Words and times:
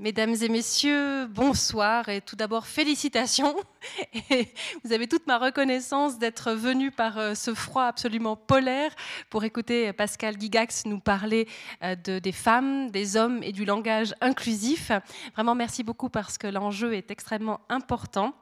Mesdames 0.00 0.36
et 0.42 0.48
messieurs, 0.48 1.26
bonsoir 1.26 2.08
et 2.08 2.20
tout 2.20 2.36
d'abord 2.36 2.68
félicitations. 2.68 3.56
vous 4.84 4.92
avez 4.92 5.08
toute 5.08 5.26
ma 5.26 5.38
reconnaissance 5.38 6.20
d'être 6.20 6.52
venus 6.52 6.92
par 6.94 7.18
euh, 7.18 7.34
ce 7.34 7.52
froid 7.52 7.82
absolument 7.82 8.36
polaire 8.36 8.94
pour 9.28 9.42
écouter 9.42 9.92
Pascal 9.92 10.40
Gigax 10.40 10.86
nous 10.86 11.00
parler 11.00 11.48
euh, 11.82 11.96
de, 11.96 12.20
des 12.20 12.30
femmes, 12.30 12.92
des 12.92 13.16
hommes 13.16 13.42
et 13.42 13.50
du 13.50 13.64
langage 13.64 14.14
inclusif. 14.20 14.92
Vraiment 15.34 15.56
merci 15.56 15.82
beaucoup 15.82 16.10
parce 16.10 16.38
que 16.38 16.46
l'enjeu 16.46 16.94
est 16.94 17.10
extrêmement 17.10 17.58
important. 17.68 18.34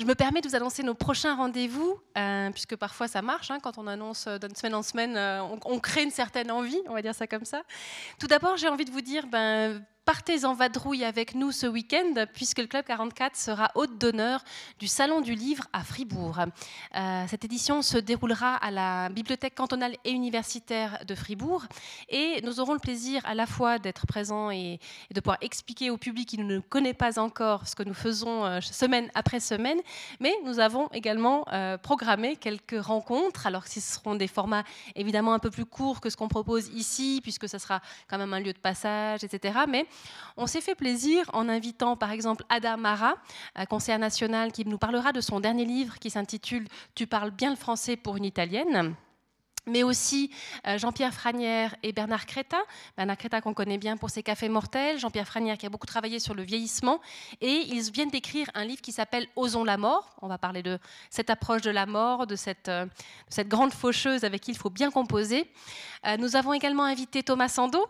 Je 0.00 0.04
me 0.04 0.16
permets 0.16 0.40
de 0.40 0.48
vous 0.48 0.56
annoncer 0.56 0.82
nos 0.82 0.94
prochains 0.94 1.36
rendez-vous, 1.36 1.96
euh, 2.18 2.50
puisque 2.50 2.74
parfois 2.74 3.06
ça 3.06 3.22
marche, 3.22 3.52
hein, 3.52 3.60
quand 3.62 3.78
on 3.78 3.86
annonce 3.86 4.26
d'une 4.26 4.56
semaine 4.56 4.74
en 4.74 4.82
semaine, 4.82 5.16
on, 5.16 5.60
on, 5.64 5.78
crée 5.78 6.02
une 6.02 6.10
certaine 6.10 6.50
envie, 6.50 6.80
on 6.88 6.94
va 6.94 7.02
dire 7.02 7.14
ça 7.14 7.28
comme 7.28 7.44
ça. 7.44 7.62
Tout 8.18 8.26
d'abord, 8.26 8.56
j'ai 8.56 8.66
envie 8.66 8.84
de 8.84 8.90
vous 8.90 9.00
dire, 9.00 9.28
ben, 9.28 9.80
partez 10.04 10.44
en 10.44 10.52
vadrouille 10.52 11.04
avec 11.04 11.34
nous 11.34 11.50
ce 11.50 11.66
week-end, 11.66 12.26
puisque 12.34 12.58
le 12.58 12.66
Club 12.66 12.84
44 12.84 13.36
sera 13.36 13.70
hôte 13.74 13.96
d'honneur 13.96 14.44
du 14.78 14.86
Salon 14.86 15.22
du 15.22 15.34
Livre 15.34 15.64
à 15.72 15.82
Fribourg. 15.82 16.38
Euh, 16.94 17.24
cette 17.28 17.44
édition 17.44 17.80
se 17.80 17.96
déroulera 17.96 18.56
à 18.56 18.70
la 18.70 19.08
Bibliothèque 19.08 19.54
cantonale 19.54 19.96
et 20.04 20.10
universitaire 20.10 20.98
de 21.06 21.14
Fribourg, 21.14 21.64
et 22.10 22.40
nous 22.42 22.60
aurons 22.60 22.74
le 22.74 22.80
plaisir 22.80 23.22
à 23.24 23.34
la 23.34 23.46
fois 23.46 23.78
d'être 23.78 24.06
présents 24.06 24.50
et, 24.50 24.78
de 25.14 25.20
pouvoir 25.20 25.38
expliquer 25.40 25.90
au 25.90 25.96
public 25.96 26.28
qui 26.28 26.38
ne 26.38 26.58
connaît 26.58 26.94
pas 26.94 27.18
encore 27.18 27.66
ce 27.66 27.74
que 27.74 27.82
nous 27.82 27.94
faisons 27.94 28.44
euh, 28.44 28.60
semaine 28.60 29.10
après 29.14 29.40
semaine, 29.40 29.78
mais 30.20 30.34
nous 30.44 30.58
avons 30.58 30.88
également 30.92 31.46
euh, 31.52 31.78
programmé 31.78 32.36
quelques 32.36 32.80
rencontres, 32.80 33.46
alors 33.46 33.66
ce 33.66 33.80
seront 33.80 34.16
des 34.16 34.28
formats 34.28 34.64
évidemment 34.96 35.32
un 35.32 35.38
peu 35.38 35.50
plus 35.50 35.64
courts 35.64 36.00
que 36.00 36.10
ce 36.10 36.16
qu'on 36.16 36.28
propose 36.28 36.68
ici, 36.68 37.20
puisque 37.22 37.48
ce 37.48 37.56
sera 37.58 37.80
quand 38.08 38.18
même 38.18 38.34
un 38.34 38.40
lieu 38.40 38.52
de 38.52 38.58
passage, 38.58 39.24
etc. 39.24 39.60
Mais 39.68 39.86
on 40.36 40.46
s'est 40.46 40.60
fait 40.60 40.74
plaisir 40.74 41.30
en 41.32 41.48
invitant 41.48 41.96
par 41.96 42.10
exemple 42.10 42.44
Ada 42.48 42.76
Mara, 42.76 43.14
conseillère 43.68 44.00
nationale, 44.00 44.50
qui 44.50 44.64
nous 44.64 44.78
parlera 44.78 45.12
de 45.12 45.20
son 45.20 45.40
dernier 45.40 45.64
livre 45.64 45.98
qui 45.98 46.10
s'intitule 46.10 46.66
Tu 46.94 47.06
parles 47.06 47.30
bien 47.30 47.50
le 47.50 47.56
français 47.56 47.96
pour 47.96 48.16
une 48.16 48.24
italienne 48.24 48.96
mais 49.66 49.82
aussi 49.82 50.30
euh, 50.66 50.78
Jean-Pierre 50.78 51.14
Franière 51.14 51.74
et 51.82 51.92
Bernard 51.92 52.26
Créta. 52.26 52.58
Bernard 52.96 53.16
Créta 53.16 53.40
qu'on 53.40 53.54
connaît 53.54 53.78
bien 53.78 53.96
pour 53.96 54.10
ses 54.10 54.22
cafés 54.22 54.48
mortels, 54.48 54.98
Jean-Pierre 54.98 55.26
Franière 55.26 55.56
qui 55.56 55.66
a 55.66 55.70
beaucoup 55.70 55.86
travaillé 55.86 56.18
sur 56.18 56.34
le 56.34 56.42
vieillissement, 56.42 57.00
et 57.40 57.64
ils 57.68 57.90
viennent 57.90 58.10
d'écrire 58.10 58.50
un 58.54 58.64
livre 58.64 58.82
qui 58.82 58.92
s'appelle 58.92 59.26
Osons 59.36 59.64
la 59.64 59.76
mort. 59.76 60.16
On 60.22 60.28
va 60.28 60.38
parler 60.38 60.62
de 60.62 60.78
cette 61.10 61.30
approche 61.30 61.62
de 61.62 61.70
la 61.70 61.86
mort, 61.86 62.26
de 62.26 62.36
cette, 62.36 62.68
euh, 62.68 62.86
cette 63.28 63.48
grande 63.48 63.72
faucheuse 63.72 64.24
avec 64.24 64.42
qui 64.42 64.50
il 64.50 64.58
faut 64.58 64.70
bien 64.70 64.90
composer. 64.90 65.50
Euh, 66.06 66.16
nous 66.18 66.36
avons 66.36 66.52
également 66.52 66.84
invité 66.84 67.22
Thomas 67.22 67.48
Sando, 67.48 67.86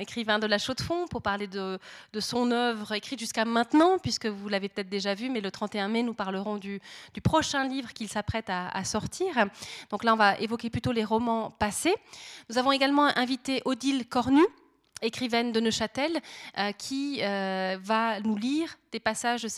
écrivain 0.00 0.38
de 0.38 0.46
La 0.46 0.58
Chaux-de-Fonds, 0.58 1.06
pour 1.08 1.22
parler 1.22 1.46
de, 1.46 1.78
son 2.18 2.50
œuvre 2.50 2.92
écrite 2.92 3.18
jusqu'à 3.18 3.44
maintenant, 3.44 3.98
puisque 3.98 4.26
vous 4.26 4.48
l'avez 4.48 4.68
peut-être 4.68 4.88
déjà 4.88 5.14
vu, 5.14 5.28
mais 5.30 5.40
le 5.40 5.50
31 5.50 5.88
mai, 5.88 6.02
nous 6.02 6.14
parlerons 6.14 6.56
du, 6.56 6.80
du 7.14 7.20
prochain 7.20 7.64
livre 7.64 7.92
qu'il 7.92 8.08
s'apprête 8.08 8.48
à, 8.48 8.68
à 8.68 8.84
sortir. 8.84 9.32
Donc 9.90 10.04
là, 10.04 10.14
on 10.14 10.16
va 10.16 10.38
évoquer 10.38 10.70
plutôt 10.70 10.92
les 10.92 11.04
romans 11.04 11.50
passés. 11.50 11.94
Nous 12.48 12.58
avons 12.58 12.72
également 12.72 13.06
invité 13.16 13.62
Odile 13.64 14.06
Cornu, 14.06 14.44
écrivaine 15.02 15.52
de 15.52 15.60
Neuchâtel, 15.60 16.20
euh, 16.58 16.72
qui 16.72 17.20
euh, 17.22 17.78
va 17.82 18.20
nous 18.20 18.36
lire 18.36 18.76
des 18.92 19.00
passages, 19.00 19.42
de 19.42 19.48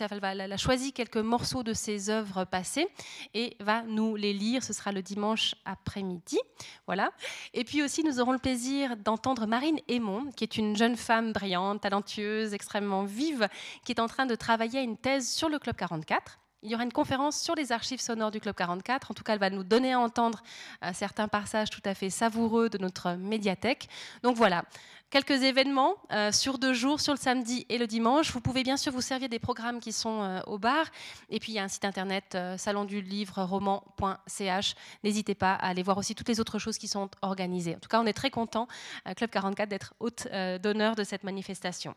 elle, 0.41 0.53
a 0.53 0.57
choisi 0.57 0.93
quelques 0.93 1.17
morceaux 1.17 1.63
de 1.63 1.73
ses 1.73 2.11
œuvres 2.11 2.45
passées 2.45 2.89
et 3.35 3.57
va 3.61 3.83
nous 3.83 4.15
les 4.17 4.33
lire. 4.33 4.63
Ce 4.63 4.73
sera 4.73 4.93
le 4.93 5.03
dimanche 5.03 5.55
après-midi. 5.65 6.39
Voilà. 6.87 7.13
Et 7.55 7.65
puis 7.65 7.83
aussi, 7.83 8.05
nous 8.05 8.21
aurons 8.21 8.33
le 8.33 8.39
plaisir 8.39 8.97
d'entendre 8.97 9.47
Marine 9.47 9.79
Aymon, 9.89 10.31
qui 10.37 10.45
est 10.45 10.57
une 10.57 10.77
jeune 10.77 10.97
femme 10.97 11.33
brillante, 11.33 11.81
talentueuse, 11.81 12.53
extrêmement 12.53 13.05
vive, 13.05 13.49
qui 13.85 13.93
est 13.93 14.01
en 14.01 14.09
train 14.09 14.27
de 14.27 14.35
travailler 14.35 14.81
à 14.81 14.83
une 14.83 14.99
thèse 14.99 15.29
sur 15.29 15.49
le 15.49 15.59
Club 15.59 15.77
44. 15.77 16.42
Il 16.65 16.71
y 16.71 16.77
aura 16.77 16.85
une 16.85 16.93
conférence 16.93 17.41
sur 17.41 17.57
les 17.57 17.73
archives 17.73 18.01
sonores 18.01 18.31
du 18.31 18.39
Club 18.39 18.55
44. 18.55 19.11
En 19.11 19.15
tout 19.15 19.25
cas, 19.25 19.33
elle 19.33 19.41
va 19.41 19.51
nous 19.51 19.65
donner 19.65 19.95
à 19.95 19.99
entendre 19.99 20.45
euh, 20.85 20.93
certains 20.95 21.27
passages 21.27 21.71
tout 21.71 21.81
à 21.85 21.93
fait 21.93 22.09
savoureux 22.09 22.69
de 22.69 22.79
notre 22.79 23.15
médiathèque. 23.15 23.89
Donc 24.23 24.37
voilà, 24.37 24.63
quelques 25.11 25.43
événements 25.43 25.97
euh, 26.13 26.31
sur 26.31 26.59
deux 26.59 26.73
jours, 26.73 27.01
sur 27.01 27.15
le 27.15 27.19
samedi 27.19 27.67
et 27.69 27.79
le 27.79 27.89
dimanche. 27.89 28.31
Vous 28.31 28.41
pouvez 28.41 28.63
bien 28.63 28.77
sûr 28.77 28.93
vous 28.93 29.01
servir 29.01 29.29
des 29.29 29.41
programmes 29.41 29.81
qui 29.81 29.91
sont 29.91 30.23
euh, 30.23 30.41
au 30.47 30.57
bar. 30.57 30.87
Et 31.31 31.41
puis 31.41 31.51
il 31.51 31.57
y 31.57 31.59
a 31.59 31.65
un 31.65 31.69
site 31.69 31.85
internet 31.85 32.39
salon 32.59 32.85
du 32.85 33.01
livre 33.01 33.43
roman.ch. 33.43 34.75
N'hésitez 35.03 35.35
pas 35.35 35.55
à 35.55 35.67
aller 35.67 35.83
voir 35.83 35.99
aussi 35.99 36.15
toutes 36.15 36.29
les 36.29 36.39
autres 36.39 36.61
choses 36.61 36.79
qui 36.79 36.87
sont 36.87 37.11
organisées. 37.23 37.75
En 37.75 37.81
tout 37.81 37.89
cas, 37.89 38.01
on 38.01 38.07
est 38.07 38.13
très 38.13 38.31
content, 38.31 38.69
Club 39.17 39.31
44, 39.31 39.69
d'être 39.69 39.95
hôte 39.99 40.29
d'honneur 40.63 40.95
de 40.95 41.03
cette 41.03 41.25
manifestation. 41.25 41.97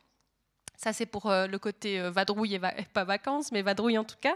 Ça, 0.78 0.94
c'est 0.94 1.06
pour 1.06 1.28
euh, 1.28 1.48
le 1.48 1.60
côté 1.60 2.00
euh, 2.00 2.12
vadrouille 2.12 2.56
et 2.56 2.60
pas 2.94 3.04
vacances, 3.04 3.52
mais 3.52 3.62
vadrouille 3.62 3.98
en 3.98 4.04
tout 4.04 4.18
cas. 4.20 4.36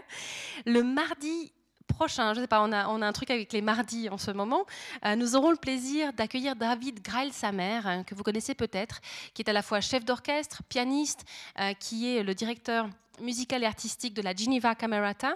Le 0.66 0.82
mardi 0.82 1.52
prochain, 1.86 2.34
je 2.34 2.40
sais 2.40 2.46
pas, 2.46 2.62
on 2.62 2.72
a, 2.72 2.86
on 2.88 3.02
a, 3.02 3.06
un 3.06 3.12
truc 3.12 3.30
avec 3.30 3.52
les 3.52 3.62
mardis 3.62 4.08
en 4.08 4.18
ce 4.18 4.30
moment, 4.30 4.64
euh, 5.04 5.16
nous 5.16 5.34
aurons 5.34 5.50
le 5.50 5.56
plaisir 5.56 6.12
d'accueillir 6.12 6.54
David 6.54 7.02
Grail-Samer, 7.02 7.80
hein, 7.84 8.04
que 8.04 8.14
vous 8.14 8.22
connaissez 8.22 8.54
peut-être, 8.54 9.00
qui 9.34 9.42
est 9.42 9.50
à 9.50 9.52
la 9.52 9.62
fois 9.62 9.80
chef 9.80 10.04
d'orchestre, 10.04 10.62
pianiste, 10.68 11.24
qui 11.80 12.14
est 12.14 12.22
le 12.22 12.34
directeur 12.34 12.88
musical 13.20 13.64
et 13.64 13.66
artistique 13.66 14.14
de 14.14 14.22
la 14.22 14.34
Geneva 14.34 14.74
Camerata, 14.74 15.34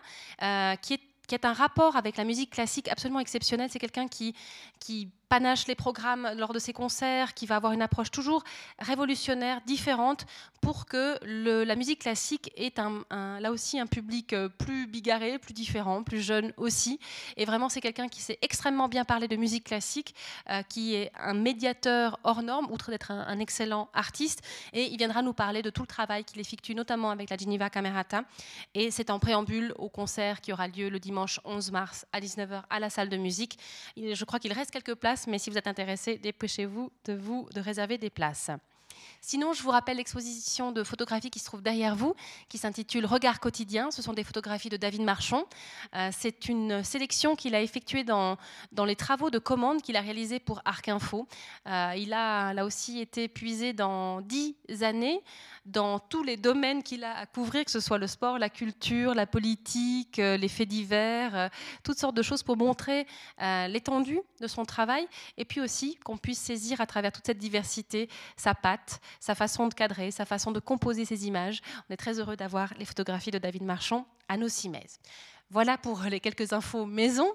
qui 0.81 0.94
est 0.94 1.00
qui 1.26 1.34
est 1.34 1.44
un 1.44 1.53
rapport 1.53 1.97
avec 1.97 2.16
la 2.16 2.25
musique 2.25 2.50
classique 2.50 2.88
absolument 2.88 3.21
exceptionnel. 3.21 3.69
C'est 3.71 3.78
quelqu'un 3.78 4.09
qui, 4.09 4.34
qui 4.78 5.10
panache 5.29 5.67
les 5.67 5.75
programmes 5.75 6.31
lors 6.37 6.53
de 6.53 6.59
ses 6.59 6.73
concerts, 6.73 7.35
qui 7.35 7.47
va 7.47 7.57
avoir 7.57 7.73
une 7.73 7.83
approche 7.83 8.11
toujours 8.11 8.45
révolutionnaire, 8.79 9.61
différente, 9.67 10.27
pour 10.61 10.87
que 10.87 11.19
la 11.25 11.77
musique 11.77 12.01
classique 12.01 12.51
ait 12.57 12.73
là 13.11 13.51
aussi 13.51 13.79
un 13.79 13.87
public 13.87 14.33
euh, 14.33 14.49
plus 14.49 14.87
bigarré, 14.87 15.39
plus 15.39 15.53
différent, 15.53 16.03
plus 16.03 16.21
jeune 16.21 16.53
aussi. 16.57 16.99
Et 17.37 17.45
vraiment, 17.45 17.69
c'est 17.69 17.81
quelqu'un 17.81 18.09
qui 18.09 18.23
sait 18.23 18.39
extrêmement 18.41 18.89
bien 18.89 19.05
parler 19.05 19.29
de 19.29 19.37
musique 19.37 19.65
classique, 19.65 20.15
euh, 20.51 20.63
qui 20.63 20.95
est 20.95 21.13
un 21.21 21.34
médiateur 21.34 22.19
hors 22.25 22.43
norme, 22.43 22.71
outre 22.71 22.91
d'être 22.91 23.11
un, 23.11 23.27
un, 23.27 23.39
excellent 23.39 23.89
artiste. 23.93 24.43
Et 24.73 24.84
il 24.87 24.97
viendra 24.97 25.23
nous 25.23 25.34
parler 25.34 25.61
de 25.61 25.71
tout 25.71 25.83
le 25.83 25.87
travail 25.87 26.25
qu'il 26.25 26.41
effectue, 26.41 26.75
notamment 26.75 27.11
avec 27.11 27.31
la 27.31 27.37
Geneva 27.37 27.69
Camerata. 27.69 28.25
Et 28.75 28.91
c'est 28.91 29.11
en 29.11 29.19
préambule 29.19 29.75
au 29.77 29.89
concert 29.89 30.41
qui 30.41 30.53
aura 30.53 30.69
lieu 30.69 30.89
le 30.89 30.99
dimanche 30.99 31.41
11 31.45 31.73
mars 31.73 32.07
à 32.13 32.21
19h 32.21 32.63
à 32.71 32.81
la 32.81 32.91
salle 32.91 33.09
de 33.09 33.17
musique. 33.17 33.59
Je 33.97 34.25
crois 34.25 34.39
qu'il 34.39 34.53
reste 34.53 34.71
quelques 34.71 34.95
places 34.95 35.14
mais 35.27 35.39
si 35.39 35.51
vous 35.51 35.59
êtes 35.59 35.67
intéressé, 35.67 36.19
dépêchez-vous 36.19 36.91
de 37.05 37.15
vous 37.15 37.49
de 37.55 37.61
réserver 37.61 37.99
des 37.99 38.11
places. 38.11 38.51
Sinon, 39.21 39.53
je 39.53 39.62
vous 39.62 39.71
rappelle 39.71 39.97
l'exposition 39.97 40.71
de 40.72 40.84
photographies 40.84 41.31
qui 41.31 41.38
se 41.38 41.47
trouve 41.47 41.62
derrière 41.62 41.97
vous, 41.97 42.15
qui 42.49 42.59
s'intitule 42.59 43.06
Regard 43.06 43.41
quotidien. 43.41 43.91
Ce 43.91 44.03
sont 44.03 44.12
des 44.12 44.25
photographies 44.25 44.69
de 44.69 44.77
David 44.77 45.03
Marchand. 45.03 45.44
Euh, 45.94 46.10
c'est 46.12 46.49
une 46.49 46.84
sélection 46.84 47.34
qu'il 47.34 47.54
a 47.54 47.62
effectuée 47.62 48.04
dans, 48.04 48.37
dans 48.72 48.84
les 48.84 48.97
travaux 48.97 49.31
de 49.31 49.38
commande 49.38 49.83
qu'il 49.83 49.97
a 49.97 50.00
réalisés 50.00 50.41
pour 50.41 50.60
Arc 50.65 50.88
Info. 50.88 51.27
Euh, 51.66 51.94
il 51.97 52.12
a 52.12 52.53
là 52.53 52.65
aussi 52.65 53.00
été 53.00 53.28
puisé 53.28 53.72
dans 53.72 54.21
dix 54.21 54.56
années 54.83 55.22
dans 55.65 55.99
tous 55.99 56.22
les 56.22 56.37
domaines 56.37 56.83
qu'il 56.83 57.04
a 57.04 57.16
à 57.16 57.25
couvrir, 57.25 57.65
que 57.65 57.71
ce 57.71 57.81
soit 57.81 57.97
le 57.97 58.06
sport, 58.06 58.38
la 58.38 58.50
culture, 58.50 59.15
la 59.15 59.27
politique, 59.27 60.19
euh, 60.19 60.37
les 60.37 60.49
faits 60.49 60.69
divers, 60.69 61.49
toutes 61.83 61.99
sortes 61.99 62.15
de 62.15 62.21
choses 62.21 62.43
pour 62.43 62.59
montrer 62.59 63.06
l'étendue 63.38 64.21
de 64.43 64.47
son 64.47 64.66
travail 64.66 65.09
et 65.38 65.47
puis 65.47 65.62
aussi 65.62 65.97
qu'on 66.04 66.19
puisse 66.19 66.38
saisir 66.38 66.83
à 66.83 66.87
travers 66.87 67.12
toute 67.12 67.25
cette 67.25 67.38
diversité 67.38 68.10
sa 68.37 68.54
patte, 68.54 68.84
sa 69.21 69.34
façon 69.34 69.69
de 69.69 69.75
cadrer, 69.75 70.11
sa 70.11 70.25
façon 70.25 70.53
de 70.53 70.61
composer 70.61 71.05
ses 71.05 71.27
images. 71.27 71.61
On 71.89 71.93
est 71.95 71.97
très 71.97 72.19
heureux 72.19 72.37
d'avoir 72.37 72.72
les 72.78 72.84
photographies 72.84 73.31
de 73.31 73.39
David 73.39 73.62
Marchand 73.62 74.06
à 74.28 74.37
nos 74.37 74.49
cimaises. 74.49 74.99
Voilà 75.50 75.78
pour 75.78 76.03
les 76.03 76.21
quelques 76.21 76.53
infos 76.53 76.87
maison. 76.87 77.33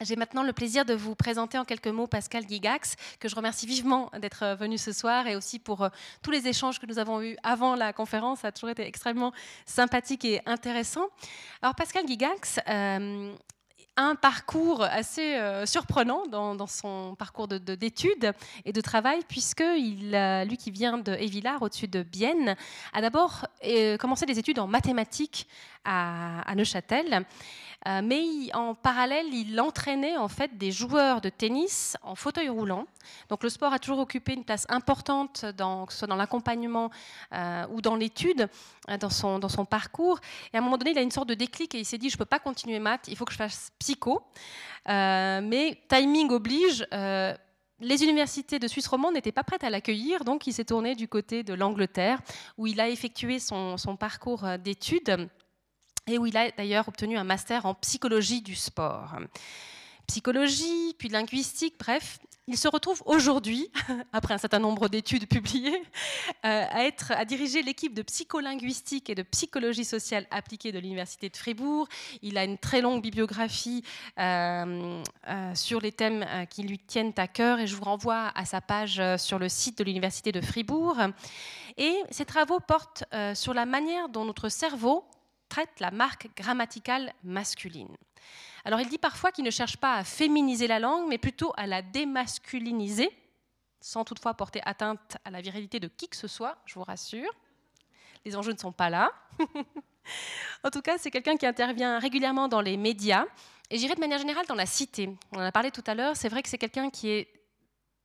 J'ai 0.00 0.14
maintenant 0.14 0.44
le 0.44 0.52
plaisir 0.52 0.84
de 0.84 0.94
vous 0.94 1.16
présenter 1.16 1.58
en 1.58 1.64
quelques 1.64 1.88
mots 1.88 2.06
Pascal 2.06 2.48
Gigax, 2.48 2.94
que 3.18 3.28
je 3.28 3.34
remercie 3.34 3.66
vivement 3.66 4.10
d'être 4.20 4.56
venu 4.56 4.78
ce 4.78 4.92
soir 4.92 5.26
et 5.26 5.34
aussi 5.34 5.58
pour 5.58 5.82
euh, 5.82 5.88
tous 6.22 6.30
les 6.30 6.46
échanges 6.46 6.78
que 6.78 6.86
nous 6.86 7.00
avons 7.00 7.20
eus 7.20 7.36
avant 7.42 7.74
la 7.74 7.92
conférence. 7.92 8.40
Ça 8.40 8.48
a 8.48 8.52
toujours 8.52 8.70
été 8.70 8.86
extrêmement 8.86 9.32
sympathique 9.66 10.24
et 10.24 10.40
intéressant. 10.46 11.08
Alors 11.62 11.74
Pascal 11.74 12.06
Gigax, 12.06 12.60
euh, 12.68 13.34
un 13.98 14.14
parcours 14.14 14.84
assez 14.84 15.34
euh, 15.34 15.66
surprenant 15.66 16.24
dans, 16.28 16.66
son 16.68 17.16
parcours 17.18 17.48
d'études 17.48 18.32
et 18.64 18.72
de 18.72 18.80
travail, 18.80 19.20
puisque 19.28 19.64
lui 19.64 20.56
qui 20.56 20.70
vient 20.70 20.98
de 20.98 21.12
Évillard, 21.14 21.60
au-dessus 21.62 21.88
de 21.88 22.04
Bienne, 22.04 22.56
a 22.92 23.00
d'abord 23.00 23.46
euh, 23.66 23.96
commencé 23.96 24.24
des 24.24 24.38
études 24.38 24.60
en 24.60 24.68
mathématiques 24.68 25.48
à, 25.84 26.54
Neuchâtel. 26.54 27.26
Euh, 27.86 28.00
mais 28.02 28.24
en 28.54 28.74
parallèle, 28.74 29.32
il 29.32 29.58
entraînait 29.60 30.16
en 30.16 30.28
fait 30.28 30.58
des 30.58 30.72
joueurs 30.72 31.20
de 31.20 31.28
tennis 31.28 31.96
en 32.02 32.14
fauteuil 32.14 32.48
roulant. 32.48 32.86
Donc 33.30 33.42
le 33.42 33.48
sport 33.48 33.72
a 33.72 33.78
toujours 33.78 34.00
occupé 34.00 34.34
une 34.34 34.44
place 34.44 34.66
importante, 34.68 35.44
que 35.56 35.92
ce 35.92 35.98
soit 35.98 36.08
dans 36.08 36.16
l'accompagnement 36.16 36.90
ou 37.70 37.80
dans 37.80 37.94
l'étude, 37.94 38.48
dans, 39.00 39.10
son, 39.10 39.38
dans 39.38 39.48
son 39.48 39.64
parcours. 39.64 40.18
Et 40.52 40.56
à 40.56 40.60
un 40.60 40.62
moment 40.62 40.76
donné, 40.76 40.90
il 40.90 40.98
a 40.98 41.02
une 41.02 41.10
sorte 41.10 41.28
de 41.28 41.34
déclic 41.34 41.74
et 41.74 41.78
il 41.78 41.84
s'est 41.84 41.98
dit, 41.98 42.10
je 42.10 42.16
ne 42.16 42.18
peux 42.18 42.24
pas 42.24 42.40
continuer 42.40 42.80
maths, 42.80 43.06
il 43.08 43.16
faut 43.16 43.24
que 43.24 43.32
je 43.32 43.38
fasse 43.38 43.70
psycho. 43.88 44.22
mais 44.86 45.80
timing 45.88 46.30
oblige 46.30 46.86
les 47.80 48.02
universités 48.02 48.58
de 48.58 48.66
Suisse 48.66 48.88
romande 48.88 49.14
n'étaient 49.14 49.32
pas 49.32 49.44
prêtes 49.44 49.62
à 49.62 49.70
l'accueillir, 49.70 50.24
donc 50.24 50.46
il 50.46 50.52
s'est 50.52 50.64
tourné 50.64 50.96
du 50.96 51.06
côté 51.06 51.44
de 51.44 51.54
l'Angleterre, 51.54 52.20
où 52.56 52.66
il 52.66 52.80
a 52.80 52.88
effectué 52.88 53.38
son, 53.38 53.76
son 53.76 53.96
parcours 53.96 54.44
d'études 54.58 55.28
et 56.08 56.18
où 56.18 56.26
il 56.26 56.36
a 56.36 56.50
d'ailleurs 56.50 56.88
obtenu 56.88 57.16
un 57.16 57.24
master 57.24 57.66
en 57.66 57.74
psychologie 57.74 58.42
du 58.42 58.56
sport. 58.56 59.16
Psychologie, 60.08 60.94
puis 60.98 61.08
linguistique, 61.08 61.76
bref, 61.78 62.18
il 62.48 62.56
se 62.56 62.66
retrouve 62.66 63.02
aujourd'hui, 63.04 63.70
après 64.12 64.32
un 64.32 64.38
certain 64.38 64.58
nombre 64.58 64.88
d'études 64.88 65.28
publiées, 65.28 65.82
euh, 66.46 66.64
à, 66.70 66.84
être, 66.84 67.12
à 67.12 67.26
diriger 67.26 67.62
l'équipe 67.62 67.92
de 67.92 68.00
psycholinguistique 68.00 69.10
et 69.10 69.14
de 69.14 69.22
psychologie 69.22 69.84
sociale 69.84 70.26
appliquée 70.30 70.72
de 70.72 70.78
l'Université 70.78 71.28
de 71.28 71.36
Fribourg. 71.36 71.86
Il 72.22 72.38
a 72.38 72.44
une 72.44 72.56
très 72.56 72.80
longue 72.80 73.02
bibliographie 73.02 73.84
euh, 74.18 75.02
euh, 75.28 75.54
sur 75.54 75.80
les 75.80 75.92
thèmes 75.92 76.24
qui 76.48 76.62
lui 76.62 76.78
tiennent 76.78 77.12
à 77.18 77.28
cœur 77.28 77.60
et 77.60 77.66
je 77.66 77.76
vous 77.76 77.84
renvoie 77.84 78.32
à 78.34 78.46
sa 78.46 78.62
page 78.62 79.02
sur 79.18 79.38
le 79.38 79.50
site 79.50 79.78
de 79.78 79.84
l'Université 79.84 80.32
de 80.32 80.40
Fribourg. 80.40 80.96
Et 81.76 81.94
ses 82.10 82.24
travaux 82.24 82.60
portent 82.60 83.04
sur 83.34 83.52
la 83.52 83.66
manière 83.66 84.08
dont 84.08 84.24
notre 84.24 84.48
cerveau 84.48 85.04
traite 85.50 85.80
la 85.80 85.90
marque 85.90 86.28
grammaticale 86.34 87.12
masculine. 87.24 87.94
Alors 88.64 88.80
il 88.80 88.88
dit 88.88 88.98
parfois 88.98 89.32
qu'il 89.32 89.44
ne 89.44 89.50
cherche 89.50 89.76
pas 89.76 89.94
à 89.94 90.04
féminiser 90.04 90.66
la 90.66 90.78
langue, 90.78 91.08
mais 91.08 91.18
plutôt 91.18 91.52
à 91.56 91.66
la 91.66 91.82
démasculiniser, 91.82 93.10
sans 93.80 94.04
toutefois 94.04 94.34
porter 94.34 94.60
atteinte 94.64 95.16
à 95.24 95.30
la 95.30 95.40
virilité 95.40 95.80
de 95.80 95.88
qui 95.88 96.08
que 96.08 96.16
ce 96.16 96.28
soit, 96.28 96.58
je 96.66 96.74
vous 96.74 96.84
rassure. 96.84 97.30
Les 98.24 98.36
enjeux 98.36 98.52
ne 98.52 98.58
sont 98.58 98.72
pas 98.72 98.90
là. 98.90 99.12
en 100.64 100.70
tout 100.70 100.82
cas, 100.82 100.98
c'est 100.98 101.10
quelqu'un 101.10 101.36
qui 101.36 101.46
intervient 101.46 101.98
régulièrement 101.98 102.48
dans 102.48 102.60
les 102.60 102.76
médias, 102.76 103.26
et 103.70 103.78
j'irai 103.78 103.94
de 103.94 104.00
manière 104.00 104.18
générale 104.18 104.46
dans 104.46 104.54
la 104.54 104.66
cité. 104.66 105.10
On 105.32 105.38
en 105.38 105.42
a 105.42 105.52
parlé 105.52 105.70
tout 105.70 105.84
à 105.86 105.94
l'heure, 105.94 106.16
c'est 106.16 106.28
vrai 106.28 106.42
que 106.42 106.48
c'est 106.48 106.58
quelqu'un 106.58 106.90
qui 106.90 107.10
est 107.10 107.28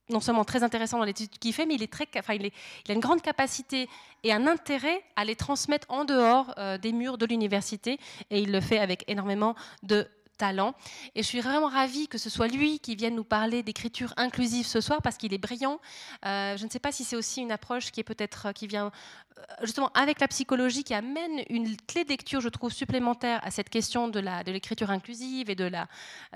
non 0.09 0.19
seulement 0.19 0.43
très 0.43 0.63
intéressant 0.63 0.97
dans 0.97 1.05
l'étude 1.05 1.29
qu'il 1.29 1.53
fait, 1.53 1.65
mais 1.65 1.75
il, 1.75 1.83
a 1.83 2.93
une 2.93 2.99
grande 2.99 3.21
capacité 3.21 3.89
et 4.23 4.33
un 4.33 4.47
intérêt 4.47 5.01
à 5.15 5.23
les 5.23 5.35
transmettre 5.35 5.87
en 5.89 6.03
dehors 6.03 6.53
euh, 6.57 6.77
des 6.77 6.91
murs 6.91 7.17
de 7.17 7.25
l'université, 7.25 7.99
et 8.29 8.41
il 8.41 8.51
le 8.51 8.59
fait 8.59 8.79
avec 8.79 9.05
énormément 9.07 9.55
de 9.81 10.07
talent. 10.37 10.73
Et 11.15 11.23
je 11.23 11.27
suis 11.27 11.41
vraiment 11.41 11.67
ravie 11.67 12.07
que 12.07 12.17
ce 12.17 12.29
soit 12.29 12.47
lui 12.47 12.79
qui 12.79 12.95
vienne 12.95 13.15
nous 13.15 13.23
parler 13.23 13.63
d'écriture 13.63 14.13
inclusive 14.17 14.65
ce 14.65 14.81
soir 14.81 15.01
parce 15.01 15.17
qu'il 15.17 15.33
est 15.33 15.37
brillant. 15.37 15.79
Euh, 16.25 16.57
je 16.57 16.65
ne 16.65 16.69
sais 16.69 16.79
pas 16.79 16.91
si 16.91 17.03
c'est 17.03 17.15
aussi 17.15 17.41
une 17.41 17.51
approche 17.51 17.91
qui 17.91 17.99
est 17.99 18.03
peut-être 18.03 18.51
qui 18.53 18.67
vient 18.67 18.91
euh, 19.37 19.41
justement 19.61 19.89
avec 19.93 20.19
la 20.19 20.27
psychologie 20.27 20.83
qui 20.83 20.93
amène 20.93 21.43
une 21.49 21.75
clé 21.77 22.03
de 22.03 22.09
lecture, 22.09 22.41
je 22.41 22.49
trouve, 22.49 22.71
supplémentaire 22.71 23.39
à 23.43 23.51
cette 23.51 23.69
question 23.69 24.07
de 24.07 24.19
l'écriture 24.51 24.87
de 24.87 24.93
inclusive 24.93 25.49
et 25.49 25.55
de, 25.55 25.65
la, 25.65 25.87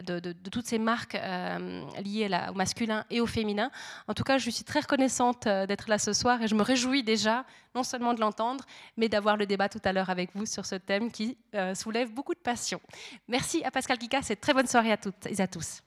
de, 0.04 0.34
toutes 0.50 0.66
ces 0.68 0.80
marques 0.80 1.16
euh, 1.16 1.84
liées 2.04 2.30
au 2.50 2.54
masculin 2.54 3.06
et 3.10 3.22
au 3.22 3.28
féminin. 3.28 3.72
En 4.08 4.14
tout 4.14 4.24
cas, 4.24 4.38
je 4.38 4.50
suis 4.50 4.64
très 4.64 4.82
reconnaissante 4.82 5.44
d'être 5.46 5.90
là 5.90 6.00
ce 6.00 6.14
soir 6.14 6.42
et 6.42 6.48
je 6.48 6.56
me 6.56 6.64
réjouis 6.64 7.04
déjà 7.04 7.46
non 7.76 7.84
seulement 7.84 8.14
de 8.16 8.20
l'entendre, 8.20 8.64
mais 8.96 9.08
d'avoir 9.08 9.38
le 9.38 9.46
débat 9.46 9.70
tout 9.70 9.82
à 9.84 9.94
l'heure 9.94 10.10
avec 10.10 10.32
vous 10.34 10.46
sur 10.46 10.66
ce 10.66 10.76
thème 10.76 11.12
qui 11.12 11.38
soulève 11.76 12.12
beaucoup 12.12 12.34
de 12.34 12.40
passion. 12.40 12.82
Merci 13.28 13.64
à 13.64 13.70
Pascal 13.70 13.87
Pascal 13.88 14.24
c'est 14.24 14.36
très 14.36 14.54
bonne 14.54 14.68
soirée 14.68 14.92
à 14.92 14.98
toutes 14.98 15.26
et 15.28 15.40
à 15.40 15.48
tous. 15.48 15.82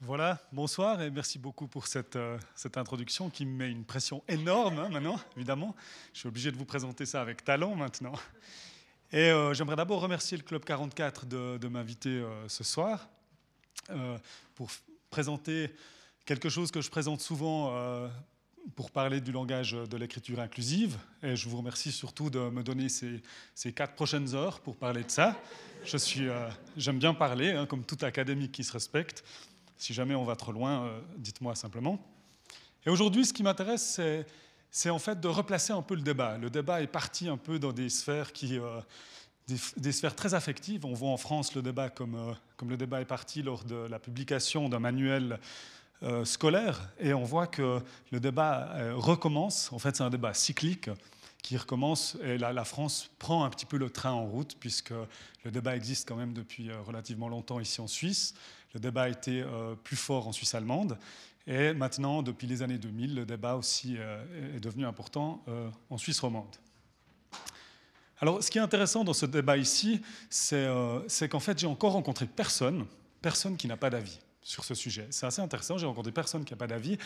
Voilà, 0.00 0.40
bonsoir 0.52 1.00
et 1.02 1.10
merci 1.10 1.38
beaucoup 1.38 1.68
pour 1.68 1.86
cette, 1.86 2.16
euh, 2.16 2.38
introduction 2.74 3.30
qui 3.30 3.46
me 3.46 3.56
met 3.56 3.70
une 3.70 3.84
pression 3.84 4.24
énorme 4.26 4.78
hein, 4.78 4.88
maintenant, 4.88 5.20
évidemment. 5.36 5.76
Je 6.12 6.20
suis 6.20 6.28
obligé 6.28 6.50
de 6.50 6.56
vous 6.56 6.64
présenter 6.64 7.06
ça 7.06 7.20
avec 7.20 7.44
talent 7.44 7.76
maintenant. 7.76 8.14
Et 9.12 9.30
euh, 9.30 9.52
j'aimerais 9.54 9.76
d'abord 9.76 10.00
remercier 10.00 10.36
le 10.36 10.42
Club 10.42 10.64
44 10.64 11.26
de, 11.26 11.68
m'inviter 11.68 12.08
euh, 12.08 12.48
ce 12.48 12.64
soir 12.64 13.08
pour 14.54 14.70
présenter 15.10 15.74
quelque 16.24 16.48
chose 16.48 16.70
que 16.70 16.80
je 16.80 16.88
présente 16.88 17.20
souvent 17.20 17.72
pour 18.76 18.90
parler 18.90 19.20
du 19.20 19.32
langage 19.32 19.72
de 19.72 19.96
l'écriture 19.96 20.40
inclusive. 20.40 20.96
Et 21.22 21.36
je 21.36 21.48
vous 21.48 21.56
remercie 21.56 21.92
surtout 21.92 22.30
de 22.30 22.38
me 22.38 22.62
donner 22.62 22.88
ces, 22.88 23.22
ces 23.54 23.72
quatre 23.72 23.94
prochaines 23.94 24.34
heures 24.34 24.60
pour 24.60 24.76
parler 24.76 25.04
de 25.04 25.10
ça. 25.10 25.36
Je 25.84 25.96
suis, 25.96 26.28
euh, 26.28 26.48
j'aime 26.76 26.98
bien 26.98 27.12
parler, 27.12 27.50
hein, 27.50 27.66
comme 27.66 27.84
tout 27.84 27.98
académique 28.02 28.52
qui 28.52 28.64
se 28.64 28.72
respecte. 28.72 29.24
Si 29.76 29.92
jamais 29.92 30.14
on 30.14 30.24
va 30.24 30.36
trop 30.36 30.52
loin, 30.52 30.84
euh, 30.84 31.00
dites-moi 31.16 31.54
simplement. 31.54 31.98
Et 32.86 32.90
aujourd'hui, 32.90 33.26
ce 33.26 33.32
qui 33.32 33.42
m'intéresse, 33.42 34.00
c'est, 34.70 34.90
en 34.90 34.98
fait 34.98 35.20
de 35.20 35.28
replacer 35.28 35.72
un 35.72 35.82
peu 35.82 35.94
le 35.94 36.02
débat. 36.02 36.38
Le 36.38 36.50
débat 36.50 36.82
est 36.82 36.86
parti 36.86 37.28
un 37.28 37.36
peu 37.36 37.58
dans 37.58 37.72
des 37.72 37.88
sphères 37.88 38.32
qui, 38.32 38.58
euh, 38.58 38.80
des, 39.76 39.92
sphères 39.92 40.14
très 40.14 40.34
affectives. 40.34 40.86
On 40.86 40.94
voit 40.94 41.10
en 41.10 41.16
France 41.16 41.54
le 41.54 41.62
débat 41.62 41.90
comme, 41.90 42.36
comme 42.56 42.70
le 42.70 42.76
débat 42.76 43.00
est 43.00 43.06
parti 43.06 43.42
lors 43.42 43.64
de 43.64 43.74
la 43.74 43.98
publication 43.98 44.68
d'un 44.68 44.78
manuel 44.78 45.40
euh, 46.02 46.24
scolaire 46.24 46.88
et 46.98 47.14
on 47.14 47.22
voit 47.22 47.46
que 47.46 47.80
le 48.10 48.18
débat 48.18 48.70
euh, 48.72 48.94
recommence. 48.96 49.72
En 49.72 49.78
fait, 49.78 49.94
c'est 49.94 50.02
un 50.02 50.10
débat 50.10 50.34
cyclique 50.34 50.90
qui 51.42 51.56
recommence 51.56 52.16
et 52.24 52.38
la, 52.38 52.64
France 52.64 53.08
prend 53.20 53.44
un 53.44 53.50
petit 53.50 53.66
peu 53.66 53.76
le 53.76 53.88
train 53.88 54.10
en 54.10 54.24
route 54.24 54.56
puisque 54.58 54.92
le 55.44 55.50
débat 55.52 55.76
existe 55.76 56.08
quand 56.08 56.16
même 56.16 56.32
depuis 56.32 56.70
euh, 56.70 56.80
relativement 56.80 57.28
longtemps 57.28 57.60
ici 57.60 57.80
en 57.80 57.86
Suisse. 57.86 58.34
Le 58.74 58.80
débat 58.80 59.02
a 59.02 59.08
été 59.10 59.44
plus 59.84 59.96
fort 59.96 60.26
en 60.26 60.32
Suisse 60.32 60.54
allemande 60.54 60.98
et 61.46 61.74
maintenant, 61.74 62.22
depuis 62.22 62.46
les 62.46 62.62
années 62.62 62.78
2000, 62.78 63.14
le 63.14 63.26
débat 63.26 63.54
aussi 63.56 63.96
est 63.96 64.60
devenu 64.60 64.86
important 64.86 65.44
en 65.90 65.98
Suisse 65.98 66.18
romande. 66.20 66.56
Alors, 68.18 68.42
ce 68.42 68.50
qui 68.50 68.56
est 68.56 68.62
intéressant 68.62 69.04
dans 69.04 69.12
ce 69.12 69.26
débat 69.26 69.58
ici, 69.58 70.00
c'est 70.30 71.28
qu'en 71.28 71.40
fait, 71.40 71.58
j'ai 71.58 71.66
encore 71.66 71.92
rencontré 71.92 72.24
personne, 72.24 72.86
personne 73.20 73.58
qui 73.58 73.68
n'a 73.68 73.76
pas 73.76 73.90
d'avis 73.90 74.20
sur 74.42 74.64
ce 74.64 74.74
sujet. 74.74 75.06
C'est 75.10 75.26
assez 75.26 75.40
intéressant, 75.40 75.78
j'ai 75.78 75.86
rencontré 75.86 76.12
personne 76.12 76.44
qui 76.44 76.52
n'a 76.52 76.56
pas 76.56 76.66
d'avis, 76.66 76.98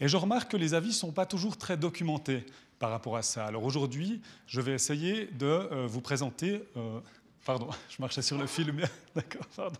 et 0.00 0.08
je 0.08 0.16
remarque 0.16 0.50
que 0.50 0.56
les 0.56 0.74
avis 0.74 0.88
ne 0.88 0.94
sont 0.94 1.12
pas 1.12 1.26
toujours 1.26 1.56
très 1.56 1.76
documentés 1.76 2.44
par 2.78 2.90
rapport 2.90 3.16
à 3.16 3.22
ça. 3.22 3.46
Alors 3.46 3.64
aujourd'hui, 3.64 4.20
je 4.46 4.60
vais 4.60 4.72
essayer 4.72 5.26
de 5.26 5.46
euh, 5.46 5.86
vous 5.86 6.00
présenter... 6.00 6.62
Euh, 6.76 7.00
pardon, 7.44 7.68
je 7.88 7.96
marchais 8.00 8.22
sur 8.22 8.36
le 8.36 8.46
d'accord, 9.14 9.46
pardon. 9.56 9.78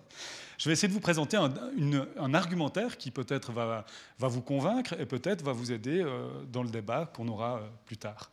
Je 0.56 0.68
vais 0.68 0.72
essayer 0.74 0.88
de 0.88 0.92
vous 0.92 1.00
présenter 1.00 1.36
un, 1.36 2.34
argumentaire 2.34 2.96
qui 2.96 3.10
peut-être 3.10 3.50
va, 3.50 3.84
va, 4.18 4.28
vous 4.28 4.40
convaincre 4.40 4.94
et 5.00 5.06
peut-être 5.06 5.42
va 5.42 5.52
vous 5.52 5.72
aider 5.72 6.00
euh, 6.00 6.28
dans 6.52 6.62
le 6.62 6.70
débat 6.70 7.10
qu'on 7.12 7.26
aura 7.26 7.60
plus 7.84 7.96
tard. 7.96 8.30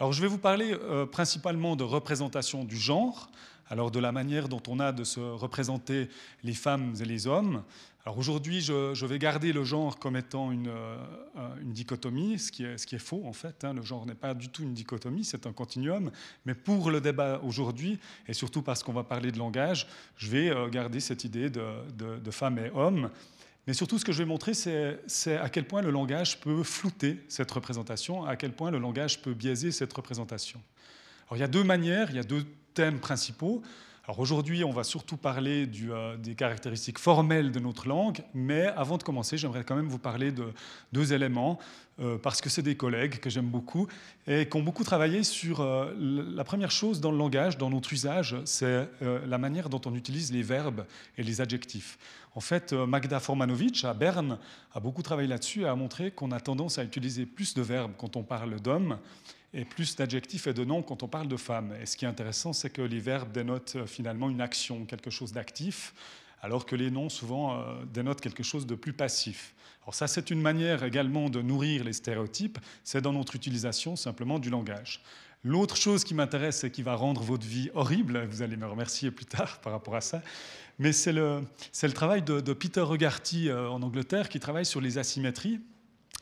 Alors 0.00 0.12
je 0.12 0.20
vais 0.20 0.28
vous 0.28 0.38
parler 0.38 0.74
principalement 1.12 1.76
de 1.76 1.84
représentation 1.84 2.64
du 2.64 2.78
genre, 2.78 3.30
alors 3.70 3.90
de 3.90 4.00
la 4.00 4.12
manière 4.12 4.48
dont 4.48 4.62
on 4.68 4.80
a 4.80 4.92
de 4.92 5.04
se 5.04 5.20
représenter 5.20 6.08
les 6.42 6.52
femmes 6.52 6.94
et 7.00 7.04
les 7.04 7.26
hommes. 7.26 7.62
Alors 8.04 8.18
aujourd'hui, 8.18 8.60
je, 8.60 9.06
vais 9.06 9.18
garder 9.18 9.52
le 9.52 9.62
genre 9.62 9.98
comme 9.98 10.16
étant 10.16 10.50
une, 10.50 10.68
euh, 10.68 10.96
une 11.62 11.72
dichotomie, 11.72 12.38
ce 12.38 12.50
qui, 12.50 12.64
est, 12.64 12.78
ce 12.78 12.86
qui, 12.86 12.96
est, 12.96 12.98
faux 12.98 13.22
en 13.26 13.32
fait. 13.32 13.62
Hein. 13.62 13.74
Le 13.74 13.82
genre 13.82 14.06
n'est 14.06 14.14
pas 14.14 14.34
du 14.34 14.48
tout 14.48 14.62
une 14.62 14.74
dichotomie, 14.74 15.24
c'est 15.24 15.46
un 15.46 15.52
continuum. 15.52 16.10
Mais 16.46 16.54
pour 16.54 16.90
le 16.90 17.00
débat 17.00 17.40
aujourd'hui, 17.44 17.98
et 18.26 18.32
surtout 18.32 18.62
parce 18.62 18.82
qu'on 18.82 18.94
va 18.94 19.04
parler 19.04 19.30
de 19.30 19.38
langage, 19.38 19.86
je 20.16 20.30
vais 20.30 20.50
euh, 20.50 20.68
garder 20.68 20.98
cette 20.98 21.24
idée 21.24 21.50
de, 21.50 21.62
de, 21.96 22.18
de 22.18 22.30
femmes 22.30 22.58
et 22.58 22.70
hommes. 22.74 23.10
Mais 23.66 23.74
surtout, 23.74 23.98
ce 23.98 24.04
que 24.04 24.12
je 24.12 24.18
vais 24.18 24.28
montrer, 24.28 24.54
c'est 24.54 25.36
à 25.36 25.48
quel 25.50 25.66
point 25.66 25.82
le 25.82 25.90
langage 25.90 26.40
peut 26.40 26.62
flouter 26.64 27.22
cette 27.28 27.50
représentation, 27.50 28.24
à 28.24 28.34
quel 28.34 28.52
point 28.52 28.70
le 28.70 28.78
langage 28.78 29.20
peut 29.20 29.34
biaiser 29.34 29.70
cette 29.70 29.92
représentation. 29.92 30.60
Alors, 31.28 31.36
il 31.36 31.40
y 31.40 31.44
a 31.44 31.48
deux 31.48 31.62
manières, 31.62 32.10
il 32.10 32.16
y 32.16 32.18
a 32.18 32.24
deux 32.24 32.44
thèmes 32.74 33.00
principaux. 33.00 33.62
Alors 34.10 34.18
aujourd'hui, 34.18 34.64
on 34.64 34.72
va 34.72 34.82
surtout 34.82 35.16
parler 35.16 35.68
euh, 35.84 36.16
des 36.16 36.34
caractéristiques 36.34 36.98
formelles 36.98 37.52
de 37.52 37.60
notre 37.60 37.86
langue, 37.86 38.22
mais 38.34 38.66
avant 38.66 38.98
de 38.98 39.04
commencer, 39.04 39.38
j'aimerais 39.38 39.62
quand 39.62 39.76
même 39.76 39.86
vous 39.86 40.00
parler 40.00 40.32
de 40.32 40.46
deux 40.92 41.12
éléments, 41.12 41.60
euh, 42.00 42.18
parce 42.18 42.40
que 42.40 42.48
c'est 42.48 42.62
des 42.62 42.76
collègues 42.76 43.20
que 43.20 43.30
j'aime 43.30 43.48
beaucoup 43.48 43.86
et 44.26 44.48
qui 44.48 44.56
ont 44.56 44.64
beaucoup 44.64 44.82
travaillé 44.82 45.22
sur 45.22 45.60
euh, 45.60 45.94
la 45.96 46.42
première 46.42 46.72
chose 46.72 47.00
dans 47.00 47.12
le 47.12 47.18
langage, 47.18 47.56
dans 47.56 47.70
notre 47.70 47.92
usage, 47.92 48.36
c'est 48.46 48.88
la 49.00 49.38
manière 49.38 49.68
dont 49.68 49.80
on 49.86 49.94
utilise 49.94 50.32
les 50.32 50.42
verbes 50.42 50.86
et 51.16 51.22
les 51.22 51.40
adjectifs. 51.40 51.96
En 52.34 52.40
fait, 52.40 52.72
Magda 52.72 53.20
Formanovic 53.20 53.84
à 53.84 53.94
Berne 53.94 54.38
a 54.72 54.80
beaucoup 54.80 55.02
travaillé 55.02 55.28
là-dessus 55.28 55.62
et 55.62 55.66
a 55.66 55.76
montré 55.76 56.10
qu'on 56.10 56.32
a 56.32 56.40
tendance 56.40 56.78
à 56.78 56.84
utiliser 56.84 57.26
plus 57.26 57.54
de 57.54 57.62
verbes 57.62 57.92
quand 57.96 58.16
on 58.16 58.24
parle 58.24 58.60
d'hommes 58.60 58.98
et 59.52 59.64
plus 59.64 59.96
d'adjectifs 59.96 60.46
et 60.46 60.54
de 60.54 60.64
noms 60.64 60.82
quand 60.82 61.02
on 61.02 61.08
parle 61.08 61.28
de 61.28 61.36
femmes. 61.36 61.74
Et 61.80 61.86
ce 61.86 61.96
qui 61.96 62.04
est 62.04 62.08
intéressant, 62.08 62.52
c'est 62.52 62.70
que 62.70 62.82
les 62.82 63.00
verbes 63.00 63.32
dénotent 63.32 63.76
euh, 63.76 63.86
finalement 63.86 64.30
une 64.30 64.40
action, 64.40 64.84
quelque 64.84 65.10
chose 65.10 65.32
d'actif, 65.32 65.94
alors 66.42 66.66
que 66.66 66.76
les 66.76 66.90
noms 66.90 67.08
souvent 67.08 67.58
euh, 67.58 67.84
dénotent 67.92 68.20
quelque 68.20 68.42
chose 68.42 68.66
de 68.66 68.74
plus 68.74 68.92
passif. 68.92 69.54
Alors 69.82 69.94
ça, 69.94 70.06
c'est 70.06 70.30
une 70.30 70.40
manière 70.40 70.84
également 70.84 71.30
de 71.30 71.42
nourrir 71.42 71.84
les 71.84 71.92
stéréotypes, 71.92 72.58
c'est 72.84 73.00
dans 73.00 73.12
notre 73.12 73.34
utilisation 73.34 73.96
simplement 73.96 74.38
du 74.38 74.50
langage. 74.50 75.02
L'autre 75.42 75.76
chose 75.76 76.04
qui 76.04 76.12
m'intéresse 76.12 76.64
et 76.64 76.70
qui 76.70 76.82
va 76.82 76.94
rendre 76.94 77.22
votre 77.22 77.46
vie 77.46 77.70
horrible, 77.74 78.26
vous 78.26 78.42
allez 78.42 78.56
me 78.56 78.66
remercier 78.66 79.10
plus 79.10 79.24
tard 79.24 79.60
par 79.62 79.72
rapport 79.72 79.96
à 79.96 80.02
ça, 80.02 80.22
mais 80.78 80.92
c'est 80.92 81.12
le, 81.12 81.42
travail 81.94 82.22
de, 82.22 82.40
de 82.40 82.52
Peter 82.52 82.82
Regarty 82.82 83.48
euh, 83.48 83.68
en 83.68 83.82
Angleterre 83.82 84.28
qui 84.28 84.38
travaille 84.38 84.66
sur 84.66 84.80
les 84.80 84.98
asymétries 84.98 85.60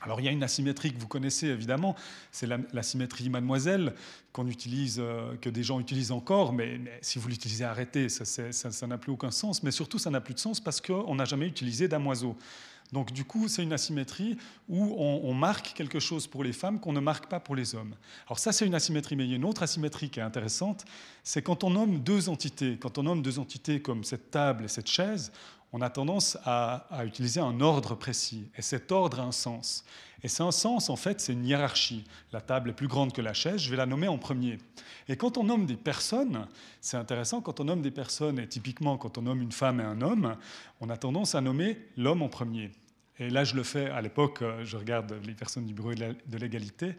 Alors 0.00 0.20
il 0.20 0.24
y 0.24 0.28
a 0.28 0.32
une 0.32 0.42
asymétrie 0.42 0.92
que 0.92 0.98
vous 0.98 1.08
connaissez 1.08 1.48
évidemment, 1.48 1.96
c'est 2.30 2.46
la, 2.46 2.82
symétrie 2.82 3.28
mademoiselle 3.30 3.94
qu'on 4.32 4.46
utilise, 4.46 4.98
euh, 5.00 5.36
que 5.36 5.50
des 5.50 5.62
gens 5.62 5.80
utilisent 5.80 6.12
encore, 6.12 6.52
mais, 6.52 6.80
si 7.00 7.18
vous 7.18 7.28
l'utilisez, 7.28 7.64
arrêtez, 7.64 8.08
ça 8.08 8.86
n'a 8.86 8.98
plus 8.98 9.12
aucun 9.12 9.30
sens. 9.30 9.62
Mais 9.62 9.70
surtout, 9.70 9.98
ça 9.98 10.10
n'a 10.10 10.20
plus 10.20 10.34
de 10.34 10.38
sens 10.38 10.60
parce 10.60 10.80
qu'on 10.80 11.14
n'a 11.14 11.24
jamais 11.24 11.46
utilisé 11.46 11.88
damoiseau. 11.88 12.36
Donc 12.92 13.12
du 13.12 13.24
coup, 13.24 13.48
c'est 13.48 13.62
une 13.62 13.72
asymétrie 13.72 14.38
où 14.68 14.94
on, 14.98 15.34
marque 15.34 15.74
quelque 15.74 16.00
chose 16.00 16.26
pour 16.26 16.42
les 16.42 16.52
femmes 16.52 16.80
qu'on 16.80 16.92
ne 16.92 17.00
marque 17.00 17.26
pas 17.26 17.38
pour 17.38 17.54
les 17.54 17.74
hommes. 17.74 17.94
Alors 18.26 18.38
ça, 18.38 18.52
c'est 18.52 18.66
une 18.66 18.74
asymétrie, 18.74 19.14
mais 19.14 19.24
il 19.24 19.30
y 19.30 19.32
a 19.34 19.36
une 19.36 19.44
autre 19.44 19.62
asymétrie 19.62 20.08
qui 20.08 20.20
est 20.20 20.22
intéressante, 20.22 20.84
c'est 21.22 21.42
quand 21.42 21.64
on 21.64 21.70
nomme 21.70 21.98
deux 21.98 22.28
entités, 22.28 22.78
quand 22.80 22.96
on 22.96 23.02
nomme 23.02 23.22
deux 23.22 23.38
entités 23.38 23.82
comme 23.82 24.04
cette 24.04 24.30
table 24.30 24.64
et 24.64 24.68
cette 24.68 24.88
chaise, 24.88 25.32
on 25.72 25.80
a 25.80 25.90
tendance 25.90 26.38
à, 26.44 26.86
utiliser 27.04 27.40
un 27.40 27.60
ordre 27.60 27.94
précis. 27.94 28.50
Et 28.56 28.62
cet 28.62 28.90
ordre 28.90 29.20
a 29.20 29.22
un 29.22 29.32
sens. 29.32 29.84
Et 30.22 30.28
c'est 30.28 30.42
un 30.42 30.50
sens, 30.50 30.90
en 30.90 30.96
fait, 30.96 31.20
c'est 31.20 31.32
une 31.32 31.46
hiérarchie. 31.46 32.04
La 32.32 32.40
table 32.40 32.70
est 32.70 32.74
plus 32.74 32.88
grande 32.88 33.12
que 33.12 33.20
la 33.20 33.34
chaise, 33.34 33.60
je 33.60 33.70
vais 33.70 33.76
la 33.76 33.86
nommer 33.86 34.08
en 34.08 34.18
premier. 34.18 34.58
Et 35.08 35.16
quand 35.16 35.36
on 35.36 35.44
nomme 35.44 35.66
des 35.66 35.76
personnes, 35.76 36.46
c'est 36.80 36.96
intéressant, 36.96 37.40
quand 37.40 37.60
on 37.60 37.64
nomme 37.64 37.82
des 37.82 37.90
personnes, 37.90 38.38
et 38.38 38.48
typiquement 38.48 38.96
quand 38.96 39.18
on 39.18 39.22
nomme 39.22 39.42
une 39.42 39.52
femme 39.52 39.80
et 39.80 39.84
un 39.84 40.00
homme, 40.00 40.36
on 40.80 40.90
a 40.90 40.96
tendance 40.96 41.34
à 41.34 41.40
nommer 41.40 41.78
l'homme 41.96 42.22
en 42.22 42.28
premier. 42.28 42.72
Et 43.20 43.30
là, 43.30 43.44
je 43.44 43.54
le 43.54 43.62
fais 43.62 43.90
à 43.90 44.00
l'époque, 44.00 44.42
euh, 44.42 44.64
je 44.64 44.76
regarde 44.76 45.14
les 45.26 45.34
personnes 45.34 45.66
du 45.66 45.74
bureau 45.74 45.92
de 45.94 46.38
l'égalité. 46.38 46.94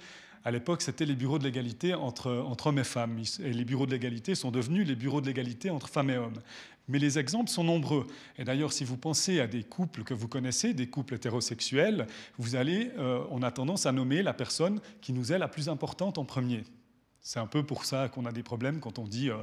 À 0.46 0.52
l'époque, 0.52 0.82
c'était 0.82 1.06
les 1.06 1.16
bureaux 1.16 1.40
de 1.40 1.44
l'égalité 1.44 1.94
entre, 1.94 2.32
entre 2.32 2.68
hommes 2.68 2.80
et 2.80 2.84
femmes. 2.84 3.22
Et 3.44 3.52
les 3.52 3.66
bureaux 3.66 3.86
de 3.86 3.92
l'égalité 3.92 4.36
sont 4.36 4.52
devenus 4.52 4.88
les 4.88 4.96
bureaux 4.96 5.22
de 5.22 5.26
l'égalité 5.26 5.70
entre 5.70 5.90
femmes 5.90 6.10
et 6.10 6.18
hommes. 6.18 6.42
Mais 6.89 6.98
les 6.98 7.19
exemples 7.19 7.51
sont 7.51 7.63
nombreux. 7.63 8.08
Et 8.39 8.43
d'ailleurs, 8.43 8.74
si 8.74 8.84
vous 8.84 8.98
pensez 8.98 9.39
à 9.39 9.48
des 9.48 9.63
couples 9.63 10.03
que 10.03 10.15
vous 10.15 10.27
connaissez, 10.27 10.74
des 10.74 10.88
couples 10.88 11.13
hétérosexuels, 11.13 12.08
vous 12.39 12.55
allez, 12.55 12.91
euh, 12.98 13.24
on 13.29 13.43
a 13.43 13.51
tendance 13.51 13.86
à 13.86 13.91
nommer 13.91 14.24
la 14.24 14.34
personne 14.34 14.81
qui 15.00 15.13
nous 15.13 15.31
est 15.31 15.38
la 15.38 15.48
plus 15.48 15.69
importante 15.69 16.17
en 16.17 16.25
premier. 16.25 16.63
C'est 17.22 17.39
un 17.39 17.46
peu 17.46 17.63
pour 17.63 17.86
ça 17.86 18.10
qu'on 18.10 18.25
a 18.25 18.31
des 18.31 18.41
problèmes 18.41 18.79
quand 18.79 18.98
on 18.98 19.05
dit 19.05 19.29
euh, 19.29 19.36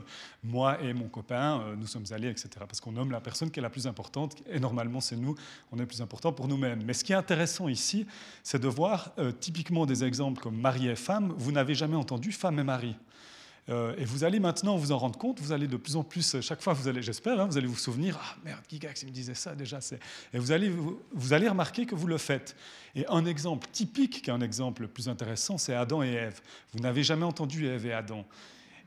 moi 0.43 0.83
et 0.83 0.93
mon 0.93 1.09
copain, 1.09 1.61
euh, 1.61 1.77
nous 1.77 1.87
sommes 1.87 2.07
allés, 2.11 2.29
etc. 2.29 2.49
Parce 2.59 2.81
qu'on 2.81 2.91
nomme 2.91 3.13
la 3.13 3.21
personne 3.21 3.53
qui 3.53 3.61
est 3.61 3.63
la 3.63 3.71
plus 3.71 3.87
importante, 3.87 4.35
et 4.51 4.59
normalement 4.59 5.01
c'est 5.01 5.17
nous, 5.17 5.37
on 5.71 5.79
est 5.79 5.87
plus 5.87 6.03
important 6.03 6.33
pour 6.33 6.49
nous-mêmes. 6.49 6.83
Mais 6.85 6.95
ce 6.95 7.05
qui 7.05 7.13
est 7.13 7.17
intéressant 7.17 7.69
ici, 7.69 8.09
c'est 8.43 8.61
de 8.61 8.67
voir 8.67 9.15
typiquement 9.39 9.87
des 9.87 10.03
exemples 10.03 10.43
comme 10.43 10.57
mari 10.57 10.89
et 10.89 10.97
femme. 10.97 11.33
Vous 11.37 11.53
n'avez 11.53 11.77
jamais 11.77 11.97
entendu 11.97 12.33
femme 12.33 12.59
et 12.59 12.65
mari. 12.65 12.97
Euh, 13.69 13.95
et 13.99 14.05
vous 14.05 14.23
allez 14.23 14.39
maintenant 14.39 14.77
vous 14.77 14.93
en 14.93 14.99
rendre 14.99 15.19
compte, 15.19 15.41
vous 15.41 15.53
allez 15.53 15.67
de 15.67 15.77
plus 15.77 15.97
en 15.97 16.05
plus, 16.05 16.41
chaque 16.41 16.63
fois 16.63 16.73
vous 16.73 16.87
allez, 16.87 17.03
j'espère, 17.03 17.41
hein, 17.41 17.47
vous 17.47 17.59
allez 17.59 17.67
vous 17.67 17.77
souvenir, 17.77 18.19
ah 18.23 18.37
merde, 18.45 18.61
Gigax, 18.69 19.03
il 19.03 19.09
me 19.09 19.13
disait 19.13 19.35
ça 19.35 19.55
déjà. 19.55 19.81
Et 20.33 20.39
vous 20.39 20.53
allez, 20.53 20.71
vous, 21.13 21.33
allez 21.33 21.49
remarquer 21.49 21.85
que 21.85 21.95
vous 21.95 22.07
le 22.07 22.19
faites. 22.19 22.57
Et 22.95 23.05
un 23.09 23.27
exemple 23.27 23.67
typique, 23.73 24.23
qui 24.23 24.31
est 24.31 24.33
un 24.33 24.41
exemple 24.41 24.87
plus 24.87 25.09
intéressant, 25.09 25.59
c'est 25.59 25.75
Adam 25.75 26.03
et 26.03 26.13
Ève. 26.13 26.41
Vous 26.73 26.81
n'avez 26.81 27.03
jamais 27.03 27.25
entendu 27.25 27.67
Ève 27.67 27.87
et 27.87 27.93
Adam. 27.93 28.25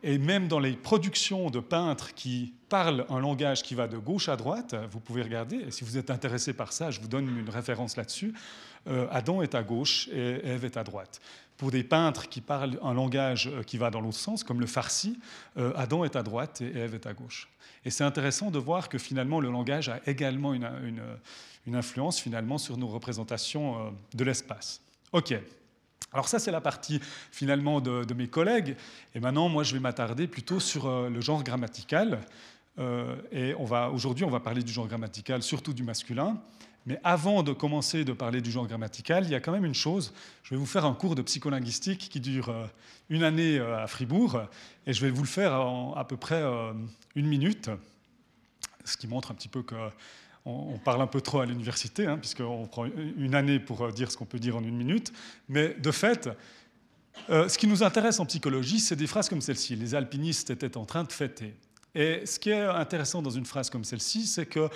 Et 0.02 0.18
même 0.18 0.48
dans 0.48 0.60
les 0.60 0.74
productions 0.74 1.50
de 1.50 1.60
peintres 1.60 2.14
qui 2.14 2.54
parlent 2.70 3.06
un 3.10 3.20
langage 3.20 3.64
qui 3.64 3.76
va 3.76 3.88
de 3.88 3.98
gauche 3.98 4.30
à 4.30 4.38
droite, 4.38 4.74
vous 4.92 5.02
pouvez 5.02 5.22
regarder, 5.22 5.58
et 5.58 5.72
si 5.72 5.84
vous 5.84 5.98
êtes 5.98 6.10
intéressé 6.10 6.54
par 6.54 6.72
ça, 6.72 6.90
je 6.90 7.02
vous 7.02 7.10
donne 7.10 7.28
une 7.38 7.50
référence 7.50 7.98
là-dessus, 7.98 8.34
euh, 8.34 8.69
Adam 9.12 9.42
est 9.42 9.56
à 9.56 9.64
gauche 9.64 10.08
et 10.12 10.42
Ève 10.44 10.66
est 10.66 10.78
à 10.78 10.84
droite 10.84 11.22
pour 11.60 11.72
des 11.72 11.84
peintres 11.84 12.30
qui 12.30 12.40
parlent 12.40 12.80
un 12.82 12.94
langage 12.94 13.48
euh, 13.48 13.64
qui 13.64 13.78
va 13.78 13.92
dans 13.92 14.00
l'autre 14.00 14.18
sens, 14.18 14.44
comme 14.44 14.62
le 14.62 14.66
farsi, 14.66 15.20
euh, 15.58 15.74
Adam 15.76 16.06
est 16.06 16.16
à 16.16 16.24
droite 16.24 16.62
et 16.62 16.76
Ève 16.76 16.96
est 16.96 17.06
à 17.06 17.14
gauche. 17.14 17.50
Et 17.86 17.92
c'est 17.92 18.06
intéressant 18.06 18.50
de 18.50 18.58
voir 18.58 18.88
que 18.88 18.98
finalement 18.98 19.42
le 19.42 19.52
langage 19.52 19.90
a 19.90 20.00
également 20.08 20.54
une, 20.54 20.66
influence 21.72 22.20
finalement 22.20 22.58
sur 22.58 22.78
nos 22.78 22.88
représentations 22.88 23.78
euh, 23.78 23.90
de 24.16 24.24
l'espace. 24.24 24.82
Ok. 25.12 25.36
Alors 26.14 26.28
ça, 26.28 26.40
c'est 26.40 26.50
la 26.50 26.62
partie 26.62 27.00
finalement 27.32 27.82
de, 27.82 28.14
mes 28.16 28.28
collègues. 28.28 28.76
Et 29.14 29.20
maintenant, 29.20 29.50
moi, 29.50 29.64
je 29.64 29.74
vais 29.74 29.80
m'attarder 29.80 30.28
plutôt 30.28 30.60
sur 30.60 30.90
le 31.08 31.22
genre 31.22 31.44
grammatical. 31.44 32.22
et 33.32 33.54
on 33.60 33.66
va 33.66 33.92
aujourd'hui, 33.92 34.26
on 34.26 34.30
va 34.32 34.40
parler 34.40 34.64
du 34.64 34.72
genre 34.72 34.88
grammatical, 34.88 35.44
surtout 35.44 35.72
du 35.72 35.84
masculin. 35.84 36.42
Mais 36.86 37.00
avant 37.04 37.44
de 37.44 37.54
commencer 37.54 38.04
de 38.04 38.14
parler 38.14 38.42
du 38.42 38.52
genre 38.52 38.68
grammatical, 38.68 39.24
il 39.26 39.32
y 39.32 39.36
a 39.36 39.40
quand 39.40 39.52
même 39.52 39.66
une 39.66 39.76
chose. 39.76 40.14
Je 40.44 40.52
vais 40.52 40.60
vous 40.60 40.66
faire 40.66 40.86
un 40.86 40.94
cours 40.94 41.16
de 41.16 41.22
psycholinguistique 41.22 42.10
qui 42.10 42.20
dure 42.20 42.50
euh, 42.50 42.66
une 43.10 43.24
année 43.24 43.58
euh, 43.58 43.84
à 43.84 43.88
Fribourg, 43.88 44.42
et 44.88 44.94
je 44.94 45.02
vais 45.02 45.12
vous 45.12 45.22
le 45.22 45.28
faire 45.28 45.54
en 45.54 45.94
à 45.94 46.06
peu 46.06 46.18
près 46.18 46.42
euh, 46.42 46.74
une 47.16 47.28
minute, 47.28 47.70
ce 48.86 48.98
qui 48.98 49.08
montre 49.08 49.32
un 49.32 49.36
petit 49.36 49.50
peu 49.50 49.62
qu'on 49.62 50.80
parle 50.84 51.02
un 51.02 51.08
peu 51.08 51.22
trop 51.22 51.42
à 51.42 51.46
l'université, 51.46 52.08
hein, 52.08 52.18
puisqu'on 52.18 52.66
prend 52.66 52.86
une 52.86 53.36
année 53.36 53.60
pour 53.60 53.92
dire 53.92 54.12
ce 54.12 54.18
qu'on 54.18 54.26
peut 54.26 54.40
dire 54.40 54.56
en 54.56 54.64
une 54.64 54.78
minute. 54.78 55.14
Mais 55.48 55.76
de 55.76 55.92
fait, 55.92 56.30
ce 57.28 57.56
qui 57.58 57.68
nous 57.68 57.84
intéresse 57.84 58.20
en 58.20 58.26
psychologie, 58.26 58.80
c'est 58.80 58.96
des 58.96 59.06
phrases 59.06 59.30
comme 59.30 59.42
celle-ci. 59.42 59.76
Les 59.76 59.94
alpinistes 59.94 60.50
étaient 60.50 60.78
en 60.78 60.86
train 60.86 61.04
de 61.04 61.12
fêter. 61.12 61.54
Et 61.94 62.26
ce 62.26 62.40
qui 62.40 62.50
est 62.50 62.62
intéressant 62.62 63.22
dans 63.22 63.30
une 63.30 63.46
phrase 63.46 63.70
comme 63.70 63.84
celle-ci, 63.84 64.26
c'est 64.26 64.46
que 64.46 64.70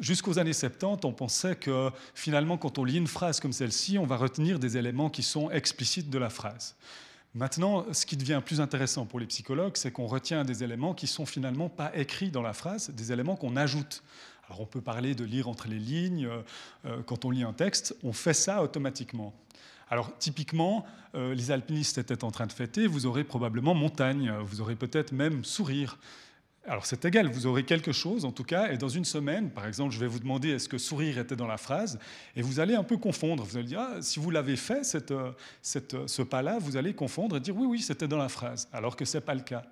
jusqu'aux 0.00 0.38
années 0.38 0.52
70, 0.52 1.04
on 1.04 1.12
pensait 1.12 1.56
que 1.56 1.90
finalement, 2.14 2.56
quand 2.56 2.78
on 2.78 2.84
lit 2.84 2.96
une 2.96 3.06
phrase 3.06 3.40
comme 3.40 3.52
celle-ci, 3.52 3.98
on 3.98 4.06
va 4.06 4.16
retenir 4.16 4.58
des 4.58 4.76
éléments 4.76 5.10
qui 5.10 5.22
sont 5.22 5.50
explicites 5.50 6.10
de 6.10 6.18
la 6.18 6.30
phrase. 6.30 6.76
Maintenant, 7.34 7.84
ce 7.92 8.06
qui 8.06 8.16
devient 8.16 8.40
plus 8.44 8.60
intéressant 8.60 9.04
pour 9.04 9.20
les 9.20 9.26
psychologues, 9.26 9.76
c'est 9.76 9.90
qu'on 9.90 10.06
retient 10.06 10.44
des 10.44 10.64
éléments 10.64 10.94
qui 10.94 11.06
sont 11.06 11.26
finalement 11.26 11.68
pas 11.68 11.94
écrits 11.94 12.30
dans 12.30 12.42
la 12.42 12.52
phrase, 12.52 12.90
des 12.90 13.12
éléments 13.12 13.36
qu'on 13.36 13.56
ajoute. 13.56 14.02
Alors 14.48 14.62
on 14.62 14.66
peut 14.66 14.80
parler 14.80 15.14
de 15.14 15.24
lire 15.24 15.48
entre 15.48 15.68
les 15.68 15.78
lignes, 15.78 16.26
euh, 16.26 16.40
euh, 16.86 17.02
quand 17.02 17.24
on 17.26 17.30
lit 17.30 17.42
un 17.42 17.52
texte, 17.52 17.94
on 18.02 18.12
fait 18.12 18.32
ça 18.32 18.62
automatiquement. 18.62 19.34
Alors 19.90 20.16
typiquement, 20.18 20.86
euh, 21.14 21.34
les 21.34 21.50
alpinistes 21.50 21.98
étaient 21.98 22.24
en 22.24 22.30
train 22.30 22.46
de 22.46 22.52
fêter, 22.52 22.86
vous 22.86 23.04
aurez 23.04 23.24
probablement 23.24 23.74
montagne, 23.74 24.32
vous 24.42 24.60
aurez 24.62 24.74
peut-être 24.74 25.12
même 25.12 25.44
sourire. 25.44 25.98
Alors 26.68 26.84
c'est 26.84 27.02
égal, 27.06 27.28
vous 27.28 27.46
aurez 27.46 27.64
quelque 27.64 27.92
chose 27.92 28.26
en 28.26 28.30
tout 28.30 28.44
cas, 28.44 28.70
et 28.70 28.76
dans 28.76 28.90
une 28.90 29.06
semaine, 29.06 29.48
par 29.50 29.66
exemple, 29.66 29.94
je 29.94 29.98
vais 29.98 30.06
vous 30.06 30.18
demander 30.18 30.50
est-ce 30.50 30.68
que 30.68 30.76
sourire 30.76 31.18
était 31.18 31.34
dans 31.34 31.46
la 31.46 31.56
phrase, 31.56 31.98
et 32.36 32.42
vous 32.42 32.60
allez 32.60 32.74
un 32.74 32.82
peu 32.82 32.98
confondre. 32.98 33.42
Vous 33.42 33.56
allez 33.56 33.68
dire, 33.68 33.80
ah, 33.80 34.02
si 34.02 34.20
vous 34.20 34.30
l'avez 34.30 34.56
fait, 34.56 34.84
cette, 34.84 35.14
cette, 35.62 36.06
ce 36.06 36.20
pas-là, 36.20 36.58
vous 36.60 36.76
allez 36.76 36.92
confondre 36.92 37.38
et 37.38 37.40
dire 37.40 37.56
oui, 37.56 37.66
oui, 37.66 37.80
c'était 37.80 38.06
dans 38.06 38.18
la 38.18 38.28
phrase, 38.28 38.68
alors 38.70 38.96
que 38.96 39.06
ce 39.06 39.16
n'est 39.16 39.22
pas 39.22 39.34
le 39.34 39.40
cas. 39.40 39.62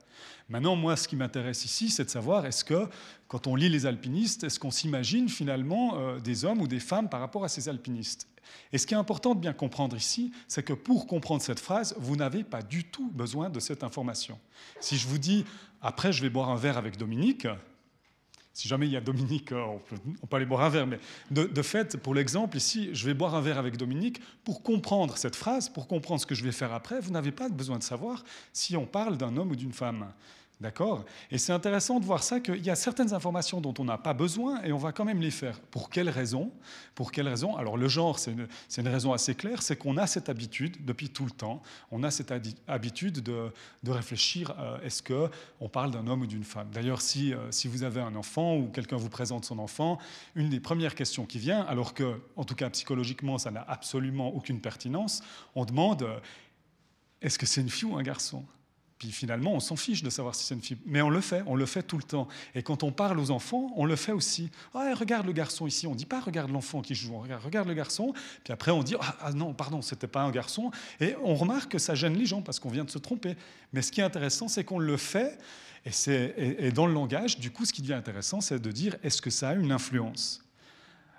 Maintenant, 0.49 0.75
moi, 0.75 0.97
ce 0.97 1.07
qui 1.07 1.17
m'intéresse 1.17 1.67
ici, 1.67 1.91
c'est 1.91 2.05
de 2.05 2.11
savoir 2.11 2.47
est-ce 2.47 2.65
que, 2.65 2.89
quand 3.29 3.47
on 3.47 3.57
lit 3.57 3.69
les 3.69 3.85
alpinistes, 3.85 4.45
est-ce 4.45 4.59
qu'on 4.59 4.71
s'imagine 4.71 5.29
finalement 5.29 5.99
euh, 5.99 6.19
des 6.19 6.47
hommes 6.47 6.63
ou 6.63 6.67
des 6.67 6.81
femmes 6.81 7.11
par 7.11 7.21
rapport 7.21 7.45
à 7.45 7.49
ces 7.49 7.69
alpinistes? 7.69 8.27
Et 8.73 8.79
ce 8.79 8.87
qui 8.87 8.95
est 8.95 8.97
important 8.97 9.35
de 9.35 9.41
bien 9.41 9.53
comprendre 9.53 9.97
ici, 9.97 10.33
c'est 10.49 10.63
que 10.63 10.73
pour 10.73 11.07
comprendre 11.07 11.43
cette 11.43 11.61
phrase, 11.61 11.95
vous 11.99 12.17
n'avez 12.17 12.45
pas 12.45 12.63
du 12.63 12.85
tout 12.85 13.11
besoin 13.11 13.51
de 13.51 13.61
cette 13.61 13.83
information. 13.83 14.39
Si 14.81 14.97
je 14.97 15.09
vous 15.09 15.19
dis, 15.19 15.45
après 15.87 16.13
je 16.13 16.21
vais 16.21 16.31
boire 16.31 16.51
un 16.51 16.57
verre 16.57 16.77
avec 16.77 16.97
Dominique, 16.97 17.47
si 18.53 18.69
jamais 18.69 18.87
il 18.87 18.93
y 18.93 18.97
a 18.97 19.03
Dominique, 19.03 19.53
euh, 19.53 19.63
on 20.23 20.27
peut, 20.27 20.37
aller 20.37 20.47
boire 20.47 20.63
un 20.63 20.71
verre, 20.71 20.87
mais 20.87 20.99
de, 21.31 21.63
fait, 21.63 21.99
pour 21.99 22.15
l'exemple 22.15 22.57
ici, 22.57 22.89
je 22.95 23.05
vais 23.05 23.13
boire 23.13 23.35
un 23.35 23.43
verre 23.43 23.59
avec 23.59 23.77
Dominique, 23.77 24.21
pour 24.45 24.63
comprendre 24.63 25.19
cette 25.19 25.37
phrase, 25.37 25.69
pour 25.69 25.87
comprendre 25.87 26.23
ce 26.23 26.27
que 26.27 26.35
je 26.35 26.43
vais 26.43 26.53
faire 26.53 26.73
après, 26.73 26.99
vous 27.01 27.11
n'avez 27.11 27.33
pas 27.33 27.51
besoin 27.51 27.77
de 27.79 27.83
savoir 27.83 28.25
si 28.55 28.75
on 28.75 28.87
parle 28.87 29.19
d'un 29.19 29.37
homme 29.37 29.51
ou 29.51 29.57
d'une 29.57 29.75
femme. 29.75 30.07
D'accord? 30.59 31.05
Et 31.31 31.37
c'est 31.37 31.53
intéressant 31.53 32.01
de 32.01 32.07
voir 32.07 32.23
ça, 32.23 32.41
qu'il 32.41 32.65
y 32.65 32.71
a 32.71 32.77
certaines 32.77 33.13
informations 33.13 33.61
dont 33.61 33.75
on 33.79 33.85
n'a 33.85 33.99
pas 33.99 34.15
besoin 34.15 34.63
et 34.63 34.73
on 34.73 34.79
va 34.79 34.91
quand 34.91 35.05
même 35.05 35.21
les 35.21 35.31
faire. 35.31 35.61
Pour 35.61 35.91
quelles 35.91 36.09
raisons 36.09 36.51
Pour 36.95 37.13
quelles 37.13 37.29
raisons 37.29 37.57
Alors 37.57 37.77
le 37.77 37.89
genre, 37.89 38.19
c'est 38.19 38.33
une, 38.33 38.89
raison 38.89 39.13
assez 39.13 39.35
claire, 39.35 39.61
c'est 39.61 39.77
qu'on 39.77 39.99
a 39.99 40.07
cette 40.07 40.31
habitude 40.31 40.83
depuis 40.87 41.11
tout 41.11 41.27
le 41.27 41.31
temps, 41.31 41.63
on 41.91 42.03
a 42.03 42.11
cette 42.11 42.33
habitude 42.69 43.21
de, 43.21 43.53
réfléchir, 43.87 44.55
euh, 44.59 44.81
est-ce 44.81 45.03
qu'on 45.03 45.69
parle 45.69 45.91
d'un 45.91 46.07
homme 46.07 46.23
ou 46.23 46.27
d'une 46.27 46.45
femme? 46.45 46.69
D'ailleurs, 46.73 47.03
si, 47.03 47.35
euh, 47.35 47.51
si 47.51 47.69
vous 47.69 47.83
avez 47.83 48.01
un 48.01 48.15
enfant 48.15 48.57
ou 48.57 48.69
quelqu'un 48.69 48.97
vous 48.97 49.11
présente 49.11 49.45
son 49.45 49.59
enfant, 49.59 49.99
une 50.37 50.49
des 50.49 50.61
premières 50.61 50.95
questions 50.95 51.27
qui 51.27 51.39
vient, 51.39 51.65
alors 51.65 51.93
que, 51.93 52.19
en 52.35 52.45
tout 52.45 52.55
cas 52.55 52.71
psychologiquement, 52.71 53.37
ça 53.37 53.51
n'a 53.51 53.65
absolument 53.69 54.35
aucune 54.35 54.63
pertinence, 54.63 55.23
on 55.55 55.67
demande, 55.67 56.05
euh, 56.05 56.19
est-ce 57.21 57.39
que 57.39 57.45
c'est 57.45 57.61
une 57.61 57.69
fille 57.69 57.89
ou 57.89 57.99
un 57.99 58.03
garçon? 58.03 58.47
Puis 58.99 59.13
finalement, 59.13 59.53
on 59.53 59.61
s'en 59.61 59.77
fiche 59.77 60.03
de 60.03 60.09
savoir 60.09 60.35
si 60.35 60.45
c'est 60.45 60.55
une 60.55 60.63
fille. 60.63 60.79
Mais 60.87 61.03
on 61.03 61.11
le 61.11 61.21
fait, 61.21 61.43
on 61.47 61.55
le 61.55 61.67
fait 61.67 61.83
tout 61.83 61.99
le 61.99 62.03
temps. 62.03 62.29
Et 62.55 62.63
quand 62.63 62.83
on 62.83 62.93
parle 62.93 63.19
aux 63.19 63.31
enfants, 63.31 63.71
on 63.77 63.85
le 63.85 63.95
fait 63.95 64.13
aussi. 64.13 64.51
regarde 64.73 65.27
le 65.27 65.33
garçon 65.33 65.67
ici. 65.67 65.87
On 65.87 65.93
ne 65.93 65.97
dit 65.97 66.07
pas 66.07 66.21
regarde 66.21 66.51
l'enfant 66.51 66.81
qui 66.81 66.95
joue, 66.95 67.15
on 67.15 67.21
regarde, 67.21 67.45
regarde 67.45 67.69
le 67.69 67.75
garçon. 67.75 68.15
Puis 68.43 68.53
après, 68.53 68.71
on 68.71 68.83
dit 68.83 68.95
ah, 68.99 69.17
ah 69.21 69.33
non, 69.33 69.53
pardon, 69.53 69.83
c'était 69.83 70.07
pas 70.07 70.23
un 70.23 70.31
garçon. 70.31 70.71
Et 71.01 71.15
on 71.23 71.35
remarque 71.35 71.73
que 71.73 71.79
ça 71.79 71.95
gêne 71.95 72.17
les 72.17 72.25
gens 72.25 72.41
parce 72.41 72.59
qu'on 72.59 72.71
vient 72.71 72.85
de 72.85 72.91
se 72.91 72.99
tromper. 72.99 73.37
Mais 73.75 73.83
ce 73.83 73.93
qui 73.93 74.01
est 74.01 74.05
intéressant, 74.05 74.49
c'est 74.49 74.65
qu'on 74.65 74.79
le 74.79 74.97
fait. 74.97 75.39
Et, 75.85 76.13
et, 76.13 76.67
et 76.67 76.73
dans 76.73 76.87
le 76.87 76.95
langage, 76.95 77.39
du 77.39 77.51
coup, 77.51 77.65
ce 77.65 77.73
qui 77.73 77.83
devient 77.83 77.95
intéressant, 77.95 78.41
c'est 78.41 78.59
de 78.59 78.73
dire 78.73 78.97
est-ce 79.03 79.21
que 79.21 79.31
ça 79.31 79.51
a 79.51 79.55
une 79.55 79.73
influence? 79.73 80.43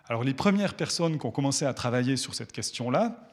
Alors 0.09 0.23
les 0.23 0.33
premières 0.33 0.73
personnes 0.73 1.19
qui 1.19 1.25
ont 1.25 1.31
commencé 1.31 1.65
à 1.65 1.73
travailler 1.73 2.17
sur 2.17 2.33
cette 2.33 2.51
question-là, 2.51 3.27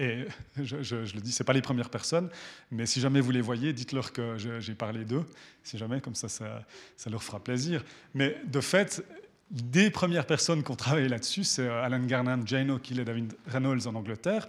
et 0.00 0.24
je, 0.56 0.94
le 0.96 1.20
dis, 1.20 1.30
ce 1.30 1.42
pas 1.42 1.52
les 1.52 1.60
premières 1.60 1.90
personnes, 1.90 2.30
mais 2.70 2.86
si 2.86 3.00
jamais 3.00 3.20
vous 3.20 3.30
les 3.30 3.42
voyez, 3.42 3.74
dites-leur 3.74 4.12
que 4.12 4.36
j'ai 4.38 4.74
parlé 4.74 5.04
d'eux, 5.04 5.24
si 5.62 5.76
jamais, 5.76 6.00
comme 6.00 6.14
ça, 6.14 6.28
ça, 6.28 6.64
leur 7.10 7.22
fera 7.22 7.38
plaisir. 7.38 7.84
Mais 8.14 8.40
de 8.46 8.60
fait, 8.60 9.04
des 9.50 9.90
premières 9.90 10.26
personnes 10.26 10.62
qui 10.62 10.70
ont 10.70 10.76
travaillé 10.76 11.08
là-dessus, 11.08 11.44
c'est 11.44 11.66
euh, 11.66 11.82
Alan 11.82 12.00
Garnham, 12.00 12.46
Jane 12.46 12.70
O'Keefe 12.70 13.00
et 13.00 13.04
David 13.04 13.34
Reynolds 13.46 13.86
en 13.86 13.94
Angleterre. 13.94 14.48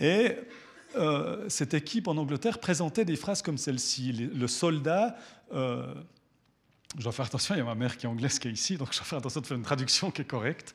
Et 0.00 0.34
euh, 0.96 1.44
cette 1.48 1.74
équipe 1.74 2.08
en 2.08 2.16
Angleterre 2.16 2.58
présentait 2.58 3.04
des 3.04 3.16
phrases 3.16 3.42
comme 3.42 3.58
celle-ci. 3.58 4.12
Le 4.12 4.48
soldat, 4.48 5.16
euh, 5.52 5.94
je 6.96 7.02
dois 7.02 7.12
faire 7.12 7.26
attention, 7.26 7.54
il 7.54 7.58
y 7.58 7.60
a 7.60 7.64
ma 7.64 7.74
mère 7.74 7.96
qui 7.96 8.06
est 8.06 8.08
anglaise 8.08 8.38
qui 8.38 8.48
est 8.48 8.52
ici, 8.52 8.76
donc 8.76 8.92
je 8.92 8.98
dois 8.98 9.04
faire 9.04 9.18
attention 9.18 9.40
de 9.40 9.46
faire 9.46 9.56
une 9.56 9.62
traduction 9.62 10.10
qui 10.10 10.22
est 10.22 10.24
correcte. 10.24 10.72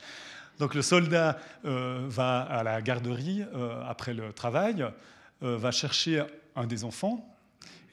Donc 0.60 0.76
le 0.76 0.82
soldat 0.82 1.38
va 1.64 2.42
à 2.42 2.64
la 2.64 2.82
garderie 2.82 3.44
après 3.88 4.14
le 4.14 4.32
travail, 4.34 4.86
va 5.42 5.72
chercher 5.72 6.24
un 6.56 6.68
des 6.68 6.84
enfants, 6.84 7.34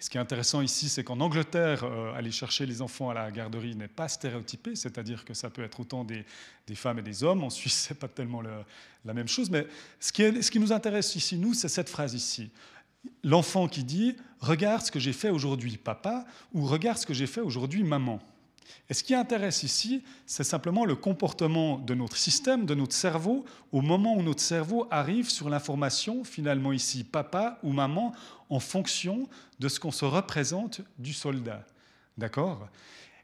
ce 0.00 0.08
qui 0.08 0.16
est 0.16 0.20
intéressant 0.20 0.62
ici, 0.62 0.88
c'est 0.88 1.04
qu'en 1.04 1.20
Angleterre, 1.20 1.84
euh, 1.84 2.14
aller 2.14 2.30
chercher 2.30 2.64
les 2.64 2.80
enfants 2.80 3.10
à 3.10 3.14
la 3.14 3.30
garderie 3.30 3.76
n'est 3.76 3.86
pas 3.86 4.08
stéréotypé, 4.08 4.74
c'est-à-dire 4.74 5.26
que 5.26 5.34
ça 5.34 5.50
peut 5.50 5.62
être 5.62 5.78
autant 5.78 6.04
des, 6.04 6.24
femmes 6.74 7.00
et 7.00 7.02
des 7.02 7.22
hommes. 7.22 7.44
En 7.44 7.50
Suisse, 7.50 7.84
ce 7.88 7.92
n'est 7.92 7.98
pas 7.98 8.08
tellement 8.08 8.40
la 8.40 9.14
même 9.14 9.28
chose. 9.28 9.50
Mais 9.50 9.66
ce 10.00 10.10
qui 10.50 10.58
nous 10.58 10.72
intéresse 10.72 11.14
ici, 11.16 11.36
nous, 11.36 11.52
c'est 11.52 11.68
cette 11.68 11.90
phrase 11.90 12.14
ici. 12.14 12.50
L'enfant 13.22 13.68
qui 13.68 13.84
dit 13.84 14.16
Regarde 14.40 14.86
ce 14.86 14.90
que 14.90 14.98
j'ai 14.98 15.12
fait 15.12 15.28
aujourd'hui, 15.28 15.76
papa, 15.76 16.24
ou 16.54 16.64
Regarde 16.64 16.96
ce 16.96 17.04
que 17.04 17.14
j'ai 17.14 17.26
fait 17.26 17.42
aujourd'hui, 17.42 17.84
maman. 17.84 18.20
Et 18.88 18.94
ce 18.94 19.02
qui 19.02 19.14
intéresse 19.14 19.62
ici, 19.62 20.02
c'est 20.26 20.44
simplement 20.44 20.84
le 20.84 20.96
comportement 20.96 21.78
de 21.78 21.94
notre 21.94 22.16
système, 22.16 22.66
de 22.66 22.74
notre 22.74 22.94
cerveau, 22.94 23.44
au 23.72 23.80
moment 23.80 24.14
où 24.14 24.22
notre 24.22 24.42
cerveau 24.42 24.86
arrive 24.90 25.30
sur 25.30 25.48
l'information, 25.48 26.24
finalement 26.24 26.72
ici, 26.72 27.04
papa 27.04 27.58
ou 27.62 27.72
maman, 27.72 28.12
en 28.48 28.60
fonction 28.60 29.28
de 29.58 29.68
ce 29.68 29.78
qu'on 29.78 29.92
se 29.92 30.04
représente 30.04 30.80
du 30.98 31.12
soldat. 31.12 31.64
D'accord? 32.18 32.68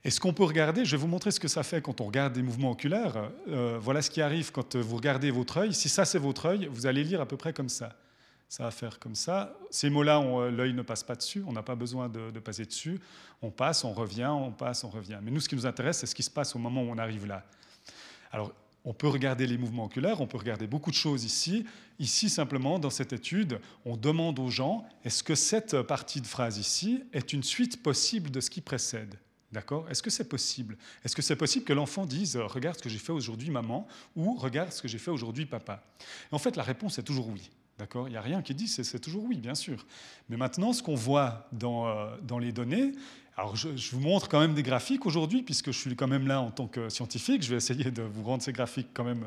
Et 0.04 0.10
ce 0.10 0.20
qu'on 0.20 0.32
peut 0.32 0.44
regarder, 0.44 0.84
je 0.84 0.92
vais 0.92 1.02
vous 1.02 1.08
montrer 1.08 1.32
ce 1.32 1.40
que 1.40 1.48
ça 1.48 1.64
fait 1.64 1.82
quand 1.82 2.00
on 2.00 2.06
regarde 2.06 2.32
des 2.32 2.42
mouvements 2.42 2.70
oculaires. 2.70 3.30
Euh, 3.48 3.78
voilà 3.80 4.02
ce 4.02 4.10
qui 4.10 4.22
arrive 4.22 4.52
quand 4.52 4.76
vous 4.76 4.96
regardez 4.96 5.32
votre 5.32 5.56
œil. 5.56 5.74
Si 5.74 5.88
ça 5.88 6.04
c'est 6.04 6.18
votre 6.18 6.46
œil, 6.46 6.68
vous 6.70 6.86
allez 6.86 7.02
lire 7.02 7.20
à 7.20 7.26
peu 7.26 7.36
près 7.36 7.52
comme 7.52 7.68
ça 7.68 7.96
ça 8.48 8.64
va 8.64 8.70
faire 8.70 8.98
comme 8.98 9.14
ça. 9.14 9.56
Ces 9.70 9.90
mots-là, 9.90 10.20
euh, 10.20 10.50
l'œil 10.50 10.72
ne 10.72 10.82
passe 10.82 11.02
pas 11.02 11.16
dessus, 11.16 11.42
on 11.46 11.52
n'a 11.52 11.62
pas 11.62 11.74
besoin 11.74 12.08
de, 12.08 12.38
passer 12.38 12.64
dessus. 12.64 13.00
On 13.42 13.50
passe, 13.50 13.84
on 13.84 13.92
revient, 13.92 14.30
on 14.30 14.52
passe, 14.52 14.84
on 14.84 14.88
revient. 14.88 15.18
Mais 15.22 15.30
nous, 15.30 15.40
ce 15.40 15.48
qui 15.48 15.56
nous 15.56 15.66
intéresse, 15.66 15.98
c'est 15.98 16.06
ce 16.06 16.14
qui 16.14 16.22
se 16.22 16.30
passe 16.30 16.54
au 16.54 16.58
moment 16.58 16.82
où 16.82 16.86
on 16.86 16.98
arrive 16.98 17.26
là. 17.26 17.44
Alors, 18.30 18.52
on 18.84 18.94
peut 18.94 19.08
regarder 19.08 19.48
les 19.48 19.58
mouvements 19.58 19.86
oculaires, 19.86 20.20
on 20.20 20.28
peut 20.28 20.38
regarder 20.38 20.68
beaucoup 20.68 20.90
de 20.90 20.96
choses 20.96 21.24
ici. 21.24 21.66
Ici, 21.98 22.30
simplement, 22.30 22.78
dans 22.78 22.90
cette 22.90 23.12
étude, 23.12 23.58
on 23.84 23.96
demande 23.96 24.38
aux 24.38 24.48
gens, 24.48 24.86
est-ce 25.04 25.24
que 25.24 25.34
cette 25.34 25.82
partie 25.82 26.20
de 26.20 26.26
phrase 26.26 26.58
ici 26.58 27.02
est 27.12 27.32
une 27.32 27.42
suite 27.42 27.82
possible 27.82 28.30
de 28.30 28.40
ce 28.40 28.48
qui 28.48 28.60
précède? 28.60 29.18
D'accord? 29.50 29.88
Est-ce 29.90 30.02
que 30.02 30.10
c'est 30.10 30.28
possible? 30.28 30.76
Est-ce 31.04 31.16
que 31.16 31.22
c'est 31.22 31.36
possible 31.36 31.64
que 31.64 31.72
l'enfant 31.72 32.06
dise 32.06 32.36
Regarde 32.36 32.76
ce 32.76 32.82
que 32.82 32.88
j'ai 32.88 32.98
fait 32.98 33.12
aujourd'hui, 33.12 33.50
maman, 33.50 33.88
ou 34.14 34.34
Regarde 34.34 34.72
ce 34.72 34.82
que 34.82 34.88
j'ai 34.88 34.98
fait 34.98 35.10
aujourd'hui, 35.10 35.46
papa 35.46 35.82
En 36.30 36.38
fait, 36.38 36.56
la 36.56 36.62
réponse 36.62 36.98
est 36.98 37.02
toujours 37.02 37.28
oui. 37.28 37.50
D'accord? 37.78 38.08
Il 38.08 38.12
n'y 38.12 38.16
a 38.16 38.22
rien 38.22 38.40
qui 38.40 38.54
dit, 38.54 38.68
c'est 38.68 38.98
toujours 38.98 39.24
oui, 39.24 39.36
bien 39.36 39.54
sûr. 39.54 39.84
Mais 40.28 40.36
maintenant, 40.36 40.72
ce 40.72 40.82
qu'on 40.82 40.94
voit 40.94 41.48
dans, 41.52 41.86
euh, 41.86 42.16
dans 42.22 42.38
les 42.38 42.52
données, 42.52 42.92
alors, 43.38 43.54
je, 43.54 43.68
vous 43.92 44.00
montre 44.00 44.30
quand 44.30 44.40
même 44.40 44.54
des 44.54 44.62
graphiques 44.62 45.04
aujourd'hui, 45.04 45.42
puisque 45.42 45.66
je 45.66 45.78
suis 45.78 45.94
quand 45.94 46.06
même 46.06 46.26
là 46.26 46.40
en 46.40 46.50
tant 46.50 46.66
que 46.66 46.88
scientifique. 46.88 47.42
Je 47.42 47.50
vais 47.50 47.56
essayer 47.56 47.90
de 47.90 48.00
vous 48.00 48.22
rendre 48.22 48.42
ces 48.42 48.52
graphiques 48.52 48.88
quand 48.94 49.04
même 49.04 49.24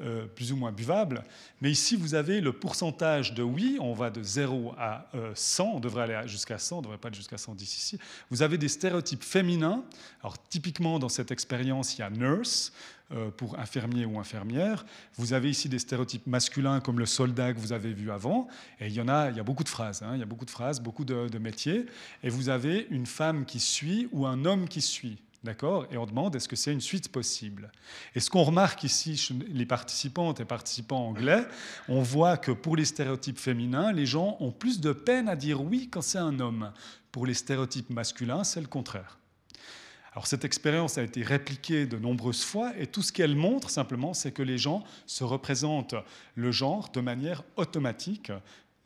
euh, 0.00 0.04
euh, 0.04 0.26
plus 0.26 0.52
ou 0.52 0.56
moins 0.56 0.72
buvables. 0.72 1.24
Mais 1.60 1.70
ici, 1.70 1.96
vous 1.96 2.14
avez 2.14 2.40
le 2.40 2.52
pourcentage 2.52 3.34
de 3.34 3.42
oui. 3.42 3.78
On 3.80 3.94
va 3.94 4.10
de 4.10 4.22
0 4.22 4.74
à 4.78 5.10
100. 5.34 5.72
On 5.74 5.80
devrait 5.80 6.02
aller 6.02 6.28
jusqu'à 6.28 6.58
100. 6.58 6.76
On 6.76 6.78
ne 6.78 6.84
devrait 6.84 6.98
pas 6.98 7.08
aller 7.08 7.16
jusqu'à 7.16 7.38
110 7.38 7.62
ici. 7.64 7.98
Vous 8.30 8.42
avez 8.42 8.58
des 8.58 8.68
stéréotypes 8.68 9.24
féminins. 9.24 9.84
Alors, 10.20 10.36
typiquement, 10.48 10.98
dans 10.98 11.08
cette 11.08 11.30
expérience, 11.30 11.96
il 11.96 12.00
y 12.00 12.04
a 12.04 12.10
nurse. 12.10 12.72
Euh, 13.12 13.30
pour 13.30 13.58
infirmier 13.58 14.06
ou 14.06 14.18
infirmière. 14.18 14.86
Vous 15.16 15.34
avez 15.34 15.50
ici 15.50 15.68
des 15.68 15.78
stéréotypes 15.78 16.26
masculins 16.26 16.80
comme 16.80 16.98
le 16.98 17.04
soldat 17.04 17.52
que 17.52 17.58
vous 17.58 17.74
avez 17.74 17.92
vu 17.92 18.10
avant. 18.10 18.48
Et 18.80 18.86
il 18.86 18.94
y 18.94 19.00
en 19.02 19.08
a, 19.08 19.28
il 19.28 19.36
y 19.36 19.40
a 19.40 19.42
beaucoup 19.42 19.62
de 19.62 19.68
phrases, 19.68 20.02
hein. 20.02 20.12
il 20.14 20.20
y 20.20 20.22
a 20.22 20.26
beaucoup 20.26 20.46
de 20.46 20.50
phrases, 20.50 20.80
beaucoup 20.80 21.04
de, 21.04 21.38
métiers. 21.38 21.84
Et 22.22 22.30
vous 22.30 22.48
avez 22.48 22.86
une 22.88 23.04
femme 23.04 23.44
qui 23.44 23.60
suit 23.60 24.08
ou 24.10 24.26
un 24.26 24.46
homme 24.46 24.66
qui 24.68 24.80
suit. 24.80 25.18
D'accord? 25.44 25.86
Et 25.90 25.98
on 25.98 26.06
demande 26.06 26.34
est-ce 26.34 26.48
que 26.48 26.56
c'est 26.56 26.72
une 26.72 26.80
suite 26.80 27.12
possible? 27.12 27.70
Et 28.14 28.20
ce 28.20 28.30
qu'on 28.30 28.44
remarque 28.44 28.82
ici, 28.82 29.28
les 29.48 29.66
participantes 29.66 30.40
et 30.40 30.46
participants 30.46 31.06
anglais, 31.06 31.44
on 31.86 32.00
voit 32.00 32.38
que 32.38 32.50
pour 32.50 32.76
les 32.76 32.86
stéréotypes 32.86 33.38
féminins, 33.38 33.92
les 33.92 34.06
gens 34.06 34.38
ont 34.40 34.50
plus 34.50 34.80
de 34.80 34.92
peine 34.92 35.28
à 35.28 35.36
dire 35.36 35.60
oui 35.60 35.90
quand 35.92 36.00
c'est 36.00 36.16
un 36.16 36.40
homme. 36.40 36.72
Pour 37.12 37.26
les 37.26 37.34
stéréotypes 37.34 37.90
masculins, 37.90 38.42
c'est 38.42 38.62
le 38.62 38.66
contraire. 38.66 39.18
Alors 40.14 40.26
cette 40.26 40.46
expérience 40.46 40.96
a 40.96 41.02
été 41.02 41.22
répliquée 41.22 41.84
de 41.84 41.98
nombreuses 41.98 42.42
fois 42.42 42.72
et 42.78 42.86
tout 42.86 43.02
ce 43.02 43.12
qu'elle 43.12 43.36
montre 43.36 43.68
simplement, 43.68 44.14
c'est 44.14 44.32
que 44.32 44.42
les 44.42 44.56
gens 44.56 44.82
se 45.04 45.24
représentent 45.24 45.96
le 46.36 46.52
genre 46.52 46.88
de 46.90 47.02
manière 47.02 47.42
automatique, 47.56 48.32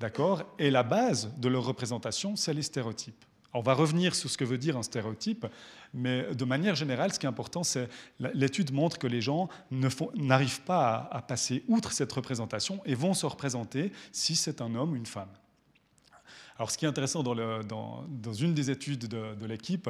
d'accord? 0.01 0.42
Et 0.59 0.73
la 0.73 0.83
base 0.83 1.31
de 1.38 1.49
leur 1.49 1.64
représentation, 1.64 2.35
c'est 2.35 2.55
les 2.55 2.62
stéréotypes. 2.62 3.25
On 3.54 3.61
va 3.61 3.72
revenir 3.72 4.14
sur 4.14 4.28
ce 4.28 4.37
que 4.37 4.44
veut 4.44 4.58
dire 4.58 4.76
un 4.76 4.82
stéréotype, 4.82 5.46
mais 5.94 6.34
de 6.34 6.44
manière 6.44 6.74
générale, 6.74 7.12
ce 7.12 7.18
qui 7.18 7.26
est 7.26 7.28
important, 7.28 7.64
c'est 7.64 7.88
l'étude 8.18 8.72
montre 8.72 8.98
que 8.98 9.06
les 9.06 9.22
gens 9.22 9.48
n'arrivent 9.70 10.62
pas 10.62 11.08
à, 11.11 11.22
passer 11.22 11.64
outre 11.66 11.92
cette 11.92 12.12
représentation 12.12 12.80
et 12.84 12.94
vont 12.94 13.14
se 13.14 13.24
représenter 13.24 13.90
si 14.12 14.37
c'est 14.37 14.61
un 14.61 14.74
homme 14.74 14.92
ou 14.92 14.96
une 14.96 15.06
femme. 15.06 15.30
Alors, 16.58 16.70
ce 16.70 16.76
qui 16.76 16.84
est 16.84 16.88
intéressant 16.88 17.22
dans, 17.22 18.34
une 18.34 18.52
des 18.52 18.70
études 18.70 19.06
de, 19.06 19.34
de 19.34 19.46
l'équipe, 19.46 19.88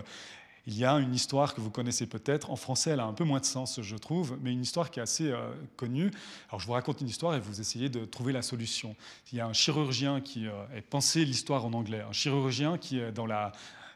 il 0.68 0.76
y 0.76 0.85
a 0.85 0.92
une 0.92 1.14
histoire 1.14 1.54
que 1.54 1.62
vous 1.62 1.70
connaissez 1.70 2.07
peut-être. 2.07 2.50
En 2.50 2.57
français, 2.57 2.90
elle 2.90 3.00
a 3.00 3.07
un 3.07 3.14
peu 3.14 3.24
moins 3.24 3.40
de 3.40 3.46
sens, 3.46 3.81
je 3.81 3.96
trouve, 3.96 4.37
mais 4.42 4.52
une 4.52 4.61
histoire 4.61 4.90
qui 4.90 5.00
est 5.00 5.02
assez 5.02 5.31
euh, 5.31 5.50
connue. 5.76 6.11
Alors, 6.50 6.61
je 6.61 6.66
vous 6.66 6.74
raconte 6.74 7.00
une 7.00 7.09
histoire 7.09 7.35
et 7.35 7.40
vous 7.40 7.59
essayez 7.59 7.88
de 7.88 8.04
trouver 8.04 8.35
la 8.35 8.42
solution. 8.42 8.94
Il 9.33 9.38
y 9.38 9.40
a 9.40 9.46
un 9.46 9.54
chirurgien 9.54 10.20
qui 10.20 10.46
euh, 10.46 10.52
est 10.76 10.83
pensé 10.83 11.24
l'histoire 11.24 11.64
en 11.64 11.72
anglais, 11.72 12.02
un 12.07 12.12
chirurgien 12.12 12.76
qui, 12.76 12.98
est 12.98 13.12
dans 13.12 13.24
la, 13.24 13.52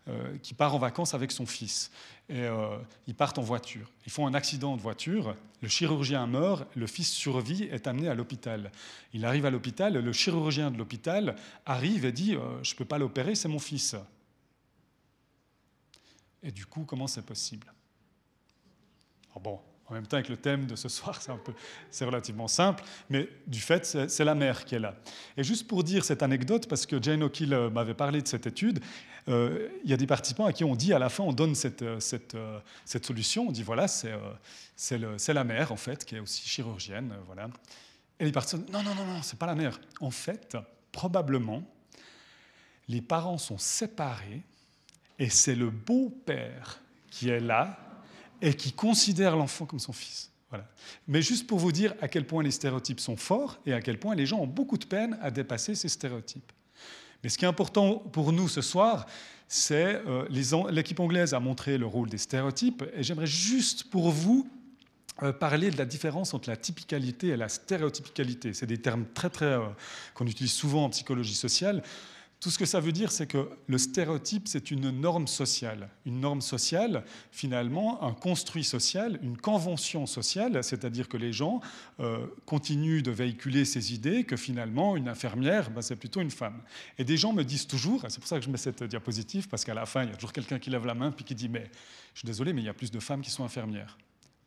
euh, 0.09 0.35
qui 0.43 0.55
part 0.55 0.75
en 0.75 0.79
vacances 0.79 1.13
avec 1.13 1.31
son 1.31 1.45
fils. 1.45 1.91
Et 2.31 2.47
ils 3.07 3.15
partent 3.15 3.37
en 3.37 3.43
voiture. 3.43 3.87
Ils 4.07 4.13
font 4.13 4.27
un 4.27 4.33
accident 4.33 4.75
de 4.75 4.81
voiture, 4.81 5.35
le 5.61 5.69
chirurgien 5.69 6.27
meurt, 6.27 6.67
le 6.75 6.87
fils 6.87 7.11
survit, 7.11 7.65
est 7.65 7.87
amené 7.87 8.09
à 8.09 8.15
l'hôpital. 8.15 8.73
Il 9.13 9.27
arrive 9.27 9.45
à 9.45 9.51
l'hôpital, 9.51 9.93
le 9.93 10.13
chirurgien 10.15 10.71
de 10.71 10.79
l'hôpital 10.79 11.37
arrive 11.67 12.07
et 12.07 12.13
dit 12.13 12.39
Je 12.63 12.73
ne 12.73 12.77
peux 12.79 12.87
pas 12.87 12.97
l'opérer, 12.97 13.35
c'est 13.35 13.49
mon 13.49 13.59
fils. 13.59 13.97
Et 16.43 16.51
du 16.51 16.67
coup, 16.67 16.85
comment 16.85 17.07
c'est 17.07 17.25
possible? 17.25 17.73
Bon, 19.41 19.61
en 19.89 19.95
même 19.95 20.07
temps, 20.07 20.17
avec 20.17 20.29
le 20.29 20.37
thème 20.37 20.67
de 20.67 20.77
ce 20.77 20.89
soir, 20.89 21.21
c'est, 21.91 22.05
relativement 22.05 22.49
simple, 22.49 22.83
mais 23.11 23.29
du 23.47 23.61
fait, 23.61 23.85
c'est, 23.85 24.25
la 24.25 24.35
mère 24.35 24.65
qui 24.65 24.75
est 24.75 24.79
là. 24.79 24.95
Et 25.37 25.45
juste 25.45 25.67
pour 25.67 25.85
dire 25.85 26.05
cette 26.05 26.23
anecdote, 26.23 26.69
parce 26.69 26.87
que 26.87 27.03
Jane 27.03 27.23
O'Keel 27.23 27.53
euh, 27.53 27.71
m'avait 27.71 27.95
parlé 27.95 28.23
de 28.23 28.29
cette 28.29 28.47
étude, 28.47 28.81
euh, 29.29 29.69
il 29.85 29.91
y 29.91 29.93
a 29.93 29.97
des 29.97 30.07
participants 30.07 30.47
à 30.47 30.53
qui 30.53 30.65
on 30.65 30.75
dit 30.75 30.93
à 30.93 30.99
la 30.99 31.09
fin, 31.09 31.25
on 31.25 31.33
donne 31.33 31.55
cette, 31.55 31.83
euh, 31.83 32.01
cette, 32.01 32.37
cette 32.85 33.05
solution, 33.07 33.49
on 33.49 33.53
dit 33.53 33.63
voilà, 33.63 33.87
c'est 33.87 34.09
la 34.99 35.45
mère, 35.45 35.73
en 35.73 35.77
fait, 35.77 36.05
qui 36.05 36.17
est 36.17 36.21
aussi 36.21 36.49
chirurgienne. 36.49 37.15
Voilà. 37.27 37.49
Et 38.19 38.25
les 38.25 38.33
participants 38.33 38.73
non, 38.73 38.83
non, 38.83 38.95
non, 38.95 39.05
non, 39.05 39.23
c'est 39.23 39.39
pas 39.39 39.47
la 39.47 39.55
mère. 39.55 39.79
En 40.01 40.11
fait, 40.11 40.57
probablement, 40.91 41.63
les 42.89 43.03
parents 43.03 43.39
sont 43.39 43.59
séparés 43.59 44.43
et 45.18 45.29
c'est 45.29 45.55
le 45.55 45.70
beau-père 45.70 46.81
qui 47.11 47.29
est 47.29 47.40
là 47.40 47.79
et 48.40 48.55
qui 48.55 48.72
considère 48.72 49.37
l'enfant 49.37 49.66
comme 49.66 49.79
son 49.79 49.92
fils. 49.92 50.31
Voilà. 50.51 50.68
Mais 51.09 51.22
juste 51.22 51.46
pour 51.46 51.59
vous 51.59 51.72
dire 51.72 51.94
à 52.01 52.09
quel 52.09 52.27
point 52.27 52.42
les 52.42 52.51
stéréotypes 52.51 53.01
sont 53.01 53.16
forts 53.16 53.59
et 53.64 53.72
à 53.72 53.81
quel 53.81 53.98
point 53.98 54.14
les 54.14 54.27
gens 54.27 54.40
ont 54.40 54.46
beaucoup 54.46 54.77
de 54.77 54.85
peine 54.85 55.18
à 55.22 55.31
dépasser 55.31 55.75
ces 55.75 55.88
stéréotypes. 55.88 56.53
Mais 57.22 57.31
ce 57.31 57.38
qui 57.38 57.44
est 57.44 57.48
important 57.48 57.96
pour 57.96 58.33
nous 58.33 58.48
ce 58.48 58.61
soir, 58.61 59.07
c'est 59.48 60.03
euh, 60.07 60.27
l'équipe 60.70 60.98
anglaise 60.98 61.35
a 61.35 61.40
montré 61.40 61.79
le 61.79 61.87
rôle 61.87 62.09
des 62.09 62.18
stéréotypes 62.18 62.85
et 62.94 63.03
j'aimerais 63.03 63.27
juste 63.27 63.85
pour 63.85 64.11
vous 64.11 64.48
euh, 65.22 65.33
parler 65.33 65.70
de 65.70 65.77
la 65.77 65.85
différence 65.85 66.35
entre 66.35 66.48
la 66.48 66.57
typicalité 66.57 67.29
et 67.29 67.37
la 67.37 67.48
stéréotypicalité. 67.48 68.55
C'est 68.55 68.66
des 68.66 68.79
termes 68.79 69.05
très 69.14 69.31
très 69.31 69.44
euh, 69.44 69.66
qu'on 70.14 70.27
utilise 70.27 70.53
souvent 70.53 70.87
en 70.87 70.90
psychologie 70.90 71.35
sociale. 71.35 71.83
Tout 72.43 72.51
ce 72.51 72.59
que 72.59 72.67
ça 72.67 72.81
veut 72.81 72.91
dire, 72.91 73.13
c'est 73.13 73.29
que 73.29 73.49
le 73.69 73.79
stéréotype, 73.79 74.49
c'est 74.49 74.73
une 74.73 74.91
norme 74.91 75.29
sociale. 75.29 75.89
Une 76.05 76.19
norme 76.19 76.41
sociale, 76.41 77.05
finalement, 77.31 78.03
un 78.03 78.13
construit 78.13 78.65
social, 78.65 79.21
une 79.23 79.37
convention 79.37 80.07
sociale, 80.07 80.65
c'est-à-dire 80.65 81.09
que 81.09 81.17
les 81.17 81.33
gens 81.33 81.61
euh, 82.01 82.27
continuent 82.45 83.05
de 83.05 83.13
véhiculer 83.13 83.65
ces 83.65 83.95
idées 83.95 84.25
que 84.25 84.35
finalement, 84.35 84.97
une 84.97 85.07
infirmière, 85.07 85.71
ben, 85.71 85.83
c'est 85.83 85.95
plutôt 85.95 86.21
une 86.21 86.33
femme. 86.33 86.61
Et 86.99 87.05
des 87.05 87.17
gens 87.17 87.33
me 87.33 87.45
disent 87.45 87.69
toujours, 87.69 88.05
c'est 88.09 88.19
pour 88.19 88.27
ça 88.27 88.41
que 88.41 88.45
je 88.45 88.51
mets 88.51 88.59
cette 88.59 88.83
diapositive, 88.83 89.49
parce 89.49 89.65
qu'à 89.65 89.75
la 89.75 89.87
fin, 89.87 90.03
il 90.03 90.11
y 90.11 90.13
a 90.13 90.17
toujours 90.17 90.33
quelqu'un 90.33 90.59
qui 90.59 90.69
lève 90.69 90.85
la 90.85 90.95
main 90.95 91.13
puis 91.13 91.25
qui 91.25 91.37
dit, 91.37 91.49
mais 91.49 91.71
je 92.13 92.19
suis 92.19 92.27
désolé, 92.27 92.53
mais 92.53 92.63
il 92.63 92.65
y 92.65 92.69
a 92.69 92.75
plus 92.75 92.91
de 92.91 92.99
femmes 92.99 93.21
qui 93.21 93.31
sont 93.31 93.45
infirmières. 93.45 93.97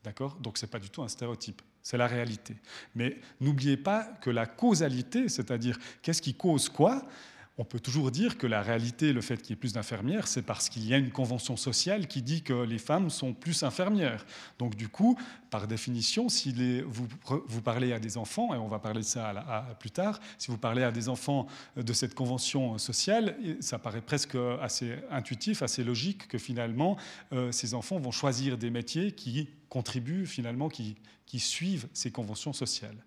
D'accord? 0.04 0.36
Donc 0.42 0.58
ce 0.58 0.66
n'est 0.66 0.70
pas 0.70 0.80
du 0.80 0.90
tout 0.90 1.02
un 1.02 1.08
stéréotype, 1.08 1.62
c'est 1.82 1.98
la 1.98 2.08
réalité. 2.08 2.58
Mais 2.94 3.22
n'oubliez 3.40 3.78
pas 3.78 4.04
que 4.22 4.30
la 4.30 4.48
causalité, 4.48 5.30
c'est-à-dire 5.30 5.80
qu'est-ce 6.02 6.22
qui 6.22 6.34
cause 6.34 6.68
quoi, 6.68 7.08
on 7.58 7.64
peut 7.64 7.80
toujours 7.80 8.12
dire 8.12 8.38
que 8.38 8.48
la 8.48 8.62
réalité, 8.62 9.14
le 9.14 9.22
fait 9.22 9.38
qu'il 9.38 9.52
y 9.52 9.54
ait 9.54 9.56
plus 9.56 9.74
d'infirmières, 9.74 10.28
c'est 10.28 10.42
parce 10.42 10.68
qu'il 10.68 10.86
y 10.86 10.94
a 10.94 10.98
une 10.98 11.12
convention 11.12 11.56
sociale 11.56 12.08
qui 12.08 12.22
dit 12.22 12.42
que 12.42 12.54
les 12.54 12.78
femmes 12.78 13.10
sont 13.10 13.34
plus 13.34 13.64
infirmières. 13.64 14.26
Donc 14.60 14.76
du 14.76 14.90
coup, 14.90 15.18
par 15.50 15.66
définition, 15.68 16.28
si 16.28 16.82
vous, 16.82 17.62
parlez 17.62 17.94
à 17.94 18.00
des 18.00 18.18
enfants, 18.18 18.54
et 18.54 18.58
on 18.58 18.68
va 18.68 18.80
parler 18.80 19.02
de 19.02 19.06
ça 19.06 19.34
plus 19.80 19.92
tard, 19.92 20.20
si 20.38 20.52
vous 20.52 20.58
parlez 20.58 20.84
à 20.84 20.92
des 20.92 21.08
enfants 21.08 21.48
de 21.78 21.94
cette 21.94 22.14
convention 22.14 22.78
sociale, 22.78 23.38
ça 23.62 23.80
paraît 23.80 24.02
presque 24.02 24.38
assez 24.62 24.96
intuitif, 25.10 25.62
assez 25.62 25.84
logique 25.84 26.28
que 26.28 26.38
finalement, 26.38 26.98
euh, 27.32 27.54
ces 27.54 27.74
enfants 27.74 28.00
vont 28.00 28.12
choisir 28.12 28.58
des 28.58 28.70
métiers 28.70 29.14
qui 29.14 29.50
contribuent 29.70 30.26
finalement, 30.26 30.68
qui 30.68 30.96
suivent 31.40 31.88
ces 31.94 32.12
conventions 32.12 32.54
sociales. 32.54 32.98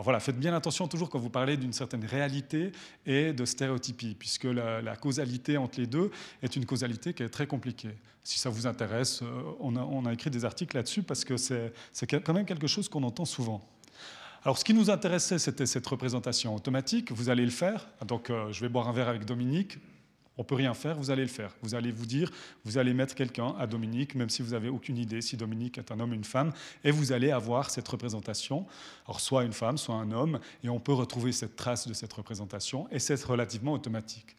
Alors 0.00 0.04
voilà, 0.04 0.20
faites 0.20 0.40
bien 0.40 0.54
attention 0.54 0.88
toujours 0.88 1.10
quand 1.10 1.18
vous 1.18 1.28
parlez 1.28 1.58
d'une 1.58 1.74
certaine 1.74 2.06
réalité 2.06 2.72
et 3.04 3.34
de 3.34 3.44
stéréotypie, 3.44 4.16
puisque 4.18 4.44
la, 4.44 4.96
causalité 4.96 5.58
entre 5.58 5.78
les 5.78 5.86
deux 5.86 6.10
est 6.42 6.56
une 6.56 6.64
causalité 6.64 7.12
qui 7.12 7.22
est 7.22 7.28
très 7.28 7.46
compliquée. 7.46 7.94
Si 8.24 8.38
ça 8.38 8.48
vous 8.48 8.66
intéresse, 8.66 9.20
euh, 9.20 9.42
on 9.60 10.06
a, 10.06 10.12
écrit 10.14 10.30
des 10.30 10.46
articles 10.46 10.74
là-dessus 10.74 11.02
parce 11.02 11.22
que 11.22 11.36
c'est 11.36 12.06
quand 12.06 12.32
même 12.32 12.46
quelque 12.46 12.66
chose 12.66 12.88
qu'on 12.88 13.02
entend 13.02 13.26
souvent. 13.26 13.62
Alors, 14.42 14.56
ce 14.56 14.64
qui 14.64 14.72
nous 14.72 14.88
intéressait, 14.88 15.38
c'était 15.38 15.66
cette 15.66 15.86
représentation 15.86 16.54
automatique. 16.54 17.12
Vous 17.12 17.28
allez 17.28 17.44
le 17.44 17.50
faire. 17.50 17.86
Donc, 18.06 18.30
euh, 18.30 18.50
je 18.52 18.62
vais 18.62 18.70
boire 18.70 18.88
un 18.88 18.92
verre 18.92 19.08
avec 19.08 19.26
Dominique. 19.26 19.76
On 20.38 20.44
peut 20.44 20.54
rien 20.54 20.74
faire, 20.74 20.96
vous 20.96 21.10
allez 21.10 21.22
le 21.22 21.28
faire. 21.28 21.54
Vous 21.62 21.74
allez 21.74 21.92
vous 21.92 22.06
dire, 22.06 22.30
vous 22.64 22.78
allez 22.78 22.94
mettre 22.94 23.14
quelqu'un 23.14 23.54
à 23.58 23.66
Dominique, 23.66 24.14
même 24.14 24.30
si 24.30 24.42
vous 24.42 24.52
n'avez 24.52 24.68
aucune 24.68 24.96
idée 24.96 25.20
si 25.20 25.36
Dominique 25.36 25.78
est 25.78 25.90
un 25.92 26.00
homme 26.00 26.12
ou 26.12 26.14
une 26.14 26.24
femme, 26.24 26.52
et 26.84 26.90
vous 26.90 27.12
allez 27.12 27.30
avoir 27.30 27.70
cette 27.70 27.86
représentation. 27.88 28.66
Alors 29.06 29.20
soit 29.20 29.44
une 29.44 29.52
femme, 29.52 29.76
soit 29.76 29.96
un 29.96 30.12
homme, 30.12 30.40
et 30.64 30.68
on 30.68 30.80
peut 30.80 30.94
retrouver 30.94 31.32
cette 31.32 31.56
trace 31.56 31.86
de 31.86 31.94
cette 31.94 32.12
représentation, 32.12 32.88
et 32.90 32.98
c'est 32.98 33.22
relativement 33.22 33.72
automatique. 33.72 34.36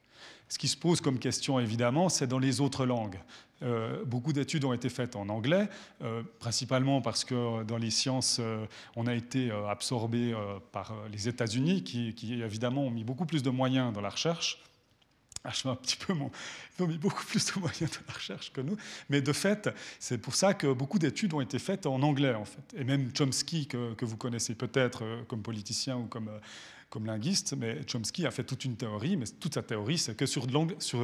Ce 0.50 0.58
qui 0.58 0.68
se 0.68 0.76
pose 0.76 1.00
comme 1.02 1.18
question, 1.18 1.60
évidemment, 1.60 2.10
c'est 2.10 2.28
dans 2.28 2.40
les 2.40 2.60
autres 2.60 2.86
langues. 2.86 3.20
Euh, 3.64 4.04
beaucoup 4.06 4.34
d'études 4.34 4.66
ont 4.66 4.74
été 4.74 4.90
faites 4.90 5.16
en 5.16 5.30
anglais, 5.30 5.70
euh, 6.02 6.24
principalement 6.40 7.02
parce 7.02 7.24
que 7.24 7.64
dans 7.64 7.78
les 7.78 7.92
sciences, 7.92 8.40
euh, 8.42 8.66
on 8.96 9.08
a 9.08 9.14
été 9.14 9.52
absorbé 9.70 10.36
par 10.72 10.94
les 11.12 11.28
États-Unis, 11.28 11.84
qui, 11.84 12.14
qui, 12.16 12.42
évidemment 12.42 12.86
ont 12.86 12.92
mis 12.92 13.04
beaucoup 13.04 13.26
plus 13.26 13.44
de 13.44 13.50
moyens 13.50 13.94
dans 13.94 14.02
la 14.02 14.10
recherche. 14.10 14.62
Ah, 15.44 15.52
je 15.52 15.68
un 15.68 15.76
petit 15.76 15.98
peu. 15.98 16.14
Ils 16.14 16.84
ont 16.84 16.88
mis 16.88 17.00
beaucoup 17.00 17.24
plus 17.26 17.44
de 17.46 17.60
moyens 17.60 17.90
de 17.90 17.98
la 18.08 18.14
recherche 18.14 18.52
que 18.54 18.62
nous. 18.62 18.78
Mais 19.10 19.22
de 19.22 19.34
fait, 19.34 19.70
c'est 20.00 20.20
pour 20.20 20.36
ça 20.36 20.54
que 20.54 20.72
beaucoup 20.72 21.00
d'études 21.00 21.34
ont 21.34 21.42
été 21.42 21.58
faites 21.58 21.88
en 21.88 22.02
anglais, 22.04 22.36
en 22.36 22.46
fait. 22.46 22.76
Et 22.78 22.84
même 22.84 23.12
Chomsky, 23.18 23.68
que, 23.68 24.06
vous 24.06 24.18
connaissez 24.18 24.54
peut-être 24.54 25.04
euh, 25.04 25.24
comme 25.28 25.42
politicien 25.42 25.98
ou 25.98 26.06
comme, 26.06 26.28
euh, 26.28 26.40
comme 26.92 27.08
linguiste, 27.08 27.56
mais 27.58 27.82
Chomsky 27.88 28.28
a 28.28 28.32
fait 28.32 28.44
toute 28.44 28.66
une 28.66 28.76
théorie, 28.76 29.18
mais 29.18 29.26
toute 29.40 29.56
sa 29.56 29.64
théorie, 29.64 29.98
c'est 29.98 30.16
que 30.16 30.28
sur 30.28 30.46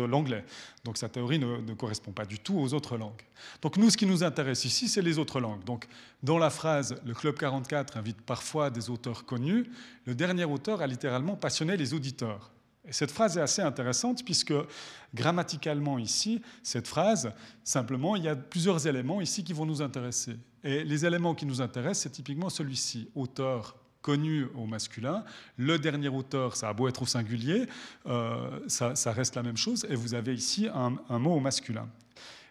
l'anglais. 0.08 0.46
Donc 0.84 0.98
sa 0.98 1.10
théorie 1.10 1.40
ne, 1.40 1.74
correspond 1.74 2.12
pas 2.12 2.26
du 2.26 2.38
tout 2.38 2.60
aux 2.60 2.74
autres 2.76 2.98
langues. 2.98 3.24
Donc 3.62 3.78
nous, 3.78 3.90
ce 3.90 3.98
qui 3.98 4.06
nous 4.06 4.24
intéresse 4.24 4.66
ici, 4.66 4.88
c'est 4.88 5.02
les 5.02 5.18
autres 5.18 5.40
langues. 5.40 5.64
Donc 5.64 5.88
dans 6.22 6.38
la 6.38 6.50
phrase, 6.50 7.00
le 7.06 7.14
Club 7.14 7.38
44 7.38 7.98
invite 7.98 8.22
parfois 8.22 8.70
des 8.70 8.90
auteurs 8.90 9.26
connus, 9.26 9.66
le 10.06 10.14
dernier 10.14 10.46
auteur 10.46 10.82
a 10.82 10.88
littéralement 10.88 11.38
passionné 11.38 11.78
les 11.78 11.94
auditeurs. 11.94 12.52
Et 12.88 12.94
cette 12.94 13.12
phrase 13.12 13.38
est 13.38 13.42
assez 13.42 13.62
intéressante 13.62 14.24
puisque 14.24 14.54
grammaticalement 15.14 16.00
ici, 16.00 16.42
cette 16.64 16.88
phrase, 16.88 17.32
simplement, 17.64 18.16
il 18.16 18.24
y 18.24 18.30
a 18.30 18.36
plusieurs 18.36 18.88
éléments 18.88 19.20
ici 19.20 19.44
qui 19.44 19.54
vont 19.54 19.66
nous 19.66 19.82
intéresser. 19.82 20.38
Et 20.64 20.84
les 20.84 21.06
éléments 21.06 21.36
qui 21.36 21.46
nous 21.46 21.62
intéressent, 21.62 22.04
c'est 22.04 22.10
typiquement 22.12 22.50
celui-ci, 22.50 23.10
auteur 23.16 23.76
connu 24.02 24.46
au 24.56 24.66
masculin. 24.66 25.26
Le 25.58 25.78
dernier 25.78 26.08
auteur, 26.08 26.56
ça 26.56 26.70
a 26.70 26.74
beau 26.74 26.88
être 26.88 27.02
au 27.02 27.06
singulier, 27.06 27.66
euh, 28.06 28.60
ça, 28.68 29.12
reste 29.12 29.36
la 29.36 29.44
même 29.44 29.58
chose. 29.58 29.86
Et 29.90 29.96
vous 29.96 30.14
avez 30.14 30.34
ici 30.34 30.70
un, 30.74 30.96
un 31.10 31.20
mot 31.20 31.34
au 31.34 31.40
masculin. 31.42 31.90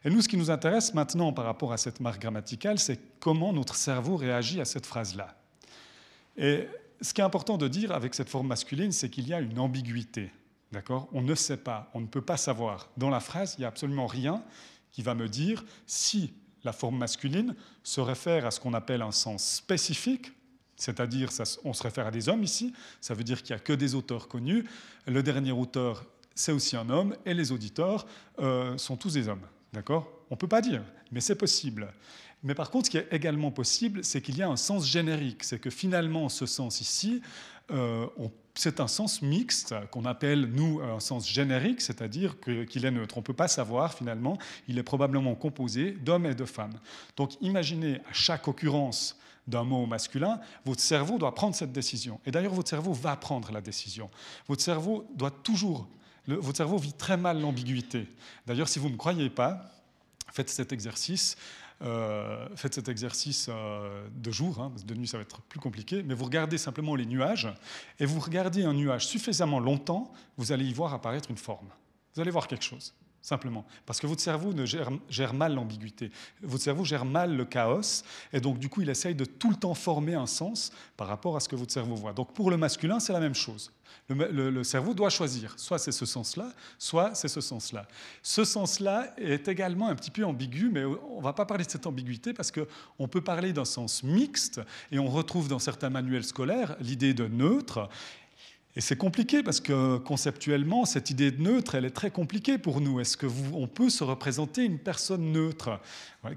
Et 0.04 0.10
nous, 0.10 0.20
ce 0.20 0.28
qui 0.28 0.36
nous 0.36 0.50
intéresse 0.50 0.92
maintenant 0.92 1.32
par 1.32 1.46
rapport 1.46 1.72
à 1.72 1.78
cette 1.78 2.00
marque 2.00 2.20
grammaticale, 2.20 2.78
c'est 2.78 3.00
comment 3.20 3.52
notre 3.52 3.74
cerveau 3.74 4.16
réagit 4.16 4.60
à 4.60 4.66
cette 4.66 4.86
phrase-là. 4.86 5.34
Et 6.36 6.68
ce 7.00 7.12
qui 7.12 7.20
est 7.20 7.24
important 7.24 7.58
de 7.58 7.68
dire 7.68 7.92
avec 7.92 8.14
cette 8.14 8.28
forme 8.28 8.48
masculine, 8.48 8.92
c'est 8.92 9.10
qu'il 9.10 9.28
y 9.28 9.34
a 9.34 9.40
une 9.40 9.58
ambiguïté. 9.58 10.30
D'accord? 10.72 11.08
On 11.12 11.22
ne 11.22 11.34
sait 11.34 11.56
pas, 11.56 11.90
on 11.94 12.00
ne 12.00 12.06
peut 12.06 12.22
pas 12.22 12.36
savoir. 12.36 12.90
Dans 12.96 13.10
la 13.10 13.20
phrase, 13.20 13.54
il 13.56 13.60
n'y 13.60 13.64
a 13.64 13.68
absolument 13.68 14.06
rien 14.06 14.42
qui 14.92 15.02
va 15.02 15.14
me 15.14 15.28
dire 15.28 15.64
si 15.86 16.32
la 16.64 16.72
forme 16.72 16.98
masculine 16.98 17.54
se 17.82 18.00
réfère 18.00 18.46
à 18.46 18.50
ce 18.50 18.58
qu'on 18.58 18.74
appelle 18.74 19.02
un 19.02 19.12
sens 19.12 19.44
spécifique, 19.44 20.32
c'est-à-dire 20.76 21.30
on 21.64 21.72
se 21.72 21.82
réfère 21.82 22.06
à 22.06 22.10
des 22.10 22.28
hommes 22.28 22.42
ici, 22.42 22.72
ça 23.00 23.14
veut 23.14 23.24
dire 23.24 23.42
qu'il 23.42 23.54
n'y 23.54 23.60
a 23.60 23.62
que 23.62 23.72
des 23.72 23.94
auteurs 23.94 24.26
connus, 24.26 24.64
le 25.06 25.22
dernier 25.22 25.52
auteur 25.52 26.04
c'est 26.36 26.52
aussi 26.52 26.76
un 26.76 26.88
homme, 26.90 27.16
et 27.24 27.34
les 27.34 27.50
auditeurs 27.50 28.06
euh, 28.38 28.76
sont 28.78 28.96
tous 28.96 29.14
des 29.14 29.26
hommes. 29.26 29.46
D'accord? 29.72 30.08
On 30.30 30.34
ne 30.34 30.38
peut 30.38 30.48
pas 30.48 30.60
dire, 30.60 30.82
mais 31.12 31.20
c'est 31.20 31.36
possible. 31.36 31.92
Mais 32.42 32.54
par 32.54 32.70
contre, 32.70 32.86
ce 32.86 32.90
qui 32.90 32.98
est 32.98 33.08
également 33.10 33.50
possible, 33.50 34.04
c'est 34.04 34.20
qu'il 34.20 34.36
y 34.36 34.42
a 34.42 34.48
un 34.48 34.56
sens 34.56 34.86
générique. 34.86 35.44
C'est 35.44 35.58
que 35.58 35.70
finalement, 35.70 36.28
ce 36.28 36.46
sens 36.46 36.80
ici, 36.80 37.22
euh, 37.70 38.06
c'est 38.54 38.80
un 38.80 38.88
sens 38.88 39.22
mixte 39.22 39.74
qu'on 39.90 40.04
appelle, 40.04 40.46
nous, 40.46 40.80
un 40.80 41.00
sens 41.00 41.28
générique, 41.28 41.80
c'est-à-dire 41.80 42.36
qu'il 42.40 42.84
est 42.84 42.90
neutre. 42.90 43.16
On 43.16 43.20
ne 43.20 43.24
peut 43.24 43.34
pas 43.34 43.48
savoir, 43.48 43.94
finalement, 43.94 44.38
il 44.68 44.78
est 44.78 44.82
probablement 44.82 45.34
composé 45.34 45.92
d'hommes 45.92 46.26
et 46.26 46.34
de 46.34 46.44
femmes. 46.44 46.78
Donc 47.16 47.32
imaginez 47.40 47.96
à 48.08 48.12
chaque 48.12 48.48
occurrence 48.48 49.18
d'un 49.46 49.64
mot 49.64 49.86
masculin, 49.86 50.40
votre 50.64 50.80
cerveau 50.80 51.18
doit 51.18 51.34
prendre 51.34 51.54
cette 51.54 51.72
décision. 51.72 52.20
Et 52.26 52.30
d'ailleurs, 52.30 52.54
votre 52.54 52.68
cerveau 52.68 52.92
va 52.92 53.14
prendre 53.16 53.52
la 53.52 53.60
décision. 53.60 54.10
Votre 54.48 54.62
cerveau 54.62 55.06
doit 55.14 55.30
toujours... 55.30 55.88
votre 56.26 56.56
cerveau 56.56 56.78
vit 56.78 56.92
très 56.92 57.16
mal 57.16 57.40
l'ambiguïté. 57.40 58.06
D'ailleurs, 58.46 58.68
si 58.68 58.78
vous 58.78 58.88
ne 58.88 58.92
me 58.94 58.98
croyez 58.98 59.30
pas, 59.30 59.70
faites 60.32 60.50
cet 60.50 60.72
exercice. 60.72 61.36
Euh, 61.82 62.48
faites 62.56 62.74
cet 62.74 62.88
exercice 62.88 63.48
euh, 63.50 64.08
de 64.14 64.30
jour, 64.30 64.60
hein, 64.60 64.70
parce 64.70 64.82
que 64.82 64.88
de 64.88 64.94
nuit 64.94 65.06
ça 65.06 65.18
va 65.18 65.22
être 65.22 65.42
plus 65.42 65.60
compliqué, 65.60 66.02
mais 66.02 66.14
vous 66.14 66.24
regardez 66.24 66.56
simplement 66.56 66.94
les 66.94 67.04
nuages, 67.04 67.48
et 68.00 68.06
vous 68.06 68.18
regardez 68.18 68.64
un 68.64 68.72
nuage 68.72 69.06
suffisamment 69.06 69.60
longtemps, 69.60 70.10
vous 70.38 70.52
allez 70.52 70.64
y 70.64 70.72
voir 70.72 70.94
apparaître 70.94 71.30
une 71.30 71.36
forme. 71.36 71.68
Vous 72.14 72.22
allez 72.22 72.30
voir 72.30 72.48
quelque 72.48 72.64
chose, 72.64 72.94
simplement. 73.26 73.66
Parce 73.86 73.98
que 73.98 74.06
votre 74.06 74.20
cerveau 74.20 74.52
ne 74.52 74.64
gère, 74.64 75.34
mal 75.34 75.54
l'ambiguïté. 75.54 76.12
Votre 76.42 76.62
cerveau 76.62 76.84
gère 76.84 77.04
mal 77.04 77.36
le 77.36 77.44
chaos, 77.44 78.04
et 78.32 78.40
donc 78.40 78.60
du 78.60 78.68
coup 78.68 78.82
il 78.82 78.88
essaye 78.88 79.16
de 79.16 79.24
tout 79.24 79.50
le 79.50 79.56
temps 79.56 79.74
former 79.74 80.14
un 80.14 80.26
sens 80.26 80.72
par 80.96 81.08
rapport 81.08 81.36
à 81.36 81.40
ce 81.40 81.48
que 81.48 81.56
votre 81.56 81.72
cerveau 81.72 81.96
voit. 81.96 82.12
Donc 82.12 82.32
pour 82.34 82.52
le 82.52 82.56
masculin, 82.56 83.00
c'est 83.00 83.12
la 83.12 83.18
même 83.18 83.34
chose. 83.34 83.72
Le, 84.08 84.62
cerveau 84.62 84.94
doit 84.94 85.10
choisir. 85.10 85.52
Soit 85.56 85.78
c'est 85.78 85.90
ce 85.90 86.06
sens-là, 86.06 86.52
soit 86.78 87.16
c'est 87.16 87.26
ce 87.26 87.40
sens-là. 87.40 87.88
Ce 88.22 88.44
sens-là 88.44 89.12
est 89.18 89.48
également 89.48 89.88
un 89.88 89.96
petit 89.96 90.12
peu 90.12 90.24
ambigu, 90.24 90.70
mais 90.70 90.84
on 90.84 91.18
ne 91.18 91.22
va 91.22 91.32
pas 91.32 91.46
parler 91.46 91.64
de 91.64 91.70
cette 91.70 91.88
ambiguïté 91.88 92.32
parce 92.32 92.52
qu'on 92.52 93.08
peut 93.08 93.22
parler 93.22 93.52
d'un 93.52 93.64
sens 93.64 94.04
mixte, 94.04 94.60
et 94.92 95.00
on 95.00 95.08
retrouve 95.08 95.48
dans 95.48 95.58
certains 95.58 95.90
manuels 95.90 96.24
scolaires 96.24 96.76
l'idée 96.78 97.14
de 97.14 97.26
neutre. 97.26 97.88
Et 98.76 98.82
c'est 98.82 98.96
compliqué 98.96 99.42
parce 99.42 99.60
que 99.60 99.96
conceptuellement, 99.96 100.84
cette 100.84 101.08
idée 101.08 101.30
de 101.30 101.40
neutre, 101.40 101.76
elle 101.76 101.86
est 101.86 101.90
très 101.90 102.10
compliquée 102.10 102.58
pour 102.58 102.82
nous. 102.82 103.00
Est-ce 103.00 103.16
que 103.16 103.26
on 103.54 103.66
peut 103.66 103.88
se 103.88 104.04
représenter 104.04 104.64
une 104.64 104.78
personne 104.78 105.32
neutre? 105.32 105.80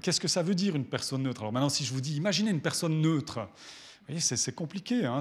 Qu'est-ce 0.00 0.20
que 0.20 0.28
ça 0.28 0.42
veut 0.42 0.54
dire 0.54 0.74
une 0.74 0.86
personne 0.86 1.22
neutre? 1.22 1.42
Alors 1.42 1.52
maintenant, 1.52 1.68
si 1.68 1.84
je 1.84 1.92
vous 1.92 2.00
dis, 2.00 2.16
imaginez 2.16 2.50
une 2.50 2.62
personne 2.62 2.98
neutre, 3.02 3.46
c'est 4.18 4.54
compliqué. 4.54 5.04
Hein, 5.04 5.18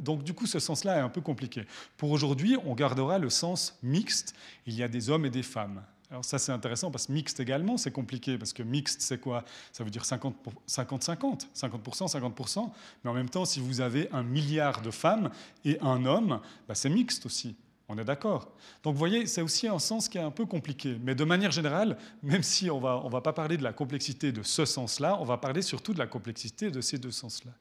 donc 0.00 0.22
du 0.22 0.32
coup, 0.32 0.46
ce 0.46 0.60
sens-là 0.60 0.98
est 0.98 1.00
un 1.00 1.08
peu 1.08 1.20
compliqué. 1.20 1.64
Pour 1.96 2.12
aujourd'hui, 2.12 2.56
on 2.64 2.74
gardera 2.74 3.18
le 3.18 3.30
sens 3.30 3.76
mixte. 3.82 4.36
Il 4.64 4.74
y 4.74 4.84
a 4.84 4.88
des 4.88 5.10
hommes 5.10 5.26
et 5.26 5.30
des 5.30 5.42
femmes. 5.42 5.82
Alors 6.10 6.24
ça, 6.24 6.38
c'est 6.38 6.52
intéressant 6.52 6.90
parce 6.90 7.06
que 7.06 7.12
mixte 7.12 7.38
également, 7.40 7.76
c'est 7.76 7.90
compliqué 7.90 8.38
parce 8.38 8.54
que 8.54 8.62
mixte, 8.62 9.02
c'est 9.02 9.20
quoi? 9.20 9.44
Ça 9.72 9.84
veut 9.84 9.90
dire 9.90 10.02
50-50, 10.02 10.32
50%, 10.66 11.44
50%. 11.54 12.70
Mais 13.04 13.10
en 13.10 13.14
même 13.14 13.28
temps, 13.28 13.44
si 13.44 13.60
vous 13.60 13.80
avez 13.82 14.08
un 14.12 14.22
milliard 14.22 14.80
de 14.80 14.90
femmes 14.90 15.30
et 15.66 15.78
un 15.80 16.06
homme, 16.06 16.40
bah, 16.66 16.74
c'est 16.74 16.88
mixte 16.88 17.26
aussi. 17.26 17.56
On 17.90 17.98
est 17.98 18.04
d'accord? 18.04 18.52
Donc 18.82 18.94
vous 18.94 18.98
voyez, 18.98 19.26
c'est 19.26 19.42
aussi 19.42 19.66
un 19.66 19.78
sens 19.78 20.08
qui 20.08 20.18
est 20.18 20.22
un 20.22 20.30
peu 20.30 20.46
compliqué. 20.46 20.98
Mais 21.02 21.14
de 21.14 21.24
manière 21.24 21.50
générale, 21.50 21.98
même 22.22 22.42
si 22.42 22.70
on 22.70 22.80
va, 22.80 22.96
ne 22.96 23.06
on 23.06 23.08
va 23.08 23.20
pas 23.20 23.32
parler 23.32 23.56
de 23.56 23.62
la 23.62 23.72
complexité 23.72 24.30
de 24.32 24.42
ce 24.42 24.64
sens-là, 24.64 25.18
on 25.20 25.24
va 25.24 25.38
parler 25.38 25.62
surtout 25.62 25.94
de 25.94 25.98
la 25.98 26.06
complexité 26.06 26.70
de 26.70 26.80
ces 26.80 26.98
deux 26.98 27.10
sens-là. 27.10 27.52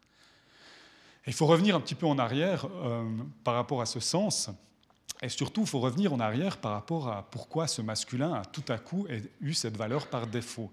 Il 1.25 1.33
faut 1.33 1.45
revenir 1.45 1.75
un 1.75 1.81
petit 1.81 1.95
peu 1.95 2.05
en 2.05 2.17
arrière 2.17 2.65
euh, 2.65 3.03
par 3.43 3.55
rapport 3.55 3.81
à 3.81 3.85
ce 3.85 3.99
sens. 3.99 4.49
Et 5.21 5.29
surtout, 5.29 5.61
il 5.61 5.67
faut 5.67 5.79
revenir 5.79 6.13
en 6.13 6.19
arrière 6.19 6.57
par 6.57 6.73
rapport 6.73 7.09
à 7.09 7.23
pourquoi 7.31 7.67
ce 7.67 7.81
masculin 7.81 8.33
a 8.33 8.45
tout 8.45 8.63
à 8.67 8.77
coup 8.77 9.07
eu 9.41 9.53
cette 9.53 9.75
valeur 9.75 10.07
par 10.07 10.27
défaut. 10.27 10.71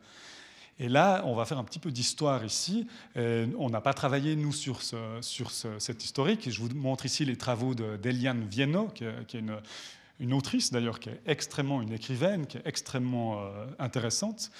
Et 0.78 0.88
là, 0.88 1.22
on 1.24 1.34
va 1.34 1.44
faire 1.44 1.58
un 1.58 1.64
petit 1.64 1.78
peu 1.78 1.90
d'histoire 1.90 2.44
ici. 2.44 2.86
on 3.16 3.70
n'a 3.70 3.80
pas 3.80 3.94
travaillé, 3.94 4.36
nous, 4.36 4.52
sur, 4.52 4.82
ce, 4.82 4.96
sur 5.20 5.50
cette 5.50 6.04
historique. 6.04 6.50
Je 6.50 6.60
vous 6.60 6.68
montre 6.74 7.06
ici 7.06 7.24
les 7.24 7.36
travaux 7.36 7.74
d'Eliane 7.74 8.46
Vienno, 8.48 8.88
qui, 8.88 9.04
est 9.04 9.34
une, 9.34 9.56
une 10.20 10.32
autrice 10.32 10.72
d'ailleurs, 10.72 11.00
qui 11.00 11.10
est 11.10 11.20
extrêmement, 11.26 11.82
une 11.82 11.92
écrivaine, 11.92 12.46
qui 12.46 12.58
est 12.58 12.66
extrêmement 12.66 13.40
euh, 13.40 13.66
intéressante, 13.78 14.50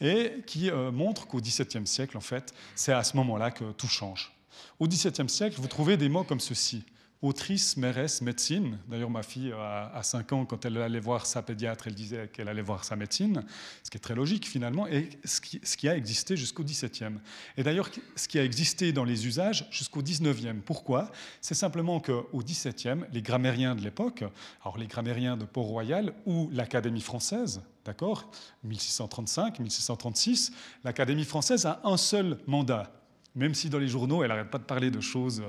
et 0.00 0.42
qui 0.46 0.70
euh, 0.70 0.90
montre 0.90 1.26
qu'au 1.26 1.40
XVIIe 1.40 1.86
siècle, 1.86 2.16
en 2.16 2.20
fait, 2.20 2.52
c'est 2.74 2.92
à 2.92 3.02
ce 3.02 3.16
moment-là 3.16 3.50
que 3.50 3.72
tout 3.72 3.88
change. 3.88 4.32
Au 4.78 4.86
XVIIe 4.86 5.28
siècle, 5.28 5.60
vous 5.60 5.68
trouvez 5.68 5.96
des 5.96 6.08
mots 6.08 6.24
comme 6.24 6.40
ceci. 6.40 6.84
Autrice, 7.22 7.76
mairesse, 7.76 8.20
médecine. 8.20 8.78
D'ailleurs, 8.88 9.10
ma 9.10 9.22
fille, 9.22 9.52
à 9.52 10.02
5 10.02 10.32
ans, 10.32 10.44
quand 10.44 10.64
elle 10.64 10.76
allait 10.78 11.00
voir 11.00 11.26
sa 11.26 11.42
pédiatre, 11.42 11.86
elle 11.86 11.94
disait 11.94 12.28
qu'elle 12.28 12.48
allait 12.48 12.62
voir 12.62 12.84
sa 12.84 12.96
médecine, 12.96 13.44
ce 13.82 13.90
qui 13.90 13.96
est 13.96 14.00
très 14.00 14.14
logique 14.14 14.46
finalement, 14.46 14.86
et 14.86 15.08
ce 15.24 15.40
qui, 15.40 15.88
a 15.88 15.96
existé 15.96 16.36
jusqu'au 16.36 16.64
XVIIe. 16.64 17.18
Et 17.56 17.62
d'ailleurs, 17.62 17.90
ce 18.16 18.28
qui 18.28 18.38
a 18.38 18.44
existé 18.44 18.92
dans 18.92 19.04
les 19.04 19.26
usages 19.26 19.66
jusqu'au 19.70 20.02
XIXe. 20.02 20.62
Pourquoi? 20.64 21.10
C'est 21.40 21.54
simplement 21.54 22.00
qu'au 22.00 22.42
XVIIe, 22.42 23.04
les 23.12 23.22
grammairiens 23.22 23.74
de 23.74 23.82
l'époque, 23.82 24.24
alors 24.62 24.78
les 24.78 24.86
grammairiens 24.86 25.36
de 25.36 25.44
Port-Royal 25.44 26.12
ou 26.26 26.50
l'Académie 26.52 27.00
française, 27.00 27.62
d'accord? 27.84 28.30
1635, 28.64 29.60
1636, 29.60 30.52
l'Académie 30.84 31.24
française 31.24 31.66
a 31.66 31.80
un 31.84 31.96
seul 31.96 32.38
mandat, 32.46 32.92
même 33.36 33.54
si 33.54 33.68
dans 33.68 33.78
les 33.78 33.86
journaux, 33.86 34.22
elle 34.22 34.30
n'arrête 34.30 34.50
pas 34.50 34.58
de 34.58 34.64
parler 34.64 34.90
de 34.90 35.00
choses 35.00 35.42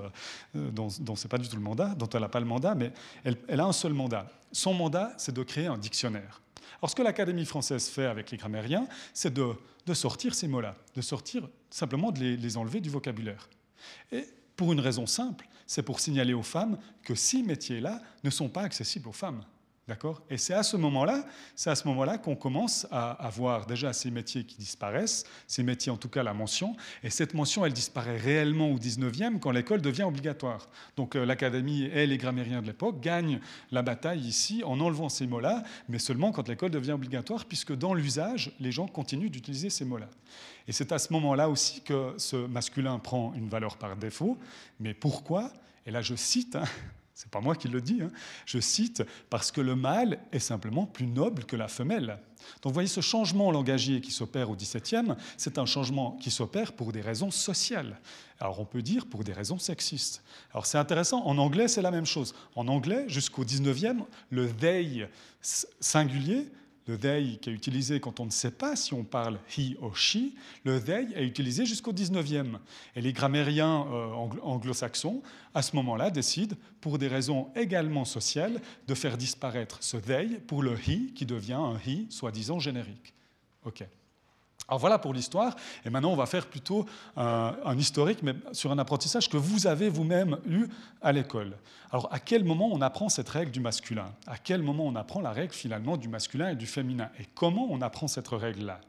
euh, 0.56 0.69
dont, 0.71 0.89
dont 1.00 1.15
ce 1.15 1.23
n'est 1.23 1.30
pas 1.30 1.38
du 1.38 1.47
tout 1.47 1.56
le 1.56 1.62
mandat, 1.62 1.95
dont 1.95 2.10
elle 2.10 2.21
n'a 2.21 2.30
pas 2.30 2.41
le 2.41 2.45
mandat, 2.45 2.76
mais 2.76 2.91
elle, 3.23 3.60
a 3.60 3.65
un 3.65 3.71
seul 3.71 3.93
mandat. 3.93 4.30
Son 4.52 4.73
mandat, 4.73 5.13
c'est 5.17 5.34
de 5.34 5.41
créer 5.41 5.67
un 5.67 5.78
dictionnaire. 5.78 6.41
Alors 6.80 6.91
ce 6.91 6.95
que 6.95 7.02
l'Académie 7.02 7.45
française 7.45 7.88
fait 7.88 8.06
avec 8.06 8.30
les 8.30 8.38
grammairiens, 8.38 8.88
c'est 9.13 9.34
de, 9.34 9.54
de, 9.86 9.93
sortir 9.93 10.36
ces 10.36 10.47
mots-là, 10.47 10.76
de 10.95 11.02
sortir 11.02 11.47
simplement 11.69 12.12
de 12.12 12.19
les, 12.19 12.38
les 12.38 12.58
enlever 12.58 12.82
du 12.82 12.89
vocabulaire. 12.89 13.50
Et 14.12 14.28
pour 14.56 14.73
une 14.73 14.80
raison 14.80 15.06
simple, 15.08 15.47
c'est 15.65 15.84
pour 15.84 16.00
signaler 16.00 16.34
aux 16.34 16.43
femmes 16.43 16.78
que 17.04 17.15
ces 17.15 17.41
métiers-là 17.41 18.02
ne 18.23 18.30
sont 18.30 18.50
pas 18.50 18.62
accessibles 18.62 19.08
aux 19.08 19.13
femmes. 19.13 19.43
D'accord? 19.88 20.21
Et 20.30 20.38
c'est 20.38 20.54
à 20.54 20.63
ce 20.63 20.76
moment-là, 20.76 21.26
c'est 21.56 21.69
à 21.69 21.76
ce 21.76 21.88
moment-là 21.88 22.17
qu'on 22.17 22.36
commence 22.36 22.86
à 22.91 23.12
avoir 23.26 23.65
déjà 23.65 23.93
ces 23.93 24.12
métiers 24.12 24.43
qui 24.43 24.58
disparaissent, 24.58 25.23
ces 25.47 25.63
métiers 25.63 25.89
en 25.93 25.95
tout 25.95 26.10
cas 26.10 26.23
la 26.23 26.34
mention, 26.34 26.76
et 27.04 27.10
cette 27.10 27.34
mention 27.34 27.65
elle 27.65 27.71
disparaît 27.71 28.17
réellement 28.17 28.69
au 28.69 28.78
19e 28.78 29.39
quand 29.39 29.52
l'école 29.52 29.82
devient 29.82 30.04
obligatoire. 30.04 30.67
Donc 30.97 31.15
euh, 31.15 31.26
l'académie 31.26 31.84
et 31.84 32.06
les 32.06 32.17
grammairiens 32.17 32.62
de 32.62 32.67
l'époque 32.67 33.00
gagnent 33.00 33.39
la 33.71 33.82
bataille 33.82 34.19
ici 34.19 34.62
en 34.65 34.78
enlevant 34.82 35.08
ces 35.08 35.26
mots-là, 35.26 35.63
mais 35.88 36.00
seulement 36.00 36.34
quand 36.34 36.50
l'école 36.50 36.71
devient 36.71 36.91
obligatoire, 36.91 37.45
puisque 37.45 37.73
dans 37.73 37.93
l'usage, 37.93 38.52
les 38.60 38.73
gens 38.73 38.88
continuent 38.88 39.30
d'utiliser 39.30 39.69
ces 39.69 39.86
mots-là. 39.86 40.10
Et 40.67 40.73
c'est 40.73 40.91
à 40.91 41.00
ce 41.00 41.13
moment-là 41.13 41.50
aussi 41.50 41.80
que 41.80 42.13
ce 42.17 42.36
masculin 42.36 43.00
prend 43.00 43.34
une 43.36 43.47
valeur 43.47 43.78
par 43.78 43.95
défaut. 43.95 44.38
Mais 44.82 44.93
pourquoi? 44.93 45.54
Et 45.86 45.91
là 45.91 46.02
je 46.02 46.15
cite. 46.15 46.58
Hein, 46.58 46.65
c'est 47.18 47.32
pas 47.32 47.42
moi 47.42 47.56
qui 47.56 47.68
le 47.68 47.82
dis, 47.82 48.04
hein. 48.04 48.12
je 48.46 48.60
cite, 48.60 49.02
parce 49.32 49.52
que 49.52 49.60
le 49.60 49.76
mâle 49.76 50.20
est 50.32 50.38
simplement 50.38 50.86
plus 50.86 51.08
noble 51.08 51.46
que 51.46 51.56
la 51.56 51.68
femelle. 51.68 52.20
Donc 52.62 52.66
vous 52.66 52.74
voyez, 52.76 52.88
ce 52.88 53.02
changement 53.02 53.50
langagier 53.50 54.02
qui 54.02 54.12
s'opère 54.12 54.52
au 54.52 54.56
XVIIe, 54.56 55.16
c'est 55.36 55.58
un 55.58 55.66
changement 55.66 56.12
qui 56.22 56.30
s'opère 56.30 56.74
pour 56.74 56.92
des 56.92 57.02
raisons 57.02 57.32
sociales. 57.32 58.00
Alors 58.40 58.60
on 58.60 58.66
peut 58.66 58.84
dire 58.84 59.08
pour 59.08 59.24
des 59.24 59.34
raisons 59.34 59.58
sexistes. 59.58 60.24
Alors 60.52 60.68
c'est 60.68 60.78
intéressant, 60.78 61.26
en 61.26 61.40
anglais 61.40 61.68
c'est 61.68 61.82
la 61.82 61.90
même 61.90 62.06
chose. 62.06 62.36
En 62.56 62.68
anglais, 62.68 63.06
jusqu'au 63.08 63.44
XIXe, 63.44 64.04
le 64.30 64.48
they 64.54 65.08
singulier 65.42 66.52
le 66.88 66.97
they 66.97 67.38
qui 67.41 67.50
est 67.50 67.54
utilisé 67.54 68.00
quand 68.00 68.19
on 68.19 68.26
ne 68.26 68.32
sait 68.32 68.52
pas 68.52 68.76
si 68.76 68.93
on 68.93 69.04
parle 69.04 69.38
he 69.58 69.76
ou 69.82 69.93
she, 69.93 70.34
le 70.63 70.82
they 70.82 71.08
est 71.13 71.26
utilisé 71.26 71.65
jusqu'au 71.65 71.93
19e. 71.93 72.58
Et 72.95 73.02
les 73.02 73.13
grammairiens 73.13 73.86
euh, 73.91 74.13
anglo-saxons, 74.41 75.21
à 75.54 75.62
ce 75.62 75.76
moment-là, 75.76 76.10
décident, 76.10 76.56
pour 76.82 76.97
des 76.97 77.08
raisons 77.08 77.50
également 77.56 78.06
sociales, 78.06 78.62
de 78.88 78.93
faire 78.95 79.17
disparaître 79.17 79.78
ce 79.82 79.97
they 79.97 80.39
pour 80.47 80.63
le 80.63 80.73
he 80.73 81.13
qui 81.13 81.26
devient 81.26 81.54
un 81.54 81.78
he 81.86 82.10
soi-disant 82.10 82.60
générique. 82.60 83.13
OK. 83.65 83.84
Alors 84.67 84.80
voilà 84.80 85.00
pour 85.00 85.13
l'histoire. 85.13 85.56
Et 85.86 85.89
maintenant, 85.89 86.12
on 86.12 86.15
va 86.15 86.26
faire 86.26 86.48
plutôt 86.48 86.86
un, 87.15 87.78
historique, 87.78 88.22
mais 88.22 88.34
sur 88.52 88.72
un 88.72 88.78
apprentissage 88.78 89.30
que 89.30 89.38
vous 89.38 89.65
avez 89.65 89.88
vous-même 89.88 90.38
eu 90.46 90.67
à 91.02 91.12
l'école. 91.12 91.58
Alors, 91.91 92.10
à 92.12 92.20
quel 92.20 92.43
moment 92.43 92.70
on 92.72 92.82
apprend 92.82 93.08
cette 93.08 93.30
règle 93.30 93.52
du 93.52 93.62
masculin? 93.62 94.12
À 94.26 94.38
quel 94.38 94.62
moment 94.62 94.86
on 94.86 94.96
apprend 94.96 95.22
la 95.22 95.32
règle 95.32 95.54
finalement 95.54 95.96
du 95.96 96.10
masculin 96.10 96.50
et 96.50 96.56
du 96.56 96.65
féminin? 96.65 97.10
Et 97.20 97.26
comment 97.34 97.67
on 97.70 97.82
apprend 97.82 98.08
cette 98.08 98.28
règle-là? 98.28 98.82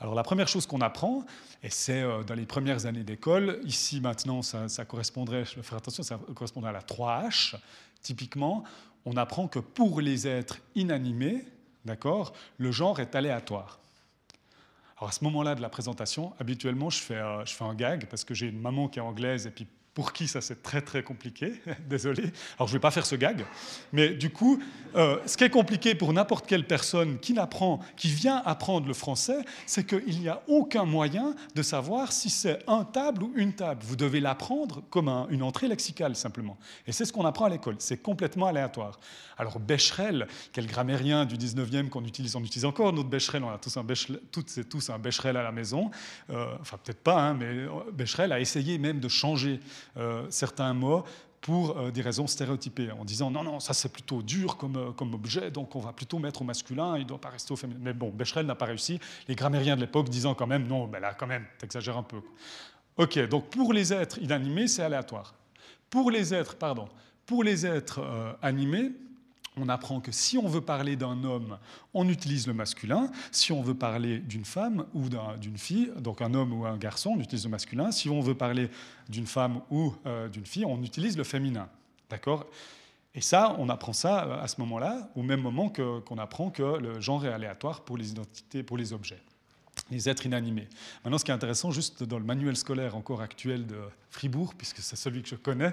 Alors 0.00 0.14
la 0.14 0.22
première 0.22 0.48
chose 0.48 0.66
qu'on 0.66 0.80
apprend, 0.80 1.24
et 1.62 1.70
c'est 1.70 2.02
euh, 2.02 2.24
dans 2.24 2.34
les 2.34 2.46
premières 2.46 2.84
années 2.84 3.04
d'école, 3.04 3.60
ici 3.64 4.00
maintenant 4.00 4.42
ça, 4.42 4.68
ça, 4.68 4.84
correspondrait, 4.84 5.44
je 5.44 5.56
vais 5.56 5.62
faire 5.62 5.78
attention, 5.78 6.02
ça 6.02 6.18
correspondrait 6.34 6.70
à 6.70 6.72
la 6.72 6.80
3H, 6.80 7.54
typiquement, 8.02 8.64
on 9.04 9.16
apprend 9.16 9.48
que 9.48 9.60
pour 9.60 10.00
les 10.00 10.26
êtres 10.26 10.58
inanimés, 10.74 11.44
d'accord, 11.84 12.32
le 12.58 12.72
genre 12.72 13.00
est 13.00 13.14
aléatoire. 13.14 13.78
À 15.06 15.12
ce 15.12 15.24
moment-là 15.24 15.54
de 15.54 15.62
la 15.62 15.68
présentation, 15.68 16.32
habituellement, 16.38 16.90
je 16.90 17.00
fais, 17.00 17.16
euh, 17.16 17.44
je 17.44 17.54
fais 17.54 17.64
un 17.64 17.74
gag 17.74 18.06
parce 18.06 18.24
que 18.24 18.34
j'ai 18.34 18.48
une 18.48 18.60
maman 18.60 18.88
qui 18.88 18.98
est 18.98 19.02
anglaise 19.02 19.46
et 19.46 19.50
puis 19.50 19.66
pour 19.94 20.12
qui 20.12 20.28
ça 20.28 20.40
c'est 20.40 20.62
très 20.62 20.80
très 20.80 21.02
compliqué, 21.02 21.52
désolé. 21.88 22.24
Alors 22.56 22.68
je 22.68 22.72
ne 22.72 22.78
vais 22.78 22.80
pas 22.80 22.90
faire 22.90 23.06
ce 23.06 23.14
gag, 23.14 23.44
mais 23.92 24.10
du 24.10 24.30
coup, 24.30 24.60
euh, 24.96 25.18
ce 25.26 25.36
qui 25.36 25.44
est 25.44 25.50
compliqué 25.50 25.94
pour 25.94 26.12
n'importe 26.12 26.46
quelle 26.46 26.66
personne 26.66 27.18
qui 27.18 27.34
qui 27.96 28.08
vient 28.08 28.42
apprendre 28.44 28.86
le 28.86 28.94
français, 28.94 29.38
c'est 29.66 29.86
qu'il 29.86 30.20
n'y 30.20 30.28
a 30.28 30.42
aucun 30.48 30.84
moyen 30.84 31.34
de 31.54 31.62
savoir 31.62 32.12
si 32.12 32.30
c'est 32.30 32.58
un 32.68 32.84
table 32.84 33.22
ou 33.24 33.32
une 33.34 33.52
table. 33.52 33.82
Vous 33.84 33.96
devez 33.96 34.20
l'apprendre 34.20 34.82
comme 34.90 35.08
un, 35.08 35.26
une 35.30 35.42
entrée 35.42 35.68
lexicale 35.68 36.16
simplement. 36.16 36.56
Et 36.86 36.92
c'est 36.92 37.04
ce 37.04 37.12
qu'on 37.12 37.24
apprend 37.24 37.46
à 37.46 37.48
l'école. 37.48 37.76
C'est 37.78 38.02
complètement 38.02 38.46
aléatoire. 38.46 38.98
Alors 39.36 39.58
Becherel, 39.58 40.26
quel 40.52 40.66
grammairien 40.66 41.24
du 41.26 41.36
19e 41.36 41.88
qu'on 41.88 42.04
utilise, 42.04 42.36
on 42.36 42.42
utilise 42.42 42.64
encore 42.64 42.92
notre 42.92 43.08
Becherel, 43.08 43.42
on 43.42 43.50
a 43.50 43.58
tous 43.58 43.76
un 43.76 43.84
Becherel, 43.84 44.20
toutes 44.30 44.56
et 44.58 44.64
tous 44.64 44.90
un 44.90 45.00
à 45.24 45.32
la 45.32 45.52
maison. 45.52 45.90
Euh, 46.30 46.46
enfin 46.60 46.78
peut-être 46.82 47.02
pas, 47.02 47.20
hein, 47.20 47.34
mais 47.34 47.66
Becherel 47.92 48.32
a 48.32 48.40
essayé 48.40 48.78
même 48.78 49.00
de 49.00 49.08
changer 49.08 49.60
certains 50.30 50.74
mots 50.74 51.04
pour 51.44 51.76
euh, 51.76 51.90
des 51.90 52.00
raisons 52.00 52.26
stéréotypées, 52.26 52.90
en 52.90 53.04
disant 53.04 53.30
non, 53.30 53.44
non, 53.44 53.60
ça 53.60 53.74
c'est 53.74 53.92
plutôt 53.92 54.22
dur 54.22 54.56
comme, 54.56 54.76
euh, 54.76 54.92
comme, 54.92 55.12
objet, 55.12 55.50
donc 55.50 55.76
on 55.76 55.78
va 55.78 55.92
plutôt 55.92 56.18
mettre 56.18 56.40
au 56.40 56.44
masculin, 56.44 56.96
il 56.96 57.02
ne 57.02 57.08
doit 57.08 57.20
pas 57.20 57.28
rester 57.28 57.52
au 57.52 57.56
féminin. 57.56 57.80
Mais 57.82 57.92
bon, 57.92 58.08
Becherel 58.08 58.46
n'a 58.46 58.54
pas 58.54 58.64
réussi, 58.64 58.98
les 59.28 59.34
grammairiens 59.34 59.76
de 59.76 59.82
l'époque 59.82 60.08
disant 60.08 60.34
quand 60.34 60.46
même 60.46 60.66
non, 60.66 60.86
mais 60.86 61.00
là 61.00 61.12
quand 61.12 61.26
même, 61.26 61.44
t'exagères 61.58 61.98
un 61.98 62.02
peu. 62.02 62.22
Ok, 62.96 63.18
donc 63.28 63.50
pour 63.50 63.74
les 63.74 63.92
êtres 63.92 64.16
inanimés, 64.22 64.68
c'est 64.68 64.82
aléatoire. 64.82 65.34
Pour 65.90 66.10
les 66.10 66.32
êtres, 66.32 66.56
pardon, 66.56 66.88
pour 67.26 67.44
les 67.44 67.66
êtres 67.66 68.00
euh, 68.00 68.32
animés, 68.40 68.92
on 69.56 69.68
apprend 69.68 70.00
que 70.00 70.12
si 70.12 70.36
on 70.36 70.48
veut 70.48 70.60
parler 70.60 70.96
d'un 70.96 71.22
homme, 71.24 71.58
on 71.92 72.08
utilise 72.08 72.46
le 72.46 72.54
masculin. 72.54 73.10
Si 73.30 73.52
on 73.52 73.62
veut 73.62 73.74
parler 73.74 74.18
d'une 74.18 74.44
femme 74.44 74.84
ou 74.94 75.08
d'une 75.38 75.58
fille, 75.58 75.92
donc 75.98 76.22
un 76.22 76.34
homme 76.34 76.52
ou 76.52 76.66
un 76.66 76.76
garçon, 76.76 77.14
on 77.16 77.20
utilise 77.20 77.44
le 77.44 77.50
masculin. 77.50 77.92
Si 77.92 78.08
on 78.08 78.20
veut 78.20 78.34
parler 78.34 78.68
d'une 79.08 79.26
femme 79.26 79.60
ou 79.70 79.94
euh, 80.06 80.28
d'une 80.28 80.46
fille, 80.46 80.64
on 80.64 80.82
utilise 80.82 81.16
le 81.16 81.24
féminin. 81.24 81.68
D'accord? 82.10 82.46
Et 83.14 83.20
ça, 83.20 83.54
on 83.58 83.68
apprend 83.68 83.92
ça 83.92 84.24
euh, 84.24 84.42
à 84.42 84.48
ce 84.48 84.60
moment-là, 84.60 85.08
au 85.14 85.22
même 85.22 85.40
moment 85.40 85.68
qu'on 85.68 86.00
qu 86.00 86.20
apprend 86.20 86.50
que 86.50 86.78
le 86.78 87.00
genre 87.00 87.24
est 87.24 87.32
aléatoire 87.32 87.82
pour 87.82 87.96
les 87.96 88.10
identités, 88.10 88.62
pour 88.62 88.76
les 88.76 88.92
objets 88.92 89.20
les 89.90 90.08
êtres 90.08 90.26
inanimés. 90.26 90.68
Maintenant, 91.04 91.18
ce 91.18 91.24
qui 91.24 91.30
est 91.30 91.34
intéressant, 91.34 91.70
juste 91.70 92.04
dans 92.04 92.18
le 92.18 92.24
manuel 92.24 92.56
scolaire 92.56 92.96
encore 92.96 93.20
actuel 93.20 93.66
de 93.66 93.76
Fribourg, 94.10 94.54
puisque 94.54 94.78
c'est 94.78 94.96
celui 94.96 95.22
que 95.22 95.28
je 95.28 95.34
connais, 95.34 95.72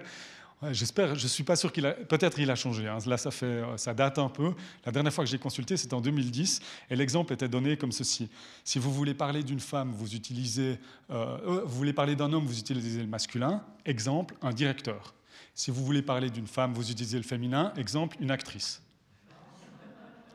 J'espère, 0.70 1.16
je 1.16 1.24
ne 1.24 1.28
suis 1.28 1.44
pas 1.44 1.56
sûr 1.56 1.74
qu'il 1.74 1.88
a. 1.88 1.94
Peut-être 1.94 2.38
il 2.38 2.52
a 2.52 2.56
changé. 2.56 2.88
Hein. 2.88 3.00
Là, 3.08 3.18
ça, 3.18 3.32
fait, 3.32 3.64
ça 3.78 3.96
date 3.96 4.20
un 4.20 4.30
peu. 4.30 4.54
La 4.86 4.92
dernière 4.92 5.12
fois 5.12 5.24
que 5.24 5.30
j'ai 5.30 5.40
consulté, 5.40 5.76
c'était 5.76 5.96
en 5.96 6.02
2010. 6.02 6.62
Et 6.92 6.96
l'exemple 6.96 7.34
était 7.34 7.48
donné 7.48 7.78
comme 7.78 7.92
ceci. 7.92 8.30
Si 8.64 8.78
vous 8.78 8.94
voulez 8.94 9.16
parler 9.16 9.42
d'une 9.42 9.60
femme, 9.60 9.92
vous 9.92 10.14
utilisez. 10.14 10.80
Euh, 11.10 11.64
vous 11.66 11.78
voulez 11.78 11.94
parler 11.94 12.16
d'un 12.16 12.32
homme, 12.32 12.46
vous 12.46 12.60
utilisez 12.60 13.02
le 13.02 13.08
masculin. 13.08 13.64
Exemple, 13.86 14.36
un 14.44 14.54
directeur. 14.54 15.16
Si 15.56 15.72
vous 15.72 15.84
voulez 15.84 16.04
parler 16.04 16.30
d'une 16.30 16.48
femme, 16.48 16.74
vous 16.74 16.92
utilisez 16.92 17.18
le 17.18 17.24
féminin. 17.24 17.74
Exemple, 17.76 18.18
une 18.20 18.30
actrice. 18.30 18.84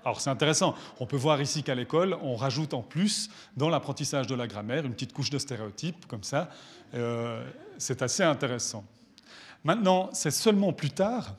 Alors 0.05 0.21
c'est 0.21 0.31
intéressant. 0.31 0.75
On 1.01 1.07
peut 1.07 1.17
voir 1.17 1.41
ici 1.41 1.63
qu'à 1.63 1.75
l'école, 1.75 2.17
on 2.23 2.37
rajoute 2.37 2.75
en 2.75 2.83
plus, 2.83 3.29
dans 3.57 3.69
l'apprentissage 3.69 4.29
de 4.29 4.37
la 4.37 4.47
grammaire, 4.47 4.85
une 4.87 4.93
petite 4.93 5.13
couche 5.13 5.31
de 5.31 5.39
stéréotypes, 5.39 6.07
comme 6.07 6.23
ça. 6.23 6.49
Euh, 6.95 7.45
c'est 7.79 8.03
assez 8.03 8.23
intéressant. 8.23 8.85
Maintenant, 9.65 10.11
c'est 10.13 10.31
seulement 10.31 10.73
plus 10.73 10.91
tard 10.91 11.35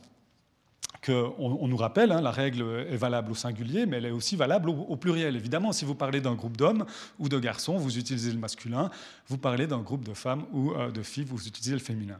qu'on 1.06 1.36
on 1.38 1.68
nous 1.68 1.78
rappelle, 1.78 2.12
hein, 2.12 2.22
la 2.22 2.32
règle 2.32 2.86
est 2.90 2.98
valable 2.98 3.32
au 3.32 3.36
singulier, 3.36 3.86
mais 3.86 3.98
elle 3.98 4.06
est 4.06 4.12
aussi 4.12 4.36
valable 4.36 4.70
au, 4.70 4.96
pluriel. 4.96 5.36
Évidemment, 5.36 5.72
si 5.72 5.86
vous 5.86 5.96
parlez 5.96 6.22
d'un 6.22 6.34
groupe 6.34 6.58
d'hommes 6.58 6.86
ou 7.20 7.30
de 7.30 7.40
garçons, 7.40 7.78
vous 7.78 7.98
utilisez 7.98 8.32
le 8.32 8.38
masculin. 8.38 8.90
Vous 9.28 9.38
parlez 9.38 9.68
d'un 9.68 9.80
groupe 9.80 10.04
de 10.04 10.14
femmes 10.14 10.46
ou 10.52 10.72
euh, 10.72 10.92
de 10.92 11.02
filles, 11.04 11.26
vous 11.26 11.48
utilisez 11.48 11.74
le 11.74 11.80
féminin. 11.80 12.20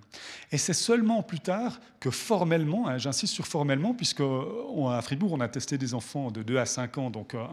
Et 0.52 0.58
c'est 0.58 0.74
seulement 0.74 1.24
plus 1.24 1.40
tard 1.40 1.80
que 2.00 2.12
formellement, 2.12 2.88
hein, 2.88 2.98
j'insiste 2.98 3.34
sur 3.34 3.48
formellement, 3.48 3.94
puisque 3.94 4.22
à 4.22 5.02
Fribourg, 5.02 5.34
on 5.34 5.42
a 5.42 5.48
testé 5.48 5.78
des 5.78 5.94
enfants 5.94 6.32
de 6.32 6.44
2 6.44 6.58
à 6.58 6.66
5 6.66 6.98
ans, 6.98 7.10
donc 7.10 7.34
euh, 7.34 7.44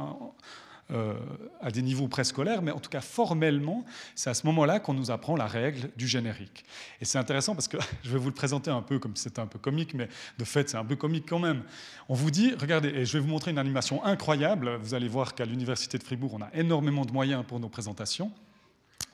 euh, 0.91 1.15
à 1.63 1.71
des 1.71 1.81
niveaux 1.81 2.09
préscolaires, 2.09 2.61
mais 2.61 2.71
en 2.71 2.79
tout 2.79 2.91
cas 2.91 3.01
formellement, 3.01 3.87
c'est 4.15 4.29
à 4.29 4.35
ce 4.35 4.47
moment-là 4.47 4.81
qu'on 4.81 4.93
nous 4.93 5.11
apprend 5.11 5.35
la 5.35 5.47
règle 5.47 5.89
du 5.97 6.07
générique. 6.07 6.65
Et 7.01 7.07
c'est 7.07 7.17
intéressant 7.17 7.55
parce 7.55 7.69
que 7.69 7.79
je 8.05 8.11
vais 8.11 8.19
vous 8.19 8.29
le 8.29 8.35
présenter 8.35 8.71
un 8.71 8.83
peu 8.83 8.99
comme 8.99 9.17
c'est 9.17 9.39
un 9.39 9.47
peu 9.47 9.59
comique, 9.59 9.95
mais 9.95 10.09
de 10.39 10.45
fait 10.45 10.69
c'est 10.69 10.77
un 10.77 10.85
peu 10.85 10.97
comique 10.97 11.25
quand 11.27 11.39
même. 11.39 11.63
On 12.11 12.15
vous 12.15 12.31
dit, 12.31 12.53
regardez, 12.61 12.89
et 12.91 13.07
je 13.07 13.15
vais 13.15 13.21
vous 13.21 13.31
montrer 13.31 13.51
une 13.51 13.59
animation 13.59 14.05
incroyable, 14.05 14.77
vous 14.77 14.93
allez 14.93 15.09
voir 15.09 15.35
qu'à 15.35 15.47
l'Université 15.47 15.97
de 15.97 16.03
Fribourg, 16.03 16.35
on 16.35 16.43
a 16.43 16.51
énormément 16.53 17.07
de 17.07 17.13
moyens 17.13 17.45
pour 17.47 17.61
nos 17.61 17.71
présentations. 17.71 18.31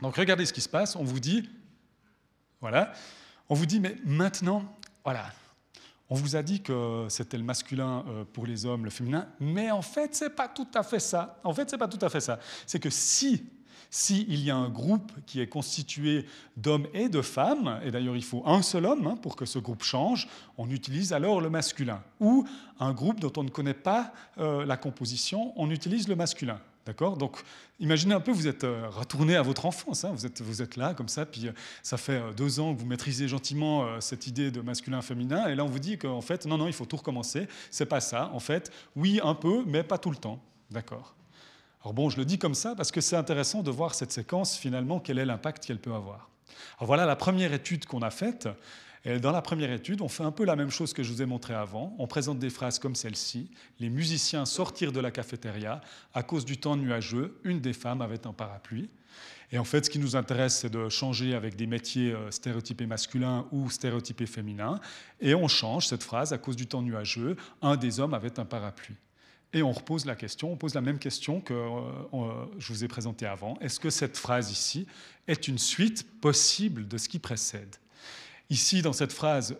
Donc 0.02 0.16
regardez 0.16 0.46
ce 0.46 0.52
qui 0.52 0.62
se 0.62 0.68
passe, 0.68 0.96
on 0.96 1.04
vous 1.04 1.20
dit, 1.20 1.48
voilà, 2.60 2.92
on 3.48 3.54
vous 3.54 3.66
dit, 3.66 3.78
mais 3.78 3.96
maintenant, 4.04 4.64
voilà, 5.04 5.32
on 6.10 6.16
vous 6.16 6.36
a 6.36 6.42
dit 6.42 6.60
que 6.60 7.06
c'était 7.08 7.38
le 7.38 7.44
masculin 7.44 8.04
euh, 8.08 8.24
pour 8.30 8.44
les 8.44 8.66
hommes, 8.66 8.84
le 8.84 8.90
féminin, 8.90 9.28
mais 9.38 9.70
en 9.70 9.82
fait, 9.82 10.14
c'est 10.14 10.34
pas 10.34 10.48
tout 10.48 10.68
à 10.74 10.82
fait 10.82 10.98
ça. 11.00 11.40
En 11.44 11.54
fait, 11.54 11.70
c'est 11.70 11.78
pas 11.78 11.88
tout 11.88 12.04
à 12.04 12.10
fait 12.10 12.20
ça. 12.20 12.38
C'est 12.66 12.80
que 12.80 12.90
si 12.90 13.44
s'il 13.92 14.40
y 14.40 14.50
a 14.50 14.56
un 14.56 14.68
groupe 14.68 15.10
qui 15.26 15.40
est 15.40 15.48
constitué 15.48 16.24
d'hommes 16.56 16.86
et 16.94 17.08
de 17.08 17.22
femmes, 17.22 17.80
et 17.84 17.90
d'ailleurs 17.90 18.16
il 18.16 18.22
faut 18.22 18.42
un 18.46 18.62
seul 18.62 18.86
homme 18.86 19.06
hein, 19.08 19.16
pour 19.16 19.34
que 19.34 19.44
ce 19.44 19.58
groupe 19.58 19.82
change, 19.82 20.28
on 20.58 20.70
utilise 20.70 21.12
alors 21.12 21.40
le 21.40 21.50
masculin. 21.50 22.00
Ou 22.20 22.46
un 22.78 22.92
groupe 22.92 23.18
dont 23.18 23.32
on 23.36 23.42
ne 23.42 23.50
connaît 23.50 23.74
pas 23.74 24.12
euh, 24.38 24.64
la 24.64 24.76
composition, 24.76 25.52
on 25.56 25.70
utilise 25.70 26.06
le 26.06 26.14
masculin. 26.14 26.60
D'accord? 26.86 27.16
Donc, 27.16 27.38
imaginez 27.78 28.14
un 28.14 28.20
peu, 28.20 28.32
vous 28.32 28.48
êtes 28.48 28.64
euh, 28.64 28.88
retourné 28.88 29.36
à 29.36 29.42
votre 29.42 29.66
enfance, 29.66 30.04
hein. 30.04 30.12
vous, 30.14 30.26
êtes, 30.26 30.40
vous 30.40 30.62
êtes 30.62 30.76
là, 30.76 30.94
comme 30.94 31.08
ça, 31.08 31.26
puis 31.26 31.48
euh, 31.48 31.52
ça 31.82 31.96
fait 31.96 32.20
deux 32.36 32.58
ans 32.58 32.74
que 32.74 32.80
vous 32.80 32.86
maîtrisez 32.86 33.28
gentiment 33.28 34.00
cette 34.00 34.26
idée 34.26 34.50
de 34.50 34.60
masculin-féminin, 34.60 35.48
et 35.48 35.54
là 35.54 35.64
on 35.64 35.68
vous 35.68 35.78
dit 35.78 35.98
qu'en 35.98 36.22
fait, 36.22 36.46
non, 36.46 36.56
non, 36.56 36.66
il 36.66 36.72
faut 36.72 36.86
tout 36.86 36.96
recommencer, 36.96 37.48
c'est 37.70 37.86
pas 37.86 38.00
ça, 38.00 38.30
en 38.32 38.40
fait, 38.40 38.72
oui, 38.96 39.20
un 39.22 39.34
peu, 39.34 39.62
mais 39.66 39.82
pas 39.82 39.98
tout 39.98 40.10
le 40.10 40.16
temps. 40.16 40.40
D'accord? 40.70 41.14
Alors 41.82 41.94
bon, 41.94 42.10
je 42.10 42.18
le 42.18 42.24
dis 42.24 42.38
comme 42.38 42.54
ça 42.54 42.74
parce 42.74 42.92
que 42.92 43.00
c'est 43.00 43.16
intéressant 43.16 43.62
de 43.62 43.70
voir 43.70 43.94
cette 43.94 44.12
séquence, 44.12 44.56
finalement, 44.56 45.00
quel 45.00 45.18
est 45.18 45.24
l'impact 45.24 45.64
qu'elle 45.66 45.78
peut 45.78 45.94
avoir. 45.94 46.28
Alors 46.78 46.86
voilà 46.86 47.06
la 47.06 47.16
première 47.16 47.52
étude 47.52 47.86
qu'on 47.86 48.02
a 48.02 48.10
faite. 48.10 48.48
Dans 49.04 49.32
la 49.32 49.40
première 49.40 49.72
étude, 49.72 50.02
on 50.02 50.08
fait 50.08 50.24
un 50.24 50.30
peu 50.30 50.44
la 50.44 50.56
même 50.56 50.70
chose 50.70 50.92
que 50.92 51.02
je 51.02 51.10
vous 51.10 51.22
ai 51.22 51.26
montré 51.26 51.54
avant. 51.54 51.94
On 51.98 52.06
présente 52.06 52.38
des 52.38 52.50
phrases 52.50 52.78
comme 52.78 52.94
celle-ci. 52.94 53.50
Les 53.78 53.88
musiciens 53.88 54.44
sortirent 54.44 54.92
de 54.92 55.00
la 55.00 55.10
cafétéria 55.10 55.80
à 56.12 56.22
cause 56.22 56.44
du 56.44 56.58
temps 56.58 56.76
nuageux. 56.76 57.40
Une 57.44 57.60
des 57.60 57.72
femmes 57.72 58.02
avait 58.02 58.26
un 58.26 58.34
parapluie. 58.34 58.90
Et 59.52 59.58
en 59.58 59.64
fait, 59.64 59.86
ce 59.86 59.90
qui 59.90 59.98
nous 59.98 60.16
intéresse, 60.16 60.58
c'est 60.58 60.70
de 60.70 60.88
changer 60.88 61.34
avec 61.34 61.56
des 61.56 61.66
métiers 61.66 62.12
euh, 62.12 62.30
stéréotypés 62.30 62.86
masculins 62.86 63.46
ou 63.50 63.70
stéréotypés 63.70 64.26
féminins. 64.26 64.78
Et 65.20 65.34
on 65.34 65.48
change 65.48 65.86
cette 65.88 66.02
phrase 66.02 66.32
à 66.32 66.38
cause 66.38 66.54
du 66.54 66.66
temps 66.66 66.82
nuageux. 66.82 67.36
Un 67.62 67.76
des 67.76 68.00
hommes 68.00 68.14
avait 68.14 68.38
un 68.38 68.44
parapluie. 68.44 68.96
Et 69.52 69.62
on 69.62 69.72
repose 69.72 70.04
la 70.04 70.14
question, 70.14 70.52
on 70.52 70.56
pose 70.56 70.74
la 70.74 70.80
même 70.80 71.00
question 71.00 71.40
que 71.40 71.54
euh, 71.54 72.46
je 72.58 72.72
vous 72.72 72.84
ai 72.84 72.88
présentée 72.88 73.26
avant. 73.26 73.58
Est-ce 73.60 73.80
que 73.80 73.90
cette 73.90 74.16
phrase 74.16 74.52
ici 74.52 74.86
est 75.26 75.48
une 75.48 75.58
suite 75.58 76.06
possible 76.20 76.86
de 76.86 76.98
ce 76.98 77.08
qui 77.08 77.18
précède? 77.18 77.74
Ici, 78.50 78.82
dans 78.82 78.92
cette 78.92 79.12
phrase, 79.12 79.56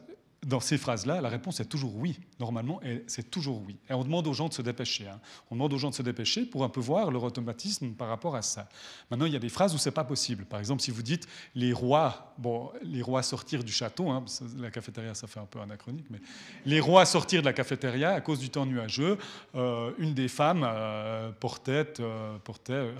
dans 0.47 0.61
ces 0.61 0.79
phrases-là, 0.79 1.21
la 1.21 1.29
réponse 1.29 1.61
est 1.61 1.67
toujours 1.67 1.97
oui. 1.97 2.19
Normalement, 2.39 2.81
c'est 3.07 3.31
toujours 3.31 3.63
oui. 3.67 3.77
Et 3.91 3.93
on 3.93 4.03
demande 4.03 4.27
aux 4.27 4.33
gens 4.33 4.49
de 4.49 4.55
se 4.55 4.63
dépêcher. 4.63 5.07
Hein. 5.07 5.21
On 5.51 5.55
demande 5.55 5.73
aux 5.73 5.79
gens 5.79 5.91
de 5.91 5.95
se 5.95 6.03
dépêcher 6.03 6.47
pour 6.47 6.65
un 6.65 6.71
peu 6.71 6.81
voir 6.81 7.11
leur 7.11 7.25
automatisme 7.25 7.93
par 7.93 8.09
rapport 8.09 8.35
à 8.35 8.43
ça. 8.43 8.69
Maintenant, 9.11 9.27
il 9.27 9.33
y 9.33 9.37
a 9.37 9.41
des 9.41 9.51
phrases 9.51 9.75
où 9.75 9.79
c'est 9.79 9.91
pas 9.91 10.05
possible. 10.05 10.47
Par 10.47 10.59
exemple, 10.59 10.81
si 10.83 10.91
vous 10.91 11.03
dites 11.03 11.29
les 11.55 11.75
rois, 11.75 12.35
bon, 12.39 12.71
les 12.83 13.03
rois 13.03 13.23
sortir 13.23 13.63
du 13.63 13.73
château, 13.73 14.09
hein, 14.09 14.25
la 14.59 14.71
cafétéria, 14.71 15.15
ça 15.15 15.27
fait 15.27 15.41
un 15.41 15.47
peu 15.47 15.61
anachronique, 15.61 16.07
mais 16.11 16.21
les 16.65 16.81
rois 16.81 17.05
sortir 17.05 17.43
de 17.43 17.47
la 17.47 17.53
cafétéria 17.53 18.13
à 18.13 18.21
cause 18.23 18.39
du 18.39 18.49
temps 18.49 18.65
nuageux, 18.65 19.19
euh, 19.55 19.93
une 19.99 20.15
des 20.15 20.29
femmes 20.29 20.65
euh, 20.65 21.33
portait, 21.33 22.01
euh, 22.01 22.39
portait 22.39 22.95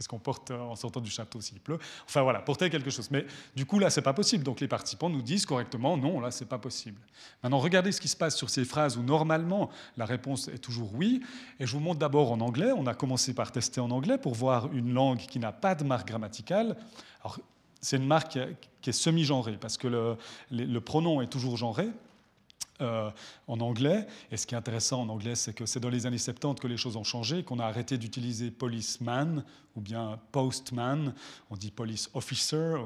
Qu'est-ce 0.00 0.08
qu'on 0.08 0.18
porte 0.18 0.50
en 0.50 0.76
sortant 0.76 1.02
du 1.02 1.10
château 1.10 1.42
s'il 1.42 1.60
pleut 1.60 1.78
Enfin 2.06 2.22
voilà, 2.22 2.40
porter 2.40 2.70
quelque 2.70 2.88
chose. 2.88 3.10
Mais 3.10 3.26
du 3.54 3.66
coup, 3.66 3.78
là, 3.78 3.90
c'est 3.90 4.00
pas 4.00 4.14
possible. 4.14 4.42
Donc 4.42 4.60
les 4.60 4.66
participants 4.66 5.10
nous 5.10 5.20
disent 5.20 5.44
correctement 5.44 5.98
non, 5.98 6.20
là, 6.20 6.30
c'est 6.30 6.46
pas 6.46 6.56
possible. 6.56 6.98
Maintenant, 7.42 7.58
regardez 7.58 7.92
ce 7.92 8.00
qui 8.00 8.08
se 8.08 8.16
passe 8.16 8.34
sur 8.34 8.48
ces 8.48 8.64
phrases 8.64 8.96
où 8.96 9.02
normalement 9.02 9.68
la 9.98 10.06
réponse 10.06 10.48
est 10.48 10.56
toujours 10.56 10.94
oui. 10.94 11.20
Et 11.58 11.66
je 11.66 11.72
vous 11.74 11.80
montre 11.80 11.98
d'abord 11.98 12.32
en 12.32 12.40
anglais. 12.40 12.72
On 12.74 12.86
a 12.86 12.94
commencé 12.94 13.34
par 13.34 13.52
tester 13.52 13.82
en 13.82 13.90
anglais 13.90 14.16
pour 14.16 14.32
voir 14.32 14.72
une 14.72 14.94
langue 14.94 15.18
qui 15.18 15.38
n'a 15.38 15.52
pas 15.52 15.74
de 15.74 15.84
marque 15.84 16.08
grammaticale. 16.08 16.78
Alors, 17.20 17.38
c'est 17.82 17.98
une 17.98 18.06
marque 18.06 18.38
qui 18.80 18.88
est 18.88 18.94
semi-genrée 18.94 19.58
parce 19.60 19.76
que 19.76 19.86
le, 19.86 20.16
le 20.50 20.80
pronom 20.80 21.20
est 21.20 21.26
toujours 21.26 21.58
genré. 21.58 21.90
Euh, 22.80 23.10
en 23.46 23.60
anglais. 23.60 24.06
Et 24.30 24.36
ce 24.36 24.46
qui 24.46 24.54
est 24.54 24.58
intéressant 24.58 25.02
en 25.02 25.08
anglais, 25.08 25.34
c'est 25.34 25.52
que 25.52 25.66
c'est 25.66 25.80
dans 25.80 25.88
les 25.88 26.06
années 26.06 26.18
70 26.18 26.60
que 26.60 26.68
les 26.68 26.76
choses 26.76 26.96
ont 26.96 27.04
changé, 27.04 27.42
qu'on 27.42 27.58
a 27.58 27.64
arrêté 27.64 27.98
d'utiliser 27.98 28.50
policeman 28.50 29.44
ou 29.76 29.80
bien 29.80 30.18
postman. 30.32 31.12
On 31.50 31.56
dit 31.56 31.70
police 31.70 32.08
officer, 32.14 32.56
euh, 32.56 32.80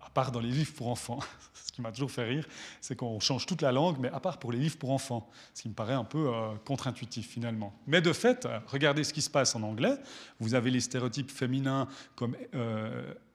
à 0.00 0.10
part 0.10 0.32
dans 0.32 0.40
les 0.40 0.50
livres 0.50 0.72
pour 0.74 0.88
enfants. 0.88 1.20
ce 1.54 1.70
qui 1.70 1.82
m'a 1.82 1.92
toujours 1.92 2.10
fait 2.10 2.24
rire, 2.24 2.46
c'est 2.80 2.96
qu'on 2.96 3.20
change 3.20 3.46
toute 3.46 3.62
la 3.62 3.70
langue, 3.70 3.98
mais 4.00 4.08
à 4.10 4.18
part 4.18 4.38
pour 4.38 4.50
les 4.50 4.58
livres 4.58 4.78
pour 4.78 4.90
enfants. 4.90 5.28
Ce 5.54 5.62
qui 5.62 5.68
me 5.68 5.74
paraît 5.74 5.94
un 5.94 6.04
peu 6.04 6.34
euh, 6.34 6.54
contre-intuitif 6.64 7.28
finalement. 7.28 7.72
Mais 7.86 8.00
de 8.00 8.12
fait, 8.12 8.48
regardez 8.66 9.04
ce 9.04 9.12
qui 9.12 9.22
se 9.22 9.30
passe 9.30 9.54
en 9.54 9.62
anglais. 9.62 9.94
Vous 10.40 10.54
avez 10.54 10.70
les 10.70 10.80
stéréotypes 10.80 11.30
féminins 11.30 11.86
comme 12.16 12.34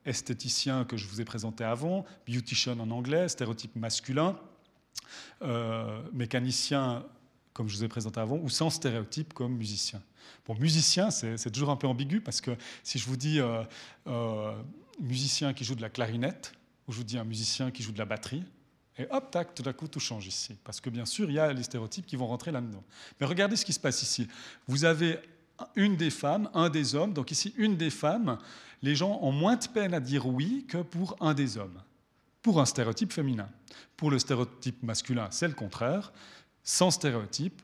esthéticien 0.04 0.84
que 0.84 0.96
je 0.96 1.06
vous 1.06 1.20
ai 1.20 1.24
présenté 1.24 1.64
avant, 1.64 2.04
beautician 2.26 2.78
en 2.78 2.90
anglais, 2.90 3.28
stéréotype 3.28 3.76
masculin 3.76 4.36
euh, 5.42 6.02
mécanicien, 6.12 7.04
comme 7.52 7.68
je 7.68 7.76
vous 7.76 7.84
ai 7.84 7.88
présenté 7.88 8.20
avant, 8.20 8.36
ou 8.36 8.48
sans 8.48 8.70
stéréotype 8.70 9.32
comme 9.34 9.54
musicien. 9.54 10.02
Bon, 10.46 10.54
musicien, 10.54 11.10
c'est 11.10 11.50
toujours 11.50 11.70
un 11.70 11.76
peu 11.76 11.86
ambigu 11.86 12.20
parce 12.20 12.40
que 12.40 12.52
si 12.82 12.98
je 12.98 13.06
vous 13.06 13.16
dis 13.16 13.40
euh, 13.40 13.62
euh, 14.06 14.54
musicien 15.00 15.52
qui 15.52 15.64
joue 15.64 15.74
de 15.74 15.82
la 15.82 15.90
clarinette, 15.90 16.52
ou 16.86 16.92
je 16.92 16.98
vous 16.98 17.04
dis 17.04 17.18
un 17.18 17.24
musicien 17.24 17.70
qui 17.70 17.82
joue 17.82 17.92
de 17.92 17.98
la 17.98 18.04
batterie, 18.04 18.44
et 18.96 19.06
hop, 19.10 19.30
tac, 19.30 19.54
tout 19.54 19.62
d'un 19.62 19.72
coup, 19.72 19.88
tout 19.88 19.98
change 19.98 20.26
ici. 20.26 20.56
Parce 20.62 20.80
que 20.80 20.88
bien 20.88 21.04
sûr, 21.04 21.28
il 21.28 21.34
y 21.34 21.38
a 21.38 21.52
les 21.52 21.64
stéréotypes 21.64 22.06
qui 22.06 22.14
vont 22.14 22.28
rentrer 22.28 22.52
là-dedans. 22.52 22.84
Mais 23.20 23.26
regardez 23.26 23.56
ce 23.56 23.64
qui 23.64 23.72
se 23.72 23.80
passe 23.80 24.02
ici. 24.02 24.28
Vous 24.68 24.84
avez 24.84 25.18
une 25.74 25.96
des 25.96 26.10
femmes, 26.10 26.48
un 26.54 26.70
des 26.70 26.94
hommes. 26.94 27.12
Donc 27.12 27.32
ici, 27.32 27.54
une 27.56 27.76
des 27.76 27.90
femmes, 27.90 28.38
les 28.82 28.94
gens 28.94 29.18
ont 29.20 29.32
moins 29.32 29.56
de 29.56 29.66
peine 29.66 29.94
à 29.94 30.00
dire 30.00 30.26
oui 30.26 30.64
que 30.68 30.78
pour 30.78 31.16
un 31.20 31.34
des 31.34 31.58
hommes 31.58 31.80
pour 32.44 32.60
un 32.60 32.66
stéréotype 32.66 33.10
féminin. 33.10 33.48
Pour 33.96 34.10
le 34.10 34.18
stéréotype 34.18 34.82
masculin, 34.82 35.28
c'est 35.30 35.48
le 35.48 35.54
contraire. 35.54 36.12
Sans 36.62 36.90
stéréotype, 36.90 37.62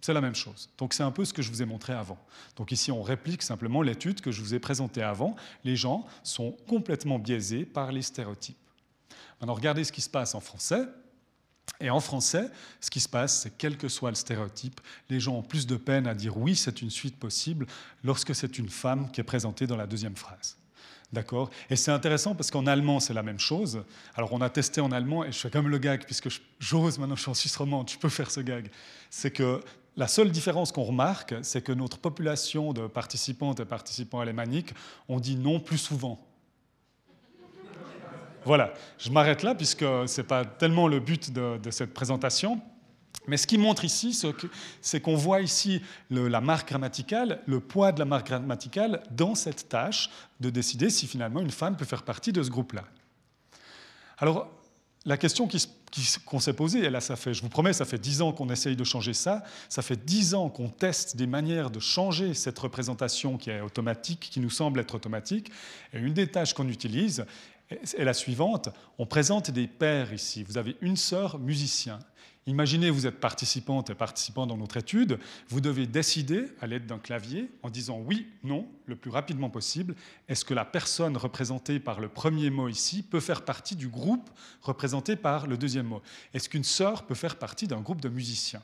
c'est 0.00 0.14
la 0.14 0.22
même 0.22 0.34
chose. 0.34 0.70
Donc 0.78 0.94
c'est 0.94 1.02
un 1.02 1.10
peu 1.10 1.26
ce 1.26 1.34
que 1.34 1.42
je 1.42 1.50
vous 1.50 1.60
ai 1.60 1.66
montré 1.66 1.92
avant. 1.92 2.18
Donc 2.56 2.72
ici, 2.72 2.90
on 2.90 3.02
réplique 3.02 3.42
simplement 3.42 3.82
l'étude 3.82 4.22
que 4.22 4.32
je 4.32 4.40
vous 4.40 4.54
ai 4.54 4.58
présentée 4.58 5.02
avant. 5.02 5.36
Les 5.64 5.76
gens 5.76 6.06
sont 6.22 6.52
complètement 6.66 7.18
biaisés 7.18 7.66
par 7.66 7.92
les 7.92 8.00
stéréotypes. 8.00 8.56
Maintenant, 9.38 9.54
regardez 9.54 9.84
ce 9.84 9.92
qui 9.92 10.00
se 10.00 10.08
passe 10.08 10.34
en 10.34 10.40
français. 10.40 10.86
Et 11.78 11.90
en 11.90 12.00
français, 12.00 12.48
ce 12.80 12.88
qui 12.88 13.00
se 13.00 13.08
passe, 13.10 13.42
c'est 13.42 13.58
quel 13.58 13.76
que 13.76 13.88
soit 13.88 14.08
le 14.08 14.16
stéréotype, 14.16 14.80
les 15.10 15.20
gens 15.20 15.34
ont 15.34 15.42
plus 15.42 15.66
de 15.66 15.76
peine 15.76 16.06
à 16.06 16.14
dire 16.14 16.38
oui, 16.38 16.56
c'est 16.56 16.80
une 16.80 16.88
suite 16.88 17.18
possible 17.18 17.66
lorsque 18.02 18.34
c'est 18.34 18.58
une 18.58 18.70
femme 18.70 19.10
qui 19.10 19.20
est 19.20 19.24
présentée 19.24 19.66
dans 19.66 19.76
la 19.76 19.86
deuxième 19.86 20.16
phrase. 20.16 20.56
D'accord 21.12 21.50
Et 21.70 21.76
c'est 21.76 21.92
intéressant 21.92 22.34
parce 22.34 22.50
qu'en 22.50 22.66
allemand, 22.66 23.00
c'est 23.00 23.14
la 23.14 23.22
même 23.22 23.38
chose. 23.38 23.84
Alors, 24.16 24.32
on 24.32 24.40
a 24.40 24.50
testé 24.50 24.80
en 24.80 24.90
allemand, 24.90 25.24
et 25.24 25.32
je 25.32 25.38
fais 25.38 25.50
comme 25.50 25.68
le 25.68 25.78
gag, 25.78 26.04
puisque 26.04 26.28
j'ose 26.58 26.98
maintenant, 26.98 27.16
je 27.16 27.22
suis 27.22 27.30
en 27.30 27.34
Suisse 27.34 27.56
romande, 27.56 27.86
tu 27.86 27.98
peux 27.98 28.08
faire 28.08 28.30
ce 28.30 28.40
gag. 28.40 28.70
C'est 29.08 29.30
que 29.30 29.60
la 29.96 30.08
seule 30.08 30.30
différence 30.30 30.72
qu'on 30.72 30.82
remarque, 30.82 31.34
c'est 31.42 31.62
que 31.62 31.72
notre 31.72 31.98
population 31.98 32.72
de 32.72 32.86
participantes 32.86 33.60
et 33.60 33.64
participants 33.64 34.20
alémaniques 34.20 34.74
ont 35.08 35.20
dit 35.20 35.36
non 35.36 35.60
plus 35.60 35.78
souvent. 35.78 36.20
Voilà, 38.44 38.74
je 38.98 39.10
m'arrête 39.10 39.42
là, 39.42 39.54
puisque 39.54 39.80
ce 39.80 40.20
n'est 40.20 40.26
pas 40.26 40.44
tellement 40.44 40.86
le 40.86 41.00
but 41.00 41.32
de 41.32 41.70
cette 41.70 41.94
présentation. 41.94 42.60
Mais 43.26 43.36
ce 43.36 43.46
qui 43.46 43.58
montre 43.58 43.84
ici, 43.84 44.18
c'est 44.80 45.00
qu'on 45.00 45.16
voit 45.16 45.40
ici 45.40 45.82
la 46.10 46.40
marque 46.40 46.68
grammaticale, 46.68 47.42
le 47.46 47.60
poids 47.60 47.92
de 47.92 47.98
la 47.98 48.04
marque 48.04 48.28
grammaticale 48.28 49.02
dans 49.10 49.34
cette 49.34 49.68
tâche 49.68 50.10
de 50.40 50.50
décider 50.50 50.90
si 50.90 51.06
finalement 51.06 51.40
une 51.40 51.50
femme 51.50 51.76
peut 51.76 51.84
faire 51.84 52.02
partie 52.02 52.32
de 52.32 52.42
ce 52.42 52.50
groupe-là. 52.50 52.84
Alors, 54.18 54.48
la 55.04 55.16
question 55.16 55.48
qu'on 56.24 56.40
s'est 56.40 56.52
posée, 56.52 56.80
et 56.80 56.90
là, 56.90 57.00
ça 57.00 57.14
fait, 57.14 57.32
je 57.32 57.40
vous 57.40 57.48
promets, 57.48 57.72
ça 57.72 57.84
fait 57.84 57.98
dix 57.98 58.22
ans 58.22 58.32
qu'on 58.32 58.48
essaye 58.50 58.74
de 58.74 58.82
changer 58.82 59.14
ça, 59.14 59.44
ça 59.68 59.82
fait 59.82 60.04
dix 60.04 60.34
ans 60.34 60.48
qu'on 60.48 60.68
teste 60.68 61.16
des 61.16 61.28
manières 61.28 61.70
de 61.70 61.78
changer 61.78 62.34
cette 62.34 62.58
représentation 62.58 63.36
qui 63.38 63.50
est 63.50 63.60
automatique, 63.60 64.28
qui 64.32 64.40
nous 64.40 64.50
semble 64.50 64.80
être 64.80 64.96
automatique, 64.96 65.52
et 65.92 65.98
une 65.98 66.12
des 66.14 66.26
tâches 66.26 66.54
qu'on 66.54 66.68
utilise 66.68 67.24
est 67.70 68.04
la 68.04 68.14
suivante, 68.14 68.68
on 68.98 69.06
présente 69.06 69.50
des 69.50 69.66
pères 69.66 70.12
ici. 70.12 70.44
Vous 70.44 70.58
avez 70.58 70.76
une 70.80 70.96
sœur 70.96 71.38
musicien 71.38 71.98
Imaginez, 72.48 72.90
vous 72.90 73.08
êtes 73.08 73.18
participante 73.18 73.90
et 73.90 73.96
participant 73.96 74.46
dans 74.46 74.56
notre 74.56 74.76
étude, 74.76 75.18
vous 75.48 75.60
devez 75.60 75.88
décider 75.88 76.44
à 76.60 76.68
l'aide 76.68 76.86
d'un 76.86 77.00
clavier 77.00 77.50
en 77.64 77.70
disant 77.70 77.98
oui, 77.98 78.28
non, 78.44 78.68
le 78.86 78.94
plus 78.94 79.10
rapidement 79.10 79.50
possible, 79.50 79.96
est-ce 80.28 80.44
que 80.44 80.54
la 80.54 80.64
personne 80.64 81.16
représentée 81.16 81.80
par 81.80 81.98
le 81.98 82.08
premier 82.08 82.50
mot 82.50 82.68
ici 82.68 83.02
peut 83.02 83.18
faire 83.18 83.44
partie 83.44 83.74
du 83.74 83.88
groupe 83.88 84.30
représenté 84.62 85.16
par 85.16 85.48
le 85.48 85.56
deuxième 85.56 85.86
mot? 85.86 86.02
Est-ce 86.34 86.48
qu'une 86.48 86.62
sœur 86.62 87.04
peut 87.04 87.16
faire 87.16 87.36
partie 87.36 87.66
d'un 87.66 87.80
groupe 87.80 88.00
de 88.00 88.08
musiciens? 88.08 88.62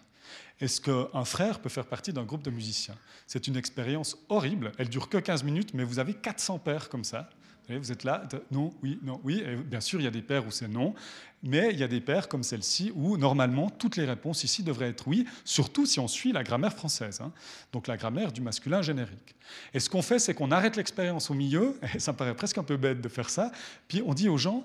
Est-ce 0.61 0.81
qu'un 0.81 1.25
frère 1.25 1.59
peut 1.59 1.69
faire 1.69 1.87
partie 1.87 2.13
d'un 2.13 2.23
groupe 2.23 2.43
de 2.43 2.51
musiciens? 2.51 2.97
C'est 3.27 3.49
une 3.49 3.57
expérience 3.57 4.17
horrible. 4.29 4.71
Elle 4.79 4.91
dure 4.91 5.09
que 5.09 5.19
15 5.19 5.43
minutes, 5.43 5.75
mais 5.75 5.83
vous 5.83 5.99
avez 5.99 6.15
400 6.15 6.61
pères 6.61 6.89
comme 6.89 7.03
ça 7.03 7.29
vous 7.69 7.93
êtes 7.93 8.05
là, 8.05 8.27
non, 8.51 8.75
oui, 8.83 8.99
non, 9.03 9.21
oui. 9.25 9.43
bien 9.65 9.81
sûr, 9.81 10.01
il 10.01 10.05
y 10.05 10.09
a 10.09 10.11
des 10.11 10.23
paires 10.23 10.47
où 10.47 10.51
c'est 10.51 10.69
non, 10.69 10.95
mais 11.43 11.71
il 11.73 11.79
y 11.79 11.83
a 11.83 11.89
des 11.89 12.01
paires 12.01 12.29
comme 12.29 12.43
celle-ci 12.43 12.93
où 12.95 13.17
normalement 13.17 13.71
toutes 13.71 13.97
les 13.97 14.05
réponses 14.05 14.45
ici 14.45 14.63
devraient 14.63 14.91
être 14.91 15.09
oui, 15.09 15.27
surtout 15.45 15.87
si 15.87 15.99
on 15.99 16.09
suit 16.09 16.33
la 16.33 16.45
grammaire 16.45 16.73
française, 16.73 17.21
hein. 17.21 17.33
donc 17.73 17.87
la 17.87 17.97
grammaire 17.97 18.33
du 18.33 18.41
masculin 18.41 18.83
générique. 18.83 19.35
Et 19.75 19.81
ce 19.81 19.91
qu'on 19.91 20.03
fait, 20.03 20.19
c'est 20.19 20.35
qu'on 20.35 20.51
arrête 20.51 20.77
l'expérience 20.77 21.31
au 21.31 21.35
milieu, 21.35 21.79
et 21.95 21.99
ça 21.99 22.13
me 22.13 22.17
paraît 22.17 22.35
presque 22.35 22.59
un 22.59 22.65
peu 22.65 22.77
bête 22.77 23.01
de 23.01 23.09
faire 23.09 23.31
ça, 23.31 23.51
puis 23.89 24.03
on 24.05 24.15
dit 24.15 24.29
aux 24.29 24.39
gens, 24.39 24.65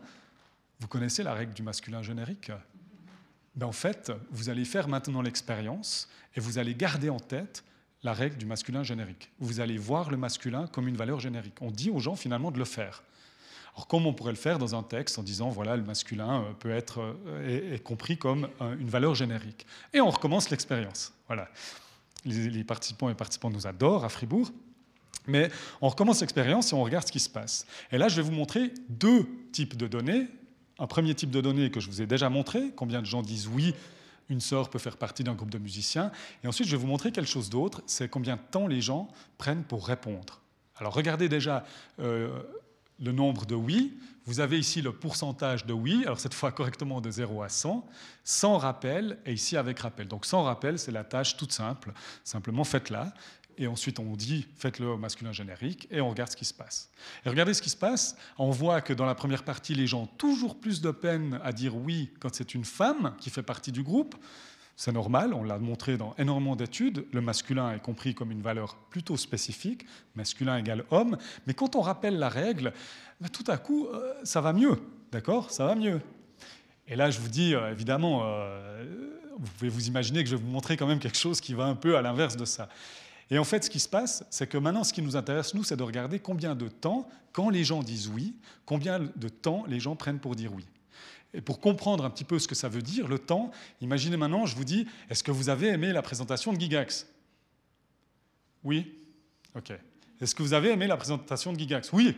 vous 0.79 0.87
connaissez 0.87 1.23
la 1.23 1.33
règle 1.33 1.53
du 1.53 1.63
masculin 1.63 2.03
générique? 2.03 2.51
Ben 3.55 3.65
en 3.65 3.71
fait, 3.71 4.11
vous 4.29 4.49
allez 4.49 4.65
faire 4.65 4.87
maintenant 4.87 5.23
l'expérience 5.23 6.07
et 6.35 6.39
vous 6.39 6.59
allez 6.59 6.75
garder 6.75 7.09
en 7.09 7.19
tête 7.19 7.63
la 8.03 8.13
règle 8.13 8.37
du 8.37 8.45
masculin 8.45 8.83
générique. 8.83 9.31
Vous 9.39 9.59
allez 9.59 9.77
voir 9.77 10.11
le 10.11 10.17
masculin 10.17 10.67
comme 10.67 10.87
une 10.87 10.97
valeur 10.97 11.19
générique. 11.19 11.55
On 11.61 11.71
dit 11.71 11.89
aux 11.89 11.99
gens 11.99 12.15
finalement 12.15 12.51
de 12.51 12.59
le 12.59 12.65
faire. 12.65 13.03
Alors 13.75 13.87
comment 13.87 14.09
on 14.09 14.13
pourrait 14.13 14.31
le 14.31 14.37
faire 14.37 14.57
dans 14.59 14.75
un 14.75 14.83
texte 14.83 15.19
en 15.19 15.23
disant 15.23 15.49
voilà 15.49 15.75
le 15.75 15.83
masculin 15.83 16.41
euh, 16.41 16.53
peut 16.53 16.71
être 16.71 16.99
euh, 17.27 17.75
est, 17.75 17.83
compris 17.83 18.17
comme 18.17 18.49
une 18.79 18.89
valeur 18.89 19.13
générique 19.13 19.67
Et 19.93 20.01
on 20.01 20.09
recommence 20.09 20.49
l'expérience. 20.49 21.13
Voilà. 21.27 21.47
Les, 22.25 22.49
les, 22.49 22.63
participants 22.63 23.09
et 23.09 23.13
participants 23.13 23.49
nous 23.49 23.67
adorent 23.67 24.03
à 24.03 24.09
Fribourg. 24.09 24.51
Mais 25.27 25.51
on 25.81 25.89
recommence 25.89 26.21
l'expérience 26.21 26.71
et 26.71 26.75
on 26.75 26.83
regarde 26.83 27.05
ce 27.05 27.11
qui 27.11 27.19
se 27.19 27.29
passe. 27.29 27.67
Et 27.91 27.97
là, 27.97 28.07
je 28.07 28.15
vais 28.15 28.21
vous 28.21 28.31
montrer 28.31 28.73
deux 28.89 29.27
types 29.51 29.75
de 29.75 29.85
données. 29.85 30.27
Un 30.79 30.87
premier 30.87 31.13
type 31.13 31.31
de 31.31 31.41
données 31.41 31.69
que 31.69 31.79
je 31.79 31.87
vous 31.89 32.01
ai 32.01 32.07
déjà 32.07 32.29
montré, 32.29 32.71
combien 32.75 33.01
de 33.01 33.05
gens 33.05 33.21
disent 33.21 33.47
oui 33.47 33.75
une 34.29 34.41
sœur 34.41 34.69
peut 34.69 34.79
faire 34.79 34.97
partie 34.97 35.23
d'un 35.23 35.33
groupe 35.33 35.49
de 35.49 35.57
musiciens. 35.57 36.11
Et 36.43 36.47
ensuite, 36.47 36.67
je 36.67 36.75
vais 36.75 36.81
vous 36.81 36.87
montrer 36.87 37.11
quelque 37.11 37.29
chose 37.29 37.49
d'autre, 37.49 37.81
c'est 37.85 38.09
combien 38.09 38.35
de 38.35 38.41
temps 38.51 38.67
les 38.67 38.81
gens 38.81 39.07
prennent 39.37 39.63
pour 39.63 39.87
répondre. 39.87 40.41
Alors 40.77 40.93
regardez 40.93 41.29
déjà 41.29 41.63
euh, 41.99 42.43
le 42.99 43.11
nombre 43.11 43.45
de 43.45 43.55
oui. 43.55 43.97
Vous 44.25 44.41
avez 44.41 44.59
ici 44.59 44.81
le 44.81 44.91
pourcentage 44.91 45.65
de 45.65 45.71
oui, 45.71 46.03
alors 46.05 46.19
cette 46.19 46.33
fois 46.33 46.51
correctement 46.51 46.99
de 46.99 47.09
0 47.09 47.43
à 47.43 47.49
100, 47.49 47.87
sans 48.25 48.57
rappel 48.57 49.17
et 49.25 49.31
ici 49.31 49.55
avec 49.55 49.79
rappel. 49.79 50.09
Donc 50.09 50.25
sans 50.25 50.43
rappel, 50.43 50.77
c'est 50.77 50.91
la 50.91 51.05
tâche 51.05 51.37
toute 51.37 51.53
simple. 51.53 51.93
Simplement 52.25 52.65
faites-la 52.65 53.13
et 53.57 53.67
ensuite 53.67 53.99
on 53.99 54.15
dit 54.15 54.47
faites-le 54.55 54.97
masculin 54.97 55.31
générique, 55.31 55.87
et 55.91 56.01
on 56.01 56.09
regarde 56.09 56.31
ce 56.31 56.37
qui 56.37 56.45
se 56.45 56.53
passe. 56.53 56.89
Et 57.25 57.29
regardez 57.29 57.53
ce 57.53 57.61
qui 57.61 57.69
se 57.69 57.77
passe, 57.77 58.15
on 58.37 58.51
voit 58.51 58.81
que 58.81 58.93
dans 58.93 59.05
la 59.05 59.15
première 59.15 59.43
partie, 59.43 59.75
les 59.75 59.87
gens 59.87 60.03
ont 60.03 60.07
toujours 60.17 60.59
plus 60.59 60.81
de 60.81 60.91
peine 60.91 61.39
à 61.43 61.51
dire 61.51 61.75
oui 61.75 62.11
quand 62.19 62.33
c'est 62.33 62.53
une 62.53 62.65
femme 62.65 63.15
qui 63.19 63.29
fait 63.29 63.43
partie 63.43 63.71
du 63.71 63.83
groupe. 63.83 64.15
C'est 64.79 64.91
normal, 64.91 65.33
on 65.33 65.43
l'a 65.43 65.57
montré 65.57 65.97
dans 65.97 66.13
énormément 66.19 66.55
d'études, 66.55 67.07
le 67.11 67.19
masculin 67.19 67.73
est 67.73 67.79
compris 67.79 68.13
comme 68.13 68.29
une 68.29 68.43
valeur 68.43 68.75
plutôt 68.91 69.17
spécifique, 69.17 69.87
masculin 70.13 70.57
égale 70.57 70.85
homme, 70.91 71.17
mais 71.47 71.55
quand 71.55 71.75
on 71.75 71.81
rappelle 71.81 72.19
la 72.19 72.29
règle, 72.29 72.71
ben, 73.19 73.27
tout 73.27 73.43
à 73.47 73.57
coup, 73.57 73.87
euh, 73.87 74.13
ça 74.23 74.39
va 74.39 74.53
mieux, 74.53 74.79
d'accord? 75.11 75.49
Ça 75.49 75.65
va 75.65 75.73
mieux. 75.73 75.99
Et 76.87 76.95
là, 76.95 77.09
je 77.09 77.19
vous 77.19 77.27
dis, 77.27 77.55
euh, 77.55 77.71
évidemment, 77.71 78.21
euh, 78.23 78.85
vous 79.39 79.51
pouvez 79.57 79.69
vous 79.69 79.87
imaginer 79.87 80.23
que 80.23 80.29
je 80.29 80.35
vais 80.35 80.41
vous 80.41 80.49
montrer 80.49 80.77
quand 80.77 80.87
même 80.87 80.99
quelque 80.99 81.17
chose 81.17 81.41
qui 81.41 81.55
va 81.55 81.65
un 81.65 81.75
peu 81.75 81.97
à 81.97 82.03
l'inverse 82.03 82.37
de 82.37 82.45
ça. 82.45 82.69
Et 83.29 83.37
en 83.37 83.43
fait, 83.43 83.63
ce 83.65 83.69
qui 83.69 83.79
se 83.79 83.89
passe, 83.89 84.23
c'est 84.29 84.47
que 84.47 84.57
maintenant, 84.57 84.83
ce 84.83 84.93
qui 84.93 85.01
nous 85.01 85.15
intéresse, 85.15 85.53
nous, 85.53 85.63
c'est 85.63 85.75
de 85.75 85.83
regarder 85.83 86.19
combien 86.19 86.55
de 86.55 86.67
temps, 86.69 87.07
quand 87.33 87.49
les 87.49 87.63
gens 87.63 87.83
disent 87.83 88.07
oui, 88.07 88.35
combien 88.65 88.99
de 88.99 89.29
temps 89.29 89.65
les 89.67 89.79
gens 89.79 89.95
prennent 89.95 90.19
pour 90.19 90.35
dire 90.35 90.53
oui. 90.53 90.65
Et 91.33 91.41
pour 91.41 91.59
comprendre 91.59 92.05
un 92.05 92.09
petit 92.09 92.23
peu 92.23 92.39
ce 92.39 92.47
que 92.47 92.55
ça 92.55 92.69
veut 92.69 92.81
dire, 92.81 93.07
le 93.07 93.19
temps, 93.19 93.51
imaginez 93.81 94.15
maintenant, 94.15 94.45
je 94.45 94.55
vous 94.55 94.63
dis, 94.63 94.87
est-ce 95.09 95.23
que 95.23 95.31
vous 95.31 95.49
avez 95.49 95.67
aimé 95.67 95.91
la 95.91 96.01
présentation 96.01 96.53
de 96.53 96.59
Gigax 96.59 97.05
Oui? 98.63 98.93
Ok. 99.55 99.73
Est-ce 100.21 100.33
que 100.33 100.41
vous 100.41 100.53
avez 100.53 100.71
aimé 100.71 100.87
la 100.87 100.97
présentation 100.97 101.51
de 101.51 101.59
Gigax 101.59 101.91
Oui 101.91 102.15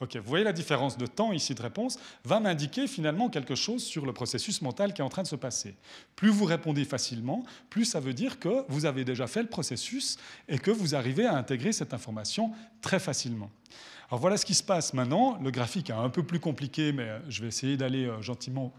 Ok, 0.00 0.16
vous 0.16 0.28
voyez 0.28 0.44
la 0.44 0.54
différence 0.54 0.96
de 0.96 1.04
temps 1.04 1.30
ici 1.30 1.54
de 1.54 1.60
réponse 1.60 1.98
va 2.24 2.40
m'indiquer 2.40 2.86
finalement 2.86 3.28
quelque 3.28 3.54
chose 3.54 3.84
sur 3.84 4.06
le 4.06 4.14
processus 4.14 4.62
mental 4.62 4.94
qui 4.94 5.02
est 5.02 5.04
en 5.04 5.10
train 5.10 5.22
de 5.22 5.28
se 5.28 5.36
passer. 5.36 5.74
Plus 6.16 6.30
vous 6.30 6.46
répondez 6.46 6.86
facilement, 6.86 7.44
plus 7.68 7.84
ça 7.84 8.00
veut 8.00 8.14
dire 8.14 8.38
que 8.38 8.64
vous 8.70 8.86
avez 8.86 9.04
déjà 9.04 9.26
fait 9.26 9.42
le 9.42 9.48
processus 9.50 10.16
et 10.48 10.58
que 10.58 10.70
vous 10.70 10.94
arrivez 10.94 11.26
à 11.26 11.36
intégrer 11.36 11.72
cette 11.72 11.92
information 11.92 12.50
très 12.80 12.98
facilement. 12.98 13.50
Alors 14.08 14.20
voilà 14.20 14.38
ce 14.38 14.46
qui 14.46 14.54
se 14.54 14.62
passe 14.62 14.94
maintenant. 14.94 15.38
Le 15.42 15.50
graphique 15.50 15.90
est 15.90 15.92
un 15.92 16.08
peu 16.08 16.22
plus 16.22 16.40
compliqué, 16.40 16.92
mais 16.92 17.20
je 17.28 17.42
vais 17.42 17.48
essayer 17.48 17.76
d'aller 17.76 18.06
euh, 18.06 18.22
gentiment 18.22 18.72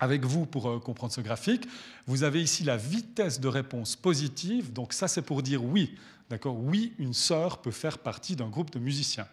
avec 0.00 0.26
vous 0.26 0.44
pour 0.44 0.68
euh, 0.68 0.78
comprendre 0.78 1.14
ce 1.14 1.22
graphique. 1.22 1.66
Vous 2.06 2.24
avez 2.24 2.42
ici 2.42 2.62
la 2.62 2.76
vitesse 2.76 3.40
de 3.40 3.48
réponse 3.48 3.96
positive. 3.96 4.70
Donc 4.72 4.92
ça, 4.92 5.08
c'est 5.08 5.22
pour 5.22 5.42
dire 5.42 5.64
oui. 5.64 5.94
D'accord? 6.28 6.56
Oui, 6.58 6.92
une 6.98 7.14
sœur 7.14 7.62
peut 7.62 7.70
faire 7.70 7.98
partie 7.98 8.36
d'un 8.36 8.48
groupe 8.48 8.70
de 8.70 8.78
musiciens. 8.78 9.26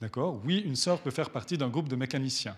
D'accord 0.00 0.40
Oui, 0.44 0.58
une 0.58 0.76
sœur 0.76 1.00
peut 1.00 1.10
faire 1.10 1.30
partie 1.30 1.56
d'un 1.56 1.68
groupe 1.68 1.88
de 1.88 1.96
mécaniciens. 1.96 2.56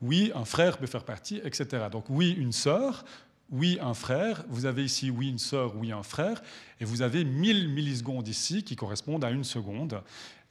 Oui, 0.00 0.32
un 0.34 0.44
frère 0.44 0.78
peut 0.78 0.86
faire 0.86 1.04
partie, 1.04 1.40
etc. 1.44 1.86
Donc 1.90 2.04
oui, 2.08 2.34
une 2.38 2.52
sœur, 2.52 3.04
oui, 3.50 3.78
un 3.82 3.94
frère. 3.94 4.44
Vous 4.48 4.64
avez 4.64 4.84
ici 4.84 5.10
oui, 5.10 5.28
une 5.28 5.38
sœur, 5.38 5.76
oui, 5.76 5.92
un 5.92 6.02
frère. 6.02 6.42
Et 6.80 6.84
vous 6.84 7.02
avez 7.02 7.24
1000 7.24 7.68
millisecondes 7.68 8.28
ici 8.28 8.62
qui 8.62 8.76
correspondent 8.76 9.24
à 9.24 9.30
une 9.30 9.44
seconde. 9.44 10.02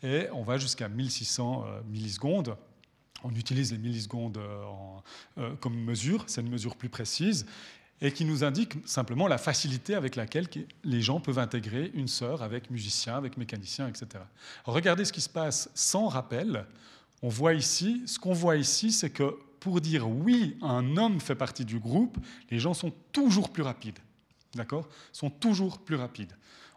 Et 0.03 0.27
on 0.33 0.43
va 0.43 0.57
jusqu'à 0.57 0.87
1600 0.87 1.65
euh, 1.65 1.81
millisecondes. 1.89 2.55
On 3.23 3.31
utilise 3.31 3.71
les 3.71 3.77
millisecondes 3.77 4.37
euh, 4.37 4.63
euh, 5.37 5.55
comme 5.59 5.75
mesure, 5.75 6.23
c'est 6.27 6.41
une 6.41 6.49
mesure 6.49 6.75
plus 6.75 6.89
précise 6.89 7.45
et 8.01 8.11
qui 8.11 8.25
nous 8.25 8.43
indique 8.43 8.75
simplement 8.87 9.27
la 9.27 9.37
facilité 9.37 9.95
avec 9.95 10.15
laquelle 10.15 10.47
les 10.83 11.01
gens 11.01 11.19
peuvent 11.19 11.39
intégrer 11.39 11.91
une 11.93 12.07
sœur 12.07 12.43
avec 12.43 12.69
musicien, 12.69 13.17
avec 13.17 13.37
mécanicien, 13.37 13.87
etc. 13.87 14.23
regardez 14.65 15.05
ce 15.05 15.13
qui 15.13 15.21
se 15.21 15.29
passe 15.29 15.69
sans 15.73 16.07
rappel. 16.07 16.65
On 17.21 17.29
voit 17.29 17.53
ici, 17.53 18.03
ce 18.05 18.17
qu'on 18.17 18.33
voit 18.33 18.55
ici, 18.55 18.91
c'est 18.91 19.09
que 19.09 19.37
pour 19.59 19.81
dire 19.81 20.09
oui, 20.09 20.57
un 20.61 20.95
homme 20.95 21.19
fait 21.19 21.35
partie 21.35 21.65
du 21.65 21.79
groupe, 21.79 22.17
les 22.49 22.59
gens 22.59 22.73
sont 22.73 22.93
toujours 23.11 23.49
plus 23.49 23.63
rapides. 23.63 23.99
D'accord? 24.55 24.87
Sont 25.11 25.29
toujours 25.29 25.79
plus 25.79 25.95
rapides. 25.95 26.33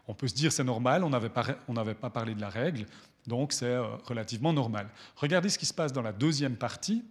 On 0.07 0.13
peut 0.13 0.27
se 0.27 0.35
dire 0.35 0.51
c'est 0.51 0.65
normal, 0.65 1.03
on 1.03 1.09
n'avait 1.09 1.29
pas, 1.29 1.43
pas 1.43 2.09
parlé 2.09 2.35
de 2.35 2.41
la 2.41 2.49
règle, 2.49 2.85
donc 3.25 3.53
c'est 3.53 3.65
euh, 3.65 3.95
relativement 4.03 4.51
normal. 4.51 4.89
Regardez 5.15 5.49
ce 5.49 5.57
qui 5.57 5.65
se 5.65 5.73
passe 5.73 5.93
dans 5.93 6.01
la 6.01 6.11
deuxième 6.11 6.57
partie. 6.57 7.03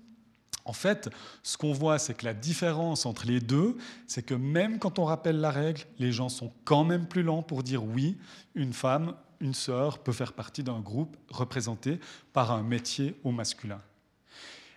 En 0.64 0.72
fait, 0.72 1.10
ce 1.42 1.56
qu'on 1.56 1.72
voit, 1.72 1.98
c'est 1.98 2.14
que 2.14 2.24
la 2.24 2.34
différence 2.34 3.04
entre 3.06 3.26
les 3.26 3.40
deux, 3.40 3.76
c'est 4.06 4.22
que 4.22 4.34
même 4.34 4.78
quand 4.78 4.98
on 4.98 5.04
rappelle 5.04 5.40
la 5.40 5.50
règle, 5.50 5.82
les 5.98 6.12
gens 6.12 6.28
sont 6.28 6.52
quand 6.64 6.84
même 6.84 7.06
plus 7.06 7.22
lents 7.22 7.42
pour 7.42 7.62
dire 7.62 7.84
oui, 7.84 8.16
une 8.54 8.72
femme, 8.72 9.14
une 9.40 9.54
sœur 9.54 9.98
peut 9.98 10.12
faire 10.12 10.32
partie 10.32 10.62
d'un 10.62 10.80
groupe 10.80 11.16
représenté 11.30 11.98
par 12.32 12.52
un 12.52 12.62
métier 12.62 13.16
au 13.24 13.32
masculin. 13.32 13.80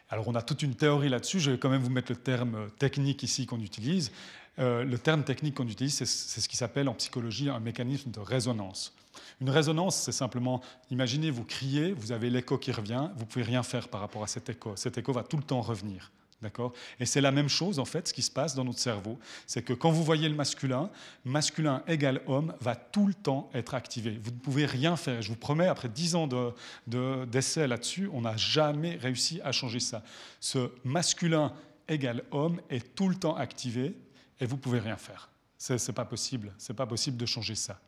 Alors 0.09 0.27
on 0.27 0.35
a 0.35 0.41
toute 0.41 0.61
une 0.61 0.75
théorie 0.75 1.09
là-dessus, 1.09 1.39
je 1.39 1.51
vais 1.51 1.57
quand 1.57 1.69
même 1.69 1.81
vous 1.81 1.89
mettre 1.89 2.11
le 2.11 2.17
terme 2.17 2.69
technique 2.77 3.23
ici 3.23 3.45
qu'on 3.45 3.59
utilise. 3.59 4.11
Euh, 4.59 4.83
le 4.83 4.97
terme 4.97 5.23
technique 5.23 5.55
qu'on 5.55 5.67
utilise, 5.67 5.95
c'est 5.95 6.05
ce 6.05 6.47
qui 6.47 6.55
s'appelle 6.55 6.87
en 6.87 6.93
psychologie 6.93 7.49
un 7.49 7.59
mécanisme 7.59 8.11
de 8.11 8.19
résonance. 8.19 8.93
Une 9.41 9.49
résonance, 9.49 9.95
c'est 9.95 10.11
simplement, 10.11 10.61
imaginez, 10.91 11.31
vous 11.31 11.43
criez, 11.43 11.91
vous 11.93 12.11
avez 12.11 12.29
l'écho 12.29 12.57
qui 12.57 12.71
revient, 12.71 13.09
vous 13.17 13.25
pouvez 13.25 13.43
rien 13.43 13.63
faire 13.63 13.87
par 13.87 14.01
rapport 14.01 14.23
à 14.23 14.27
cet 14.27 14.49
écho. 14.49 14.75
Cet 14.75 14.97
écho 14.97 15.11
va 15.11 15.23
tout 15.23 15.37
le 15.37 15.43
temps 15.43 15.61
revenir. 15.61 16.11
D'accord? 16.41 16.73
Et 16.99 17.05
c'est 17.05 17.21
la 17.21 17.31
même 17.31 17.47
chose, 17.47 17.79
en 17.79 17.85
fait, 17.85 18.09
ce 18.09 18.13
qui 18.13 18.21
se 18.21 18.29
passe 18.29 18.55
dans 18.55 18.65
notre 18.65 18.79
cerveau. 18.79 19.17
C'est 19.47 19.63
que 19.63 19.73
quand 19.73 19.89
vous 19.89 20.03
voyez 20.03 20.27
le 20.29 20.35
masculin, 20.35 20.89
masculin 21.23 21.81
égale 21.87 22.21
homme 22.27 22.53
va 22.59 22.75
tout 22.75 23.07
le 23.07 23.13
temps 23.13 23.49
être 23.53 23.73
activé. 23.73 24.19
Vous 24.21 24.31
ne 24.31 24.37
pouvez 24.37 24.65
rien 24.65 24.95
faire. 24.95 25.21
Je 25.21 25.29
vous 25.29 25.37
promets, 25.37 25.67
après 25.67 25.89
dix 25.89 26.13
ans 26.13 26.27
d'essais 26.27 27.63
de, 27.63 27.69
là-dessus, 27.69 28.09
on 28.13 28.21
n'a 28.21 28.37
jamais 28.37 28.95
réussi 28.95 29.41
à 29.43 29.51
changer 29.51 29.79
ça. 29.79 30.03
Ce 30.39 30.71
masculin 30.83 31.53
égale 31.87 32.23
homme 32.31 32.61
est 32.69 32.95
tout 32.95 33.09
le 33.09 33.15
temps 33.15 33.35
activé 33.35 33.95
et 34.39 34.45
vous 34.45 34.55
ne 34.55 34.61
pouvez 34.61 34.79
rien 34.79 34.97
faire. 34.97 35.29
Ce 35.57 35.73
n'est 35.73 35.95
pas 35.95 36.05
possible. 36.05 36.53
C'est 36.57 36.73
pas 36.73 36.85
possible 36.85 37.17
de 37.17 37.25
changer 37.25 37.55
ça. 37.55 37.79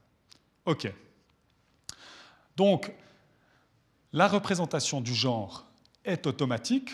OK. 0.65 0.91
Donc, 2.55 2.91
la 4.13 4.27
représentation 4.27 5.01
du 5.01 5.13
genre 5.13 5.69
est 6.03 6.25
automatique, 6.25 6.91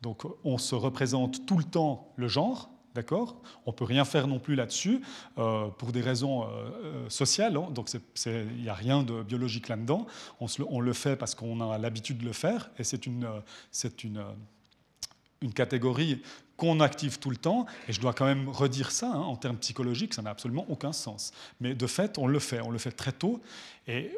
donc 0.00 0.24
on 0.44 0.58
se 0.58 0.74
représente 0.74 1.46
tout 1.46 1.58
le 1.58 1.64
temps 1.64 2.12
le 2.16 2.28
genre, 2.28 2.70
d'accord? 2.94 3.40
On 3.66 3.70
ne 3.70 3.76
peut 3.76 3.84
rien 3.84 4.04
faire 4.04 4.26
non 4.26 4.38
plus 4.38 4.54
là-dessus 4.54 5.00
euh, 5.38 5.68
pour 5.68 5.92
des 5.92 6.00
raisons 6.00 6.44
euh, 6.44 6.46
euh, 6.46 7.10
sociales, 7.10 7.56
hein. 7.56 7.68
donc 7.70 7.90
il 8.26 8.62
n'y 8.62 8.68
a 8.68 8.74
rien 8.74 9.02
de 9.02 9.22
biologique 9.22 9.68
là-dedans. 9.68 10.06
On, 10.40 10.80
le 10.80 10.92
fait 10.92 11.16
parce 11.16 11.34
qu'on 11.34 11.60
a 11.60 11.78
l'habitude 11.78 12.18
de 12.18 12.24
le 12.24 12.32
faire, 12.32 12.70
et 12.78 12.84
c'est 12.84 13.06
une, 13.06 13.28
catégorie 15.54 16.22
qu'on 16.56 16.80
active 16.80 17.18
tout 17.18 17.30
le 17.30 17.36
temps, 17.36 17.66
et 17.88 17.92
je 17.92 18.00
dois 18.00 18.12
quand 18.12 18.26
même 18.26 18.48
redire 18.48 18.90
ça, 18.90 19.10
hein, 19.12 19.20
en 19.20 19.36
termes 19.36 19.56
psychologiques, 19.58 20.14
ça 20.14 20.22
n'a 20.22 20.30
absolument 20.30 20.66
aucun 20.68 20.92
sens. 20.92 21.32
Mais 21.60 21.74
de 21.74 21.86
fait, 21.86 22.18
on 22.18 22.26
le 22.26 22.38
fait, 22.38 22.60
on 22.60 22.70
le 22.70 22.78
fait 22.78 22.92
très 22.92 23.12
tôt, 23.12 23.40
et 23.86 24.10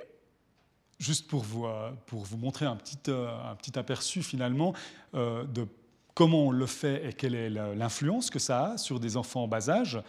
juste 1.02 1.26
pour 1.26 1.42
vous, 1.42 1.66
euh, 1.66 1.90
pour 2.06 2.22
vous 2.22 2.36
montrer 2.36 2.64
un 2.64 2.76
petit, 2.76 2.98
euh, 3.08 3.54
aperçu 3.74 4.22
finalement 4.22 4.72
euh, 5.14 5.44
de 5.44 5.66
comment 6.14 6.46
on 6.46 6.50
le 6.50 6.66
fait 6.66 7.08
et 7.08 7.12
quelle 7.12 7.34
est 7.34 7.50
l'influence 7.50 8.30
que 8.30 8.38
ça 8.38 8.72
a 8.72 8.78
sur 8.78 9.00
des 9.00 9.16
enfants 9.16 9.44
en 9.44 9.48
bas 9.48 9.68
âge. 9.68 10.00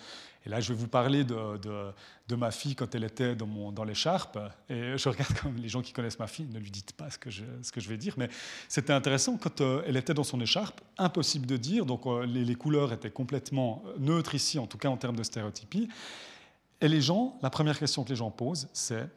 Et 0.45 0.49
là, 0.49 0.59
je 0.59 0.73
vais 0.73 0.79
vous 0.79 0.89
parler 0.89 1.23
de, 1.23 2.35
ma 2.35 2.51
fille 2.51 2.75
quand 2.75 2.93
elle 2.93 3.05
était 3.05 3.33
dans, 3.35 3.83
l'écharpe. 3.85 4.37
Et 4.69 4.97
je 4.97 5.07
regarde 5.07 5.33
comme 5.41 5.55
les 5.55 5.69
gens 5.69 5.81
qui 5.81 5.93
connaissent 5.93 6.19
ma 6.19 6.27
fille, 6.27 6.45
ne 6.51 6.59
lui 6.59 6.69
dites 6.69 6.91
pas 6.91 7.09
ce 7.09 7.17
que 7.17 7.29
je, 7.29 7.89
vais 7.89 7.95
dire, 7.95 8.15
mais 8.17 8.27
c'était 8.67 8.91
intéressant 8.91 9.37
quand 9.37 9.61
elle 9.61 9.95
était 9.95 10.13
dans 10.13 10.25
son 10.25 10.41
écharpe, 10.41 10.81
impossible 10.97 11.47
de 11.47 11.55
dire. 11.55 11.85
Donc 11.85 12.01
les, 12.25 12.55
couleurs 12.55 12.91
étaient 12.91 13.09
complètement 13.09 13.81
neutres 13.97 14.35
ici, 14.35 14.59
en 14.59 14.67
tout 14.67 14.77
cas 14.77 14.89
en 14.89 14.97
termes 14.97 15.15
de 15.15 15.23
stéréotypie. 15.23 15.87
Et 16.81 16.89
les 16.89 16.99
gens, 16.99 17.39
la 17.41 17.49
première 17.49 17.79
question 17.79 18.03
que 18.03 18.09
les 18.09 18.17
gens 18.17 18.29
posent, 18.29 18.67
c'est 18.73 19.07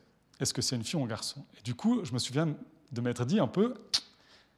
est-ce 0.40 0.52
que 0.52 0.62
c'est 0.62 0.76
une 0.76 0.84
fille 0.84 0.98
ou 0.98 1.04
un 1.04 1.08
garçon? 1.08 1.44
Et 1.58 1.62
du 1.62 1.74
coup, 1.74 2.04
je 2.04 2.12
me 2.12 2.18
souviens 2.18 2.54
de 2.92 3.00
m'être 3.00 3.24
dit 3.24 3.40
un 3.40 3.46
peu, 3.46 3.74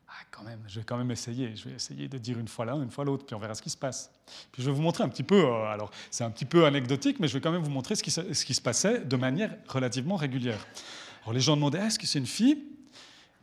ah, 0.08 0.12
quand 0.30 0.42
même, 0.42 0.60
je 0.66 0.80
vais 0.80 0.84
quand 0.84 0.96
même 0.96 1.10
essayer. 1.10 1.54
Je 1.54 1.68
vais 1.68 1.74
essayer 1.74 2.08
de 2.08 2.18
dire 2.18 2.38
une 2.38 2.48
fois 2.48 2.64
l'un, 2.64 2.82
une 2.82 2.90
fois 2.90 3.04
l'autre, 3.04 3.24
puis 3.24 3.34
on 3.34 3.38
verra 3.38 3.54
ce 3.54 3.62
qui 3.62 3.70
se 3.70 3.76
passe. 3.76 4.10
Puis 4.52 4.62
je 4.62 4.70
vais 4.70 4.76
vous 4.76 4.82
montrer 4.82 5.04
un 5.04 5.08
petit 5.08 5.22
peu, 5.22 5.44
euh, 5.44 5.64
alors 5.66 5.90
c'est 6.10 6.24
un 6.24 6.30
petit 6.30 6.44
peu 6.44 6.66
anecdotique, 6.66 7.20
mais 7.20 7.28
je 7.28 7.34
vais 7.34 7.40
quand 7.40 7.52
même 7.52 7.62
vous 7.62 7.70
montrer 7.70 7.94
ce 7.94 8.02
qui, 8.02 8.10
ce 8.10 8.44
qui 8.44 8.54
se 8.54 8.60
passait 8.60 9.04
de 9.04 9.16
manière 9.16 9.56
relativement 9.68 10.16
régulière. 10.16 10.66
Alors 11.22 11.32
les 11.32 11.40
gens 11.40 11.56
demandaient, 11.56 11.78
est-ce 11.78 11.98
que 11.98 12.06
c'est 12.06 12.18
une 12.18 12.26
fille? 12.26 12.64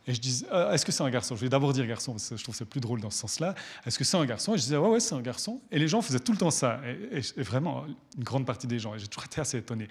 Et 0.08 0.14
je 0.14 0.22
disais, 0.22 0.46
euh, 0.52 0.72
est-ce 0.72 0.86
que 0.86 0.92
c'est 0.92 1.02
un 1.02 1.10
garçon? 1.10 1.36
Je 1.36 1.42
vais 1.42 1.50
d'abord 1.50 1.74
dire 1.74 1.86
garçon, 1.88 2.12
parce 2.12 2.30
que 2.30 2.38
je 2.38 2.44
trouve 2.44 2.56
c'est 2.56 2.66
plus 2.66 2.80
drôle 2.80 3.02
dans 3.02 3.10
ce 3.10 3.18
sens-là. 3.20 3.56
Est-ce 3.86 3.98
que 3.98 4.04
c'est 4.04 4.18
un 4.18 4.26
garçon? 4.26 4.54
Et 4.54 4.58
je 4.58 4.64
disais, 4.64 4.78
ouais, 4.78 4.90
ouais, 4.90 5.00
c'est 5.00 5.16
un 5.16 5.22
garçon. 5.22 5.60
Et 5.72 5.80
les 5.80 5.88
gens 5.88 6.02
faisaient 6.02 6.20
tout 6.20 6.32
le 6.32 6.38
temps 6.38 6.52
ça. 6.52 6.80
Et, 7.12 7.22
vraiment, 7.42 7.86
une 8.16 8.24
grande 8.24 8.46
partie 8.46 8.68
des 8.68 8.78
gens. 8.78 8.94
Et 8.94 9.00
j'ai 9.00 9.08
toujours 9.08 9.26
été 9.26 9.42
assez 9.42 9.58
étonné. 9.58 9.88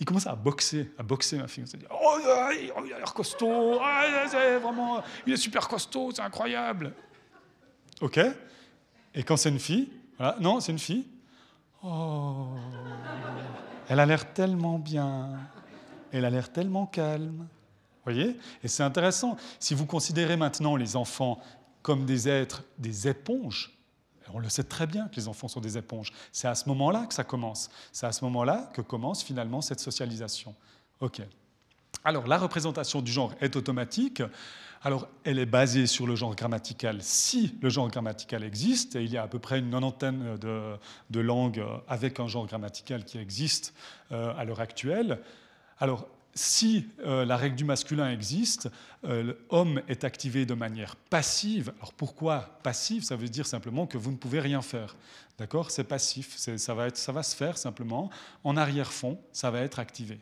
Ils 0.00 0.06
commençaient 0.06 0.30
à 0.30 0.36
boxer, 0.36 0.90
à 0.96 1.02
boxer 1.02 1.36
ma 1.36 1.48
fille. 1.48 1.64
Ils 1.64 1.70
se 1.70 1.76
disaient, 1.76 1.88
oh, 1.90 2.18
il 2.18 2.92
a 2.94 2.98
l'air 2.98 3.12
costaud. 3.12 3.78
Ah, 3.82 4.24
vraiment, 4.58 5.02
il 5.26 5.34
est 5.34 5.36
super 5.36 5.68
costaud, 5.68 6.12
c'est 6.14 6.22
incroyable. 6.22 6.94
OK. 8.00 8.18
Et 9.14 9.22
quand 9.22 9.36
c'est 9.36 9.50
une 9.50 9.58
fille, 9.58 9.90
non, 10.40 10.60
c'est 10.60 10.72
une 10.72 10.78
fille. 10.78 11.06
Oh, 11.84 12.48
elle 13.88 14.00
a 14.00 14.06
l'air 14.06 14.32
tellement 14.32 14.78
bien. 14.78 15.38
Elle 16.10 16.24
a 16.24 16.30
l'air 16.30 16.50
tellement 16.50 16.86
calme 16.86 17.46
Et 18.08 18.68
c'est 18.68 18.82
intéressant. 18.82 19.36
Si 19.58 19.74
vous 19.74 19.86
considérez 19.86 20.36
maintenant 20.36 20.76
les 20.76 20.96
enfants 20.96 21.40
comme 21.82 22.04
des 22.04 22.28
êtres, 22.28 22.64
des 22.78 23.08
éponges, 23.08 23.78
on 24.34 24.38
le 24.38 24.48
sait 24.48 24.64
très 24.64 24.86
bien 24.86 25.08
que 25.08 25.16
les 25.16 25.28
enfants 25.28 25.48
sont 25.48 25.60
des 25.60 25.78
éponges. 25.78 26.12
C'est 26.32 26.48
à 26.48 26.54
ce 26.54 26.68
moment-là 26.68 27.06
que 27.06 27.14
ça 27.14 27.24
commence. 27.24 27.70
C'est 27.92 28.06
à 28.06 28.12
ce 28.12 28.24
moment-là 28.24 28.70
que 28.74 28.82
commence 28.82 29.22
finalement 29.22 29.60
cette 29.60 29.80
socialisation. 29.80 30.54
OK. 31.00 31.22
Alors, 32.04 32.26
la 32.26 32.38
représentation 32.38 33.00
du 33.00 33.10
genre 33.10 33.32
est 33.40 33.56
automatique. 33.56 34.22
Alors, 34.82 35.08
elle 35.24 35.38
est 35.38 35.46
basée 35.46 35.86
sur 35.86 36.06
le 36.06 36.14
genre 36.14 36.34
grammatical 36.36 36.98
si 37.02 37.56
le 37.60 37.68
genre 37.68 37.88
grammatical 37.88 38.44
existe, 38.44 38.94
et 38.94 39.02
il 39.02 39.10
y 39.10 39.16
a 39.16 39.22
à 39.22 39.28
peu 39.28 39.40
près 39.40 39.58
une 39.58 39.70
nonantaine 39.70 40.36
de, 40.36 40.76
de 41.10 41.20
langues 41.20 41.64
avec 41.88 42.20
un 42.20 42.28
genre 42.28 42.46
grammatical 42.46 43.04
qui 43.04 43.18
existe 43.18 43.74
euh, 44.12 44.32
à 44.36 44.44
l'heure 44.44 44.60
actuelle. 44.60 45.20
Alors, 45.80 46.06
si 46.38 46.86
euh, 47.00 47.24
la 47.24 47.36
règle 47.36 47.56
du 47.56 47.64
masculin 47.64 48.10
existe, 48.10 48.70
euh, 49.04 49.34
l'homme 49.50 49.82
est 49.88 50.04
activé 50.04 50.46
de 50.46 50.54
manière 50.54 50.94
passive. 50.94 51.72
Alors 51.78 51.92
pourquoi 51.92 52.60
passive? 52.62 53.02
Ça 53.02 53.16
veut 53.16 53.28
dire 53.28 53.46
simplement 53.46 53.86
que 53.86 53.98
vous 53.98 54.12
ne 54.12 54.16
pouvez 54.16 54.38
rien 54.40 54.62
faire. 54.62 54.96
D'accord? 55.38 55.70
C'est 55.70 55.84
passif. 55.84 56.36
Ça 56.36 56.74
va, 56.74 57.22
se 57.22 57.36
faire 57.36 57.58
simplement. 57.58 58.10
En 58.44 58.56
arrière-fond, 58.56 59.18
ça 59.32 59.50
va 59.50 59.60
être 59.60 59.78
activé. 59.78 60.20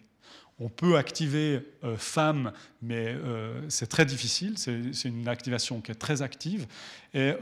On 0.58 0.70
peut 0.70 0.96
activer 0.96 1.62
euh, 1.84 1.98
femme, 1.98 2.52
mais 2.80 3.14
c'est 3.68 3.88
très 3.88 4.06
difficile. 4.06 4.56
C'est 4.56 5.08
une 5.08 5.28
activation 5.28 5.82
qui 5.82 5.92
est 5.92 5.96
très 5.96 6.22
active. 6.22 6.66
Et 7.12 7.32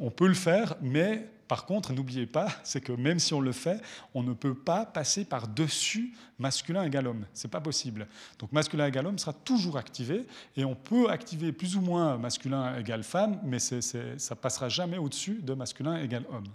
on 0.00 0.10
peut 0.10 0.26
le 0.26 0.34
faire, 0.34 0.74
mais 0.80 1.28
par 1.48 1.64
contre, 1.64 1.92
n'oubliez 1.92 2.26
pas, 2.26 2.48
c'est 2.64 2.80
que 2.80 2.92
même 2.92 3.18
si 3.18 3.34
on 3.34 3.40
le 3.40 3.52
fait, 3.52 3.80
on 4.14 4.22
ne 4.22 4.32
peut 4.32 4.54
pas 4.54 4.86
passer 4.86 5.24
par-dessus 5.24 6.14
masculin 6.38 6.84
égal 6.84 7.06
homme. 7.06 7.26
Ce 7.34 7.46
n'est 7.46 7.50
pas 7.50 7.60
possible. 7.60 8.08
Donc 8.38 8.52
masculin 8.52 8.86
égal 8.86 9.06
homme 9.06 9.18
sera 9.18 9.32
toujours 9.32 9.76
activé, 9.76 10.26
et 10.56 10.64
on 10.64 10.74
peut 10.74 11.10
activer 11.10 11.52
plus 11.52 11.76
ou 11.76 11.80
moins 11.80 12.16
masculin 12.16 12.76
égal 12.78 13.02
femme, 13.02 13.40
mais 13.44 13.58
ça 13.58 13.76
ne 13.76 14.34
passera 14.34 14.68
jamais 14.68 14.98
au-dessus 14.98 15.40
de 15.42 15.54
masculin 15.54 15.96
égal 16.00 16.24
homme. 16.30 16.48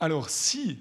Alors 0.00 0.30
si 0.30 0.78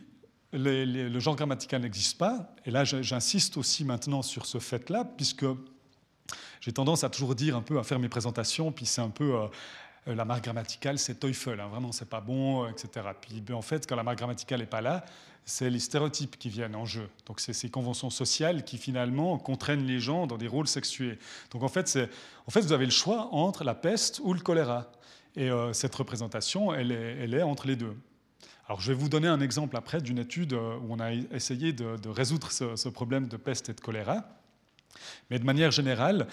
le 0.54 1.20
genre 1.20 1.36
grammatical 1.36 1.82
n'existe 1.82 2.18
pas, 2.18 2.56
et 2.66 2.72
là 2.72 2.84
j'insiste 2.84 3.58
aussi 3.58 3.84
maintenant 3.84 4.22
sur 4.22 4.46
ce 4.46 4.60
fait-là, 4.60 5.06
puisque 5.06 5.46
j'ai 6.62 6.72
tendance 6.72 7.04
à 7.04 7.10
toujours 7.10 7.36
dire 7.36 7.56
un 7.56 7.62
peu, 7.62 7.80
à 7.80 7.84
faire 7.84 8.00
mes 8.00 8.10
présentations, 8.10 8.72
puis 8.72 8.86
c'est 8.86 9.02
un 9.02 9.10
peu... 9.10 9.36
Euh, 9.36 9.48
la 10.16 10.26
marque 10.26 10.44
grammaticale, 10.46 11.00
c'est 11.00 11.16
Teufel, 11.16 11.60
hein, 11.60 11.68
vraiment, 11.68 11.92
c'est 11.92 12.10
pas 12.10 12.22
bon, 12.22 12.64
euh, 12.64 12.70
etc. 12.70 13.08
Puis 13.20 13.42
ben, 13.42 13.56
en 13.56 13.62
fait, 13.62 13.88
quand 13.88 13.96
la 13.96 14.04
marque 14.04 14.18
grammaticale 14.20 14.60
n'est 14.60 14.66
pas 14.66 14.82
là, 14.82 15.04
c'est 15.46 15.70
les 15.70 15.80
stéréotypes 15.80 16.38
qui 16.38 16.50
viennent 16.50 16.76
en 16.76 16.86
jeu. 16.86 17.10
Donc 17.26 17.40
c'est 17.40 17.54
ces 17.54 17.70
conventions 17.70 18.10
sociales 18.10 18.64
qui 18.64 18.78
finalement 18.78 19.38
contraignent 19.38 19.86
les 19.86 20.00
gens 20.00 20.28
dans 20.28 20.38
des 20.38 20.48
rôles 20.48 20.68
sexués. 20.68 21.18
Donc 21.52 21.64
en 21.64 21.70
fait, 21.70 21.98
vous 22.48 22.74
avez 22.74 22.86
le 22.86 22.92
choix 22.92 23.30
entre 23.34 23.64
la 23.64 23.74
peste 23.74 24.20
ou 24.24 24.34
le 24.34 24.42
choléra. 24.42 24.92
Et 25.36 25.50
euh, 25.50 25.72
cette 25.72 25.96
représentation, 25.96 26.74
elle 26.74 26.92
est, 26.92 27.42
entre 27.44 27.68
les 27.68 27.78
deux. 27.78 27.96
Alors 28.68 28.82
je 28.82 28.92
vais 28.92 28.98
vous 28.98 29.08
donner 29.08 29.30
un 29.30 29.40
exemple 29.40 29.78
après 29.78 30.02
d'une 30.02 30.20
étude 30.20 30.52
où 30.54 30.88
on 30.90 31.00
a 31.00 31.14
essayé 31.14 31.72
de, 31.72 32.10
résoudre 32.10 32.52
ce, 32.52 32.90
problème 32.90 33.28
de 33.28 33.38
peste 33.38 33.70
et 33.70 33.74
de 33.74 33.80
choléra. 33.80 34.28
Mais 35.30 35.40
de 35.40 35.46
manière 35.46 35.72
générale, 35.72 36.28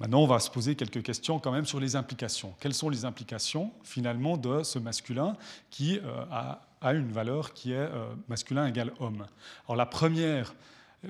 Maintenant, 0.00 0.22
on 0.22 0.26
va 0.26 0.40
se 0.40 0.50
poser 0.50 0.76
quelques 0.76 1.02
questions 1.02 1.38
quand 1.38 1.52
même 1.52 1.66
sur 1.66 1.78
les 1.78 1.94
implications. 1.94 2.54
Quelles 2.58 2.72
sont 2.72 2.88
les 2.88 3.04
implications 3.04 3.70
finalement 3.84 4.38
de 4.38 4.62
ce 4.62 4.78
masculin 4.78 5.36
qui 5.68 5.98
euh, 5.98 6.24
a, 6.30 6.94
une 6.94 7.12
valeur 7.12 7.52
qui 7.52 7.72
est 7.72 7.76
euh, 7.76 8.14
masculin 8.26 8.66
égale 8.66 8.94
homme? 8.98 9.26
Alors 9.66 9.76
la 9.76 9.84
première, 9.84 10.54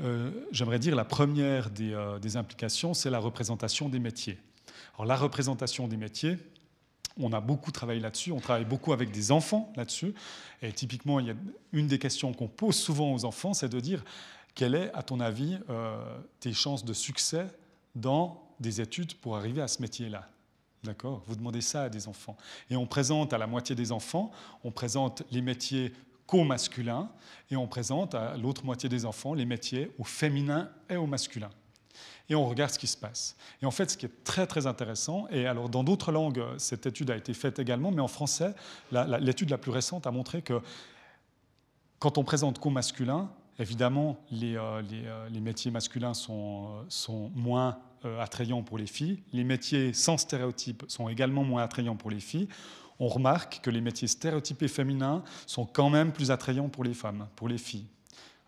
euh, 0.02 0.32
j'aimerais 0.50 0.80
dire 0.80 0.96
la 0.96 1.04
première 1.04 1.70
des, 1.70 1.96
des 2.20 2.36
implications, 2.36 2.92
c'est 2.92 3.10
la 3.10 3.20
représentation 3.20 3.88
des 3.88 4.00
métiers. 4.00 4.38
Alors 4.94 5.06
la 5.06 5.16
représentation 5.16 5.86
des 5.86 5.96
métiers, 5.96 6.36
on 7.16 7.32
a 7.32 7.40
beaucoup 7.40 7.70
travaillé 7.70 8.00
là-dessus, 8.00 8.32
on 8.32 8.40
travaille 8.40 8.64
beaucoup 8.64 8.92
avec 8.92 9.12
des 9.12 9.30
enfants 9.30 9.72
là-dessus. 9.76 10.14
Et 10.62 10.72
typiquement, 10.72 11.20
il 11.20 11.26
y 11.28 11.30
a 11.30 11.34
une 11.72 11.86
des 11.86 12.00
questions 12.00 12.32
qu'on 12.32 12.48
pose 12.48 12.74
souvent 12.74 13.14
aux 13.14 13.24
enfants, 13.24 13.54
c'est 13.54 13.68
de 13.68 13.78
dire 13.78 14.02
quelle 14.56 14.74
est, 14.74 14.92
à 14.94 15.04
ton 15.04 15.20
avis, 15.20 15.58
tes 16.40 16.52
chances 16.52 16.84
de 16.84 16.92
succès 16.92 17.46
dans 17.94 18.49
des 18.60 18.80
études 18.80 19.14
pour 19.14 19.36
arriver 19.36 19.62
à 19.62 19.68
ce 19.68 19.82
métier-là. 19.82 20.28
D'accord? 20.84 21.22
Vous 21.26 21.36
demandez 21.36 21.60
ça 21.60 21.84
à 21.84 21.88
des 21.88 22.08
enfants. 22.08 22.36
Et 22.70 22.76
on 22.76 22.86
présente 22.86 23.32
à 23.32 23.38
la 23.38 23.46
moitié 23.46 23.74
des 23.74 23.92
enfants, 23.92 24.30
on 24.64 24.70
présente 24.70 25.22
les 25.30 25.42
métiers 25.42 25.92
co-masculins 26.26 27.10
et 27.50 27.56
on 27.56 27.66
présente 27.66 28.14
à 28.14 28.36
l'autre 28.36 28.64
moitié 28.64 28.88
des 28.88 29.04
enfants 29.04 29.34
les 29.34 29.44
métiers 29.44 29.90
au 29.98 30.04
féminin 30.04 30.70
et 30.88 30.96
au 30.96 31.06
masculin. 31.06 31.50
Et 32.28 32.36
on 32.36 32.48
regarde 32.48 32.70
ce 32.70 32.78
qui 32.78 32.86
se 32.86 32.96
passe. 32.96 33.36
Et 33.60 33.66
en 33.66 33.72
fait, 33.72 33.90
ce 33.90 33.96
qui 33.96 34.06
est 34.06 34.24
très 34.24 34.46
très 34.46 34.68
intéressant, 34.68 35.26
et 35.30 35.46
alors 35.46 35.68
dans 35.68 35.82
d'autres 35.82 36.12
langues, 36.12 36.42
cette 36.58 36.86
étude 36.86 37.10
a 37.10 37.16
été 37.16 37.34
faite 37.34 37.58
également, 37.58 37.90
mais 37.90 38.00
en 38.00 38.08
français, 38.08 38.54
l'étude 38.92 39.50
la, 39.50 39.58
plus 39.58 39.72
récente 39.72 40.06
a 40.06 40.12
montré 40.12 40.40
que 40.40 40.62
quand 41.98 42.16
on 42.16 42.24
présente 42.24 42.60
co-masculin, 42.60 43.28
évidemment, 43.58 44.16
les, 44.30 44.56
euh, 44.56 44.82
euh, 44.92 45.28
les, 45.28 45.40
métiers 45.40 45.70
masculins 45.70 46.14
sont, 46.14 46.68
euh, 46.68 46.84
sont 46.88 47.30
moins 47.34 47.78
attrayants 48.20 48.62
pour 48.62 48.78
les 48.78 48.86
filles. 48.86 49.22
Les 49.32 49.44
métiers 49.44 49.92
sans 49.92 50.16
stéréotypes 50.16 50.84
sont 50.88 51.08
également 51.08 51.44
moins 51.44 51.62
attrayants 51.62 51.96
pour 51.96 52.10
les 52.10 52.20
filles. 52.20 52.48
On 52.98 53.08
remarque 53.08 53.60
que 53.62 53.70
les 53.70 53.80
métiers 53.80 54.08
stéréotypés 54.08 54.68
féminins 54.68 55.24
sont 55.46 55.64
quand 55.64 55.88
même 55.88 56.12
plus 56.12 56.30
attrayants 56.30 56.68
pour 56.68 56.84
les 56.84 56.94
femmes, 56.94 57.26
pour 57.34 57.48
les 57.48 57.58
filles. 57.58 57.86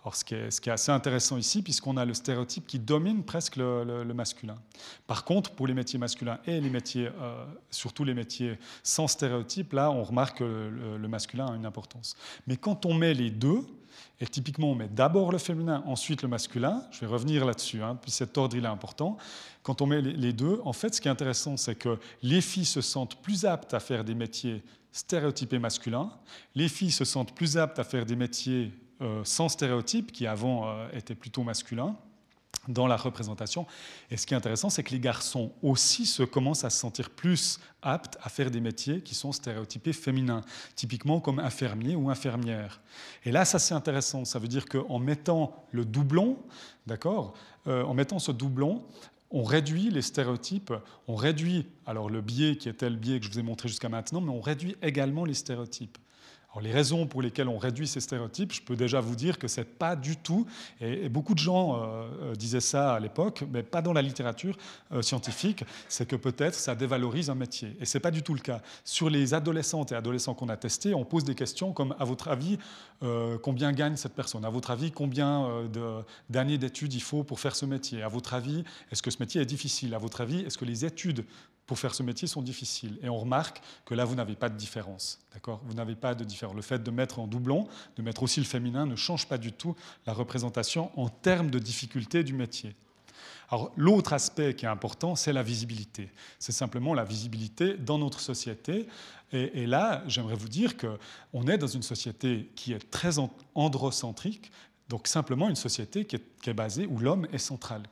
Alors, 0.02 0.16
ce 0.16 0.24
qui, 0.24 0.34
est, 0.34 0.68
assez 0.68 0.90
intéressant 0.90 1.36
ici, 1.36 1.62
puisqu'on 1.62 1.96
a 1.96 2.04
le 2.04 2.12
stéréotype 2.12 2.66
qui 2.66 2.80
domine 2.80 3.22
presque 3.22 3.54
le, 3.56 4.04
masculin. 4.12 4.58
Par 5.06 5.24
contre, 5.24 5.52
pour 5.52 5.68
les 5.68 5.74
métiers 5.74 5.98
masculins 5.98 6.40
et 6.44 6.60
les 6.60 6.70
métiers, 6.70 7.08
euh, 7.20 7.44
surtout 7.70 8.02
les 8.02 8.12
métiers 8.12 8.58
sans 8.82 9.06
stéréotype, 9.06 9.72
là, 9.72 9.92
on 9.92 10.02
remarque 10.02 10.38
que 10.38 10.98
le 11.00 11.08
masculin 11.08 11.46
a 11.46 11.54
une 11.54 11.66
importance. 11.66 12.16
Mais 12.48 12.56
quand 12.56 12.84
on 12.84 12.94
met 12.94 13.14
les 13.14 13.30
deux, 13.30 13.64
et 14.20 14.26
typiquement, 14.26 14.70
on 14.70 14.74
met 14.74 14.88
d'abord 14.88 15.32
le 15.32 15.38
féminin, 15.38 15.82
ensuite 15.86 16.22
le 16.22 16.28
masculin. 16.28 16.84
Je 16.90 17.00
vais 17.00 17.06
revenir 17.06 17.44
là-dessus, 17.44 17.82
hein, 17.82 17.98
puis 18.00 18.10
cet 18.10 18.38
ordre 18.38 18.56
il 18.56 18.64
est 18.64 18.68
important. 18.68 19.16
Quand 19.62 19.82
on 19.82 19.86
met 19.86 20.00
les 20.00 20.32
deux, 20.32 20.60
en 20.64 20.72
fait, 20.72 20.94
ce 20.94 21.00
qui 21.00 21.08
est 21.08 21.10
intéressant, 21.10 21.56
c'est 21.56 21.74
que 21.74 21.98
les 22.22 22.40
filles 22.40 22.64
se 22.64 22.80
sentent 22.80 23.16
plus 23.16 23.44
aptes 23.44 23.74
à 23.74 23.80
faire 23.80 24.04
des 24.04 24.14
métiers 24.14 24.62
stéréotypés 24.92 25.58
masculins, 25.58 26.12
les 26.54 26.68
filles 26.68 26.90
se 26.90 27.04
sentent 27.04 27.34
plus 27.34 27.56
aptes 27.56 27.78
à 27.78 27.84
faire 27.84 28.04
des 28.04 28.16
métiers 28.16 28.72
euh, 29.00 29.22
sans 29.24 29.48
stéréotypes, 29.48 30.12
qui 30.12 30.26
avant 30.26 30.68
euh, 30.68 30.88
étaient 30.92 31.14
plutôt 31.14 31.42
masculins 31.42 31.96
dans 32.68 32.86
la 32.86 32.96
représentation. 32.96 33.66
Et 34.10 34.16
ce 34.16 34.26
qui 34.26 34.34
est 34.34 34.36
intéressant, 34.36 34.70
c'est 34.70 34.82
que 34.82 34.92
les 34.92 35.00
garçons 35.00 35.52
aussi 35.62 36.06
se 36.06 36.22
commencent 36.22 36.64
à 36.64 36.70
se 36.70 36.78
sentir 36.78 37.10
plus 37.10 37.58
aptes 37.82 38.16
à 38.22 38.28
faire 38.28 38.50
des 38.50 38.60
métiers 38.60 39.00
qui 39.00 39.14
sont 39.14 39.32
stéréotypés 39.32 39.92
féminins, 39.92 40.42
typiquement 40.76 41.20
comme 41.20 41.40
infirmier 41.40 41.96
ou 41.96 42.10
infirmière. 42.10 42.80
Et 43.24 43.32
là, 43.32 43.44
ça 43.44 43.58
c'est 43.58 43.74
intéressant. 43.74 44.24
Ça 44.24 44.38
veut 44.38 44.48
dire 44.48 44.66
qu'en 44.66 44.98
mettant 44.98 45.66
le 45.72 45.84
doublon, 45.84 46.38
d'accord, 46.86 47.34
euh, 47.66 47.82
en 47.84 47.94
mettant 47.94 48.18
ce 48.18 48.30
doublon, 48.30 48.84
on 49.32 49.42
réduit 49.42 49.90
les 49.90 50.02
stéréotypes, 50.02 50.72
on 51.08 51.16
réduit 51.16 51.66
alors 51.86 52.10
le 52.10 52.20
biais 52.20 52.56
qui 52.56 52.68
était 52.68 52.90
le 52.90 52.96
biais 52.96 53.18
que 53.18 53.26
je 53.26 53.32
vous 53.32 53.38
ai 53.38 53.42
montré 53.42 53.68
jusqu'à 53.68 53.88
maintenant, 53.88 54.20
mais 54.20 54.30
on 54.30 54.40
réduit 54.40 54.76
également 54.82 55.24
les 55.24 55.34
stéréotypes 55.34 55.98
les 56.60 56.72
raisons 56.72 57.06
pour 57.06 57.22
lesquelles 57.22 57.48
on 57.48 57.58
réduit 57.58 57.86
ces 57.86 58.00
stéréotypes, 58.00 58.52
je 58.52 58.60
peux 58.60 58.76
déjà 58.76 59.00
vous 59.00 59.16
dire 59.16 59.38
que 59.38 59.48
c'est 59.48 59.64
pas 59.64 59.96
du 59.96 60.16
tout, 60.16 60.46
et, 60.80 61.08
beaucoup 61.08 61.34
de 61.34 61.38
gens 61.38 61.76
euh, 61.76 62.04
euh, 62.22 62.34
disaient 62.34 62.60
ça 62.60 62.94
à 62.94 63.00
l'époque, 63.00 63.44
mais 63.50 63.62
pas 63.62 63.80
dans 63.80 63.92
la 63.92 64.02
littérature 64.02 64.56
euh, 64.92 65.02
scientifique, 65.02 65.64
c'est 65.88 66.06
que 66.06 66.16
peut-être 66.16 66.54
ça 66.54 66.74
dévalorise 66.74 67.30
un 67.30 67.34
métier. 67.34 67.76
Et 67.80 67.86
c'est 67.86 68.00
pas 68.00 68.10
du 68.10 68.22
tout 68.22 68.34
le 68.34 68.40
cas. 68.40 68.60
Sur 68.84 69.08
les 69.08 69.34
adolescentes 69.34 69.92
et 69.92 69.94
adolescents 69.94 70.34
qu'on 70.34 70.48
a 70.48 70.56
testés, 70.56 70.94
on 70.94 71.04
pose 71.04 71.24
des 71.24 71.34
questions 71.34 71.72
comme 71.72 71.94
à 71.98 72.04
votre 72.04 72.28
avis, 72.28 72.58
combien 73.42 73.72
gagne 73.72 73.96
cette 73.96 74.14
personne? 74.14 74.44
À 74.44 74.50
votre 74.50 74.70
avis, 74.70 74.92
combien 74.92 75.48
d'années 76.30 76.56
d'études 76.56 76.94
il 76.94 77.02
faut 77.02 77.24
pour 77.24 77.40
faire 77.40 77.56
ce 77.56 77.66
métier? 77.66 78.02
À 78.02 78.08
votre 78.08 78.34
avis, 78.34 78.62
est-ce 78.90 79.02
que 79.02 79.10
ce 79.10 79.18
métier 79.18 79.40
est 79.40 79.46
difficile? 79.46 79.94
À 79.94 79.98
votre 79.98 80.20
avis, 80.20 80.40
est-ce 80.40 80.56
que 80.56 80.64
les 80.64 80.84
études 80.84 81.24
pour 81.72 81.78
faire 81.78 81.94
ce 81.94 82.02
métier 82.02 82.28
sont 82.28 82.42
difficiles. 82.42 82.98
Et 83.02 83.08
on 83.08 83.18
remarque 83.18 83.62
que 83.86 83.94
là, 83.94 84.04
vous 84.04 84.14
n'avez 84.14 84.36
pas 84.36 84.50
de 84.50 84.58
différence. 84.58 85.18
D'accord? 85.32 85.62
Vous 85.64 85.72
n'avez 85.72 85.94
pas 85.94 86.14
de 86.14 86.22
différence. 86.22 86.54
Le 86.54 86.60
fait 86.60 86.82
de 86.82 86.90
mettre 86.90 87.18
en 87.18 87.26
doublon, 87.26 87.66
de 87.96 88.02
mettre 88.02 88.22
aussi 88.22 88.40
le 88.40 88.44
féminin, 88.44 88.84
ne 88.84 88.94
change 88.94 89.26
pas 89.26 89.38
du 89.38 89.52
tout 89.52 89.74
la 90.06 90.12
représentation 90.12 90.90
en 91.00 91.08
termes 91.08 91.50
de 91.50 91.58
difficulté 91.58 92.24
du 92.24 92.34
métier. 92.34 92.76
Alors, 93.48 93.72
l'autre 93.74 94.12
aspect 94.12 94.54
qui 94.54 94.66
est 94.66 94.68
important, 94.68 95.16
c'est 95.16 95.32
la 95.32 95.42
visibilité. 95.42 96.10
C'est 96.38 96.52
simplement 96.52 96.92
la 96.92 97.04
visibilité 97.04 97.78
dans 97.78 97.96
notre 97.96 98.20
société. 98.20 98.86
Et, 99.32 99.64
là, 99.64 100.04
j'aimerais 100.06 100.36
vous 100.36 100.50
dire 100.50 100.74
qu'on 100.76 101.46
est 101.46 101.56
dans 101.56 101.66
une 101.66 101.80
société 101.80 102.50
qui 102.54 102.74
est 102.74 102.90
très 102.90 103.14
androcentrique, 103.54 104.52
donc 104.90 105.08
simplement 105.08 105.48
une 105.48 105.56
société 105.56 106.04
qui 106.04 106.16
est, 106.16 106.40
qui 106.42 106.50
est 106.50 106.54
basée 106.54 106.84
où 106.84 106.98
l'homme 106.98 107.26
est 107.32 107.38
central. 107.38 107.84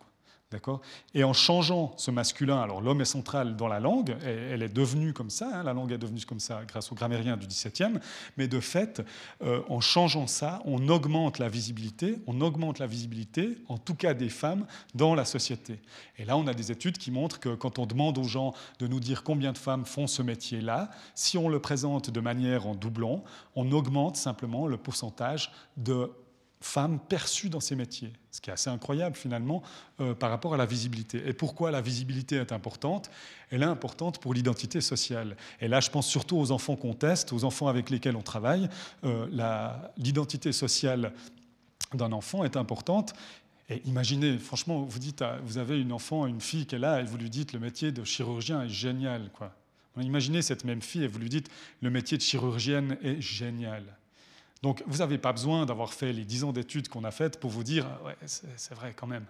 D'accord? 0.50 0.80
Et 1.14 1.22
en 1.22 1.32
changeant 1.32 1.94
ce 1.96 2.10
masculin, 2.10 2.60
alors 2.60 2.80
l'homme 2.80 3.00
est 3.00 3.04
central 3.04 3.54
dans 3.54 3.68
la 3.68 3.78
langue, 3.78 4.16
elle 4.24 4.64
est 4.64 4.68
devenue 4.68 5.12
comme 5.12 5.30
ça, 5.30 5.48
hein, 5.54 5.62
la 5.62 5.72
langue 5.72 5.92
est 5.92 5.98
devenue 5.98 6.22
comme 6.26 6.40
ça 6.40 6.62
grâce 6.66 6.90
aux 6.90 6.96
grammairiens 6.96 7.36
du 7.36 7.46
XVIIe, 7.46 8.00
mais 8.36 8.48
de 8.48 8.58
fait, 8.58 9.00
euh, 9.42 9.62
en 9.68 9.80
changeant 9.80 10.26
ça, 10.26 10.60
on 10.64 10.88
augmente 10.88 11.38
la 11.38 11.48
visibilité, 11.48 12.18
on 12.26 12.40
augmente 12.40 12.80
la 12.80 12.88
visibilité, 12.88 13.58
en 13.68 13.78
tout 13.78 13.94
cas 13.94 14.12
des 14.12 14.28
femmes, 14.28 14.66
dans 14.96 15.14
la 15.14 15.24
société. 15.24 15.78
Et 16.18 16.24
là, 16.24 16.36
on 16.36 16.48
a 16.48 16.54
des 16.54 16.72
études 16.72 16.98
qui 16.98 17.12
montrent 17.12 17.38
que 17.38 17.54
quand 17.54 17.78
on 17.78 17.86
demande 17.86 18.18
aux 18.18 18.24
gens 18.24 18.52
de 18.80 18.88
nous 18.88 18.98
dire 18.98 19.22
combien 19.22 19.52
de 19.52 19.58
femmes 19.58 19.84
font 19.84 20.08
ce 20.08 20.20
métier-là, 20.20 20.90
si 21.14 21.38
on 21.38 21.48
le 21.48 21.60
présente 21.60 22.10
de 22.10 22.20
manière 22.20 22.66
en 22.66 22.74
doublant, 22.74 23.22
on 23.54 23.70
augmente 23.70 24.16
simplement 24.16 24.66
le 24.66 24.78
pourcentage 24.78 25.52
de 25.76 26.10
femmes 26.60 26.98
perçues 27.00 27.48
dans 27.48 27.60
ces 27.60 27.74
métiers, 27.74 28.12
ce 28.30 28.40
qui 28.40 28.50
est 28.50 28.52
assez 28.52 28.68
incroyable 28.68 29.16
finalement 29.16 29.62
euh, 30.00 30.14
par 30.14 30.30
rapport 30.30 30.52
à 30.52 30.56
la 30.56 30.66
visibilité. 30.66 31.22
Et 31.26 31.32
pourquoi 31.32 31.70
la 31.70 31.80
visibilité 31.80 32.36
est 32.36 32.52
importante? 32.52 33.10
Elle 33.50 33.62
est 33.62 33.66
importante 33.66 34.20
pour 34.20 34.34
l'identité 34.34 34.80
sociale. 34.80 35.36
Et 35.60 35.68
là, 35.68 35.80
je 35.80 35.90
pense 35.90 36.06
surtout 36.06 36.36
aux 36.36 36.50
enfants 36.50 36.76
qu'on 36.76 36.94
teste, 36.94 37.32
aux 37.32 37.44
enfants 37.44 37.68
avec 37.68 37.88
lesquels 37.88 38.16
on 38.16 38.22
travaille. 38.22 38.68
Euh, 39.04 39.26
l'identité 39.96 40.52
sociale 40.52 41.12
d'un 41.94 42.12
enfant 42.12 42.44
est 42.44 42.56
importante. 42.56 43.14
Et 43.70 43.80
imaginez, 43.86 44.36
franchement, 44.36 44.82
vous 44.82 44.98
dites, 44.98 45.24
vous 45.44 45.56
avez 45.58 45.80
une 45.80 45.92
enfant, 45.92 46.26
une 46.26 46.40
fille 46.40 46.66
qui 46.66 46.74
est 46.74 46.78
là, 46.78 47.00
et 47.00 47.04
vous 47.04 47.16
lui 47.16 47.30
dites 47.30 47.52
le 47.52 47.60
métier 47.60 47.92
de 47.92 48.04
chirurgien 48.04 48.62
est 48.62 48.68
génial. 48.68 49.30
Quoi. 49.32 49.54
Imaginez 49.98 50.42
cette 50.42 50.64
même 50.64 50.82
fille 50.82 51.04
et 51.04 51.08
vous 51.08 51.18
lui 51.18 51.28
dites 51.28 51.50
le 51.80 51.90
métier 51.90 52.16
de 52.16 52.22
chirurgienne 52.22 52.96
est 53.02 53.20
génial. 53.20 53.84
Donc 54.62 54.82
vous 54.86 54.98
n'avez 54.98 55.18
pas 55.18 55.32
besoin 55.32 55.64
d'avoir 55.64 55.94
fait 55.94 56.12
les 56.12 56.24
dix 56.24 56.44
ans 56.44 56.52
d'études 56.52 56.88
qu'on 56.88 57.04
a 57.04 57.10
faites 57.10 57.40
pour 57.40 57.50
vous 57.50 57.64
dire, 57.64 57.86
ouais, 58.04 58.16
c'est 58.26 58.74
vrai 58.74 58.92
quand 58.94 59.06
même. 59.06 59.24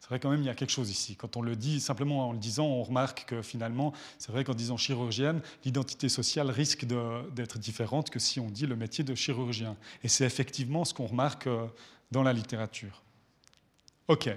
C'est 0.00 0.10
vrai 0.10 0.20
quand 0.20 0.28
même, 0.28 0.42
il 0.42 0.46
y 0.46 0.50
a 0.50 0.54
quelque 0.54 0.68
chose 0.68 0.90
ici. 0.90 1.16
Quand 1.16 1.38
on 1.38 1.40
le 1.40 1.56
dit, 1.56 1.80
simplement 1.80 2.28
en 2.28 2.32
le 2.32 2.38
disant, 2.38 2.66
on 2.66 2.82
remarque 2.82 3.24
que 3.26 3.40
finalement, 3.40 3.94
c'est 4.18 4.32
vrai 4.32 4.44
qu'en 4.44 4.52
disant 4.52 4.76
chirurgienne, 4.76 5.40
l'identité 5.64 6.10
sociale 6.10 6.50
risque 6.50 6.84
d'être 7.34 7.58
différente 7.58 8.10
que 8.10 8.18
si 8.18 8.38
on 8.38 8.50
dit 8.50 8.66
le 8.66 8.76
métier 8.76 9.02
de 9.02 9.14
chirurgien. 9.14 9.76
Et 10.02 10.08
c'est 10.08 10.26
effectivement 10.26 10.84
ce 10.84 10.92
qu'on 10.92 11.06
remarque 11.06 11.46
euh, 11.46 11.66
dans 12.10 12.22
la 12.22 12.34
littérature. 12.34 13.02
OK. 14.08 14.28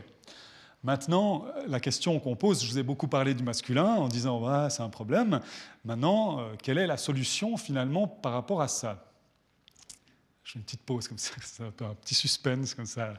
Maintenant, 0.84 1.46
la 1.68 1.82
question 1.82 2.18
qu'on 2.22 2.38
pose, 2.38 2.64
je 2.64 2.72
vous 2.72 2.80
ai 2.80 2.84
beaucoup 2.84 3.10
parlé 3.10 3.34
du 3.34 3.44
masculin 3.44 3.96
en 3.96 4.08
disant, 4.08 4.40
ouais, 4.40 4.70
c'est 4.70 4.84
un 4.84 4.90
problème. 4.90 5.42
Maintenant, 5.84 6.40
euh, 6.40 6.54
quelle 6.64 6.78
est 6.78 6.88
la 6.88 6.96
solution 6.96 7.58
finalement 7.58 8.08
par 8.08 8.32
rapport 8.32 8.62
à 8.62 8.70
ça? 8.70 9.07
Je 10.48 10.54
fais 10.54 10.60
une 10.60 10.64
petite 10.64 10.84
pause 10.84 11.08
comme 11.10 11.18
ça, 11.18 11.34
un, 11.82 11.94
petit 11.96 12.16
suspense 12.16 12.74
comme 12.74 12.86
ça. 12.86 13.16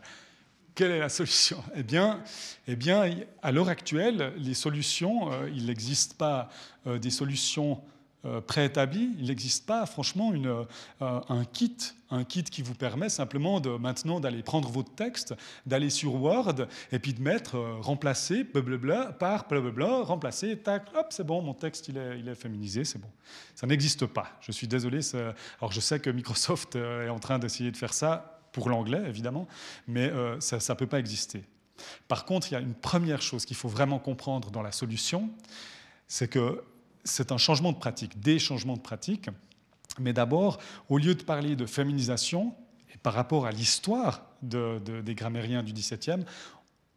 Quelle 0.74 0.92
est 0.92 0.98
la 0.98 1.10
solution? 1.10 1.62
Eh 1.74 1.82
bien, 1.82 2.22
eh 2.66 2.74
bien, 2.74 3.10
à 3.42 3.52
l'heure 3.52 3.68
actuelle, 3.68 4.32
les 4.38 4.54
solutions, 4.54 5.30
euh, 5.32 5.50
il 5.50 5.66
n'existe 5.66 6.14
pas 6.14 6.48
euh, 6.86 6.98
des 6.98 7.10
solutions 7.10 7.82
préétabli, 8.40 9.14
il 9.18 9.26
n'existe 9.26 9.66
pas 9.66 9.86
franchement 9.86 10.32
une, 10.32 10.46
euh, 10.46 10.64
un 11.00 11.44
kit, 11.44 11.76
un 12.10 12.24
kit 12.24 12.42
qui 12.42 12.62
vous 12.62 12.74
permet 12.74 13.08
simplement 13.08 13.60
de 13.60 13.70
maintenant 13.70 14.20
d'aller 14.20 14.42
prendre 14.42 14.68
votre 14.68 14.94
texte, 14.94 15.34
d'aller 15.66 15.90
sur 15.90 16.14
Word 16.14 16.66
et 16.92 16.98
puis 16.98 17.14
de 17.14 17.22
mettre 17.22 17.56
euh, 17.56 17.76
remplacer 17.80 18.44
blablabla 18.44 19.12
par 19.12 19.46
blablabla, 19.48 20.02
remplacer, 20.02 20.56
tac, 20.58 20.88
hop, 20.96 21.06
c'est 21.10 21.24
bon, 21.24 21.42
mon 21.42 21.54
texte 21.54 21.88
il 21.88 21.96
est, 21.96 22.18
il 22.18 22.28
est 22.28 22.34
féminisé, 22.34 22.84
c'est 22.84 22.98
bon. 22.98 23.10
Ça 23.54 23.66
n'existe 23.66 24.06
pas. 24.06 24.28
Je 24.40 24.52
suis 24.52 24.68
désolé. 24.68 25.00
Alors 25.60 25.72
je 25.72 25.80
sais 25.80 26.00
que 26.00 26.10
Microsoft 26.10 26.76
est 26.76 27.08
en 27.08 27.18
train 27.18 27.38
d'essayer 27.38 27.70
de 27.70 27.76
faire 27.76 27.92
ça 27.92 28.40
pour 28.52 28.70
l'anglais 28.70 29.02
évidemment, 29.06 29.46
mais 29.86 30.10
ça 30.40 30.56
ne 30.56 30.74
peut 30.74 30.86
pas 30.86 30.98
exister. 30.98 31.44
Par 32.08 32.24
contre, 32.24 32.48
il 32.50 32.54
y 32.54 32.56
a 32.56 32.60
une 32.60 32.74
première 32.74 33.22
chose 33.22 33.44
qu'il 33.44 33.56
faut 33.56 33.68
vraiment 33.68 33.98
comprendre 33.98 34.50
dans 34.50 34.62
la 34.62 34.72
solution, 34.72 35.30
c'est 36.08 36.28
que 36.28 36.62
c'est 37.04 37.32
un 37.32 37.38
changement 37.38 37.72
de 37.72 37.78
pratique, 37.78 38.20
des 38.20 38.38
changements 38.38 38.76
de 38.76 38.82
pratique. 38.82 39.28
Mais 39.98 40.12
d'abord, 40.12 40.58
au 40.88 40.98
lieu 40.98 41.14
de 41.14 41.22
parler 41.22 41.56
de 41.56 41.66
féminisation, 41.66 42.54
et 42.94 42.98
par 42.98 43.14
rapport 43.14 43.46
à 43.46 43.50
l'histoire 43.50 44.22
des 44.42 45.14
grammairiens 45.14 45.62
du 45.62 45.72
XVIIe, 45.72 46.24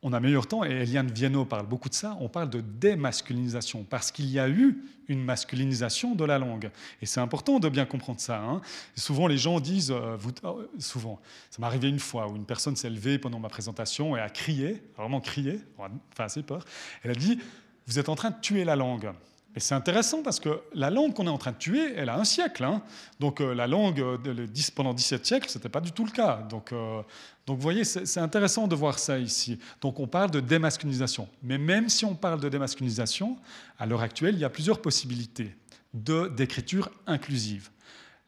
on 0.04 0.14
a 0.14 0.20
meilleur 0.20 0.48
temps, 0.48 0.64
et 0.64 0.72
Eliane 0.72 1.12
Viennot 1.12 1.46
parle 1.46 1.68
beaucoup 1.68 1.90
de 1.90 1.94
ça, 1.94 2.18
on 2.20 2.28
parle 2.28 2.50
de 2.50 2.62
démasculinisation, 2.62 3.84
parce 3.84 4.12
qu'il 4.12 4.26
y 4.26 4.40
a 4.40 4.50
eu 4.50 4.84
une 5.08 5.24
masculinisation 5.24 6.16
de 6.16 6.26
la 6.26 6.40
langue. 6.40 6.72
Et 7.02 7.06
c'est 7.06 7.20
important 7.20 7.60
de 7.60 7.70
bien 7.70 7.86
comprendre 7.86 8.20
ça. 8.20 8.40
Hein. 8.40 8.62
Souvent, 8.96 9.28
les 9.28 9.38
gens 9.38 9.60
disent, 9.60 9.92
euh, 9.92 10.18
euh, 10.44 10.68
souvent, 10.80 11.20
ça 11.52 11.60
m'est 11.60 11.68
arrivé 11.68 11.90
une 11.90 12.00
fois 12.00 12.28
où 12.30 12.36
une 12.36 12.46
personne 12.46 12.76
s'est 12.76 12.90
levée 12.90 13.20
pendant 13.20 13.40
ma 13.40 13.50
présentation 13.50 14.18
et 14.18 14.20
a 14.20 14.30
crié, 14.30 14.82
vraiment 14.98 15.22
crié, 15.22 15.60
enfin 15.78 15.92
assez 16.24 16.42
peur, 16.42 16.66
elle 17.04 17.12
a 17.12 17.16
dit, 17.16 17.40
vous 17.86 18.00
êtes 18.00 18.10
en 18.10 18.16
train 18.16 18.32
de 18.32 18.40
tuer 18.42 18.64
la 18.64 18.76
langue. 18.76 19.12
Et 19.56 19.60
c'est 19.60 19.76
intéressant 19.76 20.24
parce 20.24 20.40
que 20.40 20.62
la 20.74 20.90
langue 20.90 21.14
qu'on 21.14 21.28
est 21.28 21.32
en 21.32 21.38
train 21.38 21.52
de 21.52 21.58
tuer, 21.58 21.94
elle 21.96 22.10
a 22.10 22.18
un 22.18 22.24
siècle. 22.24 22.64
Hein. 22.64 22.82
Donc 23.20 23.42
euh, 23.42 23.54
la 23.54 23.68
langue 23.68 23.98
de, 24.22 24.46
pendant 24.74 24.94
17 24.94 25.26
siècles, 25.26 25.50
ce 25.50 25.58
n'était 25.58 25.70
pas 25.70 25.82
du 25.82 25.92
tout 25.92 26.06
le 26.06 26.12
cas. 26.12 26.46
Donc, 26.50 26.72
euh, 26.72 27.02
donc 27.46 27.58
vous 27.58 27.62
voyez, 27.62 27.84
c'est 27.84 28.20
intéressant 28.20 28.68
de 28.68 28.76
voir 28.76 28.98
ça 28.98 29.20
ici. 29.20 29.60
Donc 29.82 30.00
on 30.00 30.08
parle 30.08 30.32
de 30.32 30.40
démasculinisation. 30.40 31.28
Mais 31.44 31.58
même 31.58 31.90
si 31.90 32.06
on 32.06 32.16
parle 32.16 32.40
de 32.40 32.48
démasculinisation, 32.48 33.38
à 33.78 33.86
l'heure 33.86 34.02
actuelle, 34.02 34.36
il 34.36 34.42
y 34.42 34.46
a 34.46 34.50
plusieurs 34.50 34.82
possibilités 34.82 35.56
d'écriture 35.94 36.90
inclusive. 37.06 37.70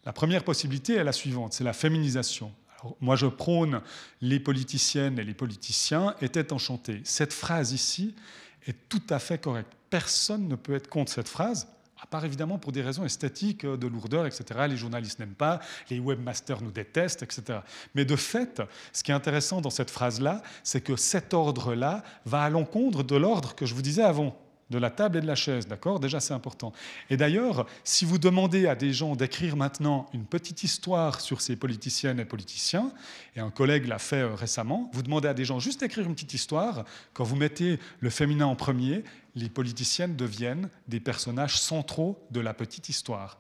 La 0.05 0.11
première 0.11 0.43
possibilité 0.43 0.95
est 0.95 1.03
la 1.05 1.13
suivante, 1.13 1.53
c'est 1.53 1.63
la 1.63 1.71
féminisation. 1.71 2.51
Moi, 2.99 3.15
je 3.15 3.27
prône 3.27 3.81
les 4.19 4.41
politiciennes 4.41 5.17
et 5.17 5.23
les 5.23 5.33
politiciens 5.33 6.15
étaient 6.21 6.51
enchantés. 6.51 6.99
Cette 7.05 7.31
phrase 7.31 7.71
ici 7.71 8.13
est 8.67 8.89
tout 8.89 9.03
à 9.09 9.19
fait 9.19 9.37
correcte 9.37 9.71
personne 9.93 10.47
ne 10.47 10.55
peut 10.55 10.73
être 10.73 10.89
contre 10.89 11.11
cette 11.11 11.29
phrase, 11.29 11.67
à 12.01 12.07
part 12.07 12.25
évidemment 12.25 12.57
pour 12.57 12.71
des 12.71 12.81
raisons 12.81 13.05
esthétiques, 13.05 13.63
de 13.63 13.85
lourdeur, 13.85 14.25
etc. 14.25 14.43
Les 14.67 14.75
journalistes 14.75 15.19
n'aiment 15.19 15.35
pas, 15.35 15.59
les 15.91 15.99
webmasters 15.99 16.63
nous 16.63 16.71
détestent, 16.71 17.21
etc. 17.21 17.59
Mais 17.93 18.03
de 18.03 18.15
fait, 18.15 18.63
ce 18.91 19.03
qui 19.03 19.11
est 19.11 19.13
intéressant 19.13 19.61
dans 19.61 19.69
cette 19.69 19.91
phrase-là, 19.91 20.41
c'est 20.63 20.81
que 20.81 20.95
cet 20.95 21.35
ordre-là 21.35 22.01
va 22.25 22.41
à 22.41 22.49
l'encontre 22.49 23.03
de 23.03 23.15
l'ordre 23.15 23.53
que 23.53 23.67
je 23.67 23.75
vous 23.75 23.83
disais 23.83 24.01
avant 24.01 24.35
de 24.69 24.77
la 24.77 24.89
table 24.89 25.17
et 25.17 25.21
de 25.21 25.27
la 25.27 25.35
chaise, 25.35 25.67
d'accord? 25.67 25.99
Déjà, 25.99 26.19
c'est 26.19 26.33
important. 26.33 26.73
Et 27.09 27.17
d'ailleurs, 27.17 27.65
si 27.83 28.05
vous 28.05 28.17
demandez 28.17 28.67
à 28.67 28.75
des 28.75 28.93
gens 28.93 29.15
d'écrire 29.15 29.55
maintenant 29.55 30.07
une 30.13 30.25
petite 30.25 30.63
histoire 30.63 31.21
sur 31.21 31.41
ces 31.41 31.55
politiciennes 31.55 32.19
et 32.19 32.25
politiciens, 32.25 32.91
et 33.35 33.39
un 33.39 33.51
collègue 33.51 33.87
l'a 33.87 33.99
fait 33.99 34.21
euh, 34.21 34.35
récemment, 34.35 34.89
vous 34.93 35.03
demandez 35.03 35.27
à 35.27 35.33
des 35.33 35.45
gens 35.45 35.59
juste 35.59 35.81
d'écrire 35.81 36.05
une 36.05 36.13
petite 36.13 36.33
histoire, 36.33 36.85
quand 37.13 37.23
vous 37.23 37.35
mettez 37.35 37.79
le 37.99 38.09
féminin 38.09 38.45
en 38.45 38.55
premier, 38.55 39.03
les 39.35 39.49
politiciennes 39.49 40.15
deviennent 40.15 40.69
des 40.87 40.99
personnages 40.99 41.59
centraux 41.59 42.25
de 42.31 42.39
la 42.39 42.53
petite 42.53 42.89
histoire. 42.89 43.39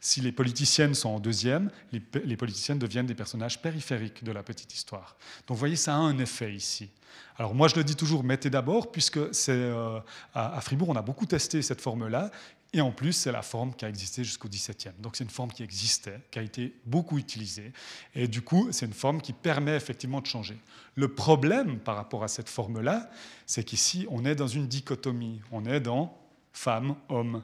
Si 0.00 0.20
les 0.20 0.30
politiciennes 0.30 0.94
sont 0.94 1.08
en 1.08 1.20
deuxième, 1.20 1.70
les, 1.92 2.36
politiciennes 2.36 2.78
deviennent 2.78 3.06
des 3.06 3.14
personnages 3.14 3.60
périphériques 3.60 4.22
de 4.22 4.30
la 4.30 4.44
petite 4.44 4.72
histoire. 4.72 5.16
Donc 5.46 5.56
vous 5.56 5.60
voyez, 5.60 5.76
ça 5.76 5.94
a 5.94 5.98
un 5.98 6.18
effet 6.18 6.54
ici. 6.54 6.88
Alors 7.36 7.54
moi 7.54 7.66
je 7.68 7.74
le 7.74 7.82
dis 7.82 7.96
toujours, 7.96 8.22
mettez 8.22 8.50
d'abord, 8.50 8.92
puisque 8.92 9.34
c'est 9.34 9.52
euh, 9.52 9.98
à, 10.34 10.60
Fribourg 10.60 10.88
on 10.88 10.96
a 10.96 11.02
beaucoup 11.02 11.26
testé 11.26 11.62
cette 11.62 11.80
forme-là, 11.80 12.30
et 12.72 12.80
en 12.80 12.92
plus 12.92 13.12
c'est 13.12 13.32
la 13.32 13.42
forme 13.42 13.74
qui 13.74 13.84
a 13.84 13.88
existé 13.88 14.22
jusqu'au 14.22 14.48
XVIIe. 14.48 14.92
Donc 15.00 15.16
c'est 15.16 15.24
une 15.24 15.30
forme 15.30 15.50
qui 15.50 15.64
existait, 15.64 16.20
qui 16.30 16.38
a 16.38 16.42
été 16.42 16.74
beaucoup 16.86 17.18
utilisée, 17.18 17.72
et 18.14 18.28
du 18.28 18.42
coup 18.42 18.68
c'est 18.70 18.86
une 18.86 18.92
forme 18.92 19.20
qui 19.20 19.32
permet 19.32 19.74
effectivement 19.74 20.20
de 20.20 20.26
changer. 20.26 20.58
Le 20.94 21.08
problème 21.08 21.78
par 21.78 21.96
rapport 21.96 22.22
à 22.22 22.28
cette 22.28 22.48
forme-là, 22.48 23.10
c'est 23.46 23.64
qu'ici 23.64 24.06
on 24.10 24.24
est 24.24 24.36
dans 24.36 24.48
une 24.48 24.68
dichotomie, 24.68 25.40
on 25.50 25.64
est 25.64 25.80
dans 25.80 26.16
femme, 26.52 26.96
homme, 27.08 27.42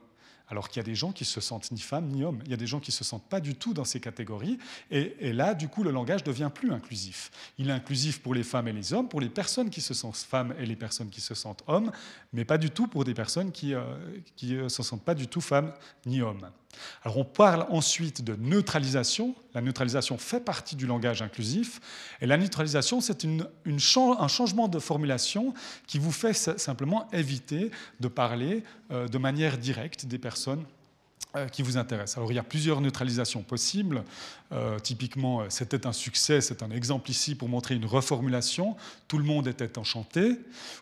alors 0.49 0.69
qu'il 0.69 0.81
y 0.81 0.85
a 0.85 0.85
des 0.85 0.95
gens 0.95 1.13
qui 1.13 1.25
se 1.25 1.41
sentent 1.41 1.71
ni 1.73 1.81
femmes 1.81 2.09
ni 2.09 2.23
hommes. 2.23 2.41
Il 2.45 2.51
y 2.51 2.55
a 2.55 2.57
des 2.57 2.67
gens 2.67 2.81
qui 2.81 2.93
se 2.93 3.05
sentent 3.05 3.29
pas 3.29 3.41
du 3.41 3.55
tout 3.55 3.73
dans 3.73 3.85
ces 3.85 4.01
catégories. 4.01 4.59
Et, 4.91 5.33
là, 5.33 5.55
du 5.55 5.69
coup, 5.69 5.83
le 5.83 5.91
langage 5.91 6.23
devient 6.23 6.51
plus 6.53 6.73
inclusif. 6.73 7.31
Il 7.59 7.71
est 7.71 7.73
inclusif 7.73 8.21
pour 8.21 8.35
les 8.35 8.43
femmes 8.43 8.69
et 8.69 8.73
les 8.73 8.93
hommes, 8.93 9.09
pour 9.09 9.21
les 9.21 9.29
personnes 9.29 9.71
qui 9.71 9.81
se 9.81 9.95
sentent 9.95 10.17
femmes 10.17 10.55
et 10.59 10.67
les 10.67 10.77
personnes 10.77 11.09
qui 11.09 11.21
se 11.21 11.35
sentent 11.35 11.65
hommes, 11.67 11.91
mais 12.33 12.45
pas 12.45 12.59
du 12.59 12.71
tout 12.71 12.87
pour 12.87 13.05
des 13.05 13.15
personnes 13.15 13.53
qui 13.53 13.69
ne 13.69 13.77
euh, 13.77 14.21
euh, 14.45 14.69
se 14.69 14.83
sentent 14.83 15.05
pas 15.05 15.15
du 15.15 15.29
tout 15.29 15.41
femmes 15.41 15.73
ni 16.07 16.21
hommes. 16.21 16.51
Alors 17.05 17.19
on 17.19 17.25
parle 17.25 17.67
ensuite 17.71 18.23
de 18.23 18.37
neutralisation. 18.37 19.35
La 19.55 19.61
neutralisation 19.61 20.19
fait 20.19 20.41
partie 20.41 20.77
du 20.77 20.87
langage 20.87 21.23
inclusif. 21.23 21.81
Et 22.21 22.27
la 22.27 22.37
neutralisation, 22.37 23.01
c'est 23.01 23.25
un 23.25 24.29
changement 24.29 24.69
de 24.69 24.79
formulation 24.79 25.55
qui 25.87 25.99
vous 25.99 26.13
fait 26.13 26.33
simplement 26.59 27.09
éviter 27.13 27.71
de 28.01 28.09
parler 28.09 28.63
euh, 28.91 29.09
de 29.09 29.19
manière 29.19 29.59
directe 29.59 30.07
des 30.07 30.19
personnes 30.19 30.65
qui 31.53 31.63
vous 31.63 31.77
intéresse. 31.77 32.17
Alors 32.17 32.31
il 32.31 32.35
y 32.35 32.39
a 32.39 32.45
plusieurs 32.45 32.81
neutralisations 32.81 33.43
possibles. 33.43 34.05
Euh, 34.53 34.79
typiquement, 34.79 35.41
euh, 35.41 35.47
c'était 35.49 35.87
un 35.87 35.93
succès, 35.93 36.41
c'est 36.41 36.63
un 36.63 36.71
exemple 36.71 37.11
ici 37.11 37.35
pour 37.35 37.49
montrer 37.49 37.75
une 37.75 37.87
reformulation. 37.87 38.77
Tout 39.09 39.19
le 39.19 39.25
monde 39.25 39.49
était 39.49 39.79
enchanté, 39.79 40.39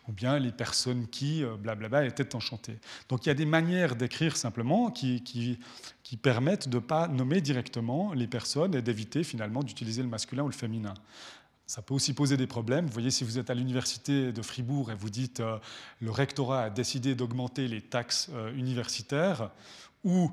ou 0.07 0.11
bien 0.11 0.37
les 0.37 0.51
personnes 0.51 1.07
qui, 1.07 1.43
blablabla, 1.59 2.05
étaient 2.05 2.35
enchantées. 2.35 2.77
Donc 3.09 3.25
il 3.25 3.29
y 3.29 3.31
a 3.31 3.35
des 3.35 3.45
manières 3.45 3.95
d'écrire 3.95 4.37
simplement 4.37 4.91
qui, 4.91 5.23
qui, 5.23 5.57
qui 6.03 6.17
permettent 6.17 6.69
de 6.69 6.77
ne 6.77 6.81
pas 6.81 7.07
nommer 7.07 7.41
directement 7.41 8.13
les 8.13 8.27
personnes 8.27 8.75
et 8.75 8.81
d'éviter 8.81 9.23
finalement 9.23 9.63
d'utiliser 9.63 10.03
le 10.03 10.09
masculin 10.09 10.43
ou 10.43 10.49
le 10.49 10.53
féminin. 10.53 10.93
Ça 11.65 11.81
peut 11.81 11.93
aussi 11.93 12.13
poser 12.13 12.37
des 12.37 12.45
problèmes. 12.45 12.85
Vous 12.85 12.91
voyez, 12.91 13.09
si 13.09 13.23
vous 13.23 13.39
êtes 13.39 13.49
à 13.49 13.53
l'université 13.53 14.33
de 14.33 14.41
Fribourg 14.41 14.91
et 14.91 14.95
vous 14.95 15.09
dites 15.09 15.41
le 16.01 16.11
rectorat 16.11 16.63
a 16.63 16.69
décidé 16.69 17.15
d'augmenter 17.15 17.67
les 17.69 17.81
taxes 17.81 18.29
universitaires, 18.53 19.49
ou 20.03 20.31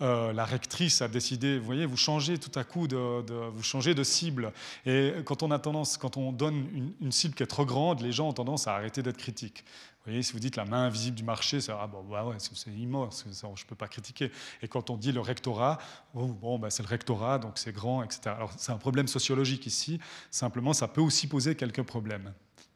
euh, 0.00 0.32
la 0.32 0.44
rectrice 0.44 1.02
a 1.02 1.08
décidé, 1.08 1.58
vous 1.58 1.64
voyez, 1.64 1.84
vous 1.84 1.96
changez 1.96 2.38
tout 2.38 2.56
à 2.56 2.62
coup 2.62 2.86
de, 2.86 2.96
vous 2.96 3.62
changez 3.62 3.94
de 3.94 4.04
cible. 4.04 4.52
Et 4.86 5.12
quand 5.24 5.42
on 5.42 5.50
a 5.50 5.58
tendance, 5.58 5.96
quand 5.96 6.16
on 6.16 6.30
donne 6.30 6.94
une, 7.00 7.12
cible 7.12 7.34
qui 7.34 7.42
est 7.42 7.46
trop 7.46 7.66
grande, 7.66 8.00
les 8.00 8.12
gens 8.12 8.28
ont 8.28 8.32
tendance 8.32 8.68
à 8.68 8.74
arrêter 8.74 9.02
d'être 9.02 9.16
critiques. 9.16 9.64
Vous 9.98 10.12
voyez, 10.12 10.22
si 10.22 10.32
vous 10.32 10.38
dites 10.38 10.54
la 10.56 10.64
main 10.64 10.84
invisible 10.84 11.16
du 11.16 11.24
marché, 11.24 11.60
c'est 11.60 11.72
ah 11.72 11.86
bon, 11.88 12.04
bah 12.04 12.24
ouais, 12.24 12.36
c'est 12.38 12.70
immense, 12.70 13.24
je 13.26 13.48
ne 13.48 13.68
peux 13.68 13.74
pas 13.74 13.88
critiquer. 13.88 14.30
Et 14.62 14.68
quand 14.68 14.88
on 14.90 14.96
dit 14.96 15.10
le 15.10 15.20
rectorat, 15.20 15.78
oh, 16.14 16.26
bon, 16.26 16.58
bah, 16.58 16.70
c'est 16.70 16.84
le 16.84 16.88
rectorat, 16.88 17.38
donc 17.38 17.58
c'est 17.58 17.72
grand, 17.72 18.04
etc. 18.04 18.20
Alors 18.26 18.52
c'est 18.56 18.72
un 18.72 18.78
problème 18.78 19.08
sociologique 19.08 19.66
ici. 19.66 19.98
Simplement, 20.30 20.72
ça 20.72 20.86
peut 20.86 21.00
aussi 21.00 21.26
poser 21.26 21.56
quelques 21.56 21.82
problèmes. 21.82 22.32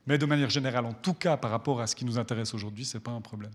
Mais 0.06 0.18
de 0.18 0.26
manière 0.26 0.50
générale, 0.50 0.84
en 0.84 0.92
tout 0.92 1.14
cas, 1.14 1.36
par 1.36 1.52
rapport 1.52 1.80
à 1.80 1.86
ce 1.86 1.94
qui 1.94 2.04
nous 2.04 2.18
intéresse 2.18 2.52
aujourd'hui, 2.52 2.84
ce 2.84 2.96
n'est 2.96 3.02
pas 3.02 3.12
un 3.12 3.20
problème. 3.20 3.52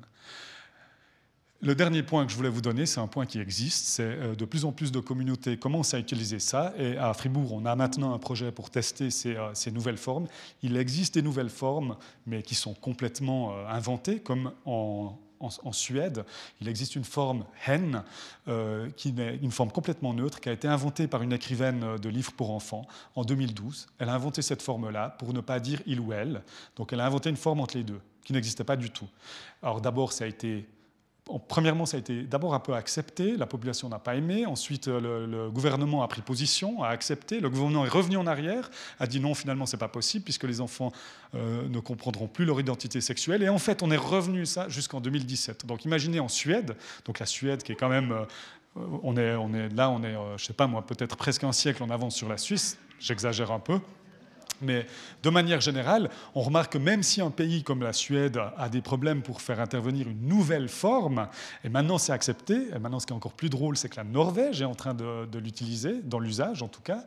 Le 1.59 1.73
dernier 1.73 2.03
point 2.03 2.23
que 2.23 2.31
je 2.31 2.37
voulais 2.37 2.49
vous 2.49 2.61
donner, 2.61 2.85
c'est 2.85 2.99
un 2.99 3.07
point 3.07 3.25
qui 3.25 3.39
existe, 3.39 3.87
c'est 3.87 4.03
euh, 4.03 4.35
de 4.35 4.45
plus 4.45 4.63
en 4.63 4.71
plus 4.71 4.91
de 4.91 4.99
communautés 4.99 5.57
commencent 5.57 5.95
à 5.95 5.99
utiliser 5.99 6.37
ça, 6.37 6.71
et 6.77 6.97
à 6.97 7.11
Fribourg, 7.15 7.51
on 7.51 7.65
a 7.65 7.75
maintenant 7.75 8.13
un 8.13 8.19
projet 8.19 8.51
pour 8.51 8.69
tester 8.69 9.09
ces, 9.09 9.35
euh, 9.35 9.71
nouvelles 9.73 9.97
formes. 9.97 10.27
Il 10.61 10.77
existe 10.77 11.15
des 11.15 11.23
nouvelles 11.23 11.49
formes, 11.49 11.97
mais 12.27 12.43
qui 12.43 12.53
sont 12.53 12.75
complètement 12.75 13.53
euh, 13.53 13.67
inventées, 13.69 14.19
comme 14.19 14.51
en, 14.65 15.17
Suède, 15.71 16.25
il 16.61 16.67
existe 16.67 16.95
une 16.95 17.03
forme 17.03 17.45
hen, 17.67 18.03
qui 18.95 19.09
est 19.09 19.39
une 19.39 19.51
forme 19.51 19.69
complètement 19.69 20.11
neutre, 20.11 20.39
qui 20.39 20.49
a 20.49 20.51
été 20.51 20.67
inventée 20.67 21.07
par 21.07 21.21
une 21.21 21.31
écrivaine 21.31 21.97
de 21.97 22.09
livres 22.09 22.31
pour 22.31 22.49
enfants 22.49 22.87
en 23.13 23.23
2012. 23.23 23.85
Elle 23.99 24.09
a 24.09 24.15
inventé 24.15 24.41
cette 24.41 24.63
forme-là 24.63 25.15
pour 25.19 25.33
ne 25.33 25.41
pas 25.41 25.59
dire 25.59 25.79
il 25.85 25.99
ou 25.99 26.11
elle. 26.11 26.41
Donc 26.75 26.91
elle 26.91 27.01
a 27.01 27.05
inventé 27.05 27.29
une 27.29 27.37
forme 27.37 27.59
entre 27.59 27.77
les 27.77 27.83
deux, 27.83 28.01
qui 28.25 28.33
n'existait 28.33 28.63
pas 28.63 28.75
du 28.75 28.89
tout. 28.89 29.07
Alors 29.61 29.79
d'abord, 29.79 30.11
ça 30.11 30.23
a 30.23 30.27
été 30.27 30.67
premièrement, 31.47 31.85
ça 31.85 31.97
a 31.97 31.99
été 31.99 32.23
d'abord 32.23 32.53
un 32.53 32.59
peu 32.59 32.73
accepté, 32.73 33.35
la 33.37 33.45
population 33.45 33.89
n'a 33.89 33.99
pas 33.99 34.15
aimé, 34.15 34.45
ensuite 34.45 34.87
le, 34.87 35.49
gouvernement 35.49 36.03
a 36.03 36.07
pris 36.07 36.21
position, 36.21 36.83
a 36.83 36.89
accepté, 36.89 37.39
le 37.39 37.49
gouvernement 37.49 37.85
est 37.85 37.89
revenu 37.89 38.17
en 38.17 38.27
arrière, 38.27 38.69
a 38.99 39.07
dit 39.07 39.19
non, 39.19 39.33
finalement, 39.33 39.65
c'est 39.65 39.77
pas 39.77 39.87
possible, 39.87 40.23
puisque 40.23 40.45
les 40.45 40.61
enfants 40.61 40.91
euh, 41.35 41.67
ne 41.67 41.79
comprendront 41.79 42.27
plus 42.27 42.45
leur 42.45 42.59
identité 42.59 43.01
sexuelle, 43.01 43.43
et 43.43 43.49
en 43.49 43.57
fait, 43.57 43.83
on 43.83 43.91
est 43.91 43.97
revenu 43.97 44.45
ça 44.45 44.69
jusqu'en 44.69 45.01
2017. 45.01 45.65
Donc 45.65 45.85
imaginez 45.85 46.19
en 46.19 46.27
Suède, 46.27 46.75
donc 47.05 47.19
la 47.19 47.25
Suède 47.25 47.63
qui 47.63 47.71
est 47.71 47.75
quand 47.75 47.89
même, 47.89 48.11
euh, 48.11 48.25
on, 49.03 49.17
est, 49.17 49.35
on 49.35 49.53
est 49.53 49.69
là, 49.69 49.89
on 49.89 50.03
est, 50.03 50.15
euh, 50.15 50.37
je 50.37 50.45
sais 50.45 50.53
pas 50.53 50.67
moi, 50.67 50.85
peut-être 50.85 51.17
presque 51.17 51.43
un 51.43 51.51
siècle 51.51 51.83
en 51.83 51.89
avance 51.89 52.15
sur 52.15 52.29
la 52.29 52.37
Suisse, 52.37 52.77
j'exagère 52.99 53.51
un 53.51 53.59
peu, 53.59 53.79
mais 54.61 54.85
de 55.23 55.29
manière 55.29 55.61
générale, 55.61 56.09
on 56.35 56.41
remarque 56.41 56.73
que 56.73 56.77
même 56.77 57.03
si 57.03 57.21
un 57.21 57.31
pays 57.31 57.63
comme 57.63 57.81
la 57.81 57.93
Suède 57.93 58.39
a 58.57 58.69
des 58.69 58.81
problèmes 58.81 59.21
pour 59.21 59.41
faire 59.41 59.59
intervenir 59.59 60.07
une 60.07 60.27
nouvelle 60.27 60.69
forme, 60.69 61.27
et 61.63 61.69
maintenant 61.69 61.97
c'est 61.97 62.13
accepté, 62.13 62.67
et 62.75 62.79
maintenant 62.79 62.99
ce 62.99 63.05
qui 63.05 63.13
est 63.13 63.15
encore 63.15 63.33
plus 63.33 63.49
drôle, 63.49 63.77
c'est 63.77 63.89
que 63.89 63.97
la 63.97 64.03
Norvège 64.03 64.61
est 64.61 64.65
en 64.65 64.75
train 64.75 64.93
de, 64.93 65.37
l'utiliser, 65.37 66.01
dans 66.03 66.19
l'usage 66.19 66.63
en 66.63 66.67
tout 66.67 66.81
cas, 66.81 67.05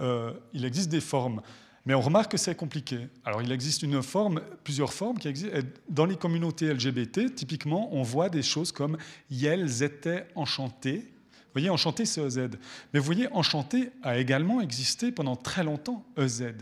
euh, 0.00 0.32
il 0.52 0.64
existe 0.64 0.88
des 0.88 1.00
formes. 1.00 1.40
Mais 1.86 1.94
on 1.94 2.00
remarque 2.00 2.32
que 2.32 2.36
c'est 2.36 2.54
compliqué. 2.54 3.08
Alors 3.24 3.40
il 3.40 3.50
existe 3.52 3.82
une 3.82 4.02
forme, 4.02 4.42
plusieurs 4.64 4.92
formes 4.92 5.18
qui 5.18 5.28
existent. 5.28 5.56
Dans 5.88 6.04
les 6.04 6.16
communautés 6.16 6.72
LGBT, 6.72 7.34
typiquement, 7.34 7.88
on 7.92 8.02
voit 8.02 8.28
des 8.28 8.42
choses 8.42 8.70
comme 8.70 8.98
«elles 9.42 9.82
étaient 9.82 10.26
enchantées», 10.34 11.09
vous 11.50 11.54
voyez, 11.54 11.70
enchanté, 11.70 12.06
c'est 12.06 12.22
EZ. 12.22 12.50
Mais 12.92 13.00
vous 13.00 13.04
voyez, 13.04 13.26
enchanté 13.32 13.90
a 14.04 14.18
également 14.18 14.60
existé 14.60 15.10
pendant 15.10 15.34
très 15.34 15.64
longtemps, 15.64 16.06
EZ. 16.16 16.54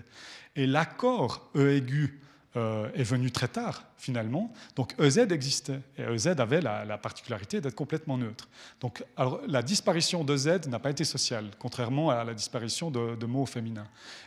Et 0.57 0.67
l'accord 0.67 1.51
E 1.55 1.77
aigu 1.77 2.19
euh, 2.57 2.89
est 2.95 3.03
venu 3.03 3.31
très 3.31 3.49
tard, 3.49 3.85
finalement. 3.99 4.51
Donc 4.77 4.95
EZ 4.99 5.19
existait. 5.31 5.81
Et 5.99 6.03
EZ 6.03 6.29
avait 6.39 6.63
la, 6.63 6.97
particularité 6.97 7.61
d'être 7.61 7.75
complètement 7.75 8.17
neutre. 8.17 8.49
Donc 8.81 9.05
la 9.47 9.61
disparition 9.61 10.25
d'EZ 10.25 10.67
n'a 10.69 10.79
pas 10.79 10.89
été 10.89 11.05
sociale, 11.05 11.51
contrairement 11.59 12.09
à 12.09 12.25
la 12.25 12.33
disparition 12.33 12.91
de, 12.91 13.27
mots 13.27 13.45
féminins. 13.45 13.87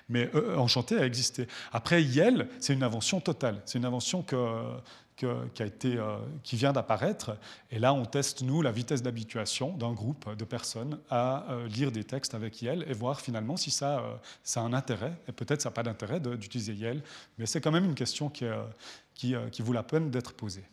Mais 0.09 0.29
e, 0.35 0.55
enchanté 0.59 0.99
a 0.99 1.05
existé. 1.07 1.47
Après, 1.73 2.03
Yel, 2.03 2.47
c'est 2.59 2.73
une 2.73 2.83
invention 2.83 3.19
totale. 3.19 3.63
C'est 3.65 3.79
une 3.79 3.85
invention 3.85 4.21
que 4.21 4.35
euh, 5.23 6.17
qui 6.43 6.55
vient 6.55 6.73
d'apparaître. 6.73 7.37
Et 7.69 7.77
là, 7.77 7.93
on 7.93 8.05
teste, 8.05 8.41
nous, 8.41 8.61
la 8.61 8.71
vitesse 8.71 9.03
d'habituation 9.03 9.75
d'un 9.77 9.93
groupe 9.93 10.35
de 10.35 10.43
personnes 10.45 10.99
à 11.09 11.45
euh, 11.51 11.67
lire 11.67 11.91
des 11.91 12.03
textes 12.03 12.33
avec 12.33 12.61
YEL 12.61 12.83
et 12.87 12.93
voir 12.93 13.21
finalement 13.21 13.55
si 13.55 13.69
ça, 13.69 13.99
euh, 13.99 14.15
ça 14.43 14.61
a 14.61 14.63
un 14.63 14.73
intérêt. 14.73 15.13
Et 15.27 15.31
peut-être 15.31 15.61
ça 15.61 15.69
n'a 15.69 15.73
pas 15.73 15.83
d'intérêt 15.83 16.19
d'utiliser 16.19 16.73
YEL, 16.73 17.03
mais 17.37 17.45
c'est 17.45 17.61
quand 17.61 17.71
même 17.71 17.85
une 17.85 17.95
question 17.95 18.29
qui 18.29 19.33
vaut 19.59 19.73
la 19.73 19.83
peine 19.83 20.09
d'être 20.09 20.33
posée. 20.33 20.65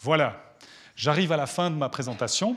Voilà, 0.00 0.56
j'arrive 0.96 1.30
à 1.30 1.36
la 1.36 1.46
fin 1.46 1.70
de 1.70 1.76
ma 1.76 1.88
présentation. 1.88 2.56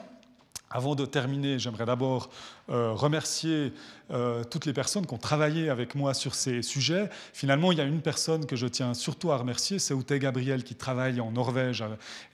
Avant 0.75 0.95
de 0.95 1.05
terminer, 1.05 1.59
j'aimerais 1.59 1.85
d'abord 1.85 2.31
euh, 2.71 2.93
remercier 2.93 3.73
euh, 4.09 4.43
toutes 4.43 4.65
les 4.65 4.73
personnes 4.73 5.05
qui 5.05 5.13
ont 5.13 5.19
travaillé 5.19 5.69
avec 5.69 5.93
moi 5.93 6.15
sur 6.15 6.33
ces 6.33 6.63
sujets. 6.63 7.11
Finalement, 7.31 7.71
il 7.71 7.77
y 7.77 7.81
a 7.81 7.83
une 7.83 8.01
personne 8.01 8.47
que 8.47 8.55
je 8.55 8.65
tiens 8.65 8.95
surtout 8.95 9.31
à 9.31 9.37
remercier, 9.37 9.77
c'est 9.77 9.93
Ute 9.93 10.13
Gabriel 10.13 10.63
qui 10.63 10.73
travaille 10.73 11.21
en 11.21 11.29
Norvège. 11.29 11.83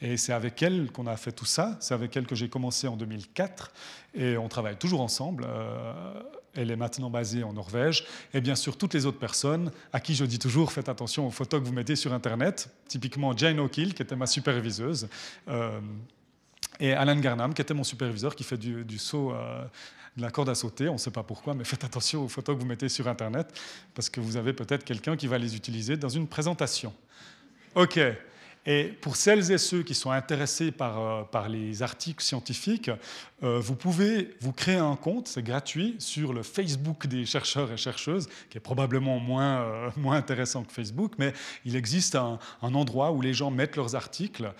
Et 0.01 0.15
c'est 0.15 0.31
avec 0.31 0.63
elle 0.63 0.89
qu'on 0.89 1.05
a 1.05 1.17
fait 1.17 1.33
tout 1.33 1.43
ça. 1.43 1.75
C'est 1.81 1.93
avec 1.93 2.15
elle 2.15 2.25
que 2.25 2.35
j'ai 2.35 2.47
commencé 2.47 2.87
en 2.87 2.95
2004. 2.95 3.73
Et 4.13 4.37
on 4.37 4.47
travaille 4.47 4.77
toujours 4.77 5.01
ensemble. 5.01 5.45
Euh, 5.45 6.13
elle 6.55 6.71
est 6.71 6.77
maintenant 6.77 7.09
basée 7.09 7.43
en 7.43 7.51
Norvège. 7.51 8.05
Et 8.33 8.39
bien 8.39 8.55
sûr, 8.55 8.77
toutes 8.77 8.93
les 8.93 9.05
autres 9.05 9.19
personnes 9.19 9.69
à 9.91 9.99
qui 9.99 10.15
je 10.15 10.23
dis 10.23 10.39
toujours 10.39 10.71
faites 10.71 10.87
attention 10.87 11.27
aux 11.27 11.31
photos 11.31 11.59
que 11.59 11.65
vous 11.65 11.73
mettez 11.73 11.97
sur 11.97 12.13
Internet. 12.13 12.69
Typiquement 12.87 13.35
Jane 13.35 13.59
O'Kill, 13.59 13.93
qui 13.93 14.01
était 14.01 14.15
ma 14.15 14.27
superviseuse 14.27 15.09
et 16.79 16.93
Alan 16.93 17.15
Garnham, 17.15 17.53
qui 17.53 17.61
était 17.61 17.73
mon 17.73 17.83
superviseur, 17.83 18.35
qui 18.35 18.43
fait 18.43 18.57
du, 18.57 18.97
saut, 18.97 19.33
euh, 19.33 19.63
de 20.15 20.21
la 20.21 20.31
corde 20.31 20.49
à 20.49 20.55
sauter. 20.55 20.87
On 20.87 20.93
ne 20.93 20.97
sait 20.97 21.11
pas 21.11 21.23
pourquoi, 21.23 21.53
mais 21.53 21.65
faites 21.65 21.83
attention 21.83 22.23
aux 22.23 22.29
photos 22.29 22.55
que 22.55 22.61
vous 22.61 22.67
mettez 22.67 22.89
sur 22.89 23.07
Internet, 23.07 23.53
parce 23.93 24.09
que 24.09 24.21
vous 24.21 24.37
avez 24.37 24.53
peut-être 24.53 24.85
quelqu'un 24.85 25.17
qui 25.17 25.27
va 25.27 25.37
les 25.37 25.55
utiliser 25.55 25.97
dans 25.97 26.09
une 26.09 26.27
présentation. 26.27 26.93
OK. 27.75 27.99
Et 28.65 28.83
pour 29.01 29.15
celles 29.15 29.51
et 29.51 29.57
ceux 29.57 29.83
qui 29.83 29.95
sont 29.95 30.11
intéressés 30.11 30.71
par, 30.71 30.99
euh, 30.99 31.23
par 31.23 31.49
les 31.49 31.81
articles 31.81 32.23
scientifiques, 32.23 32.91
euh, 33.41 33.59
vous 33.59 33.75
pouvez 33.75 34.35
vous 34.41 34.51
créer 34.51 34.75
un 34.75 34.95
compte, 34.95 35.27
c'est 35.27 35.43
gratuit, 35.43 35.95
sur 35.97 36.33
le 36.33 36.43
Facebook 36.43 37.07
des 37.07 37.25
chercheurs 37.25 37.71
et 37.71 37.77
chercheuses, 37.77 38.27
qui 38.49 38.57
est 38.57 38.61
probablement 38.61 39.19
moins, 39.19 39.91
moins 39.97 40.15
intéressant 40.15 40.63
que 40.63 40.71
Facebook, 40.71 41.13
mais 41.17 41.33
il 41.65 41.75
existe 41.75 42.15
un, 42.15 42.39
un, 42.61 42.73
endroit 42.73 43.11
où 43.11 43.21
les 43.21 43.33
gens 43.33 43.49
mettent 43.49 43.75
leurs 43.75 43.95
articles 43.95 44.53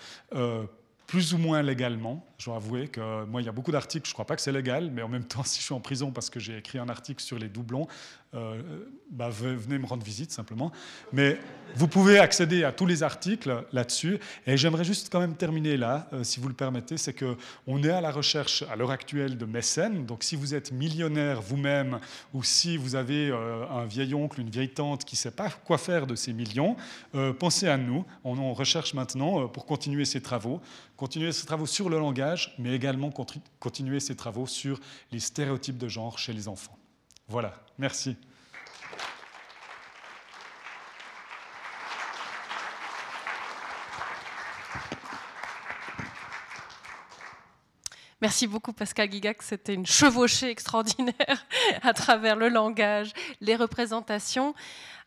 plus 1.10 1.34
ou 1.34 1.38
moins 1.38 1.60
légalement. 1.60 2.24
Je 2.40 2.46
dois 2.46 2.56
avouer 2.56 2.88
que 2.88 3.26
moi, 3.26 3.42
il 3.42 3.44
y 3.44 3.50
a 3.50 3.52
beaucoup 3.52 3.70
d'articles, 3.70 4.06
je 4.06 4.12
ne 4.12 4.14
crois 4.14 4.24
pas 4.24 4.34
que 4.34 4.40
c'est 4.40 4.50
légal, 4.50 4.90
mais 4.90 5.02
en 5.02 5.08
même 5.08 5.24
temps, 5.24 5.42
si 5.44 5.60
je 5.60 5.64
suis 5.64 5.74
en 5.74 5.80
prison 5.80 6.10
parce 6.10 6.30
que 6.30 6.40
j'ai 6.40 6.56
écrit 6.56 6.78
un 6.78 6.88
article 6.88 7.22
sur 7.22 7.38
les 7.38 7.50
doublons, 7.50 7.86
euh, 8.32 8.62
bah, 9.10 9.28
venez 9.28 9.76
me 9.76 9.86
rendre 9.86 10.04
visite 10.04 10.30
simplement. 10.30 10.70
Mais 11.12 11.36
vous 11.74 11.88
pouvez 11.88 12.20
accéder 12.20 12.62
à 12.62 12.70
tous 12.70 12.86
les 12.86 13.02
articles 13.02 13.64
là-dessus. 13.72 14.20
Et 14.46 14.56
j'aimerais 14.56 14.84
juste 14.84 15.08
quand 15.10 15.18
même 15.18 15.34
terminer 15.34 15.76
là, 15.76 16.08
euh, 16.12 16.22
si 16.22 16.38
vous 16.38 16.46
le 16.46 16.54
permettez, 16.54 16.96
c'est 16.96 17.12
qu'on 17.12 17.82
est 17.82 17.90
à 17.90 18.00
la 18.00 18.12
recherche 18.12 18.62
à 18.70 18.76
l'heure 18.76 18.92
actuelle 18.92 19.36
de 19.36 19.44
mécènes. 19.46 20.06
Donc 20.06 20.22
si 20.22 20.36
vous 20.36 20.54
êtes 20.54 20.70
millionnaire 20.70 21.42
vous-même 21.42 21.98
ou 22.32 22.44
si 22.44 22.76
vous 22.76 22.94
avez 22.94 23.30
euh, 23.30 23.66
un 23.68 23.86
vieil 23.86 24.14
oncle, 24.14 24.40
une 24.40 24.50
vieille 24.50 24.70
tante 24.70 25.04
qui 25.04 25.16
ne 25.16 25.18
sait 25.18 25.32
pas 25.32 25.50
quoi 25.64 25.76
faire 25.76 26.06
de 26.06 26.14
ces 26.14 26.32
millions, 26.32 26.76
pensez 27.40 27.66
à 27.66 27.76
nous. 27.76 28.04
On, 28.22 28.38
on 28.38 28.54
recherche 28.54 28.94
maintenant 28.94 29.48
pour 29.48 29.66
continuer 29.66 30.04
ces 30.04 30.20
travaux, 30.20 30.60
continuer 30.96 31.32
ces 31.32 31.46
travaux 31.46 31.66
sur 31.66 31.88
le 31.88 31.98
langage, 31.98 32.29
mais 32.58 32.74
également 32.74 33.12
continuer 33.58 34.00
ces 34.00 34.16
travaux 34.16 34.46
sur 34.46 34.80
les 35.12 35.20
stéréotypes 35.20 35.78
de 35.78 35.88
genre 35.88 36.18
chez 36.18 36.32
les 36.32 36.48
enfants. 36.48 36.78
Voilà, 37.28 37.54
merci. 37.78 38.16
Merci 48.22 48.46
beaucoup 48.46 48.74
Pascal 48.74 49.08
Guigac, 49.08 49.42
c'était 49.42 49.72
une 49.72 49.86
chevauchée 49.86 50.50
extraordinaire 50.50 51.46
à 51.82 51.94
travers 51.94 52.36
le 52.36 52.50
langage, 52.50 53.12
les 53.40 53.56
représentations. 53.56 54.54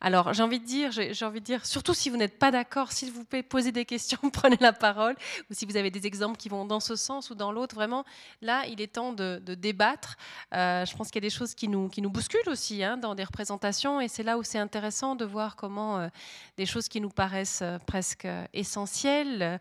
Alors 0.06 0.34
j'ai 0.34 0.44
envie 0.44 0.60
de 0.60 0.66
dire, 0.66 0.92
j'ai 0.92 1.26
envie 1.26 1.40
de 1.40 1.46
dire, 1.46 1.66
surtout 1.66 1.94
si 1.94 2.10
vous 2.10 2.18
n'êtes 2.18 2.38
pas 2.38 2.52
d'accord, 2.52 2.92
s'il 2.92 3.10
vous 3.10 3.24
plaît, 3.24 3.42
posez 3.42 3.72
des 3.72 3.86
questions, 3.86 4.18
prenez 4.34 4.58
la 4.60 4.74
parole, 4.74 5.16
ou 5.50 5.54
si 5.54 5.66
vous 5.66 5.78
avez 5.78 5.92
des 5.92 6.06
exemples 6.06 6.36
qui 6.36 6.50
vont 6.50 6.66
dans 6.66 6.82
ce 6.82 6.98
sens 6.98 7.30
ou 7.30 7.36
dans 7.36 7.54
l'autre, 7.54 7.74
vraiment, 7.74 8.04
là, 8.42 8.66
il 8.68 8.82
est 8.82 8.92
temps 8.92 9.14
de, 9.14 9.40
débattre. 9.56 10.18
Euh, 10.54 10.84
je 10.86 10.94
pense 10.98 11.08
qu'il 11.08 11.24
y 11.24 11.26
a 11.26 11.30
des 11.30 11.34
choses 11.34 11.56
qui 11.56 11.70
nous, 11.70 11.88
qui 11.88 12.02
nous 12.02 12.10
bousculent 12.10 12.50
aussi 12.50 12.84
hein, 12.84 12.98
dans 12.98 13.16
des 13.16 13.24
représentations, 13.24 14.02
et 14.02 14.10
c'est 14.10 14.24
là 14.24 14.38
où 14.38 14.44
c'est 14.44 14.60
intéressant 14.60 15.16
de 15.16 15.24
voir 15.24 15.56
comment 15.56 16.00
euh, 16.00 16.10
des 16.58 16.66
choses 16.66 16.90
qui 16.90 17.00
nous 17.00 17.10
paraissent 17.10 17.62
euh, 17.62 17.80
presque 17.88 18.28
essentielles, 18.54 19.58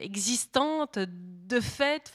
existantes, 0.00 0.98
de 0.98 1.60
fait, 1.60 2.12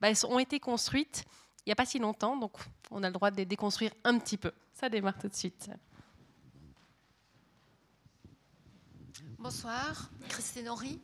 bah, 0.00 0.08
ont 0.28 0.40
été 0.40 0.58
construites 0.58 1.24
il 1.66 1.68
n'y 1.68 1.72
a 1.72 1.76
pas 1.76 1.86
si 1.86 1.98
longtemps, 1.98 2.36
donc 2.36 2.52
on 2.90 3.02
a 3.02 3.06
le 3.06 3.12
droit 3.12 3.30
de 3.30 3.36
les 3.36 3.44
déconstruire 3.44 3.92
un 4.02 4.18
petit 4.18 4.38
peu. 4.38 4.50
Ça 4.72 4.88
démarre 4.88 5.18
tout 5.18 5.28
de 5.28 5.34
suite. 5.34 5.70
Bonsoir, 9.40 10.10
Christine 10.28 10.68
Henry. 10.68 11.00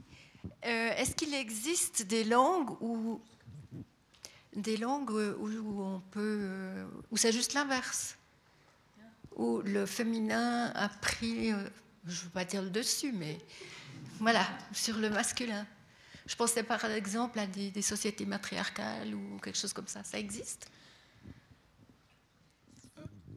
Euh, 0.66 0.91
est-ce 0.99 1.16
qu'il 1.16 1.32
existe 1.32 2.03
des 2.03 2.22
langues 2.22 2.70
où 2.82 3.18
des 4.55 4.76
langues 4.76 5.11
où 5.11 5.82
on 5.82 6.01
peut 6.11 6.41
euh, 6.43 6.87
c'est 7.14 7.32
juste 7.32 7.55
l'inverse, 7.55 8.18
où 9.37 9.62
le 9.62 9.87
féminin 9.87 10.70
a 10.74 10.91
pris, 10.91 11.51
euh, 11.51 11.57
je 12.05 12.20
ne 12.20 12.24
veux 12.24 12.30
pas 12.30 12.45
dire 12.45 12.61
le 12.61 12.68
dessus, 12.68 13.11
mais 13.12 13.39
voilà, 14.18 14.47
sur 14.70 14.99
le 14.99 15.09
masculin. 15.09 15.66
Je 16.26 16.37
pensais 16.37 16.62
par 16.62 16.84
exemple 16.84 17.39
à 17.39 17.47
des, 17.47 17.70
des 17.70 17.82
sociétés 17.82 18.26
matriarcales 18.26 19.14
ou 19.14 19.39
quelque 19.39 19.59
chose 19.59 19.72
comme 19.72 19.89
ça. 19.89 20.05
Ça 20.05 20.18
existe? 20.18 20.70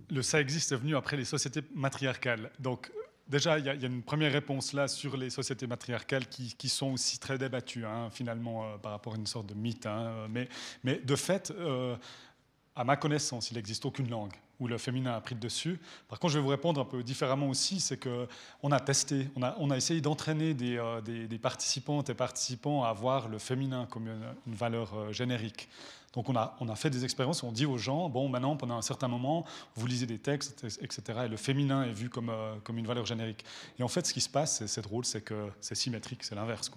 Le 0.10 0.22
ça 0.22 0.41
existe 0.41 0.74
est 0.74 0.78
venu 0.78 0.97
après 0.97 1.16
les 1.16 1.26
sociétés 1.26 1.64
matriarcales. 1.74 2.52
Donc 2.60 2.91
Déjà, 3.30 3.60
il 3.60 3.66
y, 3.66 3.70
a 3.70 3.74
une 3.74 4.02
première 4.02 4.32
réponse 4.32 4.74
là 4.74 4.88
sur 4.88 5.16
les 5.16 5.30
sociétés 5.30 5.68
matriarcales 5.68 6.28
qui, 6.28 6.70
sont 6.70 6.94
aussi 6.94 7.20
très 7.20 7.38
débattues, 7.38 7.86
hein, 7.86 8.10
finalement, 8.10 8.66
euh, 8.66 8.78
par 8.78 8.92
rapport 8.92 9.14
à 9.14 9.18
une 9.18 9.28
sorte 9.28 9.46
de 9.46 9.54
mythe. 9.54 9.86
Hein, 9.86 10.28
mais, 10.84 10.98
de 10.98 11.16
fait, 11.16 11.52
euh, 11.52 11.96
à 12.76 12.84
ma 12.84 12.96
connaissance, 12.96 13.52
il 13.52 13.56
n'existe 13.56 13.86
aucune 13.86 14.10
langue 14.10 14.34
où 14.60 14.68
le 14.68 14.80
féminin 14.80 15.14
a 15.14 15.22
pris 15.22 15.36
le 15.36 15.42
dessus. 15.42 15.80
Par 16.08 16.20
contre, 16.20 16.34
je 16.34 16.40
vais 16.40 16.44
vous 16.44 16.50
répondre 16.50 16.82
un 16.82 16.86
peu 16.86 17.04
différemment 17.04 17.48
aussi, 17.48 17.80
c'est 17.80 17.98
qu'on 17.98 18.72
a 18.72 18.80
testé, 18.80 19.30
on 19.36 19.70
a, 19.70 19.78
essayé 19.78 20.02
d'entraîner 20.02 20.56
des, 20.56 20.78
euh, 20.78 21.38
participantes 21.40 22.10
et 22.10 22.16
participants 22.16 22.84
à 22.84 22.92
voir 22.94 23.30
le 23.30 23.38
féminin 23.38 23.88
comme 23.92 24.08
une, 24.08 24.56
valeur 24.56 25.14
générique. 25.14 25.70
Donc 26.14 26.28
on 26.30 26.36
a, 26.36 26.55
on 26.60 26.68
a 26.70 26.76
fait 26.76 26.89
des 26.89 27.03
expériences 27.03 27.43
on 27.43 27.51
dit 27.51 27.66
aux 27.66 27.78
gens, 27.78 28.10
bon, 28.10 28.30
maintenant, 28.30 28.55
pendant 28.55 28.78
un 28.78 28.82
certain 28.82 29.07
moment, 29.07 29.45
vous 29.76 29.88
lisez 29.88 30.05
des 30.05 30.18
textes, 30.18 30.64
etc., 30.82 31.22
et 31.26 31.28
le 31.28 31.38
féminin 31.38 31.84
est 31.84 31.91
vu 31.91 32.10
comme, 32.10 32.30
euh, 32.30 32.55
comme 32.64 32.78
une 32.78 32.88
valeur 32.88 33.05
générique. 33.05 33.45
Et 33.78 33.84
en 33.84 33.88
fait, 33.88 34.05
ce 34.05 34.14
qui 34.14 34.22
se 34.22 34.30
passe, 34.30 34.66
c'est 34.66 34.82
drôle, 34.82 35.05
c'est 35.05 35.22
que 35.22 35.49
c'est 35.62 35.76
symétrique, 35.76 36.24
c'est 36.24 36.36
l'inverse. 36.36 36.72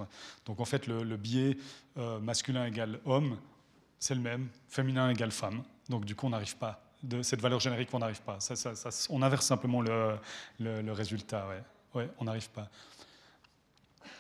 Donc 0.46 0.60
en 0.60 0.64
fait, 0.64 0.86
le, 0.86 1.16
biais 1.16 1.56
euh, 1.96 2.18
masculin 2.20 2.66
égale 2.66 3.00
homme, 3.04 3.38
c'est 3.98 4.14
le 4.14 4.20
même, 4.20 4.48
féminin 4.68 5.10
égale 5.10 5.30
femme. 5.30 5.62
Donc 5.88 6.04
du 6.04 6.14
coup, 6.14 6.26
on 6.26 6.30
n'arrive 6.30 6.56
pas. 6.56 6.82
De 7.02 7.22
cette 7.22 7.40
valeur 7.40 7.58
générique, 7.58 7.88
on 7.92 7.98
n'arrive 7.98 8.22
pas. 8.22 8.38
On 9.10 9.22
inverse 9.22 9.46
simplement 9.46 9.80
le, 9.80 10.16
le, 10.60 10.92
résultat. 10.92 11.48
Ouais. 11.48 11.62
ouais 11.94 12.10
on 12.18 12.24
n'arrive 12.24 12.48
pas. 12.50 12.68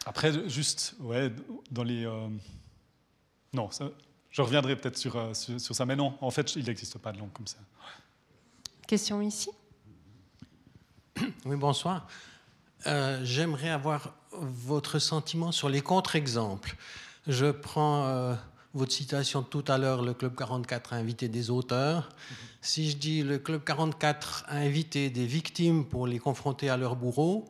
Après, 0.04 0.48
juste, 0.48 0.96
ouais, 1.00 1.30
dans 1.70 1.84
les... 1.84 2.04
Euh, 2.04 2.28
non, 3.52 3.70
ça, 3.70 3.88
je 4.32 4.40
reviendrai 4.40 4.76
peut-être 4.76 5.06
euh, 5.14 5.34
sur, 5.34 5.60
sur, 5.60 5.74
ça, 5.74 5.86
mais 5.86 5.94
non, 5.94 6.14
en 6.20 6.30
fait, 6.30 6.56
il 6.56 6.64
n'existe 6.64 6.98
pas 6.98 7.12
de 7.12 7.18
langue 7.18 7.32
comme 7.32 7.46
ça. 7.46 7.58
Question 8.88 9.20
ici? 9.22 9.50
Oui, 11.44 11.56
bonsoir. 11.56 12.06
Euh, 12.86 13.20
j'aimerais 13.22 13.68
avoir 13.68 14.14
votre 14.32 14.98
sentiment 14.98 15.52
sur 15.52 15.68
les 15.68 15.82
contre-exemples. 15.82 16.76
Je 17.28 17.50
prends 17.50 18.06
euh, 18.06 18.34
votre 18.74 18.90
citation 18.90 19.42
de 19.42 19.46
tout 19.46 19.64
à 19.68 19.76
l'heure, 19.76 20.02
le 20.02 20.14
Club 20.14 20.34
44 20.34 20.94
a 20.94 20.96
invité 20.96 21.28
des 21.28 21.50
auteurs. 21.50 22.08
Si 22.62 22.90
je 22.90 22.96
dis 22.96 23.22
le 23.22 23.38
Club 23.38 23.62
44 23.62 24.46
a 24.48 24.56
invité 24.56 25.10
des 25.10 25.26
victimes 25.26 25.84
pour 25.84 26.06
les 26.06 26.18
confronter 26.18 26.70
à 26.70 26.76
leurs 26.76 26.96
bourreaux, 26.96 27.44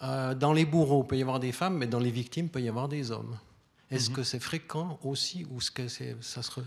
dans 0.00 0.52
les 0.52 0.66
bourreaux, 0.66 1.02
il 1.02 1.06
peut 1.08 1.16
y 1.16 1.22
avoir 1.22 1.40
des 1.40 1.52
femmes, 1.52 1.78
mais 1.78 1.86
dans 1.86 1.98
les 1.98 2.10
victimes, 2.10 2.46
il 2.46 2.50
peut 2.50 2.60
y 2.60 2.68
avoir 2.68 2.88
des 2.88 3.10
hommes. 3.10 3.38
Est-ce 3.94 4.10
mhm. 4.10 4.16
que 4.16 4.22
c'est 4.22 4.40
fréquent 4.40 4.98
aussi 5.02 5.46
ou 5.50 5.58
est-ce 5.58 5.70
que 5.70 5.88
ça 5.88 6.42
se... 6.42 6.60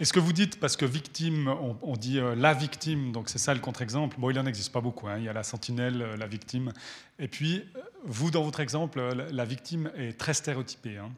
Est-ce 0.00 0.12
que 0.12 0.18
vous 0.18 0.32
dites, 0.32 0.58
parce 0.58 0.76
que 0.76 0.84
victime, 0.84 1.46
on, 1.80 1.94
dit 1.94 2.18
euh, 2.18 2.34
la 2.34 2.52
victime, 2.52 3.12
donc 3.12 3.28
c'est 3.28 3.38
ça 3.38 3.54
le 3.54 3.60
contre-exemple, 3.60 4.16
bon, 4.18 4.28
il 4.28 4.34
n'en 4.34 4.44
existe 4.44 4.72
pas 4.72 4.80
beaucoup, 4.80 5.06
hein. 5.06 5.18
il 5.18 5.24
y 5.24 5.28
a 5.28 5.32
la 5.32 5.44
sentinelle, 5.44 6.02
euh, 6.02 6.16
la 6.16 6.26
victime, 6.26 6.72
et 7.20 7.28
puis 7.28 7.58
euh, 7.76 7.80
vous, 8.04 8.32
dans 8.32 8.42
votre 8.42 8.58
exemple, 8.58 9.00
la, 9.00 9.44
victime 9.44 9.92
est 9.96 10.18
très 10.18 10.34
stéréotypée. 10.34 10.98
Hein. 10.98 11.12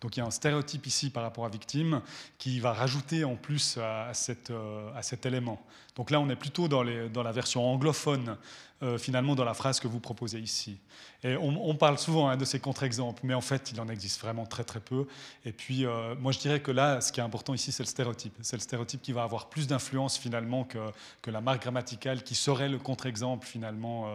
Donc 0.00 0.16
il 0.16 0.20
y 0.20 0.22
a 0.22 0.26
un 0.26 0.30
stéréotype 0.30 0.86
ici 0.86 1.10
par 1.10 1.22
rapport 1.22 1.44
à 1.44 1.48
victime 1.48 2.00
qui 2.38 2.58
va 2.60 2.72
rajouter 2.72 3.24
en 3.24 3.36
plus 3.36 3.78
à, 3.78 4.10
cette, 4.14 4.50
euh, 4.50 4.90
à 4.94 5.02
cet 5.02 5.26
élément. 5.26 5.62
Donc 5.96 6.10
là, 6.10 6.20
on 6.20 6.30
est 6.30 6.36
plutôt 6.36 6.68
dans, 6.68 6.82
les, 6.82 7.08
dans 7.10 7.22
la 7.22 7.32
version 7.32 7.66
anglophone, 7.66 8.36
euh, 8.82 8.98
finalement, 8.98 9.34
dans 9.34 9.44
la 9.44 9.54
phrase 9.54 9.80
que 9.80 9.88
vous 9.88 10.00
proposez 10.00 10.40
ici. 10.40 10.78
Et 11.22 11.36
on, 11.36 11.74
parle 11.74 11.98
souvent 11.98 12.28
hein, 12.28 12.36
de 12.36 12.44
ces 12.44 12.60
contre-exemples, 12.60 13.20
mais 13.24 13.34
en 13.34 13.40
fait, 13.40 13.70
il 13.72 13.80
en 13.80 13.88
existe 13.88 14.20
vraiment 14.20 14.46
très 14.46 14.64
très 14.64 14.80
peu. 14.80 15.06
Et 15.44 15.52
puis, 15.52 15.84
euh, 15.84 16.14
moi, 16.16 16.32
je 16.32 16.38
dirais 16.38 16.60
que 16.60 16.70
là, 16.70 17.00
ce 17.00 17.12
qui 17.12 17.20
est 17.20 17.22
important 17.22 17.54
ici, 17.54 17.72
c'est 17.72 17.82
le 17.82 17.88
stéréotype. 17.88 18.34
C'est 18.40 18.56
le 18.56 18.62
stéréotype 18.62 19.02
qui 19.02 19.12
va 19.12 19.22
avoir 19.22 19.48
plus 19.48 19.66
d'influence 19.66 20.18
finalement 20.18 20.64
que, 20.64 20.78
que, 21.22 21.30
la 21.30 21.40
marque 21.40 21.62
grammaticale 21.62 22.22
qui 22.22 22.34
serait 22.34 22.68
le 22.68 22.78
contre-exemple 22.78 23.46
finalement 23.46 24.08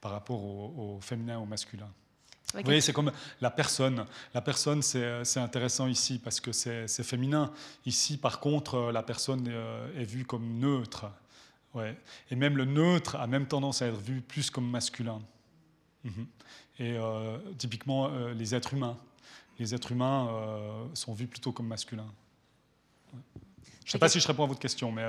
par 0.00 0.12
rapport 0.12 0.42
au, 0.42 0.96
au 0.96 1.00
féminin 1.00 1.38
ou 1.38 1.42
au 1.42 1.46
masculin. 1.46 1.90
Oui, 2.64 2.80
c'est 2.80 2.92
comme 2.92 3.12
la 3.40 3.50
personne. 3.50 4.06
La 4.32 4.40
personne, 4.40 4.82
c'est 4.82 5.40
intéressant 5.40 5.86
ici 5.88 6.18
parce 6.22 6.40
que 6.40 6.52
c'est 6.52 7.02
féminin. 7.02 7.52
Ici, 7.84 8.16
par 8.16 8.40
contre, 8.40 8.90
la 8.92 9.02
personne 9.02 9.46
euh, 9.48 10.00
est 10.00 10.04
vue 10.04 10.24
comme 10.24 10.58
neutre. 10.58 11.06
Ouais. 11.76 11.96
Et 12.30 12.36
même 12.36 12.56
le 12.56 12.64
neutre 12.64 13.16
a 13.16 13.26
même 13.26 13.46
tendance 13.46 13.82
à 13.82 13.86
être 13.86 14.00
vu 14.00 14.20
plus 14.20 14.50
comme 14.50 14.68
masculin. 14.68 15.20
Mhm. 16.04 16.26
Et 16.78 16.96
euh, 16.98 17.38
typiquement, 17.58 18.08
euh, 18.08 18.34
les 18.34 18.54
êtres 18.54 18.74
humains. 18.74 18.96
Les 19.58 19.74
êtres 19.74 19.92
humains 19.92 20.28
sont 20.92 21.14
vus 21.14 21.26
plutôt 21.26 21.50
comme 21.50 21.66
masculins. 21.66 22.12
Je 23.14 23.88
ne 23.88 23.90
sais 23.92 23.98
pas 23.98 24.10
si 24.10 24.20
je 24.20 24.26
réponds 24.26 24.44
à 24.44 24.48
votre 24.48 24.60
question, 24.60 24.92
mais 24.92 25.06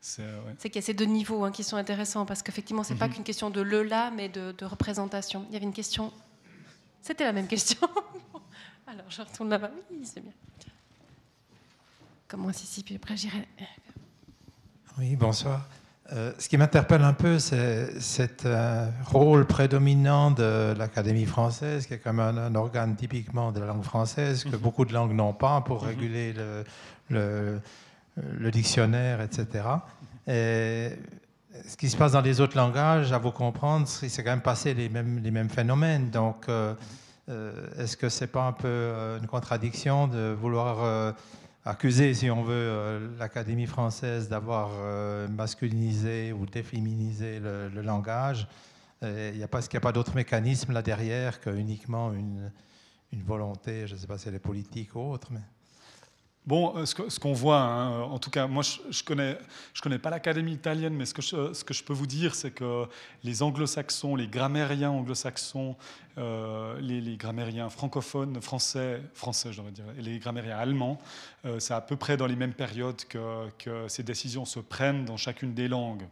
c'est 0.00 0.70
qu'il 0.70 0.76
y 0.76 0.78
a 0.78 0.82
ces 0.82 0.94
deux 0.94 1.04
niveaux 1.04 1.44
hein, 1.44 1.50
qui 1.50 1.62
sont 1.62 1.76
intéressants 1.76 2.24
parce 2.24 2.42
qu'effectivement, 2.42 2.84
ce 2.84 2.94
n'est 2.94 2.98
pas 2.98 3.08
mhm. 3.08 3.14
qu'une 3.14 3.24
question 3.24 3.50
de 3.50 3.60
le 3.60 3.82
là, 3.82 4.10
mais 4.12 4.30
de, 4.30 4.54
de 4.56 4.64
représentation. 4.64 5.44
Il 5.50 5.52
y 5.52 5.56
avait 5.56 5.66
une 5.66 5.74
question 5.74 6.10
c'était 7.06 7.22
la 7.22 7.32
même 7.32 7.46
question. 7.46 7.78
Alors, 8.88 9.08
je 9.08 9.22
retourne 9.22 9.48
là-bas. 9.48 9.70
Oui, 9.92 10.00
c'est 10.02 10.20
bien. 10.20 10.32
Comment 12.26 12.50
ici, 12.50 12.82
puis 12.82 12.96
après 12.96 13.16
j'irai. 13.16 13.46
Oui, 14.98 15.14
bonsoir. 15.14 15.68
Euh, 16.12 16.32
ce 16.38 16.48
qui 16.48 16.56
m'interpelle 16.56 17.02
un 17.02 17.12
peu, 17.12 17.38
c'est 17.38 18.00
cet 18.00 18.46
euh, 18.46 18.88
rôle 19.06 19.44
prédominant 19.44 20.30
de 20.30 20.72
l'Académie 20.78 21.24
française, 21.24 21.86
qui 21.86 21.94
est 21.94 21.98
comme 21.98 22.20
un, 22.20 22.54
organe 22.54 22.94
typiquement 22.94 23.50
de 23.50 23.58
la 23.58 23.66
langue 23.66 23.82
française, 23.82 24.44
que 24.44 24.50
mhm. 24.50 24.58
beaucoup 24.58 24.84
de 24.84 24.92
langues 24.92 25.12
n'ont 25.12 25.32
pas 25.32 25.60
pour 25.62 25.82
mhm. 25.82 25.88
réguler 25.88 26.34
le, 27.10 27.60
le, 28.38 28.50
dictionnaire, 28.52 29.20
etc. 29.20 29.64
Et 30.28 30.90
ce 31.66 31.76
qui 31.76 31.90
se 31.90 31.96
passe 31.96 32.12
dans 32.12 32.20
les 32.20 32.40
autres 32.40 32.56
langages, 32.56 33.12
à 33.12 33.18
vous 33.18 33.32
comprendre, 33.32 33.88
c'est 33.88 34.22
quand 34.22 34.30
même 34.30 34.40
passé 34.42 34.74
les 34.74 34.88
mêmes, 34.88 35.20
les 35.24 35.32
mêmes 35.32 35.50
phénomènes. 35.50 36.10
Donc, 36.10 36.46
euh, 36.48 36.74
est-ce 37.78 37.96
que 37.96 38.08
c'est 38.08 38.28
pas 38.28 38.44
un 38.44 38.52
peu 38.52 39.18
une 39.20 39.26
contradiction 39.26 40.06
de 40.06 40.36
vouloir 40.40 41.14
accuser, 41.66 42.14
si 42.14 42.30
on 42.30 42.42
veut, 42.42 43.10
l'Académie 43.18 43.66
française 43.66 44.28
d'avoir 44.28 44.70
masculinisé 45.28 46.32
ou 46.32 46.46
déféminisé 46.46 47.40
le, 47.40 47.82
langage. 47.82 48.48
Il 49.02 49.34
n'y 49.34 49.42
a 49.42 49.48
pas, 49.48 49.60
n'y 49.60 49.76
a 49.76 49.80
pas 49.80 49.92
d'autre 49.92 50.14
mécanisme 50.14 50.72
là 50.72 50.80
derrière 50.80 51.40
que 51.40 51.50
uniquement 51.50 52.12
une, 52.12 52.50
volonté, 53.24 53.86
je 53.86 53.94
ne 53.94 53.98
sais 53.98 54.06
pas 54.06 54.18
si 54.18 54.28
elle 54.28 54.34
est 54.34 54.38
politique 54.38 54.94
ou 54.94 55.00
autre, 55.00 55.28
mais... 55.30 55.40
Bon, 56.46 56.76
euh, 56.76 56.86
ce 56.86 57.18
qu'on 57.18 57.32
voit, 57.32 57.58
hein, 57.58 57.90
euh, 57.90 58.02
en 58.04 58.20
tout 58.20 58.30
cas, 58.30 58.46
moi 58.46 58.62
je 58.62 58.80
ne 58.86 59.80
connais 59.82 59.98
pas 59.98 60.10
l'académie 60.10 60.52
italienne, 60.52 60.94
mais 60.94 61.04
ce 61.04 61.12
que 61.12 61.20
je, 61.20 61.52
ce 61.52 61.64
que 61.64 61.74
je 61.74 61.82
peux 61.82 61.92
vous 61.92 62.06
dire, 62.06 62.36
c'est 62.36 62.52
que 62.52 62.86
les 63.24 63.42
anglo-saxons, 63.42 64.14
les 64.14 64.28
grammairiens 64.28 64.90
anglo-saxons, 64.90 65.74
euh, 66.18 66.80
les, 66.80 67.16
grammairiens 67.16 67.68
francophones, 67.68 68.40
français, 68.40 69.00
français 69.14 69.52
je 69.52 69.62
dire, 69.62 69.84
et 69.98 70.02
les 70.02 70.18
grammairiens 70.18 70.56
allemands, 70.56 70.98
c'est 71.58 71.74
à 71.74 71.80
peu 71.80 71.94
près 71.94 72.16
dans 72.16 72.26
les 72.26 72.34
mêmes 72.34 72.54
périodes 72.54 73.02
que, 73.04 73.86
ces 73.88 74.02
décisions 74.02 74.44
se 74.44 74.58
prennent 74.58 75.04
dans 75.04 75.16
chacune 75.16 75.54
des 75.54 75.68
langues. 75.68 76.06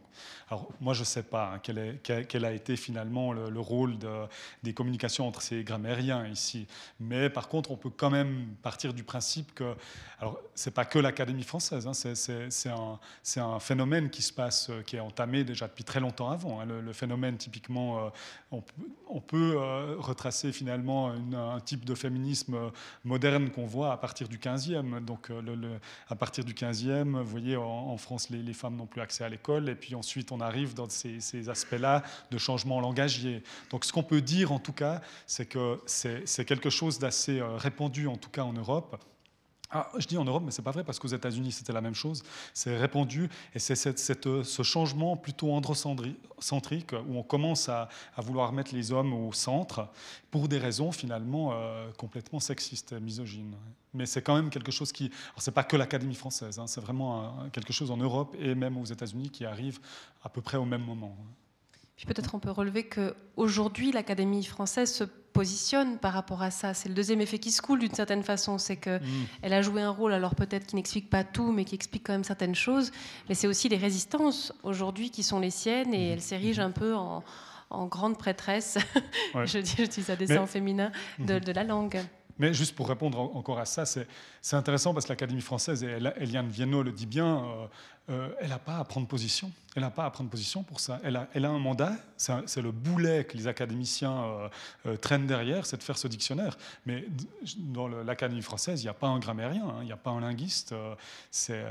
Alors 0.49 0.69
moi 0.79 0.93
je 0.93 1.01
ne 1.01 1.05
sais 1.05 1.23
pas 1.23 1.55
hein, 1.55 1.59
quel, 1.61 2.45
a 2.45 2.51
été 2.51 2.77
finalement 2.77 3.33
le, 3.33 3.59
rôle 3.59 3.97
de, 3.97 4.09
des 4.63 4.73
communications 4.73 5.27
entre 5.27 5.41
ces 5.41 5.63
grammairiens 5.63 6.25
ici, 6.27 6.67
mais 6.99 7.29
par 7.29 7.49
contre 7.49 7.71
on 7.71 7.75
peut 7.75 7.89
quand 7.89 8.09
même 8.09 8.47
partir 8.61 8.93
du 8.93 9.03
principe 9.03 9.53
que 9.53 9.75
Alors, 10.19 10.39
c'est 10.53 10.73
pas 10.73 10.85
que 10.85 10.97
l'Académie 10.99 11.43
française, 11.43 11.87
hein, 11.87 11.93
c'est 11.93 13.39
un, 13.39 13.59
phénomène 13.59 14.09
qui 14.09 14.21
se 14.21 14.31
passe, 14.31 14.69
euh, 14.69 14.81
qui 14.81 14.95
est 14.95 14.99
entamé 14.99 15.43
déjà 15.43 15.67
depuis 15.67 15.83
très 15.83 15.99
longtemps 15.99 16.29
avant. 16.29 16.61
Hein. 16.61 16.65
Le, 16.65 16.93
phénomène, 16.93 17.37
typiquement, 17.37 18.11
on, 18.51 19.21
peut 19.21 19.94
retracer 19.97 20.51
finalement 20.51 21.11
un 21.11 21.59
type 21.59 21.85
de 21.85 21.95
féminisme 21.95 22.71
moderne 23.03 23.49
qu'on 23.49 23.65
voit 23.65 23.91
à 23.91 23.97
partir 23.97 24.27
du 24.27 24.37
15e. 24.37 25.03
Donc, 25.03 25.29
le, 25.29 25.79
à 26.09 26.15
partir 26.15 26.43
du 26.43 26.53
15e, 26.53 27.21
vous 27.21 27.29
voyez, 27.29 27.55
en, 27.57 27.97
France, 27.97 28.29
les, 28.29 28.53
femmes 28.53 28.75
n'ont 28.75 28.85
plus 28.85 29.01
accès 29.01 29.23
à 29.23 29.29
l'école, 29.29 29.69
et 29.69 29.75
puis 29.75 29.95
ensuite, 29.95 30.31
on 30.31 30.39
arrive 30.41 30.73
dans 30.73 30.89
ces, 30.89 31.19
ces 31.19 31.49
aspects-là 31.49 32.03
de 32.31 32.37
changement 32.37 32.79
langagier. 32.79 33.43
Donc, 33.69 33.85
ce 33.85 33.93
qu'on 33.93 34.03
peut 34.03 34.21
dire, 34.21 34.51
en 34.51 34.59
tout 34.59 34.73
cas, 34.73 35.01
c'est 35.27 35.45
que 35.45 35.79
c'est 35.85 36.45
quelque 36.45 36.69
chose 36.69 36.99
d'assez 36.99 37.41
répandu, 37.41 38.07
en 38.07 38.17
tout 38.17 38.29
cas 38.29 38.43
en 38.43 38.53
Europe. 38.53 38.97
Ah, 39.77 39.89
je 39.97 40.07
dis 40.07 40.17
en 40.17 40.23
Europe, 40.23 40.43
mais 40.45 40.51
ce 40.51 40.61
n'est 40.61 40.63
pas 40.63 40.71
vrai 40.71 40.85
parce 40.85 40.99
qu'aux 40.99 41.09
États-Unis 41.09 41.51
c'était 41.51 41.73
la 41.73 41.81
même 41.81 41.95
chose. 41.95 42.23
C'est 42.53 42.77
répandu 42.77 43.29
et 43.53 43.59
c'est 43.59 43.75
ce 43.75 44.63
changement 44.63 45.17
plutôt 45.17 45.51
androcentrique 45.51 46.93
où 46.93 47.17
on 47.17 47.23
commence 47.23 47.67
à, 47.67 47.89
vouloir 48.15 48.53
mettre 48.53 48.73
les 48.73 48.93
hommes 48.93 49.13
au 49.13 49.33
centre 49.33 49.89
pour 50.31 50.47
des 50.47 50.59
raisons 50.59 50.93
finalement 50.93 51.51
euh, 51.51 51.91
complètement 51.97 52.39
sexistes 52.39 52.93
et 52.93 53.01
misogynes. 53.01 53.57
Mais 53.93 54.05
c'est 54.05 54.21
quand 54.21 54.35
même 54.35 54.49
quelque 54.49 54.71
chose 54.71 54.93
qui. 54.93 55.11
Ce 55.37 55.49
n'est 55.49 55.53
pas 55.53 55.65
que 55.65 55.75
l'Académie 55.75 56.15
française, 56.15 56.57
hein, 56.57 56.67
c'est 56.67 56.79
vraiment 56.79 57.33
quelque 57.51 57.73
chose 57.73 57.91
en 57.91 57.97
Europe 57.97 58.33
et 58.39 58.55
même 58.55 58.77
aux 58.77 58.85
États-Unis 58.85 59.29
qui 59.29 59.43
arrive 59.43 59.79
à 60.23 60.29
peu 60.29 60.39
près 60.39 60.55
au 60.55 60.65
même 60.65 60.85
moment. 60.85 61.17
Puis 61.95 62.05
peut-être 62.05 62.35
on 62.35 62.39
peut 62.39 62.51
relever 62.51 62.87
qu'aujourd'hui, 62.87 63.91
l'Académie 63.91 64.43
française 64.43 64.91
se 64.91 65.05
positionne 65.35 65.97
par 65.97 66.13
rapport 66.13 66.41
à 66.41 66.49
ça. 66.49 66.73
C'est 66.73 66.87
le 66.87 66.95
deuxième 66.95 67.19
effet 67.19 67.39
qui 67.39 67.51
se 67.51 67.61
coule 67.61 67.79
d'une 67.79 67.93
certaine 67.93 68.23
façon. 68.23 68.57
C'est 68.57 68.77
qu'elle 68.77 69.01
mm. 69.01 69.51
a 69.51 69.61
joué 69.61 69.81
un 69.81 69.89
rôle, 69.89 70.13
alors 70.13 70.33
peut-être 70.33 70.65
qui 70.65 70.75
n'explique 70.75 71.09
pas 71.09 71.23
tout, 71.23 71.51
mais 71.51 71.65
qui 71.65 71.75
explique 71.75 72.05
quand 72.05 72.13
même 72.13 72.23
certaines 72.23 72.55
choses. 72.55 72.91
Mais 73.27 73.35
c'est 73.35 73.47
aussi 73.47 73.67
les 73.67 73.77
résistances 73.77 74.53
aujourd'hui 74.63 75.09
qui 75.09 75.23
sont 75.23 75.39
les 75.39 75.49
siennes 75.49 75.93
et 75.93 76.09
mm. 76.09 76.13
elle 76.13 76.21
s'érige 76.21 76.59
un 76.59 76.71
peu 76.71 76.95
en, 76.95 77.21
grande 77.87 78.17
prêtresse, 78.17 78.77
je, 79.43 79.59
dis, 79.59 79.75
je 79.77 79.83
dis 79.83 80.03
ça 80.03 80.15
dessin 80.15 80.45
féminin, 80.45 80.91
de, 81.19 81.33
mm-hmm. 81.33 81.43
de 81.43 81.51
la 81.51 81.63
langue. 81.65 81.99
Mais 82.37 82.53
juste 82.53 82.75
pour 82.75 82.89
répondre 82.89 83.19
encore 83.19 83.59
à 83.59 83.65
ça, 83.65 83.85
c'est 83.85 84.07
intéressant 84.55 84.93
parce 84.93 85.05
que 85.05 85.11
l'Académie 85.11 85.41
française, 85.41 85.83
et 85.83 85.97
Eliane 86.17 86.49
Viennot 86.49 86.83
le 86.83 86.91
dit 86.91 87.05
bien, 87.05 87.37
euh, 87.37 87.67
euh, 88.09 88.29
elle 88.39 88.49
n'a 88.49 88.59
pas 88.59 88.77
à 88.77 88.83
prendre 88.83 89.07
position. 89.07 89.51
Elle 89.75 89.83
n'a 89.83 89.89
pas 89.89 90.05
à 90.05 90.09
prendre 90.09 90.29
position 90.29 90.61
pour 90.61 90.79
ça. 90.79 90.99
Elle 91.03 91.15
a, 91.15 91.49
un 91.49 91.59
mandat, 91.59 91.93
c'est 92.17 92.61
le 92.61 92.71
boulet 92.71 93.25
que 93.25 93.37
les 93.37 93.47
académiciens 93.47 94.49
euh, 94.85 94.97
traînent 94.97 95.27
derrière, 95.27 95.65
c'est 95.65 95.77
de 95.77 95.83
faire 95.83 95.97
ce 95.97 96.07
dictionnaire. 96.07 96.57
Mais 96.85 97.05
dans 97.57 97.87
l'Académie 97.87 98.41
française, 98.41 98.81
il 98.81 98.85
n'y 98.85 98.89
a 98.89 98.93
pas 98.93 99.07
un 99.07 99.19
grammairien, 99.19 99.65
hein, 99.67 99.77
il 99.81 99.85
n'y 99.85 99.91
a 99.91 99.97
pas 99.97 100.11
un 100.11 100.21
linguiste. 100.21 100.75
c'est 101.31 101.63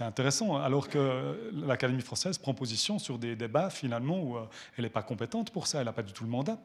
intéressant. 0.00 0.56
Alors 0.56 0.88
que 0.88 1.50
l'Académie 1.52 2.02
française 2.02 2.38
prend 2.38 2.54
position 2.54 2.98
sur 2.98 3.18
des 3.18 3.36
débats 3.36 3.70
finalement 3.70 4.20
où 4.20 4.38
elle 4.76 4.84
n'est 4.84 4.90
pas 4.90 5.02
compétente 5.02 5.50
pour 5.50 5.66
ça, 5.66 5.80
elle 5.80 5.86
n'a 5.86 5.92
pas 5.92 6.02
du 6.02 6.12
tout 6.12 6.24
le 6.24 6.30
mandat 6.30 6.58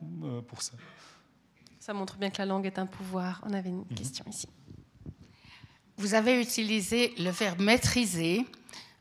pour 0.48 0.62
ça. 0.62 0.74
Ça 1.82 1.94
montre 1.94 2.18
bien 2.18 2.30
que 2.30 2.38
la 2.38 2.46
langue 2.46 2.68
est 2.68 2.78
un 2.78 2.86
pouvoir. 2.86 3.42
On 3.44 3.54
avait 3.54 3.70
une 3.70 3.80
mhm. 3.80 3.96
question 3.96 4.24
ici. 4.30 4.48
Vous 5.98 6.14
avez 6.14 6.40
utilisé 6.40 7.16
le 7.18 7.32
verbe 7.32 7.60
maîtriser. 7.60 8.46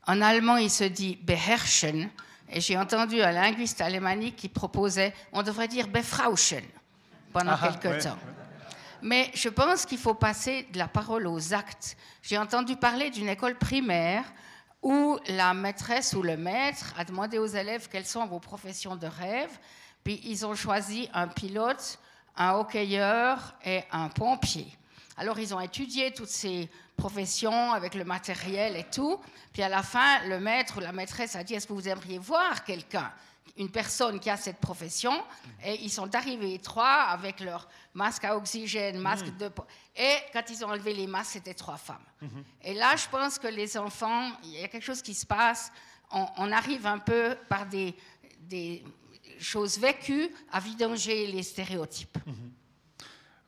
En 0.07 0.19
allemand, 0.19 0.57
il 0.57 0.71
se 0.71 0.85
dit 0.85 1.15
beherrschen. 1.17 2.09
Et 2.49 2.59
j'ai 2.59 2.79
entendu 2.79 3.21
un 3.21 3.31
linguiste 3.31 3.81
alémanique 3.81 4.35
qui 4.35 4.49
proposait, 4.49 5.13
on 5.31 5.43
devrait 5.43 5.67
dire 5.67 5.89
befrauschen 5.89 6.63
pendant 7.31 7.51
ah, 7.53 7.69
quelque 7.71 8.01
temps. 8.01 8.17
Mais 9.03 9.29
je 9.35 9.49
pense 9.49 9.85
qu'il 9.85 9.99
faut 9.99 10.15
passer 10.15 10.67
de 10.73 10.79
la 10.79 10.87
parole 10.87 11.27
aux 11.27 11.53
actes. 11.53 11.95
J'ai 12.23 12.39
entendu 12.39 12.75
parler 12.75 13.11
d'une 13.11 13.29
école 13.29 13.59
primaire 13.59 14.23
où 14.81 15.19
la 15.27 15.53
maîtresse 15.53 16.13
ou 16.13 16.23
le 16.23 16.35
maître 16.35 16.95
a 16.97 17.05
demandé 17.05 17.37
aux 17.37 17.45
élèves 17.45 17.89
quelles 17.89 18.07
sont 18.07 18.25
vos 18.25 18.39
professions 18.39 18.95
de 18.95 19.05
rêve, 19.05 19.59
puis 20.03 20.19
ils 20.23 20.47
ont 20.47 20.55
choisi 20.55 21.07
un 21.13 21.27
pilote, 21.27 21.99
un 22.35 22.53
hockeyeur 22.53 23.55
et 23.65 23.83
un 23.91 24.09
pompier. 24.09 24.67
Alors 25.17 25.39
ils 25.39 25.53
ont 25.53 25.59
étudié 25.59 26.11
toutes 26.11 26.29
ces 26.29 26.69
professions 26.97 27.71
avec 27.71 27.95
le 27.95 28.03
matériel 28.03 28.75
et 28.75 28.85
tout. 28.85 29.19
Puis 29.53 29.61
à 29.61 29.69
la 29.69 29.83
fin, 29.83 30.25
le 30.27 30.39
maître 30.39 30.77
ou 30.77 30.79
la 30.79 30.91
maîtresse 30.91 31.35
a 31.35 31.43
dit 31.43 31.53
Est-ce 31.53 31.67
que 31.67 31.73
vous 31.73 31.87
aimeriez 31.87 32.17
voir 32.17 32.63
quelqu'un 32.63 33.11
une 33.57 33.69
personne 33.69 34.19
qui 34.19 34.29
a 34.29 34.37
cette 34.37 34.57
profession? 34.57 35.11
Et 35.63 35.83
ils 35.83 35.89
sont 35.89 36.13
arrivés 36.15 36.59
trois 36.59 37.03
avec 37.03 37.39
leur 37.39 37.67
masque 37.93 38.23
à 38.23 38.37
oxygène, 38.37 38.97
masque 38.99 39.27
mm. 39.27 39.37
de 39.37 39.51
et 39.95 40.15
quand 40.31 40.43
ils 40.49 40.63
ont 40.63 40.69
enlevé 40.69 40.93
les 40.93 41.07
masques, 41.07 41.33
c'était 41.33 41.53
trois 41.53 41.77
femmes. 41.77 42.05
Mm-hmm. 42.23 42.43
Et 42.63 42.73
là, 42.73 42.95
je 42.95 43.07
pense 43.09 43.37
que 43.37 43.47
les 43.47 43.77
enfants, 43.77 44.31
il 44.43 44.51
y 44.51 44.63
a 44.63 44.67
quelque 44.67 44.83
chose 44.83 45.01
qui 45.01 45.13
se 45.13 45.25
passe. 45.25 45.71
On, 46.13 46.51
arrive 46.51 46.85
un 46.87 46.99
peu 46.99 47.37
par 47.47 47.65
des, 47.65 47.95
des 48.41 48.83
choses 49.41 49.77
vécues 49.79 50.29
à 50.51 50.59
vidanger 50.59 51.27
les 51.27 51.43
stéréotypes. 51.43 52.17
Mhm. 52.25 52.51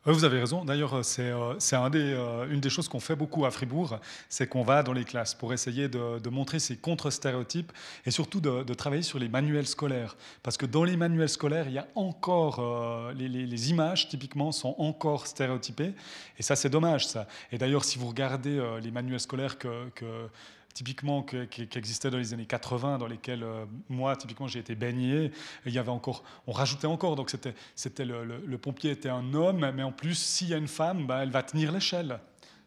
Vous 0.06 0.24
avez 0.24 0.38
raison. 0.38 0.66
D'ailleurs, 0.66 0.94
euh, 0.96 1.02
c'est 1.02 1.30
euh, 1.30 1.54
euh, 1.72 2.48
une 2.50 2.60
des 2.60 2.68
choses 2.68 2.88
qu'on 2.88 3.00
fait 3.00 3.16
beaucoup 3.16 3.46
à 3.46 3.50
Fribourg, 3.50 3.98
c'est 4.28 4.46
qu'on 4.46 4.62
va 4.62 4.82
dans 4.82 4.92
les 4.92 5.04
classes 5.04 5.34
pour 5.34 5.54
essayer 5.54 5.88
de, 5.88 6.28
montrer 6.28 6.58
ces 6.58 6.76
contre-stéréotypes 6.76 7.72
et 8.04 8.10
surtout 8.10 8.40
de, 8.40 8.74
travailler 8.74 9.02
sur 9.02 9.18
les 9.18 9.30
manuels 9.30 9.66
scolaires. 9.66 10.16
Parce 10.42 10.58
que 10.58 10.66
dans 10.66 10.84
les 10.84 10.98
manuels 10.98 11.30
scolaires, 11.30 11.68
il 11.68 11.74
y 11.74 11.78
a 11.78 11.88
encore 11.94 13.12
les, 13.14 13.70
images 13.70 14.08
typiquement 14.08 14.52
sont 14.52 14.74
encore 14.78 15.26
stéréotypées 15.26 15.94
et 16.38 16.42
ça, 16.42 16.54
c'est 16.54 16.68
dommage. 16.68 17.06
Ça. 17.06 17.26
Et 17.50 17.56
d'ailleurs, 17.56 17.84
si 17.84 17.98
vous 17.98 18.08
regardez 18.08 18.62
les 18.82 18.90
manuels 18.90 19.20
scolaires 19.20 19.56
que 19.58 20.28
typiquement 20.74 21.22
qui, 21.22 21.68
existait 21.76 22.10
dans 22.10 22.18
les 22.18 22.34
années 22.34 22.46
80, 22.46 22.98
dans 22.98 23.06
lesquels 23.06 23.44
euh, 23.44 23.64
moi, 23.88 24.16
typiquement, 24.16 24.48
j'ai 24.48 24.58
été 24.58 24.74
baigné. 24.74 25.30
Il 25.64 25.72
y 25.72 25.78
avait 25.78 25.90
encore, 25.90 26.24
on 26.46 26.52
rajoutait 26.52 26.88
encore, 26.88 27.16
donc 27.16 27.30
c'était, 27.30 27.54
c'était 27.76 28.04
le, 28.04 28.58
pompier 28.58 28.90
était 28.90 29.08
un 29.08 29.32
homme, 29.34 29.70
mais 29.74 29.82
en 29.82 29.92
plus, 29.92 30.18
s'il 30.18 30.48
y 30.48 30.54
a 30.54 30.56
une 30.56 30.68
femme, 30.68 31.06
bah, 31.06 31.20
elle 31.22 31.30
va 31.30 31.42
tenir 31.42 31.72
l'échelle. 31.72 32.18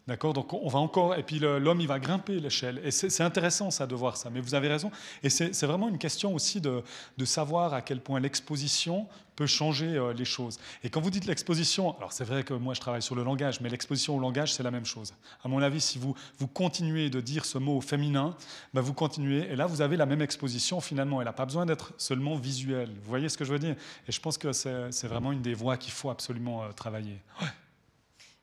D'accord? 0.07 0.33
Donc 0.33 0.53
on 0.53 0.69
va 0.69 0.79
encore, 0.79 1.15
et 1.15 1.23
puis 1.23 1.39
l'homme, 1.39 1.81
il 1.81 1.87
va 1.87 1.99
grimper 1.99 2.39
l'échelle. 2.39 2.79
Et 2.83 2.91
c'est 2.91 3.23
intéressant, 3.23 3.71
ça, 3.71 3.85
de 3.85 3.93
voir 3.93 4.15
ça. 4.15 4.29
Mais 4.29 4.39
vous 4.39 4.55
avez 4.55 4.69
raison. 4.69 4.89
Et 5.21 5.29
c'est 5.29 5.65
vraiment 5.65 5.89
une 5.89 5.97
question 5.97 6.33
aussi 6.33 6.61
de, 6.61 6.81
savoir 7.25 7.73
à 7.73 7.81
quel 7.81 7.99
point 7.99 8.21
l'exposition 8.21 9.05
peut 9.35 9.45
changer 9.45 9.97
euh, 9.97 10.13
les 10.13 10.25
choses. 10.25 10.57
Et 10.83 10.89
quand 10.89 10.99
vous 10.99 11.11
dites 11.11 11.25
l'exposition, 11.25 11.95
alors 11.97 12.11
c'est 12.11 12.23
vrai 12.23 12.43
que 12.43 12.55
moi 12.55 12.73
je 12.73 12.79
travaille 12.79 13.03
sur 13.03 13.13
le 13.13 13.23
langage, 13.23 13.61
mais 13.61 13.69
l'exposition 13.69 14.15
au 14.15 14.19
langage, 14.19 14.53
c'est 14.53 14.63
la 14.63 14.71
même 14.71 14.85
chose. 14.85 15.13
À 15.43 15.47
mon 15.47 15.61
avis, 15.61 15.79
si 15.79 15.99
vous, 15.99 16.15
continuez 16.55 17.11
de 17.11 17.21
dire 17.21 17.45
ce 17.45 17.59
mot 17.59 17.79
féminin, 17.79 18.35
ben 18.73 18.81
vous 18.81 18.93
continuez, 18.93 19.47
et 19.51 19.55
là 19.55 19.67
vous 19.67 19.81
avez 19.81 19.95
la 19.95 20.07
même 20.07 20.23
exposition 20.23 20.81
finalement. 20.81 21.21
Elle 21.21 21.27
n'a 21.27 21.33
pas 21.33 21.45
besoin 21.45 21.67
d'être 21.67 21.93
seulement 21.97 22.35
visuelle. 22.35 22.89
Vous 23.03 23.09
voyez 23.09 23.29
ce 23.29 23.37
que 23.37 23.45
je 23.45 23.51
veux 23.51 23.59
dire? 23.59 23.75
Et 24.07 24.11
je 24.11 24.19
pense 24.19 24.39
que 24.39 24.53
c'est 24.53 25.07
vraiment 25.07 25.31
une 25.31 25.43
des 25.43 25.53
voies 25.53 25.77
qu'il 25.77 25.93
faut 25.93 26.09
absolument 26.09 26.63
euh, 26.63 26.71
travailler. 26.71 27.21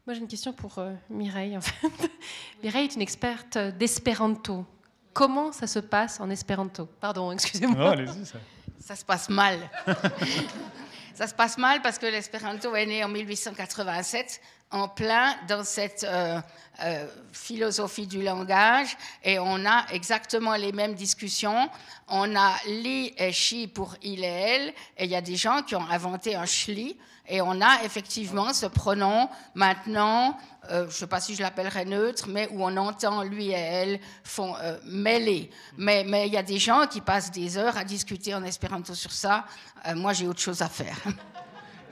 Moi, 0.07 0.13
j'ai 0.13 0.21
une 0.21 0.29
question 0.29 0.53
pour 0.53 0.79
euh, 0.79 0.93
Mireille. 1.09 1.57
En 1.57 1.63
fait. 1.63 1.89
Mireille 2.63 2.85
est 2.85 2.95
une 2.95 3.01
experte 3.01 3.57
d'espéranto. 3.57 4.67
Comment 5.15 5.51
ça 5.51 5.67
se 5.67 5.79
passe 5.79 6.21
en 6.21 6.29
espéranto? 6.29 6.87
Pardon, 7.01 7.33
excusez-moi. 7.33 7.97
ça. 8.25 8.39
ça 8.81 8.97
se 8.97 9.05
passe 9.05 9.31
mal. 9.31 9.59
ça 11.15 11.27
se 11.27 11.35
passe 11.35 11.57
mal 11.57 11.81
parce 11.81 11.99
que 11.99 12.05
l'espéranto 12.05 12.75
est 12.75 12.85
né 12.85 13.03
en 13.03 13.09
1887, 13.09 14.43
en 14.75 14.89
plein 14.89 15.37
dans 15.47 15.63
cette 15.63 16.03
euh, 16.03 16.41
euh, 16.83 17.07
philosophie 17.33 18.09
du 18.09 18.23
langage, 18.23 18.97
et 19.23 19.39
on 19.39 19.65
a 19.65 19.87
exactement 19.93 20.57
les 20.57 20.73
mêmes 20.73 20.95
discussions. 20.95 21.71
On 22.09 22.35
a 22.35 22.53
li 22.67 23.15
et 23.17 23.31
chi 23.31 23.69
pour 23.69 23.95
il 24.03 24.25
et 24.25 24.27
elle, 24.27 24.69
et 24.99 25.05
il 25.05 25.11
y 25.11 25.15
a 25.15 25.21
des 25.21 25.37
gens 25.37 25.63
qui 25.63 25.77
ont 25.77 25.89
inventé 25.89 26.35
un 26.35 26.45
schli 26.45 26.97
et 27.27 27.41
on 27.41 27.63
a 27.63 27.85
effectivement 27.85 28.53
ce 28.53 28.67
pronom 28.67 29.31
maintenant, 29.55 30.37
euh, 30.71 30.81
je 30.81 30.87
ne 30.87 30.91
sais 30.91 31.07
pas 31.07 31.21
si 31.21 31.35
je 31.35 31.41
l'appellerais 31.41 31.87
neutre, 31.87 32.27
mais 32.29 32.49
où 32.51 32.63
on 32.63 32.77
entend 32.77 33.23
lui 33.23 33.51
et 33.51 33.53
elle 33.53 34.01
font 34.25 34.55
mêler. 34.85 35.51
Mais 35.79 36.05
il 36.27 36.33
y 36.35 36.37
a 36.37 36.43
des 36.43 36.59
gens 36.59 36.87
qui 36.87 37.01
passent 37.01 37.31
des 37.31 37.57
heures 37.57 37.79
à 37.79 37.85
discuter 37.85 38.35
en 38.35 38.43
espéranto 38.43 38.95
sur 38.95 39.13
ça. 39.13 39.47
Moi, 39.95 40.13
j'ai 40.13 40.27
autre 40.27 40.41
chose 40.41 40.61
à 40.61 40.69
faire. 40.69 40.99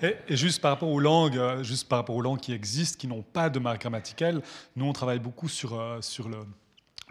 Et, 0.03 0.37
juste 0.37 0.61
par 0.61 0.73
rapport 0.73 0.91
aux 0.91 1.01
langues, 1.01 1.41
juste 1.63 1.89
par 1.89 1.99
rapport 1.99 2.17
aux 2.17 2.23
langues 2.23 2.41
qui 2.41 2.53
existent, 2.53 2.99
qui 2.99 3.07
n'ont 3.07 3.23
pas 3.23 3.51
de 3.51 3.59
marque 3.59 3.83
grammaticale, 3.83 4.43
nous 4.77 4.85
on 4.85 4.93
travaille 4.93 5.21
beaucoup 5.21 5.49
sur, 5.49 5.81
sur 6.01 6.29
le, 6.29 6.39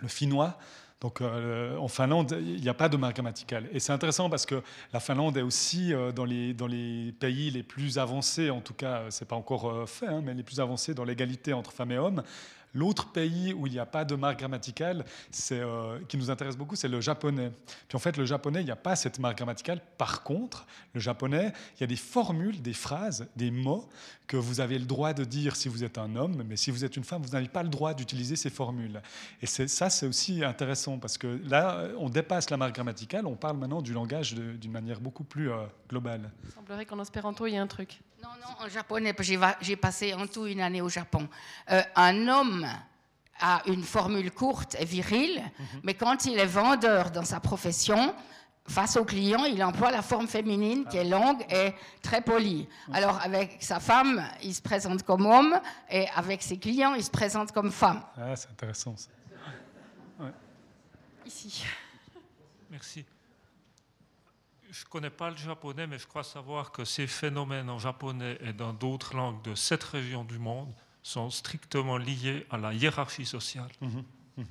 finnois. 0.08 0.58
Donc 1.02 1.20
euh, 1.20 1.76
en 1.78 1.88
Finlande, 1.88 2.38
il 2.40 2.62
n'y 2.62 2.70
a 2.70 2.76
pas 2.76 2.88
de 2.88 2.96
marque 2.96 3.16
grammaticale. 3.16 3.68
Et 3.74 3.80
c'est 3.80 3.92
intéressant 3.92 4.30
parce 4.30 4.46
que 4.46 4.62
la 4.94 5.00
Finlande 5.00 5.36
est 5.36 5.42
aussi 5.42 5.94
euh, 5.94 6.12
dans, 6.12 6.26
les, 6.26 6.54
dans 6.54 6.68
les 6.68 7.12
pays 7.20 7.50
les 7.50 7.64
plus 7.64 7.98
avancés, 7.98 8.52
en 8.52 8.62
tout 8.62 8.76
cas, 8.76 9.10
ce 9.10 9.24
n'est 9.24 9.28
pas 9.28 9.36
encore 9.36 9.70
euh, 9.70 9.86
fait, 9.88 10.06
hein, 10.06 10.22
mais 10.24 10.36
les 10.36 10.44
plus 10.44 10.60
avancés 10.60 10.94
dans 10.94 11.04
l'égalité 11.04 11.54
entre 11.54 11.72
femmes 11.72 11.92
et 11.92 11.98
hommes. 11.98 12.22
L'autre 12.74 13.12
pays 13.12 13.54
où 13.54 13.68
il 13.68 13.74
n'y 13.74 13.80
a 13.80 13.86
pas 13.86 14.06
de 14.06 14.16
marque 14.16 14.40
grammaticale, 14.40 15.06
euh, 15.52 16.00
qui 16.08 16.18
nous 16.18 16.30
intéresse 16.30 16.56
beaucoup, 16.56 16.76
c'est 16.76 16.88
le 16.88 17.02
japonais. 17.02 17.52
Puis 17.88 17.96
en 17.96 18.00
fait, 18.00 18.18
le 18.18 18.26
japonais, 18.26 18.62
il 18.62 18.66
n'y 18.66 18.72
a 18.72 18.76
pas 18.76 18.96
cette 18.96 19.20
marque 19.20 19.38
grammaticale. 19.38 19.82
Par 19.98 20.24
contre, 20.24 20.66
le 20.94 21.00
japonais, 21.00 21.54
il 21.78 21.82
y 21.82 21.84
a 21.84 21.88
des 21.88 21.96
formules, 21.96 22.62
des 22.62 22.74
phrases, 22.74 23.28
des 23.36 23.52
mots 23.52 23.90
que 24.28 24.38
vous 24.38 24.62
avez 24.62 24.80
le 24.80 24.86
droit 24.86 25.14
de 25.14 25.26
dire 25.26 25.56
si 25.56 25.68
vous 25.68 25.84
êtes 25.84 25.98
un 25.98 26.16
homme, 26.16 26.44
mais 26.48 26.56
si 26.56 26.72
vous 26.72 26.86
êtes 26.86 26.96
une 26.96 27.04
femme, 27.04 27.22
vous 27.22 27.32
n'avez 27.32 27.50
pas 27.50 27.64
le 27.64 27.70
droit 27.70 27.94
d'utiliser 27.94 28.38
ces 28.38 28.50
formules. 28.50 29.02
Et 29.42 29.46
ça, 29.46 29.90
c'est 29.90 30.06
aussi 30.06 30.44
intéressant 30.44 30.98
parce 30.98 31.18
que 31.18 31.42
là, 31.46 31.90
on 31.98 32.10
dépasse 32.10 32.50
la 32.50 32.58
marque 32.58 32.76
grammaticale, 32.76 33.26
on 33.26 33.36
parle 33.36 33.58
maintenant 33.58 33.82
du 33.82 33.94
langage 33.94 34.34
d'une 34.34 34.72
manière 34.72 35.02
beaucoup 35.02 35.24
plus 35.24 35.52
euh, 35.52 35.66
globale. 35.90 36.32
Il 36.46 36.52
semblerait 36.52 36.86
qu'en 36.86 37.02
espéranto, 37.02 37.46
il 37.48 37.54
y 37.54 37.58
a 37.58 37.62
un 37.62 37.68
truc. 37.68 38.00
Non, 38.22 38.30
non, 38.40 38.66
en 38.66 38.70
japonais, 38.70 39.16
j'ai 39.62 39.76
passé 39.76 40.14
en 40.14 40.28
tout 40.28 40.46
une 40.46 40.62
année 40.62 40.82
au 40.82 40.90
Japon. 40.90 41.28
Euh, 41.72 41.82
un 41.96 42.28
homme 42.28 42.68
a 43.40 43.62
une 43.66 43.84
formule 43.84 44.32
courte 44.32 44.76
et 44.80 44.86
virile, 44.86 45.42
mhm. 45.42 45.82
mais 45.84 45.96
quand 45.96 46.26
il 46.26 46.38
est 46.38 46.46
vendeur 46.46 47.10
dans 47.10 47.26
sa 47.26 47.40
profession, 47.40 48.14
face 48.68 48.96
au 48.96 49.06
client, 49.06 49.46
il 49.46 49.64
emploie 49.64 49.90
la 49.90 50.04
forme 50.04 50.28
féminine 50.28 50.86
qui 50.86 50.98
est 50.98 51.10
longue 51.10 51.44
et 51.50 51.74
très 52.02 52.22
polie. 52.22 52.68
Alors 52.94 53.20
avec 53.22 53.58
sa 53.60 53.80
femme, 53.80 54.24
il 54.44 54.54
se 54.54 54.62
présente 54.62 55.04
comme 55.04 55.26
homme 55.26 55.60
et 55.90 56.08
avec 56.16 56.44
ses 56.44 56.58
clients, 56.58 56.94
il 56.94 57.04
se 57.04 57.12
présente 57.12 57.52
comme 57.52 57.72
femme. 57.72 58.04
Ah, 58.18 58.36
c'est 58.36 58.50
intéressant 58.50 58.96
ça. 58.98 59.10
Ici. 61.26 61.66
Merci. 62.70 63.06
Je 64.72 64.86
ne 64.86 64.90
connais 64.90 65.10
pas 65.10 65.30
le 65.30 65.36
japonais, 65.36 65.86
mais 65.86 66.00
je 66.00 66.08
crois 66.08 66.24
savoir 66.24 66.72
que 66.72 66.86
ces 66.86 67.06
phénomènes 67.06 67.70
en 67.70 67.78
japonais 67.78 68.38
et 68.40 68.54
dans 68.54 68.72
d'autres 68.72 69.16
langues 69.18 69.42
de 69.44 69.54
cette 69.54 69.84
région 69.84 70.24
du 70.24 70.40
monde 70.40 70.74
sont 71.04 71.30
strictement 71.30 71.98
liés 71.98 72.48
à 72.50 72.58
la 72.58 72.74
hiérarchie 72.74 73.26
sociale. 73.26 73.70
Mhm, 73.82 74.04
mhm. 74.38 74.46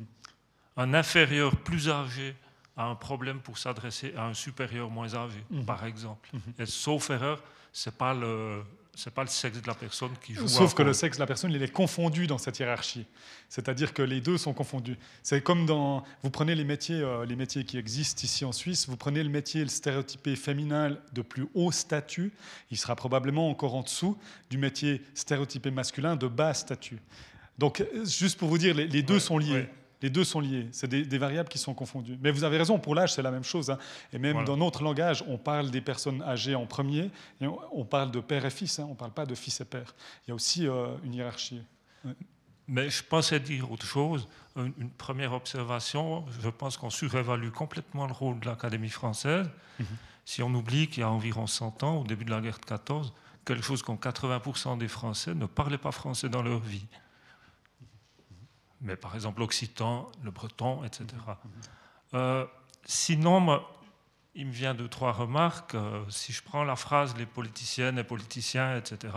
Un 0.77 0.93
inférieur 0.93 1.57
plus 1.57 1.89
âgé 1.89 2.37
a 2.77 2.85
un 2.85 2.97
problème 2.97 3.41
pour 3.41 3.57
s'adresser 3.57 4.15
à 4.15 4.27
un 4.27 4.35
supérieur 4.35 4.91
moins 4.91 5.15
âgé, 5.15 5.43
mhm. 5.49 5.65
par 5.65 5.87
exemple. 5.87 6.31
Et 6.59 6.67
sauf 6.67 7.09
erreur, 7.09 7.43
ce 7.73 7.89
n'est 7.89 7.97
pas 7.97 8.13
le, 8.13 8.63
c'est 8.95 9.13
pas 9.13 9.23
le 9.23 9.29
sexe 9.29 9.61
de 9.61 9.67
la 9.67 9.75
personne 9.75 10.11
qui 10.23 10.35
joue. 10.35 10.49
Sauf 10.49 10.75
que 10.75 10.83
le 10.83 10.93
sexe 10.93 11.17
de 11.17 11.23
la 11.23 11.27
personne, 11.27 11.53
il 11.53 11.63
est 11.63 11.73
confondu 11.73 12.27
dans 12.27 12.39
cette 12.39 12.59
hiérarchie. 12.59 13.07
C'est-à-dire 13.49 13.95
que 13.95 14.03
les 14.03 14.21
deux 14.21 14.39
sont 14.39 14.53
confondus. 14.53 14.97
C'est 15.23 15.43
comme 15.43 15.67
dans, 15.67 16.05
vous 16.23 16.31
prenez 16.31 16.55
les 16.55 16.65
métiers, 16.65 17.01
euh, 17.01 17.25
les 17.25 17.37
métiers 17.37 17.65
qui 17.65 17.79
existent 17.79 18.23
ici 18.25 18.45
en 18.45 18.53
Suisse, 18.53 18.89
vous 18.89 18.97
prenez 18.97 19.23
le 19.23 19.29
métier 19.29 19.63
le 19.63 19.69
stéréotypé 19.69 20.37
féminin 20.37 20.97
de 21.13 21.23
plus 21.23 21.47
haut 21.55 21.73
statut, 21.73 22.33
il 22.71 22.77
sera 22.77 22.97
probablement 22.97 23.49
encore 23.49 23.75
en 23.75 23.83
dessous 23.83 24.19
du 24.51 24.59
métier 24.59 25.03
stéréotypé 25.15 25.71
masculin 25.71 26.17
de 26.17 26.27
bas 26.27 26.55
statut. 26.55 26.99
Donc, 27.59 27.85
juste 28.05 28.39
pour 28.39 28.49
vous 28.49 28.59
dire, 28.59 28.75
les, 28.75 29.03
deux 29.03 29.21
sont 29.21 29.37
liés. 29.37 29.69
Les 30.03 30.11
deux 30.11 30.25
sont 30.25 30.41
liés. 30.41 30.69
C'est 30.73 30.89
des, 30.89 31.19
variables 31.19 31.49
qui 31.49 31.59
sont 31.59 31.75
confondues. 31.75 32.19
Mais 32.23 32.31
vous 32.31 32.45
avez 32.45 32.57
raison, 32.57 32.79
pour 32.79 32.95
l'âge, 32.95 33.13
c'est 33.13 33.23
la 33.23 33.31
même 33.31 33.45
chose. 33.45 33.71
Hein. 33.71 33.79
Et 34.13 34.19
même 34.19 34.45
dans 34.45 34.57
notre 34.57 34.83
langage, 34.83 35.23
on 35.29 35.37
parle 35.37 35.71
des 35.71 35.81
personnes 35.81 36.23
âgées 36.23 36.55
en 36.55 36.67
premier, 36.67 37.11
et 37.41 37.47
on, 37.73 37.85
parle 37.85 38.11
de 38.11 38.21
père 38.21 38.45
et 38.45 38.51
fils, 38.51 38.79
hein. 38.79 38.87
on 38.89 38.93
ne 38.93 38.97
parle 38.97 39.13
pas 39.13 39.27
de 39.27 39.35
fils 39.35 39.61
et 39.61 39.65
père. 39.65 39.95
Il 40.27 40.31
y 40.31 40.33
a 40.33 40.35
aussi 40.35 40.67
euh, 40.67 40.97
une 41.05 41.15
hiérarchie. 41.15 41.63
Mais 42.67 42.89
je 42.89 43.03
pensais 43.03 43.41
dire 43.41 43.71
autre 43.71 43.85
chose. 43.85 44.29
Une, 44.57 44.91
première 44.91 45.33
observation, 45.33 46.25
je 46.41 46.49
pense 46.49 46.77
qu'on 46.77 46.91
surévalue 46.91 47.51
complètement 47.51 48.07
le 48.07 48.13
rôle 48.13 48.41
de 48.41 48.47
l'Académie 48.47 48.89
française. 48.89 49.49
Mhm. 49.79 49.87
Si 50.25 50.43
on 50.43 50.55
oublie 50.55 50.87
qu'il 50.87 51.01
y 51.01 51.03
a 51.03 51.11
environ 51.11 51.47
100 51.47 51.83
ans, 51.83 51.97
au 52.01 52.05
début 52.05 52.25
de 52.25 52.31
la 52.31 52.41
guerre 52.41 52.59
de 52.59 52.65
14, 52.65 53.13
quelque 53.45 53.65
chose 53.65 53.83
comme 53.83 53.97
80% 53.97 54.79
des 54.79 54.89
Français 54.89 55.35
ne 55.35 55.47
parlaient 55.47 55.79
pas 55.79 55.93
français 55.93 56.29
dans 56.29 56.43
leur 56.43 56.61
vie 56.61 56.87
mais 58.81 58.97
par 58.97 59.15
exemple 59.15 59.41
l'occitan, 59.41 60.11
le 60.23 60.31
breton, 60.31 60.85
etc. 60.85 61.07
Euh, 62.15 62.47
sinon, 62.85 63.63
il 64.35 64.47
me 64.47 64.53
vient 64.53 64.75
de 64.75 64.87
trois 64.87 65.13
remarques. 65.13 65.75
Euh, 65.75 66.05
si 66.09 66.33
je 66.33 66.43
prends 66.43 66.65
la 66.65 66.77
phrase 66.77 67.17
les 67.17 67.27
politiciennes 67.27 67.99
et 67.99 68.05
politiciens, 68.05 68.77
etc., 68.77 69.15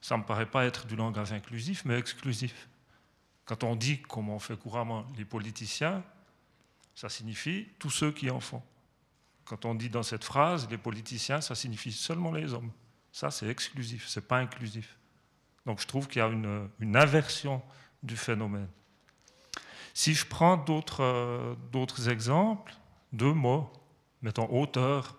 ça 0.00 0.16
ne 0.16 0.22
me 0.22 0.26
paraît 0.26 0.46
pas 0.46 0.66
être 0.66 0.86
du 0.86 0.96
langage 0.96 1.32
inclusif, 1.32 1.84
mais 1.84 1.98
exclusif. 1.98 2.68
Quand 3.46 3.64
on 3.64 3.76
dit, 3.76 4.02
comme 4.02 4.28
on 4.28 4.38
fait 4.38 4.56
couramment, 4.56 5.06
les 5.16 5.24
politiciens, 5.24 6.02
ça 6.94 7.08
signifie 7.08 7.68
tous 7.78 7.90
ceux 7.90 8.12
qui 8.12 8.30
en 8.30 8.40
font. 8.40 8.62
Quand 9.44 9.64
on 9.64 9.74
dit 9.74 9.90
dans 9.90 10.02
cette 10.02 10.24
phrase 10.24 10.68
les 10.70 10.78
politiciens, 10.78 11.40
ça 11.40 11.54
signifie 11.54 11.92
seulement 11.92 12.32
les 12.32 12.54
hommes. 12.54 12.70
Ça, 13.12 13.30
c'est 13.30 13.48
exclusif, 13.48 14.06
ce 14.08 14.20
n'est 14.20 14.26
pas 14.26 14.38
inclusif. 14.38 14.96
Donc 15.66 15.80
je 15.80 15.86
trouve 15.86 16.08
qu'il 16.08 16.20
y 16.20 16.22
a 16.22 16.28
une, 16.28 16.68
une 16.80 16.96
inversion 16.96 17.62
du 18.04 18.16
phénomène. 18.16 18.68
Si 19.94 20.14
je 20.14 20.26
prends 20.26 20.56
d'autres 20.56 21.02
euh, 21.02 22.10
exemples, 22.10 22.74
deux 23.12 23.32
mots, 23.32 23.72
mettons 24.22 24.48
auteur 24.50 25.16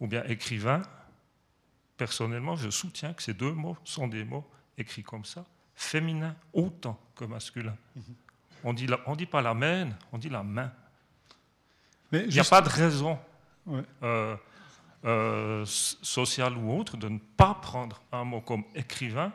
ou 0.00 0.06
bien 0.06 0.22
écrivain, 0.24 0.82
personnellement, 1.96 2.56
je 2.56 2.70
soutiens 2.70 3.12
que 3.12 3.22
ces 3.22 3.34
deux 3.34 3.52
mots 3.52 3.76
sont 3.84 4.06
des 4.06 4.24
mots 4.24 4.48
écrits 4.78 5.02
comme 5.02 5.24
ça, 5.24 5.44
féminin 5.74 6.36
autant 6.52 7.00
que 7.14 7.24
masculin. 7.24 7.76
On 8.62 8.72
dit, 8.72 8.86
on 9.06 9.16
dit 9.16 9.26
pas 9.26 9.42
la 9.42 9.54
main, 9.54 9.90
on 10.12 10.18
dit 10.18 10.28
la 10.28 10.42
main. 10.42 10.72
Mais 12.12 12.24
Il 12.24 12.34
n'y 12.34 12.40
a 12.40 12.44
pas 12.44 12.60
de 12.60 12.68
raison 12.68 13.18
euh, 14.02 14.36
euh, 15.04 15.64
sociale 15.64 16.56
ou 16.56 16.78
autre 16.78 16.96
de 16.96 17.08
ne 17.08 17.18
pas 17.18 17.54
prendre 17.54 18.02
un 18.12 18.24
mot 18.24 18.40
comme 18.40 18.64
écrivain 18.74 19.32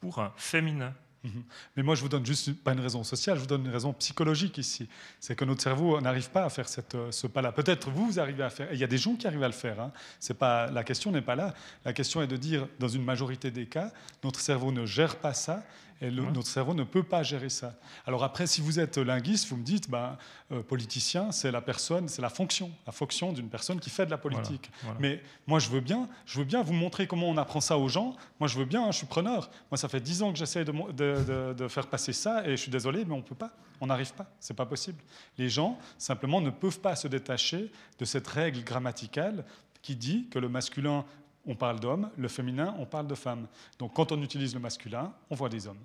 pour 0.00 0.18
un 0.18 0.32
féminin. 0.36 0.94
Mhm. 1.24 1.42
Mais 1.76 1.82
moi, 1.82 1.94
je 1.94 2.00
vous 2.00 2.08
donne 2.08 2.26
juste 2.26 2.52
pas 2.62 2.72
une 2.72 2.80
raison 2.80 3.04
sociale, 3.04 3.36
je 3.36 3.42
vous 3.42 3.46
donne 3.46 3.64
une 3.64 3.72
raison 3.72 3.92
psychologique 3.92 4.58
ici. 4.58 4.88
C'est 5.20 5.36
que 5.36 5.44
notre 5.44 5.62
cerveau 5.62 6.00
n'arrive 6.00 6.30
pas 6.30 6.44
à 6.44 6.50
faire 6.50 6.66
euh, 6.94 7.12
ce 7.12 7.26
pas-là. 7.26 7.52
Peut-être 7.52 7.90
vous, 7.90 8.06
vous 8.06 8.20
arrivez 8.20 8.42
à 8.42 8.50
faire. 8.50 8.72
il 8.72 8.78
y 8.78 8.84
a 8.84 8.88
des 8.88 8.98
gens 8.98 9.14
qui 9.14 9.26
arrivent 9.26 9.42
à 9.42 9.48
le 9.48 9.52
faire. 9.52 9.80
Hein. 9.80 9.92
C'est 10.18 10.38
pas 10.38 10.70
la 10.70 10.82
question 10.82 11.12
n'est 11.12 11.22
pas 11.22 11.36
là. 11.36 11.54
La 11.84 11.92
question 11.92 12.22
est 12.22 12.26
de 12.26 12.36
dire, 12.36 12.66
dans 12.80 12.88
une 12.88 13.04
majorité 13.04 13.50
des 13.50 13.66
cas, 13.66 13.92
notre 14.24 14.40
cerveau 14.40 14.72
ne 14.72 14.84
gère 14.84 15.16
pas 15.16 15.34
ça 15.34 15.62
et 16.02 16.10
notre 16.10 16.48
cerveau 16.48 16.74
ne 16.74 16.82
peut 16.82 17.04
pas 17.04 17.22
gérer 17.22 17.48
ça. 17.48 17.74
Alors 18.06 18.24
après, 18.24 18.48
si 18.48 18.60
vous 18.60 18.80
êtes 18.80 18.98
linguiste, 18.98 19.48
vous 19.48 19.56
me 19.56 19.62
dites, 19.62 19.88
ben, 19.88 20.18
euh, 20.50 20.60
politicien, 20.60 21.30
c'est 21.30 21.52
la 21.52 21.60
personne, 21.60 22.08
c'est 22.08 22.20
la 22.20 22.28
fonction, 22.28 22.72
la 22.86 22.92
fonction 22.92 23.32
d'une 23.32 23.48
personne 23.48 23.78
qui 23.78 23.88
fait 23.88 24.04
de 24.04 24.10
la 24.10 24.18
politique. 24.18 24.70
Mais 24.98 25.22
moi, 25.46 25.60
je 25.60 25.70
veux 25.70 25.80
bien, 25.80 26.08
je 26.26 26.40
veux 26.40 26.44
bien 26.44 26.62
vous 26.62 26.72
montrer 26.72 27.06
comment 27.06 27.28
on 27.28 27.36
apprend 27.36 27.60
ça 27.60 27.78
aux 27.78 27.88
gens. 27.88 28.16
Moi, 28.40 28.48
je 28.48 28.58
veux 28.58 28.64
bien, 28.64 28.82
hein, 28.82 28.90
je 28.90 28.96
suis 28.96 29.06
preneur. 29.06 29.48
Moi, 29.70 29.78
ça 29.78 29.88
fait 29.88 30.00
dix 30.00 30.22
ans 30.22 30.32
que 30.32 30.38
j'essaie 30.38 30.64
de, 30.64 31.52
de, 31.52 31.68
faire 31.68 31.86
passer 31.86 32.12
ça, 32.12 32.44
et 32.46 32.50
je 32.50 32.62
suis 32.62 32.70
désolé, 32.70 33.04
mais 33.04 33.14
on 33.14 33.22
peut 33.22 33.36
pas, 33.36 33.52
on 33.80 33.86
n'arrive 33.86 34.12
pas, 34.12 34.26
c'est 34.40 34.56
pas 34.56 34.66
possible. 34.66 34.98
Les 35.38 35.48
gens 35.48 35.78
simplement 35.98 36.40
ne 36.40 36.50
peuvent 36.50 36.80
pas 36.80 36.96
se 36.96 37.06
détacher 37.06 37.70
de 38.00 38.04
cette 38.04 38.26
règle 38.26 38.64
grammaticale 38.64 39.44
qui 39.82 39.94
dit 39.94 40.26
que 40.30 40.40
le 40.40 40.48
masculin 40.48 41.04
on 41.46 41.54
parle 41.54 41.80
d'homme, 41.80 42.10
le 42.16 42.28
féminin, 42.28 42.74
on 42.78 42.86
parle 42.86 43.06
de 43.06 43.14
femme. 43.14 43.46
Donc 43.78 43.94
quand 43.94 44.12
on 44.12 44.22
utilise 44.22 44.54
le 44.54 44.60
masculin, 44.60 45.12
on 45.30 45.34
voit 45.34 45.48
des 45.48 45.66
hommes. 45.66 45.82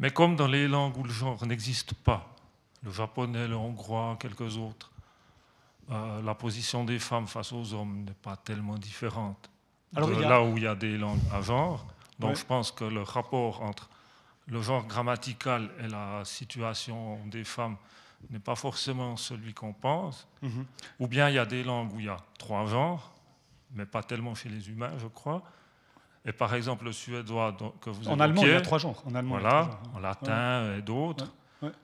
Mais 0.00 0.10
comme 0.10 0.34
dans 0.34 0.46
les 0.46 0.66
langues 0.66 0.96
où 0.96 1.04
le 1.04 1.10
genre 1.10 1.46
n'existe 1.46 1.92
pas, 1.92 2.34
le 2.82 2.90
japonais, 2.90 3.46
le 3.46 3.54
hongrois, 3.54 4.16
quelques 4.18 4.56
autres, 4.56 4.90
euh, 5.90 6.22
la 6.22 6.34
position 6.34 6.84
des 6.84 6.98
femmes 6.98 7.26
face 7.26 7.52
aux 7.52 7.74
hommes 7.74 8.04
n'est 8.04 8.14
pas 8.14 8.34
tellement 8.36 8.78
différente 8.78 9.50
Alors, 9.94 10.08
de 10.08 10.22
là 10.22 10.42
où 10.42 10.56
il 10.56 10.62
y 10.62 10.66
a 10.66 10.74
des 10.74 10.96
langues 10.96 11.20
à 11.30 11.42
genre. 11.42 11.86
Donc 12.18 12.36
je 12.36 12.44
pense 12.44 12.72
que 12.72 12.84
le 12.84 13.02
rapport 13.02 13.62
entre 13.62 13.90
le 14.46 14.62
genre 14.62 14.86
grammatical 14.86 15.70
et 15.84 15.88
la 15.88 16.22
situation 16.24 17.18
des 17.26 17.44
femmes 17.44 17.76
n'est 18.30 18.38
pas 18.38 18.54
forcément 18.54 19.18
celui 19.18 19.52
qu'on 19.52 19.74
pense. 19.74 20.26
Mhm. 20.40 20.64
Ou 21.00 21.08
bien 21.08 21.28
il 21.28 21.34
y 21.34 21.38
a 21.38 21.46
des 21.46 21.62
langues 21.62 21.92
où 21.92 22.00
il 22.00 22.06
y 22.06 22.08
a 22.08 22.18
trois 22.38 22.64
genres, 22.64 23.12
mais 23.72 23.84
pas 23.84 24.02
tellement 24.02 24.34
chez 24.34 24.48
les 24.48 24.70
humains, 24.70 24.92
je 24.98 25.08
crois. 25.08 25.42
Et 26.26 26.32
par 26.32 26.54
exemple, 26.54 26.84
le 26.84 26.92
suédois 26.92 27.56
que 27.80 27.90
vous 27.90 28.08
En 28.08 28.20
allemand, 28.20 28.42
il 28.42 28.50
y 28.50 28.52
a 28.52 28.60
trois 28.60 28.78
genres. 28.78 29.02
En 29.06 29.14
allemand, 29.14 29.38
voilà, 29.38 29.80
en 29.94 30.00
latin 30.00 30.76
et 30.76 30.82
d'autres, 30.82 31.32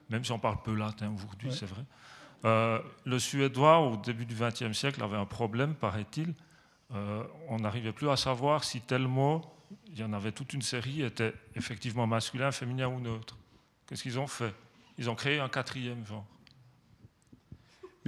même 0.09 0.23
si 0.23 0.31
on 0.31 0.39
parle 0.39 0.61
peu 0.63 0.75
latin 0.75 1.11
aujourd'hui, 1.15 1.51
c'est 1.51 1.65
vrai. 1.65 1.83
Euh, 2.45 2.79
le 3.05 3.17
suédois, 3.17 3.79
au 3.79 3.97
début 3.97 4.25
du 4.25 4.35
XXe 4.35 4.71
siècle, 4.77 5.03
avait 5.03 5.17
un 5.17 5.25
problème, 5.25 5.73
paraît-il. 5.73 6.33
Euh, 6.93 7.23
on 7.49 7.59
n'arrivait 7.59 7.91
plus 7.91 8.09
à 8.09 8.15
savoir 8.15 8.63
si 8.63 8.79
tel 8.81 9.07
mot, 9.07 9.41
il 9.87 9.99
y 9.99 10.03
en 10.03 10.13
avait 10.13 10.31
toute 10.31 10.53
une 10.53 10.61
série, 10.61 11.01
était 11.01 11.33
effectivement 11.55 12.05
masculin, 12.05 12.51
féminin 12.51 12.87
ou 12.87 12.99
neutre. 12.99 13.35
Qu'est-ce 13.87 14.03
qu'ils 14.03 14.19
ont 14.19 14.27
fait? 14.27 14.53
Ils 14.99 15.09
ont 15.09 15.15
créé 15.15 15.39
un 15.39 15.49
quatrième 15.49 16.05
genre 16.05 16.25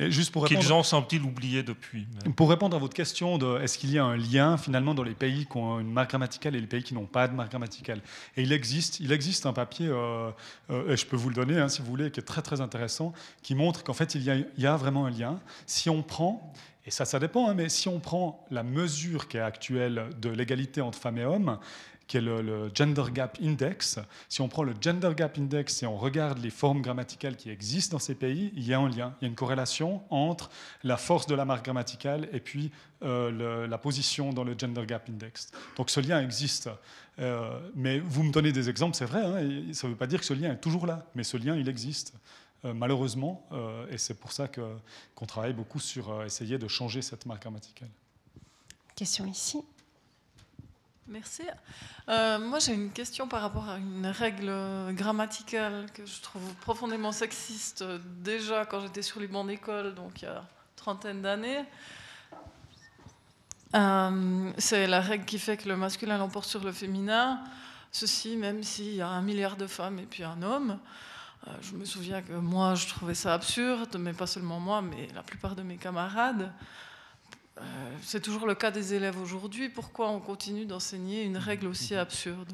juste 0.07 0.31
pour 0.31 0.43
répondre, 0.43 0.61
qu'ils 0.61 0.73
ont 0.73 0.83
semble-t-il 0.83 1.21
oublié 1.23 1.63
depuis. 1.63 2.07
Pour 2.35 2.49
répondre 2.49 2.75
à 2.75 2.79
votre 2.79 2.93
question 2.93 3.37
de 3.37 3.59
est-ce 3.59 3.77
qu'il 3.77 3.91
y 3.91 3.97
a 3.97 4.05
un 4.05 4.17
lien 4.17 4.57
finalement 4.57 4.93
dans 4.93 5.03
les 5.03 5.13
pays 5.13 5.45
qui 5.45 5.57
ont 5.57 5.79
une 5.79 5.91
marque 5.91 6.11
grammaticale 6.11 6.55
et 6.55 6.61
les 6.61 6.67
pays 6.67 6.83
qui 6.83 6.93
n'ont 6.93 7.05
pas 7.05 7.27
de 7.27 7.33
marque 7.33 7.51
grammaticale 7.51 8.01
Et 8.37 8.43
il 8.43 8.53
existe, 8.53 8.99
il 8.99 9.11
existe 9.11 9.45
un 9.45 9.53
papier, 9.53 9.87
euh, 9.87 10.31
euh, 10.69 10.93
et 10.93 10.97
je 10.97 11.05
peux 11.05 11.15
vous 11.15 11.29
le 11.29 11.35
donner 11.35 11.59
hein, 11.59 11.69
si 11.69 11.81
vous 11.81 11.87
voulez, 11.87 12.11
qui 12.11 12.19
est 12.19 12.23
très 12.23 12.41
très 12.41 12.61
intéressant, 12.61 13.13
qui 13.41 13.55
montre 13.55 13.83
qu'en 13.83 13.93
fait 13.93 14.15
il 14.15 14.23
y, 14.23 14.29
a, 14.29 14.35
il 14.35 14.47
y, 14.57 14.67
a, 14.67 14.77
vraiment 14.77 15.05
un 15.05 15.09
lien. 15.09 15.39
Si 15.65 15.89
on 15.89 16.01
prend, 16.01 16.53
et 16.85 16.91
ça 16.91 17.05
ça 17.05 17.19
dépend, 17.19 17.49
hein, 17.49 17.53
mais 17.53 17.69
si 17.69 17.87
on 17.87 17.99
prend 17.99 18.45
la 18.51 18.63
mesure 18.63 19.27
qui 19.27 19.37
est 19.37 19.41
actuelle 19.41 20.09
de 20.21 20.29
l'égalité 20.29 20.81
entre 20.81 20.97
femmes 20.97 21.17
et 21.17 21.25
hommes, 21.25 21.59
qui 22.09 22.17
est 22.17 22.21
le, 22.21 22.71
Gender 22.73 23.03
Gap 23.13 23.37
Index. 23.41 23.99
Si 24.27 24.41
on 24.41 24.49
prend 24.49 24.63
le 24.63 24.73
Gender 24.81 25.11
Gap 25.15 25.37
Index 25.37 25.83
et 25.83 25.85
on 25.85 25.95
regarde 25.95 26.39
les 26.39 26.49
formes 26.49 26.81
grammaticales 26.81 27.37
qui 27.37 27.51
existent 27.51 27.95
dans 27.95 27.99
ces 27.99 28.15
pays, 28.15 28.51
il 28.55 28.67
y 28.67 28.73
a 28.73 28.79
un 28.79 28.89
lien, 28.89 29.15
il 29.21 29.25
y 29.25 29.25
a 29.25 29.29
une 29.29 29.35
corrélation 29.35 30.01
entre 30.09 30.49
la 30.83 30.97
force 30.97 31.27
de 31.27 31.35
la 31.35 31.45
marque 31.45 31.65
grammaticale 31.65 32.27
et 32.33 32.39
puis 32.39 32.71
euh, 33.03 33.67
la 33.67 33.77
position 33.77 34.33
dans 34.33 34.43
le 34.43 34.55
Gender 34.57 34.85
Gap 34.87 35.07
Index. 35.07 35.51
Donc 35.77 35.91
ce 35.91 35.99
lien 35.99 36.19
existe. 36.19 36.69
Euh, 37.19 37.59
mais 37.75 37.99
vous 37.99 38.23
me 38.23 38.31
donnez 38.31 38.51
des 38.51 38.69
exemples, 38.69 38.95
c'est 38.95 39.05
vrai, 39.05 39.23
hein, 39.23 39.73
ça 39.73 39.85
ne 39.85 39.91
veut 39.91 39.97
pas 39.97 40.07
dire 40.07 40.19
que 40.19 40.25
ce 40.25 40.33
lien 40.33 40.51
est 40.51 40.61
toujours 40.61 40.87
là, 40.87 41.05
mais 41.13 41.23
ce 41.23 41.37
lien, 41.37 41.55
il 41.55 41.69
existe. 41.69 42.13
malheureusement, 42.63 43.47
et 43.91 43.97
c'est 43.97 44.15
pour 44.15 44.31
ça 44.31 44.47
qu'on 44.47 45.25
travaille 45.25 45.53
beaucoup 45.53 45.79
sur 45.79 46.23
essayer 46.23 46.57
de 46.57 46.67
changer 46.67 47.01
cette 47.01 47.25
marque 47.25 47.43
grammaticale. 47.43 47.89
Question 48.95 49.25
ici. 49.27 49.59
Merci. 51.09 51.41
Euh, 52.07 52.37
moi, 52.37 52.59
j'ai 52.59 52.73
une 52.73 52.91
question 52.91 53.27
par 53.27 53.41
rapport 53.41 53.67
à 53.67 53.77
une 53.77 54.05
règle 54.05 54.53
grammaticale 54.91 55.87
que 55.91 56.05
je 56.05 56.21
trouve 56.21 56.53
profondément 56.61 57.11
sexiste 57.11 57.83
déjà 58.21 58.65
quand 58.67 58.81
j'étais 58.81 59.01
sur 59.01 59.19
les 59.19 59.25
bancs 59.25 59.47
d'école, 59.47 59.95
donc 59.95 60.21
il 60.21 60.25
y 60.25 60.27
a 60.27 60.43
trentaine 60.75 61.23
d'années. 61.23 61.65
Euh, 63.75 64.51
c'est 64.59 64.85
la 64.85 65.01
règle 65.01 65.25
qui 65.25 65.39
fait 65.39 65.57
que 65.57 65.67
le 65.67 65.75
masculin 65.75 66.19
l'emporte 66.19 66.47
sur 66.47 66.63
le 66.63 66.71
féminin. 66.71 67.39
Ceci, 67.91 68.37
même 68.37 68.61
s'il 68.61 68.93
y 68.93 69.01
a 69.01 69.07
un 69.07 69.23
milliard 69.23 69.55
de 69.55 69.65
femmes 69.65 69.97
et 69.97 70.05
puis 70.05 70.23
un 70.23 70.43
homme. 70.43 70.77
Euh, 71.47 71.51
je 71.63 71.75
me 71.75 71.85
souviens 71.85 72.21
que 72.21 72.33
moi, 72.33 72.75
je 72.75 72.87
trouvais 72.87 73.15
ça 73.15 73.33
absurde, 73.33 73.97
mais 73.99 74.13
pas 74.13 74.27
seulement 74.27 74.59
moi, 74.59 74.83
mais 74.83 75.07
la 75.15 75.23
plupart 75.23 75.55
de 75.55 75.63
mes 75.63 75.77
camarades. 75.77 76.51
Euh, 77.59 77.63
c'est 78.01 78.21
toujours 78.21 78.47
le 78.47 78.55
cas 78.55 78.71
des 78.71 78.93
élèves 78.93 79.19
aujourd'hui. 79.19 79.69
Pourquoi 79.69 80.09
on 80.09 80.19
continue 80.19 80.65
d'enseigner 80.65 81.23
une 81.23 81.37
règle 81.37 81.67
aussi 81.67 81.95
absurde? 81.95 82.53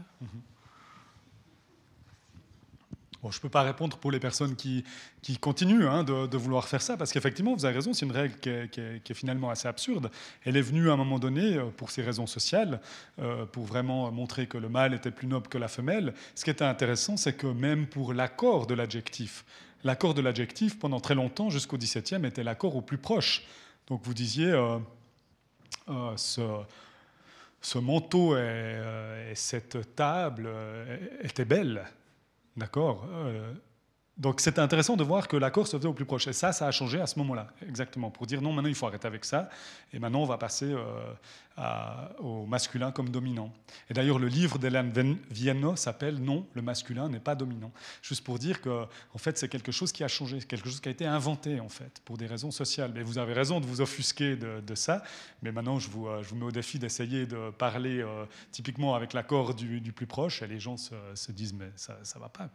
Je 3.32 3.38
ne 3.38 3.41
peux 3.41 3.49
pas 3.49 3.64
répondre 3.64 3.98
pour 3.98 4.11
les 4.11 4.19
personnes 4.19 4.56
qui, 4.56 4.84
qui 5.22 5.38
continuent 5.38 5.88
hein, 5.88 6.03
de, 6.03 6.38
vouloir 6.38 6.68
faire 6.68 6.82
ça, 6.82 6.98
parce 6.98 7.11
qu'effectivement, 7.11 7.56
vous 7.56 7.65
avez 7.65 7.76
raison, 7.76 7.94
c'est 7.94 8.06
une 8.06 8.11
règle 8.11 8.36
qui 8.40 8.49
est, 8.49 9.14
finalement 9.14 9.49
assez 9.49 9.68
absurde. 9.68 10.11
Elle 10.44 10.57
est 10.57 10.61
venue 10.61 10.90
à 10.90 10.94
un 10.94 10.98
moment 10.98 11.19
donné 11.19 11.56
euh, 11.56 11.65
pour 11.76 11.91
ces 11.91 12.02
raisons 12.02 12.27
sociales, 12.27 12.82
euh, 13.19 13.45
pour 13.45 13.65
vraiment 13.65 14.11
montrer 14.11 14.48
que 14.48 14.57
le 14.57 14.69
mâle 14.69 14.94
était 14.94 15.11
plus 15.11 15.27
noble 15.27 15.48
que 15.48 15.57
la 15.57 15.68
femelle. 15.68 16.14
Ce 16.36 16.44
qui 16.44 16.49
était 16.49 16.65
intéressant, 16.65 17.18
c'est 17.18 17.34
que 17.34 17.48
même 17.48 17.88
pour 17.88 18.14
l'accord 18.14 18.68
de 18.68 18.73
l'adjectif, 18.73 19.45
l'accord 19.84 20.14
de 20.14 20.22
l'adjectif, 20.22 20.77
pendant 20.77 20.99
très 20.99 21.15
longtemps, 21.15 21.49
jusqu'au 21.49 21.77
XVIIe, 21.77 22.26
était 22.26 22.44
l'accord 22.44 22.76
au 22.76 22.82
plus 22.82 22.98
proche. 22.98 23.44
Donc 23.88 24.02
vous 24.03 24.14
disiez, 24.14 24.52
euh, 25.90 26.18
ce, 26.18 27.78
manteau 27.78 28.38
et, 28.38 29.34
cette 29.36 29.95
table 29.95 30.49
étaient 31.22 31.45
belles, 31.45 31.86
d'accord 32.56 33.07
donc 34.18 34.40
c'était 34.40 34.62
intéressant 34.62 34.96
de 34.96 35.04
voir 35.04 35.28
que 35.28 35.36
l'accord 35.36 35.68
se 35.68 35.76
faisait 35.76 35.88
au 35.88 35.94
plus 35.94 36.06
proche. 36.06 36.28
Et 36.28 36.34
ça, 36.34 36.54
ça 36.54 36.68
a 36.68 36.72
changé 36.72 37.02
à 37.02 37.08
ce 37.08 37.20
moment-là, 37.20 37.48
exactement, 37.68 38.10
pour 38.10 38.26
dire 38.26 38.42
non, 38.42 38.54
maintenant 38.54 38.70
il 38.70 38.76
faut 38.76 38.88
arrêter 38.88 39.08
avec 39.08 39.26
ça, 39.26 39.50
et 39.92 40.00
maintenant 40.00 40.22
on 40.22 40.26
va 40.26 40.38
passer 40.38 40.74
euh, 40.74 41.14
au 42.20 42.46
masculin 42.46 42.92
comme 42.92 43.10
dominant. 43.10 43.52
Et 43.90 43.94
d'ailleurs, 43.94 44.20
le 44.20 44.28
livre 44.28 44.58
d'Hélène 44.58 45.18
Vienno 45.30 45.76
s'appelle 45.76 46.16
Non, 46.16 46.46
le 46.54 46.62
masculin 46.62 47.08
n'est 47.08 47.20
pas 47.20 47.36
dominant. 47.36 47.72
Juste 48.02 48.24
pour 48.24 48.40
dire 48.40 48.62
que, 48.62 48.86
en 49.14 49.18
fait, 49.18 49.38
c'est 49.38 49.48
quelque 49.48 49.72
chose 49.72 49.92
qui 49.92 50.04
a 50.04 50.08
changé, 50.08 50.40
quelque 50.40 50.68
chose 50.68 50.82
qui 50.82 50.90
a 50.90 50.92
été 50.92 51.06
inventé, 51.06 51.60
en 51.60 51.70
fait, 51.70 52.02
pour 52.04 52.18
des 52.18 52.26
raisons 52.26 52.52
sociales. 52.52 52.92
Mais 52.94 53.04
vous 53.04 53.18
avez 53.18 53.34
raison 53.34 53.60
de 53.60 53.66
vous 53.66 53.80
offusquer 53.80 54.36
de, 54.36 54.76
ça, 54.76 55.04
mais 55.42 55.54
maintenant 55.54 55.80
je 55.80 55.90
vous, 55.90 56.08
euh, 56.08 56.22
je 56.24 56.30
vous 56.30 56.36
mets 56.36 56.46
au 56.46 56.52
défi 56.52 56.80
d'essayer 56.80 57.26
de 57.26 57.52
parler 57.52 58.02
euh, 58.02 58.26
typiquement 58.52 58.96
avec 58.96 59.14
l'accord 59.14 59.54
du, 59.54 59.92
plus 59.94 60.08
proche, 60.08 60.42
et 60.42 60.48
les 60.48 60.60
gens 60.60 60.76
se, 60.76 60.96
se 61.14 61.32
disent 61.32 61.54
mais 61.54 61.72
ça 61.76 61.98
ne 62.16 62.20
va 62.20 62.28
pas. 62.28 62.50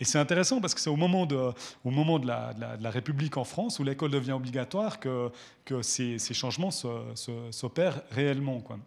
Et 0.00 0.04
c'est 0.04 0.18
intéressant 0.18 0.60
parce 0.60 0.74
que 0.74 0.80
c'est 0.80 0.90
au 0.90 0.96
moment 0.96 1.26
de, 1.26 1.52
au 1.84 1.90
moment 1.90 2.18
de, 2.18 2.26
la, 2.26 2.90
République 2.90 3.36
en 3.36 3.44
France, 3.44 3.78
où 3.78 3.84
l'école 3.84 4.10
devient 4.10 4.32
obligatoire, 4.32 5.00
que, 5.00 5.30
que 5.64 5.82
ces, 5.82 6.18
changements 6.18 6.70
s'opèrent 6.70 8.02
réellement. 8.10 8.60
Quoi. 8.60 8.78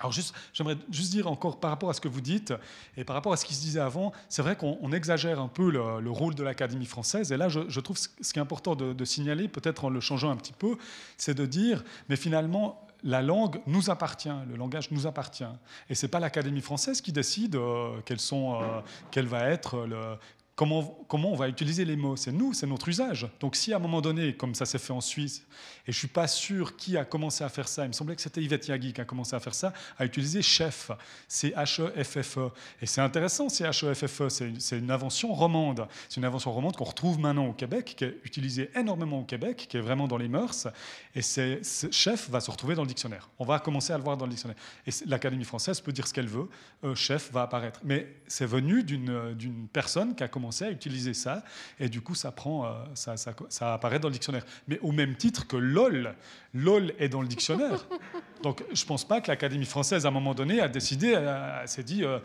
Alors 0.00 0.12
juste, 0.12 0.34
j'aimerais 0.52 0.76
juste 0.90 1.10
dire 1.10 1.26
encore 1.26 1.58
par 1.58 1.70
rapport 1.70 1.88
à 1.88 1.94
ce 1.94 2.00
que 2.00 2.08
vous 2.08 2.20
dites 2.20 2.52
et 2.96 3.04
par 3.04 3.14
rapport 3.14 3.32
à 3.32 3.36
ce 3.36 3.46
qui 3.46 3.54
se 3.54 3.62
disait 3.62 3.80
avant, 3.80 4.12
c'est 4.28 4.42
vrai 4.42 4.56
qu'on 4.56 4.92
exagère 4.92 5.40
un 5.40 5.48
peu 5.48 5.70
le, 5.70 6.10
rôle 6.10 6.34
de 6.34 6.42
l'Académie 6.42 6.86
française. 6.86 7.32
Et 7.32 7.36
là, 7.36 7.48
je, 7.48 7.80
trouve 7.80 7.96
ce 7.96 8.32
qui 8.32 8.38
est 8.38 8.42
important 8.42 8.74
de, 8.76 9.04
signaler, 9.04 9.48
peut-être 9.48 9.86
en 9.86 9.90
le 9.90 10.00
changeant 10.00 10.30
un 10.30 10.36
petit 10.36 10.52
peu, 10.52 10.76
c'est 11.16 11.34
de 11.34 11.46
dire, 11.46 11.82
mais 12.08 12.16
finalement, 12.16 12.82
la 13.04 13.22
langue 13.22 13.60
nous 13.66 13.88
appartient, 13.90 14.32
le 14.48 14.56
langage 14.56 14.90
nous 14.90 15.06
appartient. 15.06 15.44
Et 15.88 15.94
ce 15.94 16.04
n'est 16.04 16.10
pas 16.10 16.18
l'Académie 16.18 16.60
française 16.60 17.00
qui 17.00 17.12
décide 17.12 17.56
euh, 17.56 18.00
sont, 18.16 18.60
euh, 18.60 18.80
quel 19.10 19.26
va 19.26 19.48
être 19.48 19.86
le, 19.86 20.16
Comment, 20.56 21.04
on 21.10 21.36
va 21.36 21.48
utiliser 21.48 21.84
les 21.84 21.96
mots 21.96 22.16
C'est 22.16 22.32
nous, 22.32 22.54
c'est 22.54 22.66
notre 22.66 22.88
usage. 22.88 23.28
Donc 23.40 23.56
si 23.56 23.74
à 23.74 23.76
un 23.76 23.78
moment 23.78 24.00
donné, 24.00 24.34
comme 24.34 24.54
ça 24.54 24.64
s'est 24.64 24.78
fait 24.78 24.94
en 24.94 25.02
Suisse, 25.02 25.46
et 25.86 25.92
je 25.92 25.96
ne 25.96 25.98
suis 25.98 26.08
pas 26.08 26.26
sûr 26.26 26.76
qui 26.76 26.96
a 26.96 27.04
commencé 27.04 27.44
à 27.44 27.50
faire 27.50 27.68
ça, 27.68 27.84
il 27.84 27.88
me 27.88 27.92
semblait 27.92 28.16
que 28.16 28.22
c'était 28.22 28.42
Yvette 28.42 28.66
Yagui 28.66 28.94
qui 28.94 29.00
a 29.02 29.04
commencé 29.04 29.36
à 29.36 29.40
faire 29.40 29.54
ça, 29.54 29.74
à 29.98 30.06
utiliser 30.06 30.40
chef, 30.40 30.90
c'est 31.28 31.50
H-E-F-F-E. 31.50 32.40
E. 32.40 32.50
Et 32.80 32.86
c'est 32.86 33.02
intéressant, 33.02 33.50
c'est 33.50 33.64
H-E-F-F-E, 33.64 34.30
c'est 34.58 34.78
une 34.78 34.90
invention 34.90 35.34
romande. 35.34 35.86
C'est 36.08 36.16
une 36.16 36.24
invention 36.24 36.52
romande 36.52 36.74
qu'on 36.74 36.84
retrouve 36.84 37.20
maintenant 37.20 37.48
au 37.48 37.52
Québec, 37.52 37.94
qui 37.94 38.04
est 38.04 38.16
utilisée 38.24 38.70
énormément 38.74 39.20
au 39.20 39.24
Québec, 39.24 39.66
qui 39.68 39.76
est 39.76 39.82
vraiment 39.82 40.08
dans 40.08 40.16
les 40.16 40.28
mœurs. 40.28 40.68
Et 41.14 41.20
ce 41.20 41.90
chef 41.90 42.30
va 42.30 42.40
se 42.40 42.50
retrouver 42.50 42.74
dans 42.74 42.82
le 42.82 42.88
dictionnaire. 42.88 43.28
On 43.38 43.44
va 43.44 43.58
commencer 43.58 43.92
à 43.92 43.98
le 43.98 44.04
voir 44.04 44.16
dans 44.16 44.24
le 44.24 44.30
dictionnaire. 44.30 44.56
Et 44.86 44.90
l'Académie 45.04 45.44
française 45.44 45.82
peut 45.82 45.92
dire 45.92 46.08
ce 46.08 46.14
qu'elle 46.14 46.28
veut, 46.28 46.48
euh, 46.84 46.94
chef 46.94 47.30
va 47.30 47.42
apparaître. 47.42 47.80
Mais 47.84 48.16
c'est 48.26 48.46
venu 48.46 48.82
d'une 48.82 49.68
personne 49.70 50.14
qui 50.14 50.24
a 50.24 50.28
commencé 50.28 50.45
à 50.50 50.70
utiliser 50.70 51.14
ça, 51.14 51.42
et 51.78 51.88
du 51.88 52.00
coup, 52.00 52.14
ça, 52.14 52.32
prend, 52.32 52.66
euh, 52.66 52.70
ça, 52.94 53.16
ça, 53.16 53.34
ça, 53.48 53.74
apparaît 53.74 53.98
dans 53.98 54.08
le 54.08 54.12
dictionnaire. 54.12 54.44
Mais 54.68 54.78
au 54.80 54.92
même 54.92 55.16
titre 55.16 55.46
que 55.46 55.56
LOL, 55.56 56.14
LOL 56.54 56.92
est 56.98 57.08
dans 57.08 57.22
le 57.22 57.28
dictionnaire. 57.28 57.86
Donc, 58.42 58.64
je 58.72 58.82
ne 58.82 58.86
pense 58.86 59.06
pas 59.06 59.20
que 59.20 59.28
l'Académie 59.28 59.64
française, 59.64 60.04
à 60.04 60.08
un 60.08 60.12
moment 60.12 60.34
donné, 60.34 60.60
a 60.60 60.68
décidé, 60.68 61.18
s'est 61.64 61.82
dit, 61.82 62.04
euh, 62.04 62.18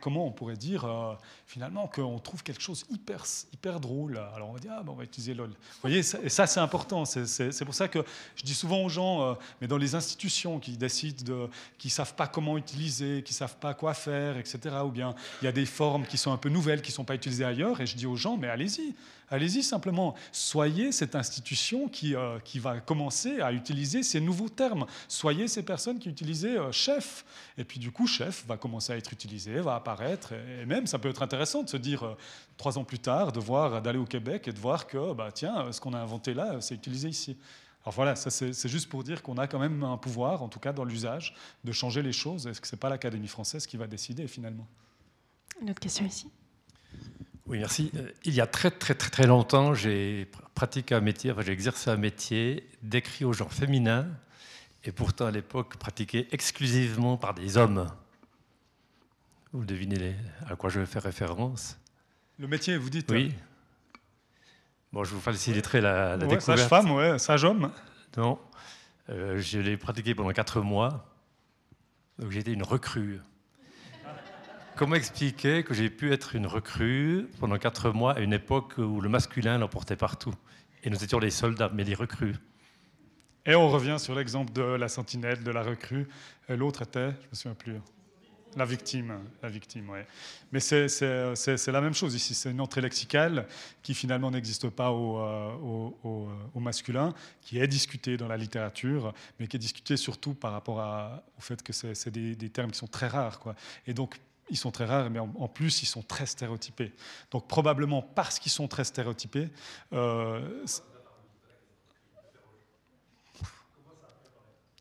comment 0.00 0.26
on 0.26 0.30
pourrait 0.30 0.56
dire 0.56 0.84
euh, 0.84 1.14
finalement 1.46 1.86
qu'on 1.86 2.18
trouve 2.18 2.42
quelque 2.42 2.60
chose 2.60 2.84
hyper, 2.90 3.24
hyper 3.52 3.80
drôle? 3.80 4.16
Alors 4.34 4.50
on 4.50 4.52
va 4.52 4.58
dire, 4.58 4.72
ah, 4.74 4.82
on 4.86 4.94
va 4.94 5.04
utiliser 5.04 5.34
LOL. 5.34 5.50
Vous 5.50 5.56
voyez, 5.82 5.98
et 5.98 6.28
ça 6.28 6.46
c'est 6.46 6.60
important. 6.60 7.04
C'est 7.04 7.64
pour 7.64 7.74
ça 7.74 7.88
que 7.88 8.04
je 8.36 8.42
dis 8.42 8.54
souvent 8.54 8.82
aux 8.82 8.88
gens, 8.88 9.22
euh, 9.22 9.34
mais 9.60 9.66
dans 9.66 9.78
les 9.78 9.94
institutions 9.94 10.58
qui 10.58 10.76
décident, 10.76 11.24
de, 11.24 11.48
qui 11.78 11.88
ne 11.88 11.92
savent 11.92 12.14
pas 12.14 12.26
comment 12.26 12.56
utiliser, 12.56 13.22
qui 13.22 13.32
ne 13.32 13.36
savent 13.36 13.56
pas 13.56 13.74
quoi 13.74 13.94
faire, 13.94 14.36
etc., 14.36 14.58
ou 14.84 14.90
bien 14.90 15.14
il 15.40 15.44
y 15.44 15.48
a 15.48 15.52
des 15.52 15.66
formes 15.66 16.06
qui 16.06 16.18
sont 16.18 16.32
un 16.32 16.38
peu 16.38 16.48
nouvelles, 16.48 16.82
qui 16.82 16.90
ne 16.90 16.94
sont 16.94 17.04
pas 17.04 17.14
utilisées 17.14 17.44
ailleurs, 17.44 17.80
et 17.80 17.86
je 17.86 17.96
dis 17.96 18.06
aux 18.06 18.16
gens, 18.16 18.36
mais 18.36 18.48
allez-y, 18.48 18.94
Allez-y 19.32 19.62
simplement, 19.62 20.14
soyez 20.30 20.92
cette 20.92 21.14
institution 21.14 21.88
qui, 21.88 22.14
euh, 22.14 22.38
qui 22.44 22.58
va 22.58 22.80
commencer 22.80 23.40
à 23.40 23.50
utiliser 23.50 24.02
ces 24.02 24.20
nouveaux 24.20 24.50
termes. 24.50 24.84
Soyez 25.08 25.48
ces 25.48 25.62
personnes 25.62 25.98
qui 25.98 26.10
utilisent 26.10 26.44
euh, 26.44 26.70
chef. 26.70 27.24
Et 27.56 27.64
puis 27.64 27.78
du 27.78 27.90
coup, 27.90 28.06
chef 28.06 28.44
va 28.46 28.58
commencer 28.58 28.92
à 28.92 28.96
être 28.98 29.10
utilisé, 29.10 29.58
va 29.62 29.76
apparaître. 29.76 30.32
Et 30.32 30.66
même, 30.66 30.86
ça 30.86 30.98
peut 30.98 31.08
être 31.08 31.22
intéressant 31.22 31.62
de 31.62 31.68
se 31.68 31.76
dire, 31.76 32.02
euh, 32.04 32.16
trois 32.56 32.78
ans 32.78 32.84
plus 32.84 32.98
tard, 32.98 33.32
de 33.32 33.40
voir, 33.40 33.80
d'aller 33.80 33.98
au 33.98 34.04
Québec 34.04 34.48
et 34.48 34.52
de 34.52 34.58
voir 34.58 34.86
que, 34.86 35.14
bah, 35.14 35.30
tiens, 35.32 35.72
ce 35.72 35.80
qu'on 35.80 35.94
a 35.94 35.98
inventé 35.98 36.34
là, 36.34 36.60
c'est 36.60 36.74
utilisé 36.74 37.08
ici. 37.08 37.38
Alors 37.84 37.94
voilà, 37.94 38.14
c'est 38.14 38.68
juste 38.68 38.88
pour 38.88 39.02
dire 39.02 39.22
qu'on 39.22 39.38
a 39.38 39.48
quand 39.48 39.58
même 39.58 39.82
un 39.82 39.96
pouvoir, 39.96 40.42
en 40.42 40.48
tout 40.48 40.60
cas 40.60 40.72
dans 40.72 40.84
l'usage, 40.84 41.34
de 41.64 41.72
changer 41.72 42.00
les 42.00 42.12
choses. 42.12 42.46
Est-ce 42.46 42.60
que 42.60 42.68
ce 42.68 42.76
n'est 42.76 42.78
pas 42.78 42.88
l'Académie 42.88 43.26
française 43.26 43.66
qui 43.66 43.76
va 43.76 43.88
décider 43.88 44.28
finalement? 44.28 44.68
Une 45.60 45.70
autre 45.70 45.80
question 45.80 46.06
ici? 46.06 46.30
Oui, 47.46 47.58
merci. 47.58 47.90
Euh, 47.96 48.12
il 48.24 48.34
y 48.34 48.40
a 48.40 48.46
très 48.46 48.70
très 48.70 48.94
très 48.94 49.10
très 49.10 49.26
longtemps, 49.26 49.74
j'ai 49.74 50.30
pratiqué 50.54 50.94
un 50.94 51.00
métier, 51.00 51.32
enfin, 51.32 51.42
j'ai 51.42 51.52
exercé 51.52 51.90
un 51.90 51.96
métier 51.96 52.68
d'écrit 52.82 53.24
au 53.24 53.32
genre 53.32 53.52
féminin, 53.52 54.06
et 54.84 54.92
pourtant 54.92 55.26
à 55.26 55.32
l'époque 55.32 55.76
pratiqué 55.76 56.28
exclusivement 56.30 57.16
par 57.16 57.34
des 57.34 57.56
hommes. 57.56 57.88
Vous 59.52 59.64
devinez 59.64 60.14
à 60.48 60.56
quoi 60.56 60.70
je 60.70 60.80
vais 60.80 60.86
faire 60.86 61.02
référence 61.02 61.78
Le 62.38 62.46
métier, 62.48 62.76
vous 62.78 62.88
dites 62.90 63.10
Oui. 63.10 63.34
Bon, 64.92 65.04
je 65.04 65.14
vous 65.14 65.20
faciliterai 65.20 65.80
la, 65.80 66.16
la 66.16 66.26
découverte. 66.26 66.42
Sage-femme, 66.42 66.90
ouais, 66.92 67.18
sage-homme 67.18 67.70
Non. 68.16 68.38
Euh, 69.10 69.38
je 69.40 69.58
l'ai 69.58 69.76
pratiqué 69.76 70.14
pendant 70.14 70.32
quatre 70.32 70.60
mois. 70.60 71.06
Donc 72.18 72.30
j'étais 72.30 72.52
une 72.52 72.62
recrue. 72.62 73.20
Comment 74.76 74.94
expliquer 74.94 75.64
que 75.64 75.74
j'ai 75.74 75.90
pu 75.90 76.12
être 76.12 76.34
une 76.34 76.46
recrue 76.46 77.28
pendant 77.38 77.58
quatre 77.58 77.90
mois 77.90 78.14
à 78.14 78.20
une 78.20 78.32
époque 78.32 78.74
où 78.78 79.00
le 79.02 79.08
masculin 79.08 79.58
l'emportait 79.58 79.96
partout? 79.96 80.34
Et 80.82 80.90
nous 80.90 81.04
étions 81.04 81.18
les 81.18 81.30
soldats, 81.30 81.70
mais 81.74 81.84
les 81.84 81.94
recrues. 81.94 82.36
Et 83.44 83.54
on 83.54 83.68
revient 83.68 83.96
sur 83.98 84.14
l'exemple 84.14 84.52
de 84.52 84.62
la 84.62 84.88
sentinelle, 84.88 85.42
de 85.42 85.50
la 85.50 85.62
recrue. 85.62 86.08
L'autre 86.48 86.82
était, 86.82 87.10
je 87.10 87.16
ne 87.26 87.30
me 87.30 87.34
souviens 87.34 87.54
plus. 87.54 87.74
La 88.56 88.64
victime, 88.64 89.18
la 89.42 89.48
victime, 89.48 89.88
oui. 89.90 90.00
Mais 90.52 90.60
c'est 90.60 91.66
la 91.68 91.80
même 91.80 91.94
chose 91.94 92.14
ici. 92.14 92.34
C'est 92.34 92.50
une 92.50 92.60
entrée 92.60 92.80
lexicale 92.80 93.46
qui 93.82 93.94
finalement 93.94 94.30
n'existe 94.30 94.68
pas 94.68 94.90
au, 94.90 95.18
au, 96.04 96.28
au, 96.54 96.60
masculin, 96.60 97.14
qui 97.40 97.58
est 97.58 97.66
discutée 97.66 98.16
dans 98.16 98.28
la 98.28 98.36
littérature, 98.36 99.14
mais 99.40 99.46
qui 99.46 99.56
est 99.56 99.60
discutée 99.60 99.96
surtout 99.96 100.34
par 100.34 100.52
rapport 100.52 100.76
au 101.38 101.40
fait 101.40 101.62
que 101.62 101.72
c'est 101.72 102.10
des, 102.10 102.36
des, 102.36 102.50
termes 102.50 102.70
qui 102.70 102.78
sont 102.78 102.86
très 102.86 103.08
rares. 103.08 103.40
Quoi. 103.40 103.54
Et 103.86 103.94
donc, 103.94 104.20
ils 104.50 104.58
sont 104.58 104.70
très 104.70 104.84
rares, 104.84 105.08
mais 105.08 105.18
en, 105.18 105.48
plus, 105.48 105.82
ils 105.82 105.86
sont 105.86 106.02
très 106.02 106.26
stéréotypés. 106.26 106.92
Donc, 107.30 107.48
probablement 107.48 108.02
parce 108.02 108.38
qu'ils 108.38 108.52
sont 108.52 108.68
très 108.68 108.84
stéréotypés, 108.84 109.48
euh, 109.94 110.64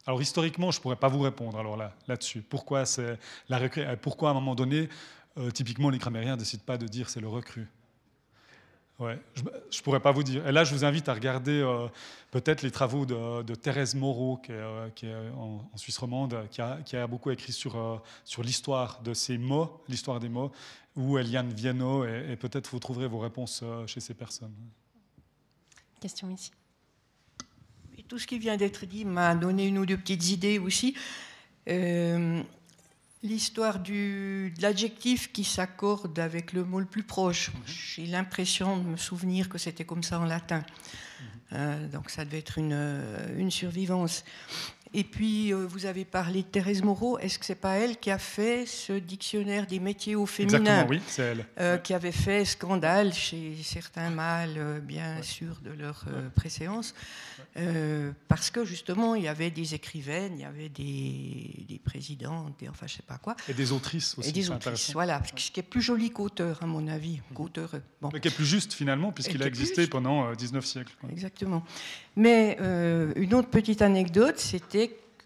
alors 0.07 0.21
historiquement, 0.21 0.71
je 0.71 0.79
ne 0.79 0.81
pourrais 0.81 0.95
pas 0.95 1.07
vous 1.07 1.21
répondre 1.21 1.57
alors 1.57 1.77
là, 1.77 1.93
là-dessus. 2.07 2.41
Pourquoi, 2.41 2.83
la 3.49 3.97
pourquoi 3.97 4.29
à 4.29 4.31
un 4.31 4.35
moment 4.35 4.55
donné, 4.55 4.89
euh, 5.37 5.51
typiquement 5.51 5.89
les 5.89 5.97
grammairiens 5.97 6.33
ne 6.33 6.39
décident 6.39 6.63
pas 6.65 6.77
de 6.77 6.87
dire 6.87 7.09
c'est 7.09 7.21
le 7.21 7.27
recru? 7.27 7.67
Ouais, 9.01 9.19
je 9.35 9.41
ne 9.79 9.83
pourrais 9.83 9.99
pas 9.99 10.11
vous 10.11 10.21
dire. 10.21 10.47
Et 10.47 10.51
là, 10.51 10.63
je 10.63 10.75
vous 10.75 10.85
invite 10.85 11.09
à 11.09 11.15
regarder 11.15 11.59
euh, 11.59 11.87
peut-être 12.29 12.61
les 12.61 12.69
travaux 12.69 13.07
de, 13.07 13.55
Thérèse 13.55 13.95
Moreau, 13.95 14.37
qui 14.37 14.51
est, 14.51 14.55
euh, 15.05 15.33
en, 15.33 15.75
Suisse 15.75 15.97
romande, 15.97 16.37
qui 16.51 16.61
a, 16.61 17.07
beaucoup 17.07 17.31
écrit 17.31 17.51
sur, 17.51 17.77
euh, 17.77 17.97
sur 18.23 18.43
l'histoire 18.43 19.01
de 19.01 19.15
ces 19.15 19.39
mots, 19.39 19.81
l'histoire 19.89 20.19
des 20.19 20.29
mots, 20.29 20.51
ou 20.95 21.17
Eliane 21.17 21.51
Viennot, 21.51 22.05
et, 22.05 22.35
peut-être 22.35 22.69
vous 22.69 22.77
trouverez 22.77 23.07
vos 23.07 23.17
réponses 23.17 23.63
chez 23.87 24.01
ces 24.01 24.13
personnes. 24.13 24.53
Question 25.99 26.29
ici. 26.29 26.51
Tout 28.11 28.19
ce 28.19 28.27
qui 28.27 28.39
vient 28.39 28.57
d'être 28.57 28.85
dit 28.85 29.05
m'a 29.05 29.35
donné 29.35 29.67
une 29.67 29.77
ou 29.77 29.85
deux 29.85 29.95
petites 29.95 30.31
idées 30.31 30.59
aussi 30.59 30.97
l'histoire 33.23 33.79
de 33.79 34.51
l'adjectif 34.61 35.31
qui 35.31 35.45
s'accorde 35.45 36.19
avec 36.19 36.51
le 36.51 36.65
mot 36.65 36.81
le 36.81 36.85
plus 36.85 37.03
proche. 37.03 37.51
Mhm. 37.53 37.61
J'ai 37.65 38.05
l'impression 38.07 38.77
de 38.77 38.83
me 38.83 38.97
souvenir 38.97 39.47
que 39.47 39.57
c'était 39.57 39.85
comme 39.85 40.03
ça 40.03 40.19
en 40.19 40.25
latin. 40.25 40.57
Mhm. 40.57 41.27
Euh, 41.53 41.87
donc 41.87 42.09
ça 42.09 42.25
devait 42.25 42.39
être 42.39 42.57
une, 42.57 42.73
euh, 42.73 43.39
une 43.39 43.49
survivance. 43.49 44.25
Et 44.93 45.05
puis, 45.05 45.53
euh, 45.53 45.65
vous 45.65 45.85
avez 45.85 46.03
parlé 46.03 46.41
de 46.41 46.47
Thérèse 46.47 46.83
Moreau. 46.83 47.17
Est-ce 47.17 47.39
que 47.39 47.45
c'est 47.45 47.55
pas 47.55 47.75
elle 47.75 47.97
qui 47.97 48.11
a 48.11 48.17
fait 48.17 48.65
ce 48.65 48.91
dictionnaire 48.91 49.65
des 49.65 49.79
métiers 49.79 50.15
au 50.15 50.25
féminin 50.25 50.59
Exactement, 50.59 50.89
oui, 50.89 51.01
c'est 51.07 51.21
elle. 51.21 51.45
Euh, 51.59 51.77
qui 51.77 51.93
avait 51.93 52.11
fait 52.11 52.43
scandale 52.43 53.13
chez 53.13 53.55
certains 53.63 54.09
mâles, 54.09 54.55
euh, 54.57 54.79
bien 54.81 55.21
sûr, 55.21 55.59
de 55.63 55.71
leur 55.71 56.03
préséance. 56.35 56.93
parce 58.27 58.49
que, 58.49 58.65
justement, 58.65 59.15
il 59.15 59.23
y 59.23 59.27
avait 59.29 59.49
des 59.49 59.73
écrivaines, 59.75 60.33
il 60.35 60.41
y 60.41 60.45
avait 60.45 60.69
des, 60.69 61.65
des 61.67 61.79
présidentes, 61.79 62.61
et 62.61 62.67
enfin, 62.67 62.87
je 62.87 62.95
sais 62.95 63.03
pas 63.03 63.17
quoi. 63.17 63.35
Et 63.47 63.53
des 63.53 63.71
autrices 63.71 64.17
aussi. 64.17 64.29
Et 64.29 64.31
des 64.33 64.49
autrices, 64.49 64.91
voilà. 64.91 65.21
Ce 65.37 65.51
qui 65.51 65.59
est 65.59 65.63
plus 65.63 65.81
joli 65.81 66.11
qu'auteur, 66.11 66.61
à 66.61 66.65
mon 66.65 66.87
avis. 66.89 67.21
Mhm. 67.29 67.35
Qu'auteur, 67.35 67.71
bon. 68.01 68.09
Mais 68.11 68.19
qui 68.19 68.27
est 68.27 68.35
plus 68.35 68.45
juste, 68.45 68.73
finalement, 68.73 69.13
puisqu'il 69.13 69.41
a 69.41 69.47
existé 69.47 69.87
pendant 69.87 70.33
19 70.33 70.65
siècles. 70.65 70.93
Exactement. 71.09 71.63
Mais 72.17 72.57
une 73.15 73.33
autre 73.33 73.49
petite 73.49 73.81
anecdote, 73.81 74.37
c'était 74.37 74.80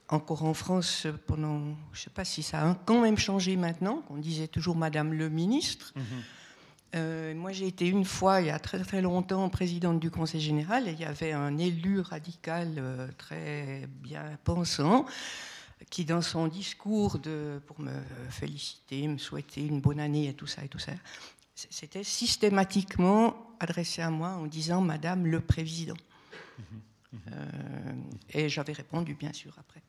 encore 0.10 0.44
en 0.44 0.53
France 0.53 1.07
pendant, 1.26 1.60
je 1.91 1.99
ne 1.99 2.03
sais 2.03 2.10
pas 2.10 2.26
si 2.26 2.44
ça 2.44 2.69
a 2.69 2.76
quand 2.86 3.02
même 3.02 3.18
changé 3.18 3.56
maintenant, 3.56 4.03
on 4.10 4.18
disait 4.18 4.48
toujours 4.48 4.76
Madame 4.76 5.14
le 5.14 5.30
ministre. 5.30 5.94
Mhm. 5.95 6.03
Euh, 6.95 7.36
moi, 7.36 7.52
j'ai 7.52 7.68
été 7.68 7.88
une 7.88 8.06
fois, 8.06 8.40
il 8.40 8.48
y 8.48 8.52
a 8.52 8.60
très 8.60 8.80
très 8.80 9.02
longtemps, 9.02 9.49
présidente 9.49 9.99
du 9.99 10.10
Conseil 10.10 10.40
général, 10.40 10.88
et 10.88 10.91
il 10.91 10.99
y 10.99 11.06
avait 11.06 11.34
un 11.34 11.57
élu 11.57 11.99
radical 11.99 12.76
euh, 12.77 13.07
très 13.18 13.88
bien 14.02 14.23
pensant 14.44 15.06
qui, 15.90 16.06
dans 16.06 16.22
son 16.22 16.48
discours 16.48 17.19
de, 17.19 17.61
pour 17.68 17.82
me 17.82 17.91
féliciter, 18.30 19.07
me 19.07 19.18
souhaiter 19.18 19.65
une 19.65 19.82
bonne 19.82 19.99
année 19.99 20.30
et 20.30 20.34
tout 20.34 20.48
ça 20.48 20.64
et 20.64 20.69
tout 20.69 20.80
ça, 20.80 20.94
c'était 21.53 22.03
systématiquement 22.03 23.36
adressé 23.60 24.02
à 24.02 24.10
moi 24.10 24.30
en 24.30 24.45
disant 24.45 24.82
Madame 24.82 25.26
le 25.26 25.41
Président. 25.41 25.98
Mhm. 26.60 26.80
Euh, 27.32 27.92
et 28.34 28.50
j'avais 28.50 28.74
répondu, 28.74 29.14
bien 29.14 29.34
sûr, 29.34 29.54
après. 29.58 29.82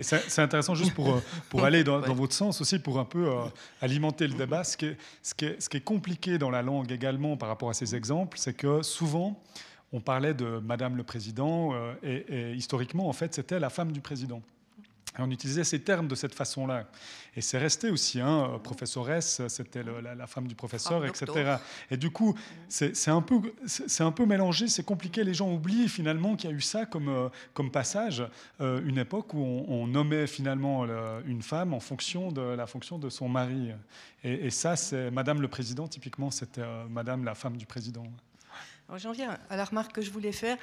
c'est 0.00 0.42
intéressant 0.42 0.74
juste 0.74 0.94
pour, 0.94 1.10
euh, 1.10 1.22
pour 1.48 1.64
aller 1.64 1.84
dans, 1.84 2.00
votre 2.00 2.34
sens 2.34 2.60
aussi, 2.60 2.78
pour 2.78 2.98
un 2.98 3.04
peu 3.04 3.28
euh, 3.28 3.44
alimenter 3.80 4.26
le 4.26 4.34
débat. 4.34 4.64
Ce 4.64 4.76
qui, 4.76 4.86
est, 4.86 4.96
ce, 5.22 5.34
qui 5.34 5.44
est, 5.46 5.60
ce 5.60 5.68
qui 5.68 5.76
est 5.78 5.84
compliqué 5.84 6.38
dans 6.38 6.50
la 6.50 6.62
langue 6.62 6.90
également 6.90 7.36
par 7.36 7.48
rapport 7.48 7.70
à 7.70 7.74
ces 7.74 7.94
exemples, 7.94 8.38
c'est 8.38 8.54
que 8.54 8.82
souvent, 8.82 9.40
on 9.92 10.00
parlait 10.00 10.34
de 10.34 10.60
Madame 10.64 10.96
le 10.96 11.02
Président, 11.02 11.74
et, 12.02 12.24
et 12.28 12.52
historiquement, 12.54 13.08
en 13.08 13.12
fait, 13.12 13.34
c'était 13.34 13.60
la 13.60 13.68
femme 13.68 13.92
du 13.92 14.00
Président 14.00 14.42
on 15.18 15.30
utilisait 15.30 15.64
ces 15.64 15.80
termes 15.80 16.08
de 16.08 16.14
cette 16.14 16.34
façon-là. 16.34 16.86
Et 17.36 17.40
c'est 17.40 17.58
resté 17.58 17.90
aussi, 17.90 18.20
hein, 18.20 18.60
professoresse, 18.62 19.42
c'était 19.48 19.82
la, 19.82 20.26
femme 20.26 20.46
du 20.46 20.54
professeur, 20.54 21.04
etc. 21.04 21.56
Et 21.90 21.96
du 21.96 22.10
coup, 22.10 22.34
c'est 22.68 23.08
un, 23.08 23.22
peu, 23.22 23.40
un 24.00 24.12
peu 24.12 24.26
mélangé, 24.26 24.68
c'est 24.68 24.84
compliqué. 24.84 25.24
Les 25.24 25.34
gens 25.34 25.50
oublient 25.50 25.88
finalement 25.88 26.36
qu'il 26.36 26.50
y 26.50 26.52
a 26.52 26.56
eu 26.56 26.60
ça 26.60 26.86
comme, 26.86 27.08
euh, 27.08 27.28
comme 27.54 27.70
passage, 27.70 28.22
euh, 28.60 28.80
une 28.84 28.98
époque 28.98 29.34
où 29.34 29.38
on, 29.38 29.86
nommait 29.86 30.26
finalement 30.26 30.86
une 31.26 31.42
femme 31.42 31.74
en 31.74 31.80
fonction 31.80 32.32
de 32.32 32.40
la 32.40 32.66
fonction 32.66 32.98
de 32.98 33.10
son 33.10 33.28
mari. 33.28 33.72
Et, 34.24 34.50
ça, 34.50 34.76
c'est 34.76 35.10
Madame 35.10 35.40
le 35.40 35.48
Président, 35.48 35.88
typiquement, 35.88 36.30
c'était 36.30 36.60
euh, 36.60 36.84
Madame 36.88 37.24
la 37.24 37.34
femme 37.34 37.56
du 37.56 37.66
Président. 37.66 38.06
J'en 38.96 39.12
viens 39.12 39.38
à 39.48 39.56
la 39.56 39.64
remarque 39.64 39.92
que 39.92 40.02
je 40.02 40.10
voulais 40.10 40.32
faire. 40.32 40.58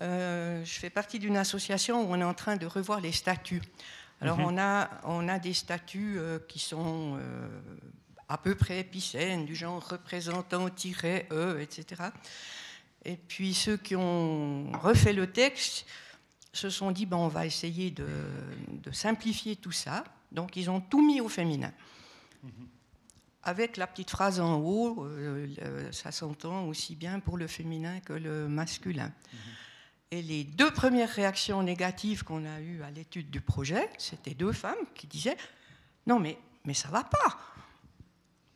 Euh, 0.00 0.64
je 0.64 0.78
fais 0.78 0.90
partie 0.90 1.18
d'une 1.18 1.36
association 1.36 2.02
où 2.02 2.12
on 2.12 2.20
est 2.20 2.24
en 2.24 2.34
train 2.34 2.56
de 2.56 2.66
revoir 2.66 3.00
les 3.00 3.12
statuts. 3.12 3.62
Alors 4.20 4.38
mhm. 4.38 4.44
on, 4.44 4.58
a, 4.58 4.90
on 5.04 5.28
a 5.28 5.38
des 5.38 5.52
statuts 5.52 6.14
euh, 6.16 6.38
qui 6.48 6.58
sont 6.58 7.18
euh, 7.18 7.48
à 8.28 8.38
peu 8.38 8.54
près 8.54 8.80
épicènes, 8.80 9.44
du 9.44 9.56
genre 9.56 9.86
représentant-e, 9.86 11.60
etc. 11.60 12.02
Et 13.04 13.16
puis 13.16 13.52
ceux 13.52 13.76
qui 13.76 13.96
ont 13.96 14.70
refait 14.72 15.12
le 15.12 15.32
texte 15.32 15.86
se 16.52 16.70
sont 16.70 16.92
dit, 16.92 17.06
ben, 17.06 17.16
on 17.16 17.28
va 17.28 17.46
essayer 17.46 17.90
de, 17.90 18.06
simplifier 18.92 19.56
tout 19.56 19.72
ça. 19.72 20.04
Donc 20.30 20.56
ils 20.56 20.70
ont 20.70 20.80
tout 20.80 21.04
mis 21.04 21.20
au 21.20 21.28
féminin. 21.28 21.72
Mhm 22.44 22.68
avec 23.42 23.76
la 23.76 23.86
petite 23.86 24.10
phrase 24.10 24.40
en 24.40 24.56
haut, 24.60 25.04
euh, 25.04 25.90
ça 25.92 26.12
s'entend 26.12 26.66
aussi 26.66 26.94
bien 26.94 27.20
pour 27.20 27.36
le 27.36 27.46
féminin 27.46 28.00
que 28.00 28.12
le 28.12 28.48
masculin. 28.48 29.12
Mhm. 29.32 29.38
Et 30.12 30.22
les 30.22 30.44
deux 30.44 30.70
premières 30.70 31.08
réactions 31.08 31.62
négatives 31.62 32.22
qu'on 32.22 32.44
a 32.44 32.60
eues 32.60 32.82
à 32.82 32.90
l'étude 32.90 33.30
du 33.30 33.40
projet, 33.40 33.88
c'était 33.98 34.34
deux 34.34 34.52
femmes 34.52 34.84
qui 34.94 35.06
disaient 35.06 35.36
Non, 36.06 36.20
mais, 36.20 36.38
mais 36.64 36.74
ça 36.74 36.88
va 36.88 37.02
pas. 37.02 37.38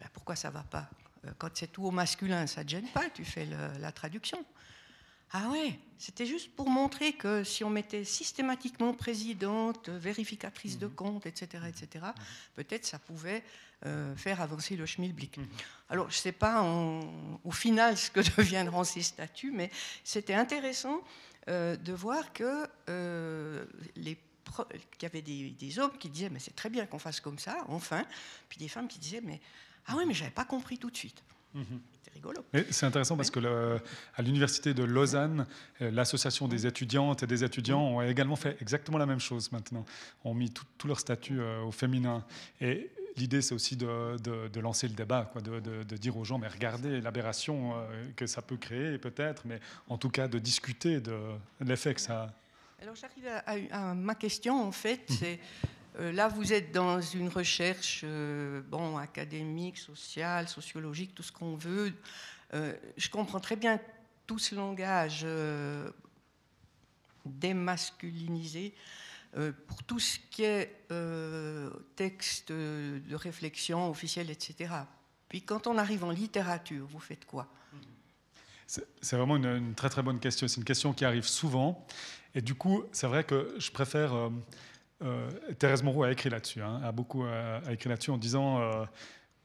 Ben, 0.01 0.09
pourquoi 0.13 0.37
ça 0.37 0.51
va 0.51 0.63
pas? 0.63 0.89
Euh, 1.25 1.31
Quand 1.39 1.49
c'est 1.55 1.73
tout 1.73 1.85
au 1.85 1.91
masculin, 1.91 2.47
ça 2.47 2.61
ne 2.61 2.67
te 2.67 2.71
gêne 2.71 2.89
pas, 2.89 3.09
tu 3.11 3.25
fais 3.25 3.47
la 3.81 3.91
traduction. 3.93 4.45
Ah 5.33 5.49
ouais, 5.51 5.79
c'était 5.99 6.27
juste 6.27 6.55
pour 6.55 6.71
montrer 6.71 7.13
que 7.13 7.43
si 7.43 7.65
on 7.65 7.71
mettait 7.71 8.05
systématiquement 8.05 8.95
présidente, 8.95 9.89
vérificatrice 9.89 10.79
de 10.79 10.87
mhm. 10.87 10.95
compte, 10.95 11.27
etc., 11.27 11.65
etc., 11.69 12.05
mhm. 12.05 12.13
peut-être 12.55 12.87
ça 12.87 12.99
pouvait 12.99 13.43
euh, 13.43 13.66
faire 14.17 14.41
avancer 14.41 14.75
le 14.75 14.87
schmilblick. 14.87 15.37
Mhm. 15.37 15.47
Alors, 15.89 16.11
je 16.11 16.17
ne 16.17 16.21
sais 16.21 16.33
pas 16.33 16.63
au 17.45 17.51
final 17.53 17.97
ce 17.97 18.11
que 18.11 18.21
deviendront 18.37 18.85
ces 18.85 19.03
statuts, 19.03 19.53
mais 19.53 19.71
c'était 20.03 20.35
intéressant 20.35 21.03
euh, 21.49 21.77
de 21.77 21.93
voir 21.93 22.33
que 22.33 22.67
euh, 22.89 23.65
les 23.95 24.19
qu'il 24.99 25.03
y 25.03 25.07
avait 25.07 25.23
des, 25.23 25.79
hommes 25.81 25.99
qui 25.99 26.09
disaient 26.09 26.31
mais 26.31 26.39
c'est 26.39 26.55
très 26.55 26.71
bien 26.71 26.87
qu'on 26.87 27.01
fasse 27.01 27.21
comme 27.21 27.39
ça, 27.39 27.65
enfin, 27.67 28.05
puis 28.49 28.59
des 28.59 28.69
femmes 28.69 28.87
qui 28.87 28.99
disaient 28.99 29.21
mais 29.21 29.41
ah 29.87 29.95
oui 29.97 30.05
mais 30.07 30.15
j'avais 30.15 30.31
pas 30.31 30.45
compris 30.45 30.79
tout 30.79 30.91
de 30.91 30.97
suite. 30.97 31.23
Mhm. 31.55 31.81
C'est 32.03 32.15
rigolo. 32.15 32.45
C'est 32.71 32.87
intéressant 32.87 33.17
parce 33.17 33.31
que 33.31 33.81
à 34.15 34.23
l'université 34.23 34.73
de 34.73 34.85
Lausanne, 34.85 35.47
l'association 35.81 36.49
des 36.49 36.67
étudiantes 36.67 37.23
et 37.23 37.27
des 37.27 37.45
étudiants 37.45 37.81
ont 37.81 38.03
également 38.03 38.37
fait 38.37 38.57
exactement 38.61 38.99
la 38.99 39.07
même 39.07 39.21
chose 39.21 39.51
maintenant. 39.53 39.85
Ont 40.25 40.35
mis 40.35 40.51
tout, 40.51 40.65
tout 40.79 40.87
leur 40.87 41.01
statut 41.01 41.41
au 41.41 41.73
féminin. 41.73 42.25
Et 42.61 42.91
l'idée, 43.17 43.43
c'est 43.43 43.55
aussi 43.55 43.77
de, 43.77 44.61
lancer 44.61 44.89
le 44.89 44.95
débat, 44.95 45.29
quoi, 45.33 45.41
de, 45.41 45.97
dire 45.97 46.17
aux 46.17 46.25
gens, 46.25 46.39
mais 46.39 46.49
regardez 46.49 47.01
l'aberration 47.01 47.77
euh, 47.77 48.11
que 48.17 48.27
ça 48.27 48.43
peut 48.43 48.57
créer, 48.57 48.99
peut-être, 48.99 49.43
mais 49.45 49.61
en 49.89 49.99
tout 49.99 50.11
cas 50.11 50.29
de 50.29 50.39
discuter 50.39 51.01
de, 51.01 51.19
l'effet 51.61 51.95
que 51.95 52.01
ça 52.01 52.25
a. 52.25 52.33
Alors 52.83 52.95
j'arrive 52.95 53.27
à, 53.71 53.95
ma 53.95 54.15
question, 54.15 54.63
en 54.63 54.73
fait, 54.73 55.09
mhm. 55.11 55.17
c'est... 55.17 55.41
Euh, 55.99 56.13
là, 56.13 56.29
vous 56.29 56.53
êtes 56.53 56.73
dans 56.73 57.01
une 57.01 57.29
recherche 57.29 58.03
euh, 58.05 58.61
bon, 58.69 58.99
académique, 58.99 59.79
sociale, 59.79 60.47
sociologique, 60.47 61.15
tout 61.15 61.23
ce 61.23 61.33
qu'on 61.33 61.57
veut. 61.57 61.93
je 62.53 63.11
comprends 63.11 63.41
très 63.41 63.57
bien 63.57 63.81
tout 64.27 64.39
ce 64.39 64.55
langage 64.55 65.27
démasculinisé 67.25 68.75
pour 69.67 69.83
tout 69.83 69.99
ce 69.99 70.19
qui 70.31 70.45
est 70.45 70.85
euh, 70.91 71.71
texte 71.95 72.51
de 72.51 73.15
réflexion 73.15 73.91
officielle, 73.91 74.31
etc. 74.31 74.73
Puis 75.29 75.43
quand 75.43 75.67
on 75.67 75.77
arrive 75.79 76.05
en 76.05 76.11
littérature, 76.11 76.87
vous 76.87 77.01
faites 77.01 77.25
quoi? 77.25 77.47
C'est 78.67 79.17
vraiment 79.17 79.37
une, 79.37 79.75
très 79.75 79.89
très 79.89 80.03
bonne 80.03 80.19
question. 80.19 80.49
C'est 80.49 80.57
une 80.57 80.65
question 80.65 80.93
qui 80.93 81.05
arrive 81.05 81.27
souvent. 81.27 81.87
Et 82.35 82.41
du 82.41 82.55
coup, 82.55 82.85
c'est 82.93 83.07
vrai 83.07 83.25
que 83.25 83.55
je 83.59 83.71
préfère... 83.71 84.15
Euh, 85.03 85.31
Thérèse 85.59 85.83
Moreau 85.83 86.05
a 86.05 86.11
écrit 86.11 86.31
là-dessus, 86.31 86.63
hein, 86.63 86.81
a 86.83 86.91
beaucoup 86.91 87.23
a 87.25 87.61
écrit 87.71 87.91
là-dessus 87.91 88.11
en 88.11 88.17
disant 88.17 88.87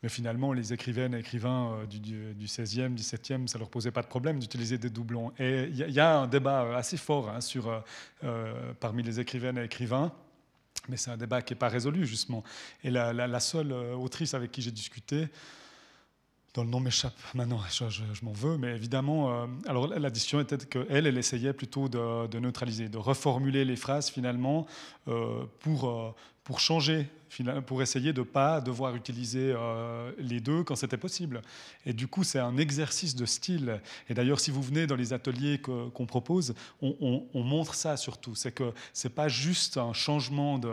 mais 0.04 0.10
finalement, 0.10 0.54
les 0.54 0.74
écrivaines 0.74 1.14
et 1.14 1.20
écrivains 1.20 1.86
du, 1.90 2.00
du, 2.00 2.34
du, 2.34 2.46
16e, 2.48 2.96
17e, 2.96 3.48
ça 3.48 3.58
ne 3.58 3.60
leur 3.60 3.70
posait 3.70 3.92
pas 3.92 4.02
de 4.02 4.08
problème 4.08 4.40
d'utiliser 4.40 4.78
des 4.78 4.90
doublons. 4.90 5.32
Et 5.38 5.66
il 5.66 5.78
y, 5.78 6.00
a 6.00 6.20
un 6.20 6.28
débat 6.28 6.76
assez 6.76 6.98
fort 6.98 7.30
hein, 7.30 7.40
sur, 7.40 7.84
parmi 8.80 9.04
les 9.04 9.20
écrivaines 9.20 9.58
et 9.58 9.64
écrivains 9.64 10.12
mais 10.90 10.98
c'est 10.98 11.12
un 11.12 11.18
débat 11.18 11.42
qui 11.42 11.54
n'est 11.54 11.60
pas 11.60 11.70
résolu, 11.70 12.06
justement. 12.06 12.44
Et 12.84 12.90
la, 12.90 13.40
seule 13.40 13.72
euh, 13.72 13.96
autrice 13.96 14.34
avec 14.34 14.52
qui 14.52 14.62
j'ai 14.62 14.72
discuté, 14.72 15.28
dont 16.54 16.64
le 16.64 16.70
nom 16.70 16.80
m'échappe 16.80 17.18
maintenant, 17.34 17.62
je, 17.70 18.26
m'en 18.26 18.34
veux, 18.34 18.58
mais 18.58 18.76
évidemment, 18.76 19.32
euh, 19.32 19.48
alors 19.68 19.88
la 19.88 20.10
décision 20.10 20.42
était 20.42 20.58
qu'elle, 20.58 21.08
elle 21.08 21.18
essayait 21.18 21.54
plutôt 21.54 21.88
de, 21.88 22.40
neutraliser, 22.40 22.90
de 22.90 22.98
reformuler 22.98 23.64
les 23.64 23.78
phrases 23.78 24.10
finalement 24.10 24.68
euh, 25.08 25.46
pour, 25.60 26.16
pour 26.52 26.60
changer 26.60 27.08
pour 27.66 27.82
essayer 27.82 28.12
de 28.12 28.20
ne 28.20 28.26
pas 28.26 28.60
devoir 28.60 28.94
utiliser 28.94 29.54
euh, 29.56 30.12
les 30.18 30.42
deux 30.42 30.66
quand 30.66 30.76
c'était 30.76 30.98
possible. 30.98 31.42
Et 31.86 31.94
du 31.94 32.06
coup, 32.06 32.26
c'est 32.26 32.40
un 32.40 32.58
exercice 32.58 33.16
de 33.16 33.26
style. 33.26 33.80
Et 34.10 34.14
d'ailleurs, 34.14 34.42
si 34.42 34.52
vous 34.52 34.62
venez 34.62 34.86
dans 34.86 34.98
les 34.98 35.14
ateliers 35.14 35.62
qu'on 35.62 36.06
propose, 36.06 36.54
on, 36.82 37.24
montre 37.34 37.74
ça 37.74 37.96
surtout. 37.96 38.36
C'est 38.36 38.52
que 38.52 38.74
ce 38.92 39.08
n'est 39.08 39.14
pas 39.14 39.30
juste 39.30 39.78
un 39.78 39.94
changement 39.94 40.60
de, 40.60 40.70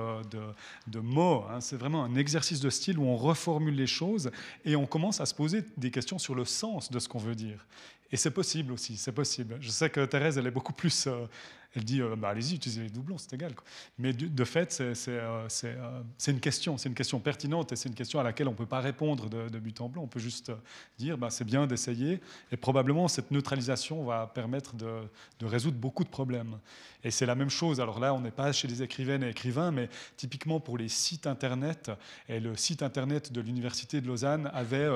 de, 0.89 0.99
mots, 0.99 1.45
hein. 1.49 1.61
c'est 1.61 1.77
vraiment 1.77 2.03
un 2.03 2.17
exercice 2.17 2.59
de 2.59 2.71
style 2.71 2.99
où 2.99 3.05
on 3.05 3.17
reformule 3.17 3.77
les 3.77 3.87
choses 3.87 4.33
et 4.65 4.75
on 4.75 4.85
commence 4.85 5.21
à 5.21 5.27
se 5.27 5.35
poser 5.35 5.63
des 5.77 5.93
questions 5.93 6.19
sur 6.19 6.35
le 6.35 6.45
sens 6.45 6.91
de 6.91 6.99
ce 6.99 7.09
qu'on 7.09 7.19
veut 7.19 7.37
dire. 7.37 7.65
Et 8.11 8.17
c'est 8.17 8.31
possible 8.33 8.73
aussi, 8.73 8.97
c'est 8.97 9.13
possible. 9.13 9.59
Je 9.61 9.69
sais 9.69 9.91
que 9.91 10.05
Thérèse, 10.07 10.39
elle 10.39 10.47
est 10.47 10.51
beaucoup 10.51 10.73
plus 10.73 11.07
euh, 11.07 11.27
elle 11.75 11.85
dit 11.85 12.01
euh, 12.01 12.17
bah, 12.17 12.31
allez-y, 12.31 12.55
utilisez 12.55 12.83
les 12.83 12.91
doublons, 12.91 13.19
c'est 13.19 13.33
égal. 13.35 13.53
Mais 13.99 14.13
de, 14.13 14.45
fait, 14.45 14.73
c'est 14.73 15.09
euh, 15.09 15.47
euh, 15.65 16.03
une 16.27 16.41
question, 16.41 16.77
une 16.77 16.95
question 16.95 17.21
pertinente 17.21 17.73
et 17.73 17.77
c'est 17.77 17.89
une 17.89 17.95
question 17.95 18.19
à 18.19 18.23
laquelle 18.23 18.49
on 18.49 18.53
ne 18.53 18.57
peut 18.57 18.67
pas 18.67 18.81
répondre 18.81 19.29
de, 19.29 19.59
but 19.59 19.81
en 19.81 19.89
blanc. 19.89 20.03
On 20.03 20.09
peut 20.09 20.21
juste 20.21 20.51
dire 20.99 21.19
bah, 21.19 21.29
c'est 21.31 21.45
bien 21.45 21.67
d'essayer 21.67 22.21
et 22.53 22.57
probablement 22.57 23.07
cette 23.09 23.31
neutralisation 23.31 24.05
va 24.05 24.27
permettre 24.27 24.77
de, 24.77 25.03
de 25.41 25.47
résoudre 25.47 25.77
beaucoup 25.77 26.05
de 26.05 26.09
problèmes. 26.09 26.59
Et 27.05 27.11
c'est 27.11 27.27
la 27.27 27.35
même 27.35 27.51
chose. 27.51 27.81
Alors 27.81 28.01
là, 28.01 28.15
on 28.15 28.21
n'est 28.21 28.31
pas 28.31 28.51
chez 28.53 28.67
les 28.67 28.83
écrivaines 28.83 29.23
et 29.23 29.29
écrivains, 29.29 29.71
mais 29.71 29.89
typiquement 30.17 30.59
pour 30.59 30.79
les 30.79 30.89
sites 30.89 31.27
internet. 31.27 31.91
Et 32.29 32.41
le 32.41 32.57
site 32.57 32.83
internet 32.83 33.33
de 33.33 33.41
l'université 33.41 34.01
de 34.01 34.07
Lausanne 34.09 34.51
avait 34.53 34.89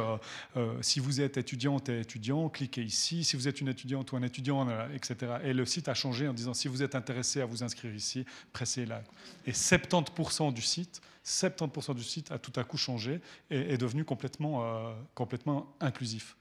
si 0.80 0.98
vous 0.98 1.20
êtes 1.20 1.36
étudiante 1.36 1.88
et 1.88 2.00
étudiant, 2.00 2.48
cliquez 2.48 2.82
ici. 2.82 3.22
Si 3.22 3.36
vous 3.36 3.46
êtes 3.46 3.60
une 3.60 3.68
étudiante 3.68 4.10
ou 4.10 4.16
un 4.16 4.22
étudiant, 4.22 4.66
etc. 4.92 5.34
Et 5.44 5.52
le 5.52 5.64
site 5.64 5.88
a 5.88 5.94
changé 5.94 6.26
en 6.26 6.32
disant 6.32 6.54
si 6.62 6.68
vous 6.68 6.82
êtes 6.84 6.94
intéressé 6.94 7.40
à 7.40 7.44
vous 7.44 7.64
inscrire 7.64 7.92
ici, 7.92 8.24
pressez 8.52 8.86
là. 8.86 9.02
Et 9.46 9.52
70% 9.52 10.52
du 10.52 10.62
site, 10.62 11.00
70% 11.26 11.94
du 11.96 12.04
site 12.04 12.30
a 12.30 12.38
tout 12.38 12.52
à 12.54 12.62
coup 12.62 12.76
changé 12.76 13.20
et 13.50 13.72
est 13.72 13.78
devenu 13.78 14.04
complètement, 14.04 14.64
euh, 14.64 14.94
complètement 15.16 15.74
inclusif, 15.80 16.36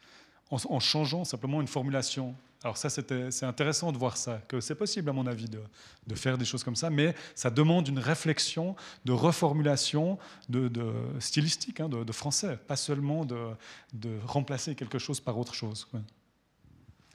en, 0.52 0.80
changeant 0.80 1.24
simplement 1.24 1.60
une 1.60 1.68
formulation. 1.68 2.36
Alors 2.64 2.78
ça, 2.78 2.92
c'est 2.92 3.44
intéressant 3.44 3.92
de 3.92 3.98
voir 3.98 4.16
ça, 4.16 4.44
que 4.48 4.62
c'est 4.62 4.76
possible 4.76 5.10
à 5.10 5.14
mon 5.14 5.26
avis 5.26 5.50
de, 5.50 5.60
de, 6.06 6.14
faire 6.14 6.38
des 6.38 6.46
choses 6.46 6.64
comme 6.64 6.76
ça, 6.76 6.92
mais 6.92 7.16
ça 7.34 7.50
demande 7.50 7.88
une 7.88 7.98
réflexion 7.98 8.76
de 9.04 9.14
reformulation 9.14 10.20
de, 10.50 10.68
de 10.68 10.94
stylistique, 11.20 11.80
hein, 11.80 11.90
de, 11.90 12.12
français, 12.12 12.60
pas 12.68 12.76
seulement 12.76 13.26
de, 13.26 14.20
remplacer 14.28 14.76
quelque 14.76 15.00
chose 15.00 15.20
par 15.20 15.40
autre 15.40 15.56
chose. 15.56 15.88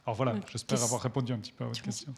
Alors 0.05 0.17
voilà, 0.17 0.35
j'espère 0.51 0.83
avoir 0.83 1.03
répondu 1.03 1.33
un 1.33 1.39
petit 1.39 1.53
peu 1.53 1.63
à 1.63 1.69
votre 1.69 1.83
question 1.83 2.13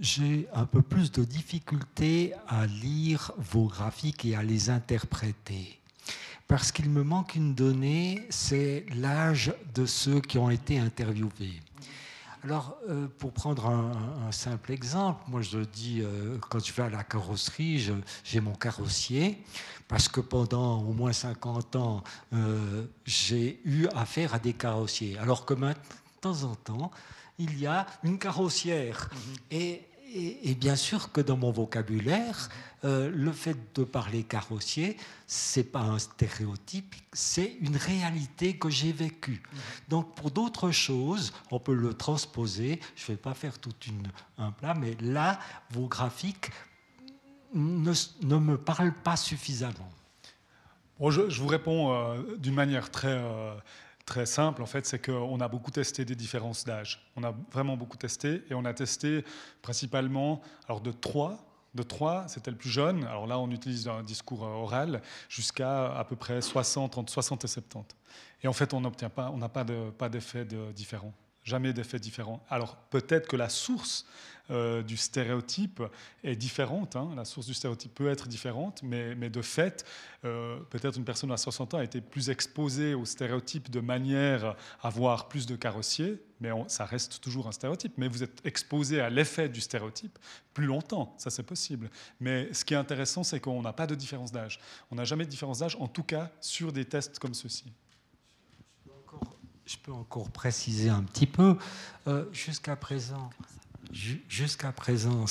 j'ai 0.00 0.48
un 0.54 0.64
peu 0.64 0.82
plus 0.82 1.12
de 1.12 1.24
difficulté 1.24 2.32
à 2.48 2.66
lire 2.66 3.32
vos 3.36 3.66
graphiques 3.66 4.24
et 4.24 4.34
à 4.34 4.42
les 4.42 4.70
interpréter. 4.70 5.78
Parce 6.48 6.72
qu'il 6.72 6.90
me 6.90 7.04
manque 7.04 7.36
une 7.36 7.54
donnée, 7.54 8.26
c'est 8.30 8.86
l'âge 8.96 9.54
de 9.74 9.86
ceux 9.86 10.20
qui 10.20 10.38
ont 10.38 10.50
été 10.50 10.78
interviewés. 10.78 11.60
Alors, 12.42 12.78
euh, 12.88 13.06
pour 13.18 13.32
prendre 13.32 13.66
un, 13.66 14.32
simple 14.32 14.72
exemple, 14.72 15.22
moi 15.28 15.42
je 15.42 15.58
dis, 15.58 16.00
euh, 16.00 16.38
quand 16.48 16.64
je 16.64 16.72
vais 16.72 16.84
à 16.84 16.88
la 16.88 17.04
carrosserie, 17.04 17.86
j'ai 18.24 18.40
mon 18.40 18.54
carrossier, 18.54 19.44
parce 19.86 20.08
que 20.08 20.20
pendant 20.20 20.80
au 20.80 20.92
moins 20.92 21.12
50 21.12 21.76
ans, 21.76 22.02
euh, 22.32 22.86
j'ai 23.04 23.60
eu 23.64 23.86
affaire 23.94 24.34
à 24.34 24.38
des 24.38 24.54
carrossiers. 24.54 25.18
Alors 25.18 25.44
que 25.44 25.52
maintenant, 25.52 25.82
de 26.16 26.20
temps 26.20 26.42
en 26.44 26.54
temps, 26.54 26.90
il 27.38 27.58
y 27.58 27.66
a 27.66 27.86
une 28.04 28.18
carrossière. 28.18 29.10
Mhm. 29.12 29.36
Et 29.50 29.82
et, 30.12 30.54
bien 30.54 30.76
sûr 30.76 31.12
que 31.12 31.20
dans 31.20 31.36
mon 31.36 31.50
vocabulaire, 31.50 32.48
euh, 32.84 33.10
le 33.14 33.32
fait 33.32 33.56
de 33.74 33.84
parler 33.84 34.22
carrossier, 34.22 34.96
c'est 35.26 35.64
pas 35.64 35.80
un 35.80 35.98
stéréotype, 35.98 36.94
c'est 37.12 37.56
une 37.60 37.76
réalité 37.76 38.56
que 38.56 38.70
j'ai 38.70 38.92
vécue. 38.92 39.42
Donc 39.88 40.14
pour 40.14 40.30
d'autres 40.30 40.70
choses, 40.70 41.32
on 41.50 41.60
peut 41.60 41.74
le 41.74 41.94
transposer. 41.94 42.80
Je 42.96 43.06
vais 43.08 43.18
pas 43.18 43.34
faire 43.34 43.58
tout 43.58 43.74
une, 43.86 44.08
un 44.38 44.50
plat, 44.50 44.74
mais 44.74 44.96
là, 45.00 45.38
vos 45.70 45.86
graphiques 45.86 46.50
ne, 47.54 47.92
me 48.36 48.56
parlent 48.56 48.94
pas 48.94 49.16
suffisamment. 49.16 49.90
Bon, 50.98 51.10
je, 51.10 51.22
vous 51.22 51.48
réponds 51.48 51.92
euh, 51.92 52.36
d'une 52.36 52.54
manière 52.54 52.90
très 52.90 53.08
euh, 53.08 53.54
très 54.10 54.26
simple, 54.26 54.60
en 54.60 54.66
fait, 54.66 54.86
c'est 54.86 54.98
qu'on 54.98 55.38
a 55.38 55.46
beaucoup 55.46 55.70
testé 55.70 56.04
des 56.04 56.16
différences 56.16 56.64
d'âge. 56.64 57.00
On 57.14 57.22
a 57.22 57.32
vraiment 57.52 57.76
beaucoup 57.76 57.96
testé 57.96 58.42
et 58.50 58.54
on 58.54 58.64
a 58.64 58.74
testé 58.74 59.24
principalement 59.62 60.42
alors 60.66 60.80
de 60.80 60.90
3 60.90 61.46
de 61.72 61.84
3, 61.84 62.26
c'était 62.26 62.50
le 62.50 62.56
plus 62.56 62.68
jeune. 62.68 63.04
Alors 63.04 63.28
là, 63.28 63.38
on 63.38 63.48
utilise 63.52 63.86
un 63.86 64.02
discours 64.02 64.42
oral 64.42 65.00
jusqu'à 65.28 65.96
à 65.96 66.02
peu 66.02 66.16
près 66.16 66.42
60, 66.42 66.98
entre 66.98 67.12
60 67.12 67.44
et 67.44 67.46
70. 67.46 67.96
Et 68.42 68.48
en 68.48 68.52
fait, 68.52 68.74
on 68.74 68.80
n'obtient 68.80 69.08
pas, 69.08 69.30
on 69.30 69.36
n'a 69.36 69.48
pas 69.48 69.62
de, 69.62 69.90
pas 69.90 70.08
d'effet 70.08 70.44
de 70.44 70.72
différent. 70.72 71.14
Jamais 71.44 71.72
d'effet 71.72 72.00
différent. 72.00 72.44
Alors 72.50 72.74
peut-être 72.90 73.28
que 73.28 73.36
la 73.36 73.48
source 73.48 74.04
euh, 74.50 74.82
du 74.82 74.96
stéréotype 74.96 75.82
est 76.24 76.36
différente. 76.36 76.96
Hein. 76.96 77.10
La 77.16 77.24
source 77.24 77.46
du 77.46 77.54
stéréotype 77.54 77.94
peut 77.94 78.08
être 78.08 78.28
différente, 78.28 78.82
mais, 78.82 79.14
de 79.14 79.42
fait, 79.42 79.84
euh, 80.24 80.58
peut-être 80.70 80.96
une 80.96 81.04
personne 81.04 81.30
à 81.30 81.36
60 81.36 81.74
ans 81.74 81.78
a 81.78 81.84
été 81.84 82.00
plus 82.00 82.30
exposée 82.30 82.94
au 82.94 83.04
stéréotype 83.04 83.70
de 83.70 83.80
manière 83.80 84.56
à 84.82 84.88
avoir 84.88 85.28
plus 85.28 85.46
de 85.46 85.56
carrossiers, 85.56 86.20
mais 86.40 86.50
ça 86.68 86.84
reste 86.84 87.20
toujours 87.20 87.46
un 87.46 87.52
stéréotype. 87.52 87.92
Mais 87.96 88.08
vous 88.08 88.22
êtes 88.22 88.44
exposé 88.44 89.00
à 89.00 89.10
l'effet 89.10 89.48
du 89.48 89.60
stéréotype 89.60 90.18
plus 90.52 90.66
longtemps, 90.66 91.14
ça 91.16 91.30
c'est 91.30 91.44
possible. 91.44 91.90
Mais 92.18 92.52
ce 92.52 92.64
qui 92.64 92.74
est 92.74 92.78
intéressant, 92.78 93.22
c'est 93.22 93.40
qu'on 93.40 93.62
n'a 93.62 93.72
pas 93.72 93.86
de 93.86 93.94
différence 93.94 94.32
d'âge. 94.32 94.58
On 94.90 94.96
n'a 94.96 95.04
jamais 95.04 95.24
de 95.24 95.30
différence 95.30 95.60
d'âge, 95.60 95.76
en 95.78 95.88
tout 95.88 96.02
cas 96.02 96.30
sur 96.40 96.72
des 96.72 96.84
tests 96.84 97.18
comme 97.18 97.34
ceux-ci. 97.34 97.72
Je 99.70 99.76
peux 99.76 99.92
encore 99.92 100.30
préciser 100.30 100.88
un 100.88 101.04
petit 101.04 101.28
peu. 101.28 101.56
Euh, 102.08 102.24
jusqu'à 102.32 102.74
présent, 102.74 103.30
jusqu'à 103.92 104.72
présent, 104.72 105.24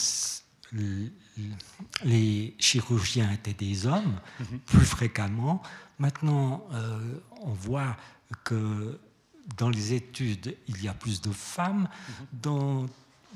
les 2.03 2.55
chirurgiens 2.59 3.31
étaient 3.31 3.53
des 3.53 3.85
hommes, 3.85 4.19
mhm. 4.39 4.59
plus 4.59 4.85
fréquemment. 4.85 5.61
Maintenant, 5.97 6.65
euh, 6.73 6.99
on 7.41 7.51
voit 7.51 7.97
que 8.43 8.99
dans 9.57 9.69
les 9.69 9.93
études, 9.93 10.55
il 10.67 10.83
y 10.83 10.87
a 10.87 10.93
plus 10.93 11.21
de 11.21 11.31
femmes. 11.31 11.87
Mhm. 11.89 12.25
Dans 12.41 12.85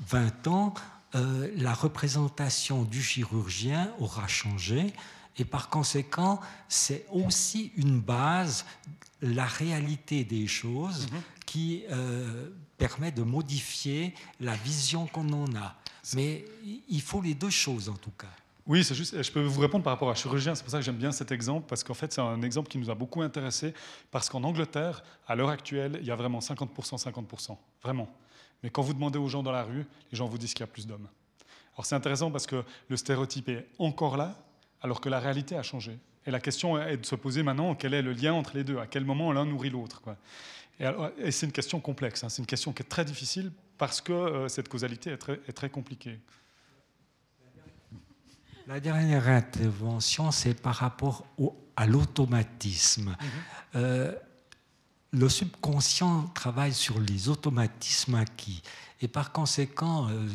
20 0.08 0.46
ans, 0.48 0.74
euh, 1.14 1.50
la 1.56 1.74
représentation 1.74 2.84
du 2.84 3.02
chirurgien 3.02 3.92
aura 3.98 4.26
changé. 4.26 4.92
Et 5.36 5.44
par 5.44 5.68
conséquent, 5.68 6.40
c'est 6.68 7.06
aussi 7.10 7.72
une 7.76 8.00
base, 8.00 8.64
la 9.20 9.46
réalité 9.46 10.24
des 10.24 10.46
choses, 10.46 11.06
mhm. 11.10 11.20
qui 11.46 11.84
euh, 11.90 12.50
permet 12.76 13.12
de 13.12 13.22
modifier 13.22 14.14
la 14.40 14.54
vision 14.54 15.06
qu'on 15.06 15.32
en 15.32 15.54
a. 15.56 15.76
Mais 16.14 16.44
il 16.88 17.00
faut 17.00 17.22
les 17.22 17.34
deux 17.34 17.50
choses 17.50 17.88
en 17.88 17.94
tout 17.94 18.12
cas. 18.18 18.28
Oui, 18.66 18.82
c'est 18.82 18.94
juste, 18.94 19.22
je 19.22 19.30
peux 19.30 19.42
vous 19.42 19.60
répondre 19.60 19.84
par 19.84 19.92
rapport 19.92 20.08
à 20.08 20.14
chirurgien, 20.14 20.54
c'est 20.54 20.62
pour 20.62 20.70
ça 20.70 20.78
que 20.78 20.84
j'aime 20.84 20.96
bien 20.96 21.12
cet 21.12 21.30
exemple, 21.32 21.66
parce 21.68 21.84
qu'en 21.84 21.92
fait, 21.92 22.10
c'est 22.14 22.22
un 22.22 22.40
exemple 22.40 22.70
qui 22.70 22.78
nous 22.78 22.88
a 22.88 22.94
beaucoup 22.94 23.20
intéressé, 23.20 23.74
parce 24.10 24.30
qu'en 24.30 24.42
Angleterre, 24.42 25.04
à 25.26 25.34
l'heure 25.34 25.50
actuelle, 25.50 25.98
il 26.00 26.06
y 26.06 26.10
a 26.10 26.16
vraiment 26.16 26.38
50%, 26.38 26.68
50%, 26.98 27.58
vraiment. 27.82 28.08
Mais 28.62 28.70
quand 28.70 28.80
vous 28.80 28.94
demandez 28.94 29.18
aux 29.18 29.28
gens 29.28 29.42
dans 29.42 29.52
la 29.52 29.64
rue, 29.64 29.84
les 30.10 30.16
gens 30.16 30.26
vous 30.26 30.38
disent 30.38 30.54
qu'il 30.54 30.62
y 30.62 30.64
a 30.64 30.72
plus 30.72 30.86
d'hommes. 30.86 31.08
Alors 31.74 31.84
c'est 31.84 31.94
intéressant 31.94 32.30
parce 32.30 32.46
que 32.46 32.64
le 32.88 32.96
stéréotype 32.96 33.50
est 33.50 33.66
encore 33.78 34.16
là, 34.16 34.34
alors 34.80 35.02
que 35.02 35.10
la 35.10 35.20
réalité 35.20 35.56
a 35.56 35.62
changé. 35.62 35.98
Et 36.26 36.30
la 36.30 36.40
question 36.40 36.80
est 36.80 36.96
de 36.96 37.04
se 37.04 37.16
poser 37.16 37.42
maintenant 37.42 37.74
quel 37.74 37.92
est 37.92 38.00
le 38.00 38.12
lien 38.12 38.32
entre 38.32 38.56
les 38.56 38.64
deux, 38.64 38.78
à 38.78 38.86
quel 38.86 39.04
moment 39.04 39.30
l'un 39.32 39.44
nourrit 39.44 39.68
l'autre. 39.68 40.02
Et, 40.80 41.30
c'est 41.30 41.46
une 41.46 41.52
question 41.52 41.80
complexe, 41.80 42.24
hein. 42.24 42.28
c'est 42.28 42.42
une 42.42 42.46
question 42.46 42.72
qui 42.72 42.82
est 42.82 42.88
très 42.88 43.04
difficile 43.04 43.52
parce 43.78 44.00
que 44.00 44.12
euh, 44.12 44.48
cette 44.48 44.68
causalité 44.68 45.10
est 45.10 45.18
très, 45.18 45.40
est 45.46 45.52
très, 45.52 45.70
compliquée. 45.70 46.18
La 48.66 48.80
dernière 48.80 49.28
intervention, 49.28 50.30
c'est 50.30 50.54
par 50.54 50.76
rapport 50.76 51.26
au, 51.38 51.56
à 51.76 51.86
l'automatisme. 51.86 53.10
Mm-hmm. 53.10 53.76
Euh, 53.76 54.14
le 55.12 55.28
subconscient 55.28 56.24
travaille 56.34 56.74
sur 56.74 56.98
les 56.98 57.28
automatismes 57.28 58.16
acquis. 58.16 58.62
Et 59.00 59.08
par 59.08 59.32
conséquent, 59.32 60.08
euh, 60.08 60.28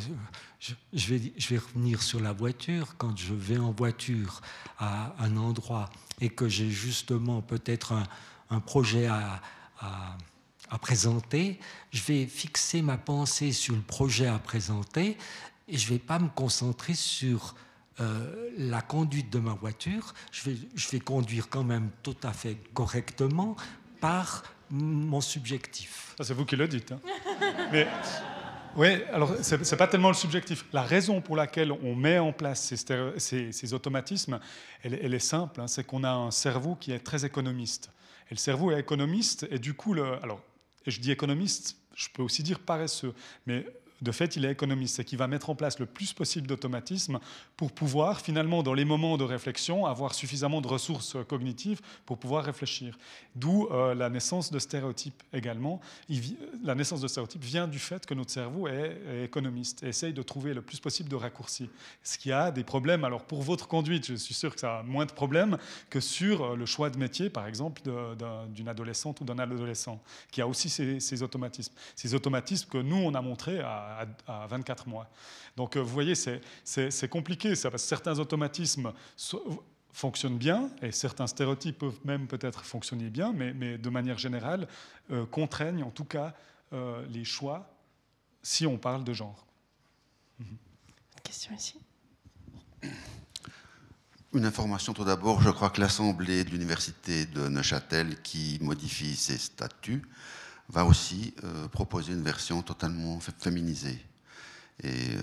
je, 0.93 1.13
vais, 1.13 1.33
je, 1.37 1.49
vais, 1.49 1.57
revenir 1.57 2.01
sur 2.01 2.19
la 2.19 2.33
voiture. 2.33 2.95
Quand 2.97 3.17
je 3.17 3.33
vais 3.33 3.57
en 3.57 3.71
voiture 3.71 4.41
à 4.77 5.15
un 5.19 5.35
endroit 5.37 5.89
et 6.21 6.29
que 6.29 6.47
j'ai 6.47 6.69
justement 6.69 7.41
peut-être 7.41 7.93
un, 8.49 8.59
projet 8.59 9.07
à, 9.07 9.41
à, 9.79 10.17
présenter, 10.77 11.59
je 11.91 12.03
vais 12.03 12.27
fixer 12.27 12.81
ma 12.81 12.97
pensée 12.97 13.51
sur 13.51 13.75
le 13.75 13.81
projet 13.81 14.27
à 14.27 14.37
présenter 14.37 15.17
et 15.67 15.77
je 15.77 15.85
ne 15.87 15.93
vais 15.93 15.99
pas 15.99 16.19
me 16.19 16.29
concentrer 16.29 16.93
sur 16.93 17.55
euh, 17.99 18.49
la 18.57 18.81
conduite 18.81 19.31
de 19.31 19.39
ma 19.39 19.53
voiture. 19.53 20.13
Je 20.31 20.49
vais, 20.49 20.57
je 20.75 20.89
vais 20.89 20.99
conduire 20.99 21.49
quand 21.49 21.63
même 21.63 21.89
tout 22.03 22.17
à 22.23 22.31
fait 22.31 22.57
correctement 22.73 23.55
par 23.99 24.43
mon 24.69 25.21
subjectif. 25.21 26.15
c'est 26.21 26.33
vous 26.33 26.45
qui 26.45 26.55
le 26.55 26.67
dites. 26.67 26.91
Hein. 26.91 26.99
Mais 27.71 27.87
oui, 28.75 29.01
alors 29.11 29.33
ce 29.41 29.55
n'est 29.55 29.77
pas 29.77 29.87
tellement 29.87 30.09
le 30.09 30.15
subjectif. 30.15 30.65
La 30.71 30.83
raison 30.83 31.21
pour 31.21 31.35
laquelle 31.35 31.71
on 31.71 31.95
met 31.95 32.19
en 32.19 32.31
place 32.31 32.73
ces, 33.17 33.51
ces, 33.51 33.73
automatismes, 33.73 34.39
elle, 34.83 35.13
est 35.13 35.19
simple, 35.19 35.59
hein. 35.59 35.67
c'est 35.67 35.83
qu'on 35.83 36.03
a 36.03 36.11
un 36.11 36.31
cerveau 36.31 36.75
qui 36.75 36.91
est 36.91 36.99
très 36.99 37.25
économiste. 37.25 37.91
Et 38.27 38.35
le 38.35 38.39
cerveau 38.39 38.71
est 38.71 38.79
économiste, 38.79 39.47
et 39.49 39.57
du 39.57 39.73
coup, 39.73 39.93
le, 39.93 40.23
alors, 40.23 40.39
et 40.85 40.91
je 40.91 40.99
dis 40.99 41.11
économiste, 41.11 41.77
je 41.95 42.07
peux 42.13 42.21
aussi 42.21 42.43
dire 42.43 42.59
paresseux, 42.59 43.13
mais 43.45 43.65
de 44.01 44.11
fait, 44.11 44.35
il 44.35 44.45
est 44.45 44.51
économiste, 44.51 44.95
c'est 44.95 45.03
qu'il 45.03 45.17
va 45.17 45.27
mettre 45.27 45.49
en 45.49 45.55
place 45.55 45.79
le 45.79 45.85
plus 45.85 46.13
possible 46.13 46.47
d'automatisme 46.47 47.19
pour 47.59 47.73
pouvoir, 47.73 48.21
finalement, 48.21 48.63
dans 48.63 48.73
les 48.73 48.85
moments 48.85 49.17
de 49.17 49.25
réflexion, 49.25 49.85
avoir 49.85 50.13
suffisamment 50.13 50.61
de 50.61 50.67
ressources 50.69 51.17
cognitives 51.27 51.81
pour 52.05 52.17
pouvoir 52.17 52.45
réfléchir. 52.45 52.97
D'où 53.35 53.67
euh, 53.67 53.93
la 53.93 54.09
naissance 54.09 54.49
de 54.49 54.59
stéréotypes 54.59 55.21
également. 55.33 55.81
la 56.63 56.73
naissance 56.73 57.01
de 57.01 57.09
stéréotypes 57.09 57.43
vient 57.43 57.67
du 57.67 57.77
fait 57.77 58.05
que 58.05 58.13
notre 58.13 58.31
cerveau 58.31 58.69
est, 58.69 59.25
économiste 59.25 59.83
et 59.83 59.89
essaye 59.89 60.13
de 60.13 60.21
trouver 60.21 60.53
le 60.53 60.61
plus 60.61 60.79
possible 60.79 61.09
de 61.09 61.17
raccourcis. 61.17 61.69
Ce 62.01 62.17
qui 62.17 62.31
a 62.31 62.49
des 62.49 62.63
problèmes. 62.63 63.03
Alors, 63.03 63.25
pour 63.25 63.41
votre 63.41 63.67
conduite, 63.67 64.05
je 64.07 64.15
suis 64.15 64.33
sûr 64.33 64.53
que 64.53 64.61
ça 64.61 64.79
a 64.79 64.83
moins 64.83 65.05
de 65.05 65.11
problèmes 65.11 65.57
que 65.89 65.99
sur 65.99 66.43
euh, 66.43 66.55
le 66.55 66.65
choix 66.65 66.89
de 66.89 66.97
métier, 66.97 67.29
par 67.29 67.45
exemple, 67.45 67.81
d'une 68.55 68.69
adolescente 68.69 69.19
ou 69.19 69.25
d'un 69.25 69.37
adolescent, 69.37 70.01
qui 70.31 70.39
a 70.41 70.47
aussi 70.47 70.69
ces 70.69 71.23
automatismes. 71.23 71.73
Ces 71.97 72.13
automatismes 72.13 72.69
que 72.69 72.77
nous, 72.77 72.95
on 72.95 73.13
a 73.15 73.21
montrés 73.21 73.59
à 73.59 74.07
à, 74.27 74.47
24 74.47 74.87
mois. 74.87 75.07
Donc 75.57 75.75
euh, 75.75 75.81
vous 75.81 75.89
voyez, 75.89 76.15
c'est 76.15 77.09
compliqué, 77.09 77.48
ça, 77.55 77.71
parce 77.71 77.83
que 77.83 77.89
certains 77.89 78.19
automatismes 78.19 78.93
fonctionnent 79.91 80.37
bien, 80.37 80.69
et 80.81 80.91
certains 80.91 81.27
stéréotypes 81.27 81.79
peuvent 81.79 81.99
même 82.05 82.27
peut-être 82.27 82.63
fonctionner 82.63 83.09
bien, 83.09 83.33
mais, 83.33 83.53
mais, 83.53 83.77
de 83.77 83.89
manière 83.89 84.17
générale, 84.17 84.67
euh, 85.11 85.25
contraignent 85.25 85.83
en 85.83 85.91
tout 85.91 86.05
cas 86.05 86.33
euh, 86.73 87.05
les 87.07 87.25
choix 87.25 87.69
si 88.41 88.65
on 88.65 88.77
parle 88.77 89.03
de 89.03 89.13
genre. 89.13 89.45
Une 90.39 90.47
question 91.23 91.53
ici 91.55 91.79
une 94.33 94.45
information 94.45 94.93
tout 94.93 95.03
d'abord, 95.03 95.41
je 95.41 95.49
crois 95.49 95.69
que 95.69 95.81
l'Assemblée 95.81 96.43
de 96.43 96.51
l'Université 96.51 97.25
de 97.25 97.47
Neuchâtel, 97.47 98.21
qui 98.21 98.59
modifie 98.61 99.15
ses 99.15 99.37
statuts, 99.37 100.03
va 100.69 100.85
aussi 100.85 101.33
euh, 101.43 101.67
proposer 101.67 102.13
une 102.13 102.21
version 102.21 102.61
totalement 102.61 103.19
féminisée. 103.19 103.99
Et 104.83 105.15
euh, 105.15 105.21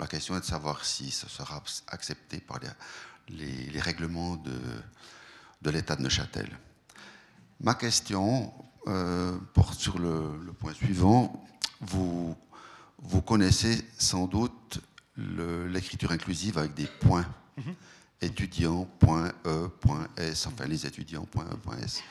la 0.00 0.06
question 0.06 0.34
est 0.36 0.40
de 0.40 0.44
savoir 0.46 0.84
si 0.84 1.10
ce 1.10 1.28
sera 1.28 1.62
accepté 1.88 2.40
par 2.40 2.58
les, 3.28 3.80
règlements 3.80 4.36
de, 4.36 4.58
de 5.60 5.70
l'État 5.70 5.94
de 5.94 6.02
Neuchâtel. 6.02 6.48
Ma 7.60 7.74
question 7.74 8.52
euh, 8.88 9.36
porte 9.52 9.78
sur 9.78 9.98
le, 9.98 10.52
point 10.58 10.72
suivant. 10.72 11.46
Vous, 11.82 12.34
vous 12.98 13.20
connaissez 13.20 13.86
sans 13.98 14.26
doute 14.26 14.80
l'écriture 15.16 16.12
inclusive 16.12 16.56
avec 16.56 16.72
des 16.74 16.86
points. 16.86 17.26
Mm-hmm. 17.58 17.74
Étudiant.e.s, 18.22 18.86
enfin 20.46 20.66
les 20.66 20.86
étudiants.e.s 20.86 22.02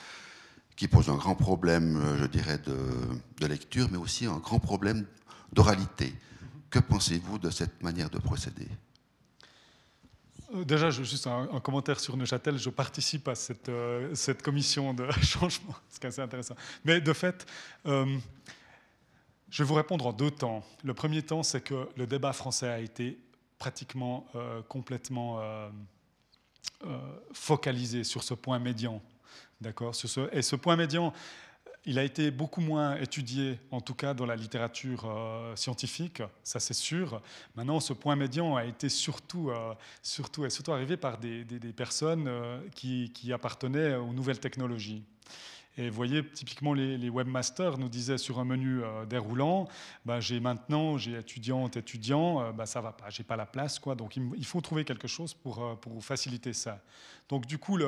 qui 0.76 0.88
pose 0.88 1.10
un 1.10 1.16
grand 1.16 1.36
problème, 1.36 2.02
je 2.18 2.26
dirais, 2.26 2.57
de, 2.60 3.45
lecture, 3.45 3.90
mais 3.91 3.98
aussi 3.98 4.26
un 4.28 4.38
grand 4.38 4.60
problème 4.60 5.06
d'oralité. 5.52 6.16
Que 6.69 6.79
pensez-vous 6.79 7.37
de 7.39 7.49
cette 7.49 7.81
manière 7.81 8.09
de 8.09 8.19
procéder? 8.19 8.67
Euh, 10.53 10.63
Déjà, 10.63 10.89
juste 10.89 11.27
un, 11.27 11.59
commentaire 11.59 11.99
sur 11.99 12.15
Neuchâtel. 12.15 12.57
Je 12.57 12.69
participe 12.69 13.27
à 13.27 13.35
cette, 13.35 13.69
euh, 13.69 14.13
cette 14.15 14.41
commission 14.41 14.93
de 14.93 15.09
changement, 15.21 15.75
ce 15.89 15.99
qui 15.99 16.05
est 16.05 16.09
assez 16.09 16.21
intéressant. 16.21 16.55
Mais 16.85 17.01
de 17.01 17.13
fait, 17.13 17.45
je 17.85 18.03
vais 19.57 19.63
vous 19.63 19.73
répondre 19.73 20.05
en 20.05 20.13
deux 20.13 20.31
temps. 20.31 20.63
Le 20.83 20.93
premier 20.93 21.23
temps, 21.23 21.43
c'est 21.43 21.61
que 21.61 21.89
le 21.97 22.05
débat 22.05 22.33
français 22.33 22.67
a 22.67 22.79
été 22.79 23.17
pratiquement 23.57 24.25
complètement 24.69 25.41
focalisé 27.33 28.05
sur 28.05 28.23
ce 28.23 28.33
point 28.33 28.57
médian 28.57 29.01
D'accord? 29.61 29.93
Et 30.31 30.41
ce 30.41 30.55
point 30.55 30.77
médian, 30.77 31.13
il 31.85 31.97
a 31.97 32.03
été 32.03 32.31
beaucoup 32.31 32.61
moins 32.61 32.95
étudié, 32.97 33.60
en 33.72 33.81
tout 33.81 33.93
cas 33.93 34.14
dans 34.14 34.26
la 34.26 34.35
littérature 34.35 35.06
euh, 35.06 35.56
scientifique, 35.56 36.22
ça 36.43 36.60
c'est 36.60 36.73
sûr. 36.73 37.22
Maintenant, 37.56 37.80
ce 37.80 37.93
point 37.93 38.15
médian 38.15 38.56
a 38.56 38.65
été 38.65 38.89
surtout, 38.89 39.49
euh, 39.49 39.73
surtout, 40.01 40.49
surtout 40.49 40.72
arrivé 40.72 40.97
par 40.97 41.18
des, 41.18 41.45
personnes 41.76 42.27
euh, 42.27 42.60
qui, 42.76 43.31
appartenaient 43.34 43.95
aux 43.95 44.14
nouvelles 44.14 44.39
technologies. 44.39 45.03
Et 45.80 45.89
vous 45.89 45.95
voyez, 45.95 46.26
typiquement, 46.26 46.73
les, 46.73 47.10
webmasters 47.10 47.77
nous 47.77 47.88
disaient 47.88 48.18
sur 48.18 48.39
un 48.39 48.43
menu 48.43 48.84
euh, 48.84 49.06
déroulant, 49.06 49.69
bah, 50.06 50.19
j'ai 50.19 50.41
maintenant, 50.41 50.97
j'ai 50.97 51.18
étudiante, 51.18 51.77
étudiant, 51.77 52.41
euh, 52.41 52.51
bah, 52.51 52.65
ça 52.65 52.81
va 52.81 52.91
pas, 52.91 53.10
j'ai 53.10 53.23
pas 53.23 53.38
la 53.38 53.45
place, 53.45 53.80
quoi. 53.80 53.95
Donc 53.95 54.18
il, 54.18 54.45
faut 54.45 54.60
trouver 54.60 54.84
quelque 54.84 55.07
chose 55.07 55.34
pour, 55.34 55.64
euh, 55.64 55.76
pour 55.76 56.03
faciliter 56.03 56.51
ça. 56.51 56.81
Donc 57.30 57.45
du 57.45 57.57
coup, 57.60 57.80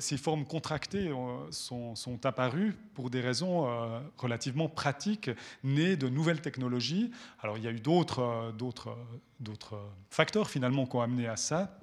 ces 0.00 0.18
formes 0.18 0.44
contractées 0.44 1.10
sont, 1.52 1.94
sont, 1.94 2.26
apparues 2.26 2.74
pour 2.94 3.08
des 3.08 3.20
raisons 3.20 3.68
relativement 4.18 4.68
pratiques, 4.68 5.30
nées 5.62 5.96
de 5.96 6.08
nouvelles 6.08 6.40
technologies. 6.40 7.12
Alors 7.38 7.58
il 7.58 7.64
y 7.64 7.68
a 7.68 7.70
eu 7.70 7.78
d'autres, 7.78 8.52
d'autres, 8.58 8.96
d'autres 9.38 9.78
facteurs 10.10 10.50
finalement 10.50 10.84
qui 10.84 10.96
ont 10.96 11.00
amené 11.00 11.28
à 11.28 11.36
ça. 11.36 11.78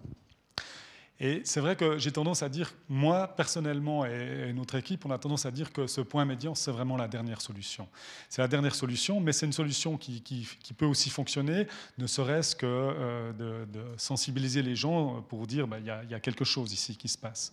Et 1.19 1.41
c'est 1.45 1.61
vrai 1.61 1.75
que 1.75 1.97
j'ai 1.97 2.11
tendance 2.11 2.43
à 2.43 2.49
dire, 2.49 2.73
moi 2.89 3.27
personnellement 3.27 4.05
et 4.05 4.53
notre 4.53 4.75
équipe, 4.75 5.03
on 5.05 5.11
a 5.11 5.17
tendance 5.17 5.47
à 5.47 5.51
dire 5.51 5.73
que 5.73 5.87
ce 5.87 6.01
point 6.01 6.25
médian, 6.25 6.53
c'est 6.53 6.71
vraiment 6.71 6.95
la 6.95 7.07
dernière 7.07 7.41
solution. 7.41 7.87
C'est 8.29 8.41
la 8.41 8.47
dernière 8.47 8.75
solution, 8.75 9.19
mais 9.19 9.33
c'est 9.33 9.47
une 9.47 9.53
solution 9.53 9.97
qui, 9.97 10.21
qui, 10.21 10.73
peut 10.77 10.85
aussi 10.85 11.09
fonctionner, 11.09 11.65
ne 11.97 12.05
serait-ce 12.05 12.55
que 12.55 12.65
euh, 12.67 13.33
de, 13.33 13.81
sensibiliser 13.97 14.61
les 14.61 14.75
gens 14.75 15.23
pour 15.23 15.47
dire, 15.47 15.67
bah, 15.67 15.79
il 15.79 15.85
y, 15.85 16.13
a 16.13 16.19
quelque 16.19 16.45
chose 16.45 16.71
ici 16.71 16.95
qui 16.95 17.07
se 17.07 17.17
passe. 17.17 17.51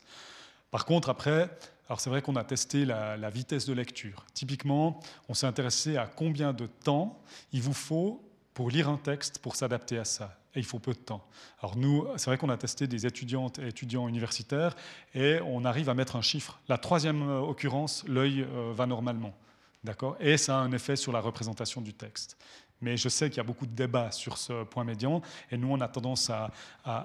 Par 0.70 0.84
contre, 0.84 1.08
après, 1.08 1.48
alors 1.88 2.00
c'est 2.00 2.10
vrai 2.10 2.20
qu'on 2.20 2.36
a 2.36 2.44
testé 2.44 2.84
la, 2.84 3.16
la 3.16 3.30
vitesse 3.30 3.64
de 3.64 3.72
lecture. 3.72 4.26
Typiquement, 4.34 5.00
on 5.28 5.34
s'est 5.34 5.46
intéressé 5.46 5.96
à 5.96 6.06
combien 6.06 6.52
de 6.52 6.66
temps 6.66 7.18
il 7.52 7.62
vous 7.62 7.72
faut 7.72 8.22
pour 8.52 8.70
lire 8.70 8.90
un 8.90 8.98
texte 8.98 9.38
pour 9.38 9.56
s'adapter 9.56 9.98
à 9.98 10.04
ça 10.04 10.36
et 10.54 10.58
il 10.60 10.64
faut 10.64 10.78
peu 10.78 10.92
de 10.92 10.98
temps. 10.98 11.26
Alors 11.60 11.76
nous, 11.76 12.06
c'est 12.16 12.26
vrai 12.26 12.38
qu'on 12.38 12.48
a 12.48 12.56
testé 12.56 12.86
des 12.86 13.06
étudiantes 13.06 13.58
et 13.58 13.68
étudiants 13.68 14.08
universitaires 14.08 14.76
et 15.14 15.38
on 15.46 15.64
arrive 15.64 15.88
à 15.88 15.94
mettre 15.94 16.16
un 16.16 16.22
chiffre. 16.22 16.60
La 16.68 16.78
troisième 16.78 17.28
euh, 17.28 17.40
occurrence, 17.40 18.04
l'œil 18.06 18.42
euh, 18.42 18.72
va 18.74 18.86
normalement. 18.86 19.34
D'accord? 19.82 20.16
Et 20.18 20.38
ça 20.38 20.58
a 20.58 20.60
un 20.60 20.72
effet 20.72 20.96
sur 20.96 21.12
la 21.12 21.20
représentation 21.20 21.82
du 21.82 21.92
texte. 21.92 22.38
Mais 22.80 22.96
je 22.96 23.08
sais 23.08 23.30
qu'il 23.30 23.38
y 23.38 23.40
a 23.40 23.44
beaucoup 23.44 23.66
de 23.66 23.74
débats 23.74 24.10
sur 24.10 24.36
ce 24.36 24.64
point 24.64 24.84
médian, 24.84 25.22
et 25.50 25.56
nous, 25.56 25.68
on 25.68 25.80
a 25.80 25.88
tendance 25.88 26.30
à, 26.30 26.50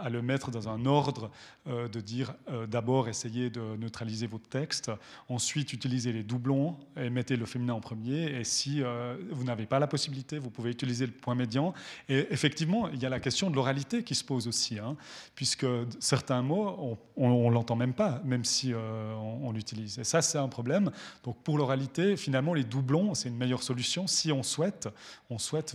le 0.09 0.21
mettre 0.21 0.51
dans 0.51 0.67
un 0.67 0.85
ordre 0.85 1.31
euh, 1.67 1.87
de 1.87 2.01
dire 2.01 2.33
euh, 2.49 2.67
d'abord 2.67 3.07
essayez 3.07 3.49
de 3.49 3.77
neutraliser 3.77 4.27
votre 4.27 4.49
texte, 4.49 4.91
ensuite 5.29 5.71
utilisez 5.71 6.11
les 6.11 6.23
doublons 6.23 6.77
et 6.97 7.09
mettez 7.09 7.37
le 7.37 7.45
féminin 7.45 7.73
en 7.73 7.79
premier, 7.79 8.39
et 8.39 8.43
si 8.43 8.81
euh, 8.81 9.15
vous 9.31 9.45
n'avez 9.45 9.65
pas 9.65 9.79
la 9.79 9.87
possibilité, 9.87 10.37
vous 10.37 10.49
pouvez 10.49 10.71
utiliser 10.71 11.05
le 11.05 11.11
point 11.11 11.35
médian. 11.35 11.73
Et 12.09 12.27
effectivement, 12.31 12.89
il 12.89 13.01
y 13.01 13.05
a 13.05 13.09
la 13.09 13.19
question 13.19 13.49
de 13.49 13.55
l'oralité 13.55 14.03
qui 14.03 14.15
se 14.15 14.23
pose 14.23 14.47
aussi, 14.47 14.79
hein, 14.79 14.97
puisque 15.35 15.65
certains 15.99 16.41
mots, 16.41 16.97
on 17.15 17.49
ne 17.49 17.53
l'entend 17.53 17.75
même 17.75 17.93
pas, 17.93 18.21
même 18.25 18.43
si 18.43 18.73
on, 18.73 19.51
l'utilise. 19.51 19.99
Et 19.99 20.03
ça, 20.03 20.21
c'est 20.21 20.37
un 20.37 20.47
problème. 20.47 20.91
Donc 21.23 21.41
pour 21.43 21.57
l'oralité, 21.57 22.17
finalement, 22.17 22.53
les 22.53 22.63
doublons, 22.63 23.13
c'est 23.13 23.29
une 23.29 23.37
meilleure 23.37 23.63
solution 23.63 24.07
si 24.07 24.31
on 24.31 24.43
souhaite 24.43 24.89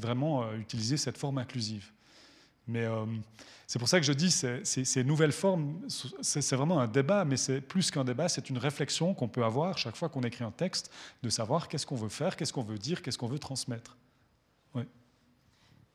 vraiment 0.01 0.45
euh, 0.45 0.57
utiliser 0.57 0.97
cette 0.97 1.19
forme 1.19 1.39
inclusive. 1.39 1.91
Mais 2.67 2.85
euh, 2.85 3.05
c'est 3.67 3.79
pour 3.79 3.89
ça 3.89 4.01
que 4.01 4.07
je 4.07 4.13
dis 4.13 4.31
ces, 4.31 4.65
ces 4.65 5.05
nouvelles 5.05 5.33
formes, 5.33 5.81
c'est 6.23 6.57
vraiment 6.57 6.81
un 6.81 6.87
débat, 6.87 7.25
mais 7.25 7.37
c'est 7.37 7.61
plus 7.61 7.91
qu'un 7.91 8.05
débat, 8.05 8.29
c'est 8.29 8.49
une 8.51 8.59
réflexion 8.59 9.15
qu'on 9.15 9.29
peut 9.29 9.45
avoir 9.45 9.77
chaque 9.79 9.97
fois 9.97 10.09
qu'on 10.09 10.23
écrit 10.23 10.45
un 10.45 10.51
texte, 10.51 10.91
de 11.23 11.29
savoir 11.29 11.69
qu'est-ce 11.69 11.87
qu'on 11.87 11.97
veut 11.97 12.09
faire, 12.09 12.37
qu'est-ce 12.37 12.53
qu'on 12.53 12.63
veut 12.63 12.79
dire, 12.79 13.03
qu'est-ce 13.03 13.19
qu'on 13.19 13.27
veut 13.27 13.39
transmettre. 13.39 13.97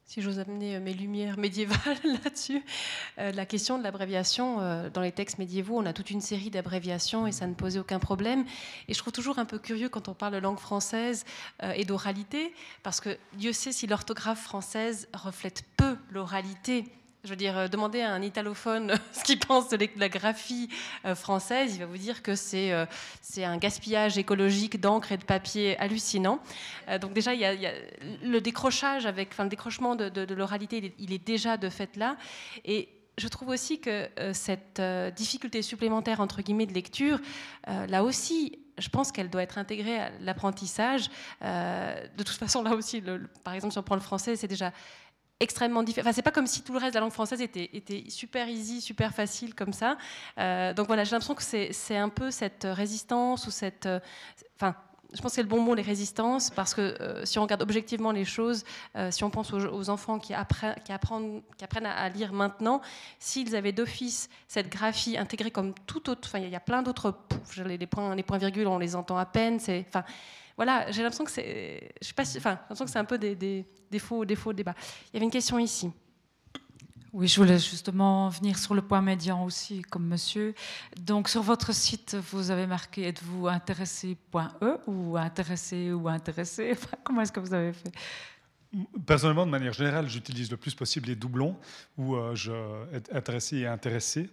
Si 0.10 0.24
j'ose 0.24 0.40
amener 0.40 0.76
euh, 0.76 0.80
mes 0.80 0.94
lumières 0.96 1.38
médiévales 1.38 2.00
là-dessus, 2.24 2.64
euh, 3.20 3.32
la 3.32 3.46
question 3.46 3.78
de 3.78 3.84
l'abréviation, 3.84 4.60
euh, 4.60 4.90
dans 4.90 5.02
les 5.02 5.12
textes 5.12 5.38
médiévaux, 5.38 5.78
on 5.78 5.86
a 5.86 5.94
toute 5.94 6.10
une 6.10 6.20
série 6.20 6.50
d'abréviations 6.50 7.28
et 7.28 7.32
ça 7.32 7.46
ne 7.46 7.54
posait 7.54 7.78
aucun 7.78 8.00
problème. 8.00 8.44
Et 8.88 8.96
je 8.96 8.98
trouve 8.98 9.14
toujours 9.14 9.38
un 9.38 9.46
peu 9.46 9.60
curieux 9.60 9.88
quand 9.88 10.08
on 10.08 10.16
parle 10.16 10.34
de 10.34 10.40
langue 10.40 10.58
française 10.58 11.26
et 11.76 11.86
d'oralité, 11.86 12.54
parce 12.82 13.00
que 13.00 13.18
Dieu 13.34 13.54
sait 13.54 13.72
si 13.72 13.86
l'orthographe 13.86 14.42
française 14.42 15.08
reflète 15.14 15.64
peu 15.78 15.96
l'oralité 16.10 16.86
je 17.24 17.30
veux 17.30 17.36
dire, 17.36 17.58
euh, 17.58 17.68
demandez 17.68 18.02
à 18.02 18.14
un 18.14 18.22
italophone 18.22 18.94
ce 19.12 19.24
qu'il 19.24 19.40
pense 19.40 19.70
de 19.70 19.78
la 19.98 20.10
graphie 20.10 20.70
euh, 21.06 21.16
française, 21.16 21.76
il 21.76 21.80
va 21.80 21.86
vous 21.86 21.98
dire 21.98 22.24
que 22.24 22.36
c'est 22.36 22.72
euh, 22.72 22.86
c'est 23.22 23.44
un 23.44 23.58
gaspillage 23.58 24.18
écologique 24.18 24.80
d'encre 24.80 25.12
et 25.12 25.18
de 25.18 25.24
papier 25.24 25.78
hallucinant. 25.78 26.40
Donc 27.02 27.14
déjà, 27.14 27.34
y, 27.36 27.46
a, 27.46 27.54
le 28.24 28.40
décrochage, 28.40 29.06
enfin, 29.06 29.44
le 29.44 29.50
décrochement 29.50 29.96
de, 29.96 30.34
l'oralité, 30.34 30.94
il, 30.98 31.14
est 31.14 31.24
déjà 31.24 31.58
de 31.58 31.70
fait 31.70 31.96
là. 31.98 32.18
Et 32.66 32.90
je 33.18 33.28
trouve 33.28 33.50
aussi 33.50 33.80
que 33.80 34.08
cette 34.34 34.82
difficulté 35.16 35.62
supplémentaire, 35.62 36.20
entre 36.20 36.42
guillemets, 36.42 36.66
de 36.66 36.74
lecture, 36.74 37.20
là 37.68 38.04
aussi, 38.04 38.58
je 38.80 38.90
pense 38.90 39.12
qu'elle 39.12 39.30
doit 39.30 39.44
être 39.44 39.60
intégrée 39.60 40.00
à 40.00 40.10
l'apprentissage. 40.22 41.10
de 41.42 42.24
toute 42.24 42.30
façon, 42.40 42.64
là 42.64 42.74
aussi, 42.74 43.04
par 43.44 43.54
exemple, 43.54 43.74
si 43.74 43.78
on 43.78 43.84
prend 43.84 43.96
le 43.96 44.02
français, 44.02 44.36
c'est 44.36 44.48
déjà 44.48 44.74
extrêmement 45.40 45.84
différent. 45.84 46.06
Enfin, 46.06 46.14
c'est 46.14 46.22
pas 46.22 46.32
comme 46.32 46.48
si 46.48 46.62
tout 46.62 46.74
le 46.74 46.80
reste 46.80 46.94
de 46.94 46.96
la 46.96 47.02
langue 47.02 47.12
française 47.12 47.42
était, 47.42 47.70
était 47.74 48.04
super 48.10 48.48
easy, 48.50 48.82
super 48.82 49.14
facile 49.14 49.56
comme 49.56 49.74
ça. 49.74 49.98
Euh, 50.38 50.74
donc 50.74 50.88
voilà, 50.88 51.04
j'ai 51.04 51.12
l'impression 51.12 51.36
que 51.36 51.74
c'est 51.74 51.98
un 51.98 52.10
peu 52.10 52.32
cette 52.32 52.68
résistance 52.70 53.48
ou 53.48 53.52
cette. 53.52 53.86
Euh, 53.86 54.00
enfin, 54.56 54.76
je 55.12 55.22
pense 55.22 55.32
que 55.32 55.36
c'est 55.38 55.44
le 55.44 55.48
bon 55.48 55.60
mot, 55.60 55.74
les 55.74 55.82
résistances, 55.82 56.52
parce 56.52 56.76
que 56.76 56.82
euh, 56.82 57.26
si 57.26 57.40
on 57.40 57.42
regarde 57.42 57.64
objectivement 57.64 58.12
les 58.12 58.26
choses, 58.26 58.64
si 59.10 59.24
on 59.24 59.32
pense 59.32 59.52
aux, 59.52 59.90
enfants 59.90 60.20
qui 60.20 60.36
apprennent, 60.36 60.76
qui 60.86 60.92
apprennent, 60.92 61.42
qui 61.58 61.64
apprennent 61.64 61.88
à, 61.88 62.10
lire 62.10 62.32
maintenant, 62.32 62.80
s'ils 63.18 63.56
avaient 63.56 63.72
d'office 63.72 64.30
cette 64.48 64.70
graphie 64.70 65.18
intégrée 65.18 65.50
comme 65.50 65.74
tout 65.88 66.12
autre, 66.12 66.30
enfin, 66.30 66.38
il 66.38 66.50
y, 66.50 66.56
a 66.56 66.60
plein 66.60 66.84
d'autres, 66.84 67.16
les 67.66 67.88
points, 67.88 68.14
les 68.14 68.22
points 68.22 68.38
virgules, 68.38 68.68
on 68.68 68.78
les 68.78 68.96
entend 68.96 69.18
à 69.18 69.26
peine, 69.26 69.60
c'est, 69.60 69.84
enfin, 69.88 70.04
voilà, 70.60 70.92
j'ai 70.92 71.04
l'impression 71.04 71.24
que 71.24 71.32
c'est, 71.32 71.90
je 72.02 72.08
sais 72.08 72.14
pas, 72.14 72.24
enfin, 72.24 72.50
l'impression 72.50 72.84
que 72.84 72.92
c'est 72.92 73.00
un 73.00 73.06
peu 73.06 73.18
des, 73.18 73.34
des, 73.34 74.00
faux, 74.00 74.26
des 74.26 74.36
faux 74.36 74.52
débats. 74.52 74.76
Il 75.06 75.14
y 75.14 75.16
avait 75.16 75.24
une 75.24 75.32
question 75.32 75.58
ici. 75.58 75.90
Oui, 77.14 77.30
je 77.30 77.40
voulais 77.40 77.58
justement 77.58 78.28
venir 78.28 78.58
sur 78.58 78.74
le 78.74 78.82
point 78.82 79.02
médian 79.02 79.46
aussi, 79.46 79.84
comme 79.84 80.06
monsieur. 80.06 80.54
Donc, 81.00 81.30
sur 81.30 81.44
votre 81.44 81.74
site, 81.74 82.18
vous 82.34 82.52
avez 82.52 82.68
marqué 82.68 83.08
êtes-vous 83.08 83.48
intéressé.e 83.48 84.78
ou 84.86 85.16
intéressé 85.16 85.94
ou 85.94 86.10
intéressé? 86.10 86.76
Comment 87.06 87.22
est-ce 87.22 87.32
que 87.32 87.40
vous 87.40 87.54
avez 87.54 87.72
fait? 87.72 87.94
Personnellement, 89.06 89.46
de 89.46 89.52
manière 89.52 89.72
générale, 89.72 90.10
j'utilise 90.10 90.52
le 90.52 90.58
plus 90.58 90.76
possible 90.76 91.08
les 91.08 91.16
doublons 91.16 91.58
où 91.98 92.18
euh, 92.18 92.36
je 92.36 92.52
intéressé 93.14 93.60
et 93.60 93.68
intéressé. 93.68 94.30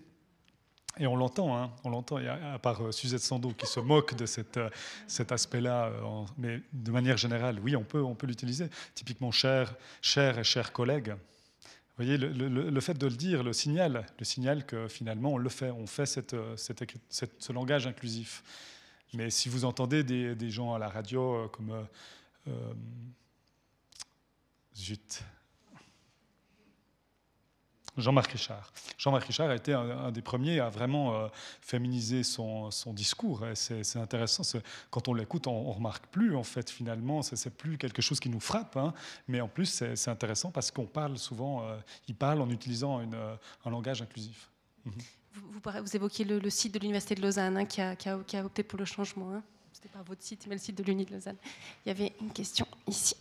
Et 0.98 1.06
on 1.06 1.16
l'entend, 1.16 1.56
hein, 1.56 1.70
on 1.84 1.90
l'entend, 1.90 2.16
à 2.16 2.58
part 2.58 2.82
euh, 2.82 2.92
Suzette 2.92 3.20
Sando 3.20 3.50
qui 3.50 3.66
se 3.66 3.80
moque 3.80 4.14
de 4.14 4.24
cette, 4.24 4.56
euh, 4.56 4.70
cet 5.06 5.30
aspect-là, 5.30 5.86
euh, 5.86 6.22
mais 6.38 6.62
de 6.72 6.90
manière 6.90 7.18
générale, 7.18 7.60
oui, 7.62 7.76
on 7.76 7.84
peut, 7.84 8.02
on 8.02 8.14
peut 8.14 8.26
l'utiliser. 8.26 8.68
Typiquement, 8.94 9.30
cher, 9.30 9.74
cher 10.00 10.38
et 10.38 10.44
chers 10.44 10.72
collègues. 10.72 11.10
Vous 11.10 12.04
voyez, 12.04 12.16
le, 12.16 12.48
le, 12.48 12.80
fait 12.80 12.94
de 12.94 13.06
le 13.06 13.14
dire, 13.14 13.42
le 13.42 13.52
signal, 13.52 14.06
le 14.18 14.24
signal 14.24 14.66
que 14.66 14.86
finalement 14.86 15.32
on 15.32 15.38
le 15.38 15.48
fait, 15.48 15.70
on 15.70 15.86
fait 15.86 16.04
cette, 16.04 16.36
cette, 16.56 16.84
ce 17.38 17.52
langage 17.54 17.86
inclusif. 17.86 18.42
Mais 19.14 19.30
si 19.30 19.48
vous 19.48 19.64
entendez 19.64 20.04
des, 20.04 20.34
des 20.34 20.50
gens 20.50 20.74
à 20.74 20.78
la 20.78 20.90
radio 20.90 21.48
comme 21.54 21.86
euh, 22.48 22.74
zut, 24.76 25.24
Jean-Marc 27.96 28.32
Richard. 28.32 28.72
Jean-Marc 28.98 29.24
Richard 29.24 29.50
a 29.50 29.54
été 29.54 29.72
un, 29.72 30.10
des 30.10 30.22
premiers 30.22 30.60
à 30.60 30.68
vraiment 30.68 31.14
euh, 31.14 31.28
féminiser 31.60 32.22
son, 32.22 32.70
discours. 32.88 33.44
C'est 33.54 33.96
intéressant. 33.96 34.42
Quand 34.90 35.08
on 35.08 35.14
l'écoute, 35.14 35.46
on, 35.46 35.68
ne 35.68 35.74
remarque 35.74 36.06
plus, 36.06 36.36
en 36.36 36.42
fait, 36.42 36.70
finalement. 36.70 37.22
C'est 37.22 37.56
plus 37.56 37.78
quelque 37.78 38.02
chose 38.02 38.20
qui 38.20 38.28
nous 38.28 38.40
frappe. 38.40 38.76
Hein. 38.76 38.92
mais 39.28 39.40
en 39.40 39.48
plus, 39.48 39.84
c'est 39.94 40.10
intéressant 40.10 40.50
parce 40.50 40.70
qu'on 40.70 40.86
parle 40.86 41.18
souvent, 41.18 41.62
euh, 41.62 41.76
il 42.08 42.14
parle 42.14 42.40
en 42.40 42.50
utilisant 42.50 43.00
euh, 43.00 43.36
un 43.64 43.70
langage 43.70 44.02
inclusif. 44.02 44.50
Mhm. 44.84 44.92
vous, 45.34 45.60
vous, 45.82 45.96
évoquiez 45.96 46.24
le, 46.24 46.50
site 46.50 46.74
de 46.74 46.78
l'Université 46.78 47.14
de 47.14 47.22
Lausanne 47.22 47.56
hein, 47.56 47.64
qui, 47.64 47.80
a, 47.80 47.96
qui, 47.96 48.08
a, 48.08 48.44
opté 48.44 48.62
pour 48.62 48.78
le 48.78 48.84
changement. 48.84 49.32
Hein. 49.32 49.42
Ce 49.72 49.78
n'était 49.78 49.88
pas 49.88 50.02
votre 50.02 50.22
site, 50.22 50.46
mais 50.48 50.54
le 50.54 50.60
site 50.60 50.76
de 50.76 50.82
l'Uni 50.82 51.04
de 51.04 51.12
Lausanne. 51.12 51.36
Il 51.84 51.88
y 51.88 51.92
avait 51.92 52.12
une 52.20 52.32
question 52.32 52.66
ici 52.86 53.16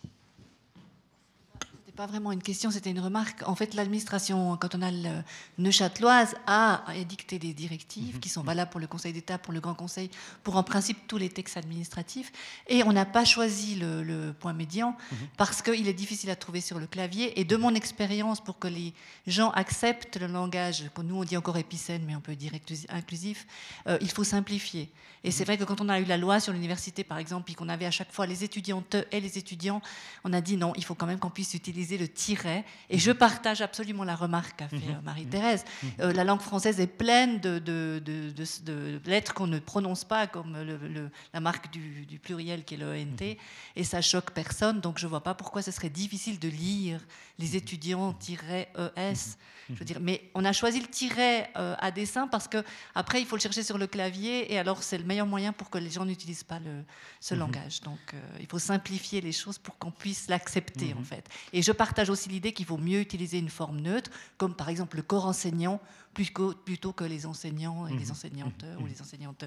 pas 1.95 2.05
vraiment 2.05 2.31
une 2.31 2.43
question, 2.43 2.71
c'était 2.71 2.91
une 2.91 2.99
remarque. 2.99 3.41
En 3.47 3.55
fait, 3.55 3.73
l'administration 3.73 4.57
cantonale 4.57 5.23
neuchâteloise 5.57 6.35
a 6.45 6.83
édicté 6.95 7.39
des 7.39 7.53
directives 7.53 8.19
qui 8.19 8.27
sont 8.27 8.43
valables 8.43 8.69
pour 8.69 8.81
le 8.81 8.87
Conseil 8.87 9.13
d'État, 9.13 9.37
pour 9.37 9.53
le 9.53 9.61
Grand 9.61 9.73
Conseil, 9.73 10.11
pour 10.43 10.57
en 10.57 10.63
principe 10.63 11.07
tous 11.07 11.17
les 11.17 11.29
textes 11.29 11.57
administratifs. 11.57 12.31
Et 12.67 12.83
on 12.83 12.91
n'a 12.91 13.05
pas 13.05 13.23
choisi 13.23 13.75
le, 13.75 14.33
point 14.39 14.53
médian 14.53 14.95
parce 15.37 15.61
qu'il 15.61 15.87
est 15.87 15.93
difficile 15.93 16.29
à 16.29 16.35
trouver 16.35 16.61
sur 16.61 16.79
le 16.79 16.87
clavier. 16.87 17.39
Et 17.39 17.45
de 17.45 17.55
mon 17.55 17.73
expérience, 17.73 18.43
pour 18.43 18.59
que 18.59 18.67
les 18.67 18.93
gens 19.25 19.51
acceptent 19.51 20.17
le 20.17 20.27
langage, 20.27 20.89
que 20.93 21.01
nous 21.01 21.15
on 21.15 21.23
dit 21.23 21.37
encore 21.37 21.57
épicène, 21.57 22.03
mais 22.05 22.15
on 22.15 22.21
peut 22.21 22.35
dire 22.35 22.51
inclusif, 22.89 23.47
euh, 23.87 23.97
il 24.01 24.11
faut 24.11 24.23
simplifier. 24.23 24.91
Et 25.25 25.31
c'est 25.31 25.43
vrai 25.43 25.57
que 25.57 25.63
quand 25.63 25.81
on 25.81 25.89
a 25.89 25.99
eu 25.99 26.05
la 26.05 26.17
loi 26.17 26.39
sur 26.39 26.53
l'université, 26.53 27.03
par 27.03 27.17
exemple, 27.17 27.51
et 27.51 27.55
qu'on 27.55 27.67
avait 27.67 27.87
à 27.87 27.91
chaque 27.91 28.11
fois 28.11 28.27
les 28.27 28.43
étudiantes 28.43 28.95
et 29.11 29.19
les 29.19 29.39
étudiants, 29.39 29.81
on 30.23 30.31
a 30.33 30.39
dit 30.39 30.55
non, 30.55 30.71
il 30.75 30.85
faut 30.85 30.93
quand 30.93 31.07
même 31.07 31.17
qu'on 31.17 31.31
puisse 31.31 31.55
utiliser 31.55 31.97
le 31.97 32.07
tiret. 32.07 32.63
Et 32.91 32.99
je 32.99 33.11
partage 33.11 33.61
absolument 33.61 34.03
la 34.03 34.15
remarque 34.15 34.57
qu'a 34.57 34.67
fait 34.67 34.75
mhm. 34.75 35.01
Marie-Thérèse. 35.03 35.65
Mhm. 35.65 35.89
Euh, 36.01 36.13
la 36.13 36.23
langue 36.23 36.41
française 36.41 36.79
est 36.79 36.85
pleine 36.85 37.39
de, 37.39 37.57
de, 37.57 37.99
de, 38.05 39.01
lettres 39.07 39.33
qu'on 39.33 39.47
ne 39.47 39.57
prononce 39.57 40.03
pas, 40.03 40.27
comme 40.27 40.61
le, 40.61 41.09
la 41.33 41.39
marque 41.39 41.71
du, 41.71 42.19
pluriel 42.21 42.63
qui 42.63 42.75
est 42.75 42.77
le 42.77 42.93
ENT, 42.93 43.21
mhm. 43.21 43.35
et 43.75 43.83
ça 43.83 44.01
choque 44.01 44.29
personne. 44.29 44.79
Donc 44.79 44.99
je 44.99 45.07
ne 45.07 45.09
vois 45.09 45.23
pas 45.23 45.33
pourquoi 45.33 45.63
ce 45.63 45.71
serait 45.71 45.89
difficile 45.89 46.37
de 46.37 46.49
lire 46.49 47.01
les 47.39 47.55
étudiants-ES. 47.55 49.37
Je 49.69 49.73
veux 49.79 49.85
dire, 49.85 49.97
mais 49.99 50.29
on 50.35 50.45
a 50.45 50.53
choisi 50.53 50.79
le 50.79 50.85
tiret 50.87 51.49
euh, 51.57 51.75
à 51.79 51.89
dessin 51.89 52.27
parce 52.27 52.47
que 52.47 52.63
après 52.93 53.19
il 53.19 53.25
faut 53.25 53.35
le 53.35 53.41
chercher 53.41 53.63
sur 53.63 53.79
le 53.79 53.87
clavier 53.87 54.53
et 54.53 54.59
alors 54.59 54.83
c'est 54.83 54.97
le 54.97 55.03
meilleur 55.03 55.14
moyen 55.23 55.53
pour 55.53 55.69
que 55.69 55.77
les 55.77 55.89
gens 55.89 56.05
n'utilisent 56.05 56.43
pas 56.43 56.59
le, 56.59 56.83
ce 57.21 57.33
mhm. 57.33 57.39
langage. 57.39 57.81
Donc 57.81 57.99
euh, 58.13 58.37
il 58.39 58.47
faut 58.47 58.59
simplifier 58.59 59.21
les 59.21 59.31
choses 59.31 59.57
pour 59.57 59.77
qu'on 59.77 59.91
puisse 59.91 60.27
l'accepter 60.27 60.93
en 60.93 60.99
mhm. 60.99 61.05
fait. 61.05 61.29
Et 61.53 61.61
je 61.61 61.71
partage 61.71 62.09
aussi 62.09 62.27
l'idée 62.27 62.51
qu'il 62.51 62.65
vaut 62.65 62.77
mieux 62.77 62.99
utiliser 62.99 63.37
une 63.37 63.49
forme 63.49 63.79
neutre, 63.79 64.11
comme 64.37 64.55
par 64.55 64.69
exemple 64.69 64.97
le 64.97 65.03
corps 65.03 65.25
enseignant 65.25 65.79
plutôt, 66.13 66.53
plutôt 66.53 66.91
que 66.91 67.05
les 67.05 67.25
enseignants 67.25 67.87
et 67.87 67.93
les 67.93 68.05
mhm. 68.05 68.11
enseignantes 68.11 68.65
ou 68.81 68.85
les 68.87 69.01
enseignantes 69.01 69.45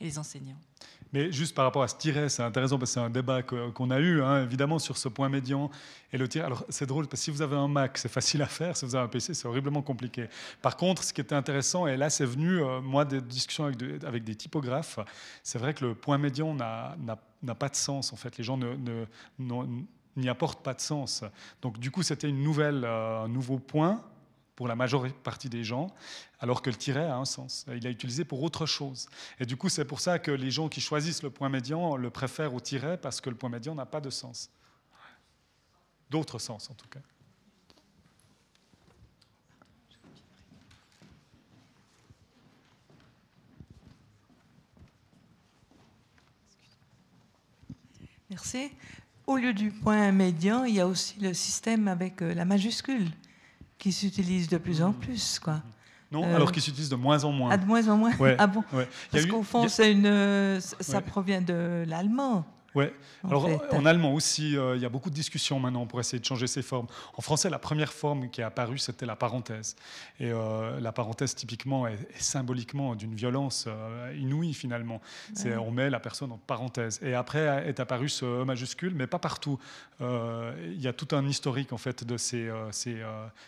et 0.00 0.04
les 0.04 0.18
enseignants. 0.18 0.58
Mais 1.12 1.32
juste 1.32 1.56
par 1.56 1.64
rapport 1.64 1.82
à 1.82 1.88
ce 1.88 1.96
tiret, 1.96 2.28
c'est 2.28 2.42
intéressant 2.42 2.78
parce 2.78 2.90
que 2.90 2.94
c'est 2.94 3.00
un 3.00 3.10
débat 3.10 3.42
qu'on 3.42 3.90
a 3.90 3.98
eu, 3.98 4.22
hein, 4.22 4.44
évidemment, 4.44 4.78
sur 4.78 4.96
ce 4.96 5.08
point 5.08 5.28
médian 5.28 5.68
et 6.12 6.18
le 6.18 6.28
tiret. 6.28 6.44
Alors, 6.44 6.64
c'est 6.68 6.86
drôle 6.86 7.08
parce 7.08 7.20
que 7.20 7.24
si 7.24 7.30
vous 7.32 7.42
avez 7.42 7.56
un 7.56 7.66
Mac, 7.66 7.98
c'est 7.98 8.08
facile 8.08 8.42
à 8.42 8.46
faire. 8.46 8.76
Si 8.76 8.84
vous 8.84 8.94
avez 8.94 9.04
un 9.04 9.08
PC, 9.08 9.34
c'est 9.34 9.48
horriblement 9.48 9.82
compliqué. 9.82 10.28
Par 10.62 10.76
contre, 10.76 11.02
ce 11.02 11.12
qui 11.12 11.20
était 11.20 11.34
intéressant, 11.34 11.88
et 11.88 11.96
là, 11.96 12.10
c'est 12.10 12.24
venu, 12.24 12.62
euh, 12.62 12.80
moi, 12.80 13.04
des 13.04 13.20
discussions 13.20 13.64
avec, 13.64 14.04
avec 14.04 14.22
des 14.22 14.36
typographes, 14.36 15.00
c'est 15.42 15.58
vrai 15.58 15.74
que 15.74 15.84
le 15.84 15.94
point 15.96 16.16
médian 16.16 16.54
n'a 16.54 17.54
pas 17.58 17.68
de 17.68 17.76
sens, 17.76 18.12
en 18.12 18.16
fait. 18.16 18.38
Les 18.38 18.44
gens 18.44 18.58
n'y 20.16 20.28
apportent 20.28 20.62
pas 20.62 20.74
de 20.74 20.80
sens. 20.80 21.24
Donc, 21.60 21.80
du 21.80 21.90
coup, 21.90 22.04
c'était 22.04 22.28
euh, 22.28 23.24
un 23.24 23.28
nouveau 23.28 23.58
point 23.58 24.00
pour 24.60 24.68
la 24.68 24.76
majorité 24.76 25.16
partie 25.24 25.48
des 25.48 25.64
gens, 25.64 25.90
alors 26.38 26.60
que 26.60 26.68
le 26.68 26.76
tiret 26.76 27.06
a 27.06 27.16
un 27.16 27.24
sens. 27.24 27.64
Il 27.74 27.86
est 27.86 27.90
utilisé 27.90 28.26
pour 28.26 28.42
autre 28.42 28.66
chose. 28.66 29.08
Et 29.38 29.46
du 29.46 29.56
coup, 29.56 29.70
c'est 29.70 29.86
pour 29.86 30.00
ça 30.00 30.18
que 30.18 30.30
les 30.30 30.50
gens 30.50 30.68
qui 30.68 30.82
choisissent 30.82 31.22
le 31.22 31.30
point 31.30 31.48
médian 31.48 31.96
le 31.96 32.10
préfèrent 32.10 32.52
au 32.52 32.60
tiret, 32.60 32.98
parce 32.98 33.22
que 33.22 33.30
le 33.30 33.36
point 33.36 33.48
médian 33.48 33.74
n'a 33.74 33.86
pas 33.86 34.02
de 34.02 34.10
sens. 34.10 34.50
D'autres 36.10 36.38
sens, 36.38 36.68
en 36.68 36.74
tout 36.74 36.88
cas. 36.88 37.00
Merci. 48.28 48.70
Au 49.26 49.38
lieu 49.38 49.54
du 49.54 49.70
point 49.70 50.12
médian, 50.12 50.64
il 50.64 50.74
y 50.74 50.80
a 50.80 50.86
aussi 50.86 51.18
le 51.18 51.32
système 51.32 51.88
avec 51.88 52.20
euh, 52.20 52.34
la 52.34 52.44
majuscule 52.44 53.10
qui 53.80 53.90
s'utilise 53.90 54.48
de 54.48 54.58
plus 54.58 54.80
en 54.82 54.92
plus. 54.92 55.40
Quoi. 55.40 55.60
Non, 56.12 56.24
euh, 56.24 56.36
alors 56.36 56.52
qu'il 56.52 56.62
s'utilise 56.62 56.90
de 56.90 56.96
moins 56.96 57.24
en 57.24 57.32
moins. 57.32 57.50
Ah, 57.50 57.56
de 57.56 57.64
moins 57.64 57.88
en 57.88 57.96
moins 57.96 58.12
Ah 58.38 58.46
bon? 58.46 58.62
Parce 59.10 59.26
qu'au 59.26 59.42
fond, 59.42 59.66
une, 59.66 60.60
ça 60.60 61.00
provient 61.00 61.40
de 61.40 61.84
l'allemand. 61.88 62.44
Ouais. 62.74 62.94
En 63.24 63.28
Alors 63.30 63.48
fait. 63.48 63.74
en 63.76 63.84
allemand 63.84 64.14
aussi, 64.14 64.56
euh, 64.56 64.76
il 64.76 64.82
y 64.82 64.84
a 64.84 64.88
beaucoup 64.88 65.10
de 65.10 65.14
discussions 65.14 65.58
maintenant 65.58 65.86
pour 65.86 65.98
essayer 65.98 66.20
de 66.20 66.24
changer 66.24 66.46
ces 66.46 66.62
formes. 66.62 66.86
En 67.16 67.22
français, 67.22 67.50
la 67.50 67.58
première 67.58 67.92
forme 67.92 68.30
qui 68.30 68.40
est 68.40 68.44
apparue, 68.44 68.78
c'était 68.78 69.06
la 69.06 69.16
parenthèse. 69.16 69.76
Et 70.20 70.30
euh, 70.30 70.78
la 70.80 70.92
parenthèse, 70.92 71.34
typiquement, 71.34 71.86
est, 71.86 71.94
est 72.14 72.22
symboliquement 72.22 72.94
d'une 72.94 73.14
violence 73.14 73.64
euh, 73.66 74.14
inouïe 74.16 74.54
finalement. 74.54 75.00
C'est 75.34 75.56
on 75.56 75.70
met 75.70 75.90
la 75.90 76.00
personne 76.00 76.32
en 76.32 76.38
parenthèse. 76.38 77.00
Et 77.02 77.14
après 77.14 77.68
est 77.68 77.80
apparu 77.80 78.08
ce 78.08 78.24
E 78.24 78.44
majuscule, 78.44 78.94
mais 78.94 79.06
pas 79.06 79.18
partout. 79.18 79.58
Il 80.00 80.80
y 80.80 80.88
a 80.88 80.92
tout 80.92 81.14
un 81.14 81.26
historique 81.26 81.72
en 81.72 81.78
fait 81.78 82.04
de 82.04 82.16
ces, 82.16 82.50
ces, 82.70 83.02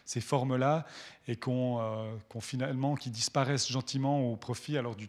ces 0.05 0.21
formes-là 0.21 0.85
et 1.29 1.37
qu'on 1.37 1.81
qu'on 2.29 2.41
finalement 2.41 2.95
qui 2.95 3.11
disparaissent 3.11 3.71
gentiment 3.71 4.21
au 4.21 4.37
profit 4.37 4.77
alors 4.77 4.97
du 4.97 5.09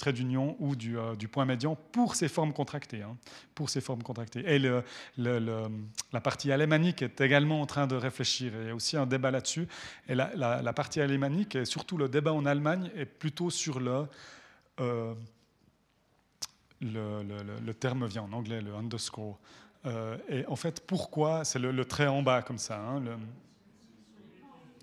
trait 0.00 0.12
d'union 0.12 0.56
ou 0.58 0.74
du, 0.74 0.98
euh, 0.98 1.14
du 1.14 1.28
point 1.28 1.44
médian 1.44 1.76
pour 1.92 2.16
ces 2.16 2.28
formes 2.28 2.52
contractées. 2.52 3.02
hein, 3.02 3.16
pour 3.54 3.70
ces 3.70 3.80
formes 3.80 4.02
contractées. 4.02 4.42
Et 4.46 4.58
la 4.58 6.20
partie 6.20 6.50
alémanique 6.50 7.02
est 7.02 7.20
également 7.20 7.60
en 7.60 7.66
train 7.66 7.86
de 7.86 7.94
réfléchir. 7.94 8.52
Il 8.60 8.66
y 8.68 8.70
a 8.70 8.74
aussi 8.74 8.96
un 8.96 9.06
débat 9.06 9.30
là-dessus. 9.30 9.68
Et 10.08 10.14
la, 10.14 10.72
partie 10.72 11.00
alémanique, 11.00 11.54
et 11.56 11.64
surtout 11.64 11.98
le 11.98 12.08
débat 12.08 12.32
en 12.32 12.46
Allemagne, 12.46 12.90
est 12.96 13.04
plutôt 13.04 13.50
sur 13.50 13.78
le... 13.78 14.06
euh, 14.80 15.14
le, 16.80 17.72
terme 17.72 18.06
vient 18.06 18.22
en 18.22 18.32
anglais, 18.32 18.62
le 18.62 18.74
underscore. 18.74 19.38
Euh, 19.86 20.16
et 20.28 20.46
en 20.46 20.56
fait, 20.56 20.86
pourquoi 20.86 21.44
C'est 21.44 21.58
le, 21.58 21.84
trait 21.84 22.06
en 22.06 22.22
bas 22.22 22.40
comme 22.42 22.58
ça. 22.58 22.80
hein, 22.80 23.02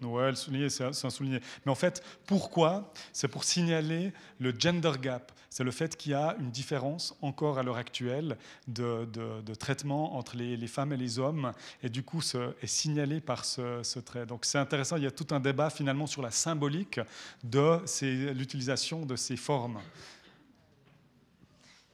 Ouais, 0.01 0.29
le 0.29 0.35
souligné, 0.35 0.69
c'est 0.69 0.83
un, 0.83 1.09
souligné. 1.09 1.39
Mais 1.65 1.71
en 1.71 1.75
fait, 1.75 2.03
pourquoi? 2.27 2.93
C'est 3.13 3.27
pour 3.27 3.43
signaler 3.43 4.13
le 4.39 4.53
gender 4.57 4.91
gap. 5.01 5.31
C'est 5.49 5.63
le 5.63 5.71
fait 5.71 5.97
qu'il 5.97 6.11
y 6.11 6.15
a 6.15 6.35
une 6.39 6.51
différence 6.51 7.15
encore 7.23 7.57
à 7.57 7.63
l'heure 7.63 7.77
actuelle 7.77 8.37
de, 8.67 9.05
de- 9.05 9.41
de 9.41 9.55
traitement 9.55 10.15
entre 10.15 10.35
les, 10.35 10.55
les 10.55 10.67
femmes 10.67 10.93
et 10.93 10.97
les 10.97 11.17
hommes, 11.17 11.51
et 11.81 11.89
du 11.89 12.03
coup, 12.03 12.21
ce, 12.21 12.53
est 12.61 12.67
signalé 12.67 13.21
par 13.21 13.43
ce, 13.43 13.81
ce 13.81 13.97
trait. 13.99 14.27
Donc 14.27 14.45
c'est 14.45 14.59
intéressant, 14.59 14.97
il 14.97 15.03
y 15.03 15.07
a 15.07 15.11
tout 15.11 15.27
un 15.31 15.39
débat 15.39 15.71
finalement 15.71 16.05
sur 16.05 16.21
la 16.21 16.29
symbolique 16.29 16.99
de 17.43 17.79
ces- 17.85 18.33
l'utilisation 18.35 19.03
de 19.03 19.15
ces 19.15 19.37
formes. 19.37 19.79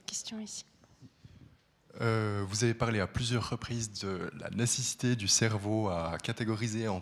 Question 0.05 0.39
ici. 0.39 0.65
Euh, 2.01 2.43
vous 2.49 2.63
avez 2.63 2.73
parlé 2.73 2.99
à 2.99 3.07
plusieurs 3.07 3.49
reprises 3.51 3.91
de 4.01 4.29
la 4.39 4.49
nécessité 4.49 5.15
du 5.15 5.27
cerveau 5.27 5.89
à 5.89 6.17
catégoriser 6.21 6.87
en 6.87 7.01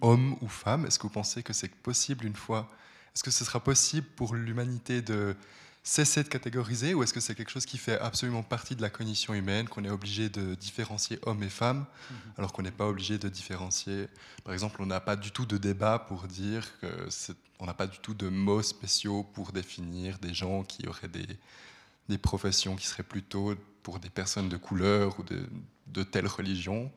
homme 0.00 0.36
ou 0.40 0.48
femme. 0.48 0.86
Est-ce 0.86 0.98
que 0.98 1.04
vous 1.04 1.12
pensez 1.12 1.42
que 1.42 1.52
c'est 1.52 1.74
possible 1.74 2.24
une 2.24 2.36
fois 2.36 2.68
Est-ce 3.14 3.22
que 3.22 3.30
ce 3.30 3.44
sera 3.44 3.60
possible 3.60 4.06
pour 4.16 4.34
l'humanité 4.34 5.02
de 5.02 5.36
cesser 5.82 6.22
de 6.22 6.28
catégoriser 6.28 6.92
ou 6.92 7.02
est-ce 7.02 7.14
que 7.14 7.20
c'est 7.20 7.34
quelque 7.34 7.50
chose 7.50 7.64
qui 7.64 7.78
fait 7.78 7.98
absolument 7.98 8.42
partie 8.42 8.76
de 8.76 8.82
la 8.82 8.90
cognition 8.90 9.32
humaine, 9.32 9.68
qu'on 9.68 9.84
est 9.84 9.90
obligé 9.90 10.28
de 10.28 10.54
différencier 10.54 11.18
hommes 11.22 11.42
et 11.42 11.48
femmes, 11.48 11.86
alors 12.36 12.52
qu'on 12.52 12.62
n'est 12.62 12.70
pas 12.70 12.86
obligé 12.86 13.18
de 13.18 13.28
différencier 13.28 14.08
Par 14.44 14.52
exemple, 14.52 14.82
on 14.82 14.86
n'a 14.86 15.00
pas 15.00 15.16
du 15.16 15.30
tout 15.30 15.46
de 15.46 15.56
débat 15.56 15.98
pour 15.98 16.24
dire 16.24 16.78
que 16.80 17.08
on 17.58 17.66
n'a 17.66 17.74
pas 17.74 17.86
du 17.86 17.98
tout 17.98 18.14
de 18.14 18.28
mots 18.28 18.62
spéciaux 18.62 19.22
pour 19.22 19.52
définir 19.52 20.18
des 20.18 20.34
gens 20.34 20.64
qui 20.64 20.86
auraient 20.86 21.08
des, 21.08 21.26
des 22.08 22.18
professions 22.18 22.76
qui 22.76 22.86
seraient 22.86 23.02
plutôt 23.02 23.54
pour 23.82 24.00
des 24.00 24.10
personnes 24.10 24.48
de 24.48 24.56
couleur 24.56 25.18
ou 25.18 25.22
de, 25.22 25.42
de 25.86 26.02
telle 26.02 26.26
religion. 26.26 26.90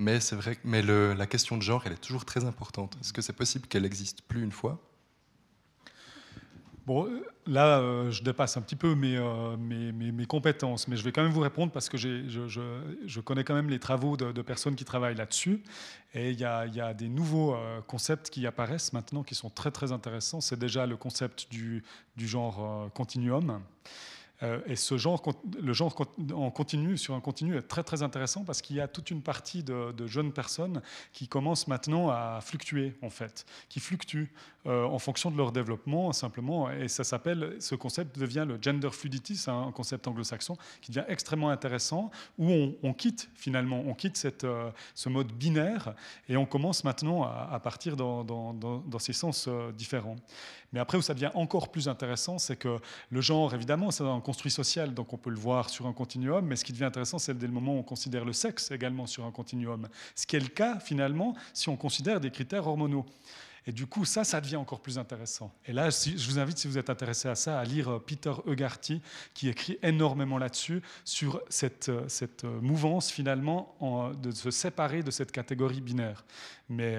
Mais 0.00 0.18
c'est 0.18 0.34
vrai 0.34 0.56
mais 0.64 0.80
la 0.80 1.26
question 1.26 1.58
de 1.58 1.62
genre, 1.62 1.82
elle 1.84 1.92
est 1.92 2.00
toujours 2.00 2.24
très 2.24 2.46
importante. 2.46 2.96
Est-ce 3.02 3.12
que 3.12 3.20
c'est 3.20 3.34
possible 3.34 3.66
qu'elle 3.68 3.82
n'existe 3.82 4.22
plus 4.22 4.42
une 4.42 4.50
fois? 4.50 4.80
Bon, 6.86 7.06
euh, 7.06 7.22
là, 7.46 7.78
euh, 7.80 8.10
je 8.10 8.22
dépasse 8.22 8.56
un 8.56 8.62
petit 8.62 8.76
peu 8.76 8.94
mes, 8.94 9.18
euh, 9.18 9.58
mes, 9.58 9.92
mes- 9.92 10.10
mes 10.10 10.24
compétences, 10.24 10.88
mais 10.88 10.96
je 10.96 11.04
vais 11.04 11.12
quand 11.12 11.22
même 11.22 11.30
vous 11.30 11.42
répondre 11.42 11.70
parce 11.70 11.90
que 11.90 11.98
je, 11.98 12.26
je- 12.48 12.96
je 13.04 13.20
connais 13.20 13.44
quand 13.44 13.54
même 13.54 13.68
les 13.68 13.78
travaux 13.78 14.16
de, 14.16 14.40
personnes 14.40 14.74
qui 14.74 14.86
travaillent 14.86 15.14
là-dessus. 15.16 15.62
Et 16.14 16.30
il 16.30 16.36
y 16.36 16.40
y 16.40 16.80
a 16.80 16.94
des 16.94 17.08
nouveaux 17.08 17.54
concepts 17.86 18.30
qui 18.30 18.46
apparaissent 18.46 18.94
maintenant 18.94 19.22
qui 19.22 19.34
sont 19.34 19.50
très 19.50 19.70
très 19.70 19.92
intéressants. 19.92 20.40
C'est 20.40 20.58
déjà 20.58 20.86
le 20.86 20.96
concept 20.96 21.48
du, 21.50 21.84
du 22.16 22.26
genre 22.26 22.90
continuum. 22.94 23.60
Euh, 24.42 24.60
et 24.66 24.76
ce 24.76 24.96
genre, 24.96 25.22
le 25.60 25.72
genre 25.72 25.94
en 26.34 26.50
continu, 26.50 26.96
sur 26.96 27.14
un 27.14 27.20
continu, 27.20 27.56
est 27.56 27.62
très 27.62 27.82
très 27.82 28.02
intéressant 28.02 28.44
parce 28.44 28.62
qu'il 28.62 28.76
y 28.76 28.80
a 28.80 28.88
toute 28.88 29.10
une 29.10 29.22
partie 29.22 29.62
de, 29.62 29.92
de 29.92 30.06
jeunes 30.06 30.32
personnes 30.32 30.82
qui 31.12 31.28
commencent 31.28 31.68
maintenant 31.68 32.08
à 32.08 32.40
fluctuer 32.42 32.94
en 33.02 33.10
fait, 33.10 33.44
qui 33.68 33.80
fluctuent 33.80 34.32
euh, 34.66 34.84
en 34.84 34.98
fonction 34.98 35.30
de 35.30 35.36
leur 35.36 35.52
développement 35.52 36.12
simplement. 36.12 36.70
Et 36.70 36.88
ça 36.88 37.04
s'appelle, 37.04 37.56
ce 37.60 37.74
concept 37.74 38.18
devient 38.18 38.44
le 38.46 38.58
gender 38.60 38.90
fluidity, 38.90 39.36
c'est 39.36 39.50
un 39.50 39.72
concept 39.72 40.06
anglo-saxon 40.06 40.56
qui 40.80 40.90
devient 40.92 41.06
extrêmement 41.08 41.50
intéressant 41.50 42.10
où 42.38 42.74
on, 42.82 42.92
quitte 42.92 43.30
finalement, 43.34 43.82
on 43.86 43.94
quitte 43.94 44.16
cette, 44.16 44.44
euh, 44.44 44.70
ce 44.94 45.08
mode 45.08 45.32
binaire 45.32 45.94
et 46.28 46.36
on 46.36 46.46
commence 46.46 46.84
maintenant 46.84 47.22
à, 47.24 47.58
partir 47.60 47.96
dans- 47.96 48.24
dans 48.24 48.98
ces 48.98 49.12
sens 49.12 49.46
euh, 49.48 49.72
différents. 49.72 50.16
Mais 50.72 50.78
après, 50.80 50.96
où 50.98 51.02
ça 51.02 51.14
devient 51.14 51.30
encore 51.34 51.70
plus 51.70 51.88
intéressant, 51.88 52.38
c'est 52.38 52.56
que 52.56 52.78
le 53.10 53.20
genre, 53.20 53.54
évidemment, 53.54 53.90
c'est 53.90 54.04
un 54.04 54.20
construit 54.20 54.52
social, 54.52 54.94
donc 54.94 55.12
on 55.12 55.16
peut 55.16 55.30
le 55.30 55.36
voir 55.38 55.68
sur 55.68 55.86
un 55.86 55.92
continuum, 55.92 56.44
mais 56.46 56.56
ce 56.56 56.64
qui 56.64 56.72
devient 56.72 56.84
intéressant, 56.84 57.18
c'est 57.18 57.36
dès 57.36 57.46
le 57.46 57.52
moment 57.52 57.74
où 57.74 57.78
on 57.78 57.82
considère 57.82 58.24
le 58.24 58.32
sexe 58.32 58.70
également 58.70 59.06
sur 59.06 59.24
un 59.24 59.32
continuum. 59.32 59.88
Ce 60.14 60.26
qui 60.26 60.36
est 60.36 60.40
le 60.40 60.48
cas, 60.48 60.78
finalement, 60.78 61.34
si 61.52 61.68
on 61.68 61.76
considère 61.76 62.20
des 62.20 62.30
critères 62.30 62.66
hormonaux. 62.66 63.04
Et 63.66 63.72
du 63.72 63.86
coup, 63.86 64.04
ça, 64.04 64.24
ça 64.24 64.40
devient 64.40 64.56
encore 64.56 64.80
plus 64.80 64.98
intéressant. 64.98 65.52
Et 65.66 65.72
là, 65.72 65.90
je 65.90 66.26
vous 66.28 66.38
invite, 66.38 66.58
si 66.58 66.66
vous 66.66 66.78
êtes 66.78 66.90
intéressé 66.90 67.28
à 67.28 67.34
ça, 67.34 67.60
à 67.60 67.64
lire 67.64 67.88
euh, 67.90 67.98
Peter 67.98 68.32
Egarty, 68.46 69.02
qui 69.34 69.48
écrit 69.48 69.78
énormément 69.82 70.38
là-dessus, 70.38 70.82
sur 71.04 71.40
cette, 71.48 71.88
euh, 71.90 72.08
cette 72.08 72.44
euh, 72.44 72.60
mouvance, 72.60 73.10
finalement, 73.10 73.74
en- 73.80 74.10
de 74.10 74.30
se 74.30 74.50
séparer 74.50 75.02
de 75.02 75.10
cette 75.10 75.30
catégorie 75.30 75.80
binaire. 75.80 76.24
Mais 76.68 76.96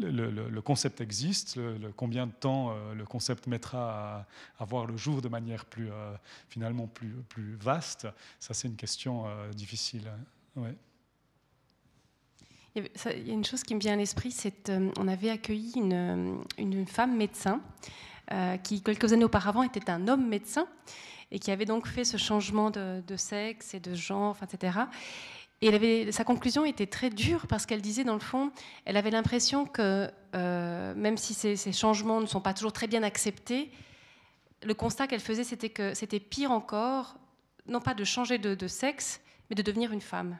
le, 0.00 0.60
concept 0.60 1.00
existe. 1.00 1.58
Combien 1.96 2.26
de 2.28 2.32
temps 2.32 2.72
le 2.94 3.04
concept 3.04 3.48
mettra 3.48 4.18
à, 4.18 4.26
à 4.60 4.64
voir 4.64 4.86
le 4.86 4.96
jour 4.96 5.20
de 5.20 5.28
manière 5.28 5.64
plus, 5.64 5.88
finalement, 6.48 6.86
plus, 6.86 7.10
plus 7.28 7.56
vaste, 7.56 8.06
ça, 8.38 8.54
c'est 8.54 8.68
une 8.68 8.76
question 8.76 9.24
difficile. 9.54 10.08
hein. 10.08 10.60
Ouais. 10.60 10.74
Il 12.76 12.82
y, 12.82 13.30
a 13.30 13.32
une 13.32 13.44
chose 13.44 13.62
qui 13.62 13.74
me 13.76 13.80
vient 13.80 13.92
à 13.92 13.96
l'esprit, 13.96 14.32
c'est 14.32 14.68
euh, 14.68 14.90
on 14.98 15.06
avait 15.06 15.30
accueilli 15.30 15.74
une, 15.76 16.42
euh, 16.58 16.86
femme 16.86 17.16
médecin 17.16 17.60
euh, 18.32 18.56
qui, 18.56 18.82
quelques 18.82 19.12
années 19.12 19.24
auparavant, 19.24 19.62
était 19.62 19.88
un 19.90 20.08
homme 20.08 20.26
médecin 20.26 20.66
et 21.30 21.38
qui 21.38 21.52
avait 21.52 21.66
donc 21.66 21.86
fait 21.86 22.04
ce 22.04 22.16
changement 22.16 22.70
de, 22.70 23.02
sexe 23.16 23.74
et 23.74 23.80
de 23.80 23.94
genre, 23.94 24.36
etc. 24.42 24.78
Et 25.60 26.10
sa 26.12 26.24
conclusion 26.24 26.64
était 26.64 26.86
très 26.86 27.10
dure 27.10 27.46
parce 27.46 27.64
qu'elle 27.64 27.80
disait, 27.80 28.04
dans 28.04 28.14
le 28.14 28.20
fond, 28.20 28.50
elle 28.84 28.96
avait 28.96 29.10
l'impression 29.10 29.66
que 29.66 30.10
euh, 30.34 30.94
même 30.94 31.16
si 31.16 31.32
ces, 31.34 31.72
changements 31.72 32.20
ne 32.20 32.26
sont 32.26 32.40
pas 32.40 32.54
toujours 32.54 32.72
très 32.72 32.88
bien 32.88 33.02
acceptés, 33.02 33.70
le 34.64 34.74
constat 34.74 35.06
qu'elle 35.06 35.20
faisait, 35.20 35.44
c'était 35.44 35.70
que 35.70 35.94
c'était 35.94 36.20
pire 36.20 36.50
encore, 36.50 37.16
non 37.66 37.80
pas 37.80 37.94
de 37.94 38.04
changer 38.04 38.38
de 38.38 38.66
sexe, 38.66 39.20
mais 39.48 39.54
de 39.54 39.62
devenir 39.62 39.92
une 39.92 40.00
femme. 40.00 40.38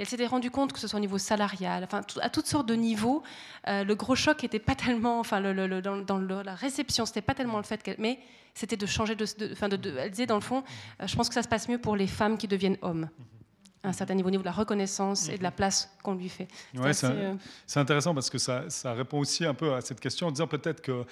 Et 0.00 0.04
elle 0.04 0.08
s'était 0.08 0.26
rendue 0.26 0.50
compte 0.50 0.72
que 0.72 0.78
ce 0.78 0.88
soit 0.88 0.96
au 0.96 1.00
niveau 1.00 1.18
salarial, 1.18 1.84
enfin, 1.84 2.00
à 2.22 2.30
toutes 2.30 2.46
sortes 2.46 2.66
de 2.66 2.72
niveaux, 2.74 3.22
euh, 3.68 3.84
le 3.84 3.94
gros 3.94 4.14
choc 4.14 4.42
n'était 4.42 4.58
pas 4.58 4.74
tellement, 4.74 5.20
enfin, 5.20 5.40
le- 5.40 5.52
le- 5.52 5.66
le- 5.66 5.82
dans, 5.82 6.18
la 6.18 6.54
réception, 6.54 7.04
c'était 7.04 7.20
pas 7.20 7.34
tellement 7.34 7.58
le 7.58 7.64
fait 7.64 7.82
qu'elle, 7.82 7.96
mais 7.98 8.18
c'était 8.54 8.78
de 8.78 8.86
changer 8.86 9.14
de, 9.14 9.26
de- 9.38 9.52
enfin, 9.52 9.68
de- 9.68 9.76
de- 9.76 9.94
elle 9.98 10.10
disait 10.10 10.24
dans 10.24 10.36
le 10.36 10.40
fond, 10.40 10.64
euh, 11.02 11.06
je 11.06 11.14
pense 11.14 11.28
que 11.28 11.34
ça 11.34 11.42
se 11.42 11.48
passe 11.48 11.68
mieux 11.68 11.76
pour 11.76 11.96
les 11.96 12.06
femmes 12.06 12.38
qui 12.38 12.48
deviennent 12.48 12.78
hommes, 12.80 13.10
à 13.82 13.88
un 13.88 13.92
certain 13.92 14.14
niveau, 14.14 14.28
au 14.28 14.30
niveau 14.30 14.42
de 14.42 14.46
la 14.48 14.52
reconnaissance 14.52 15.28
et 15.28 15.36
de 15.36 15.42
la 15.42 15.50
place 15.50 15.94
qu'on 16.02 16.14
lui 16.14 16.30
fait. 16.30 16.48
Ouais, 16.74 16.94
c'est 16.94 17.06
assez, 17.08 17.16
euh, 17.18 17.34
intéressant 17.76 18.14
parce 18.14 18.30
que 18.30 18.38
ça, 18.38 18.70
ça 18.70 18.94
répond 18.94 19.18
aussi 19.18 19.44
un 19.44 19.52
peu 19.54 19.74
à 19.74 19.82
cette 19.82 20.00
question 20.00 20.28
en 20.28 20.30
disant 20.30 20.46
peut-être 20.46 20.80
que, 20.80 21.04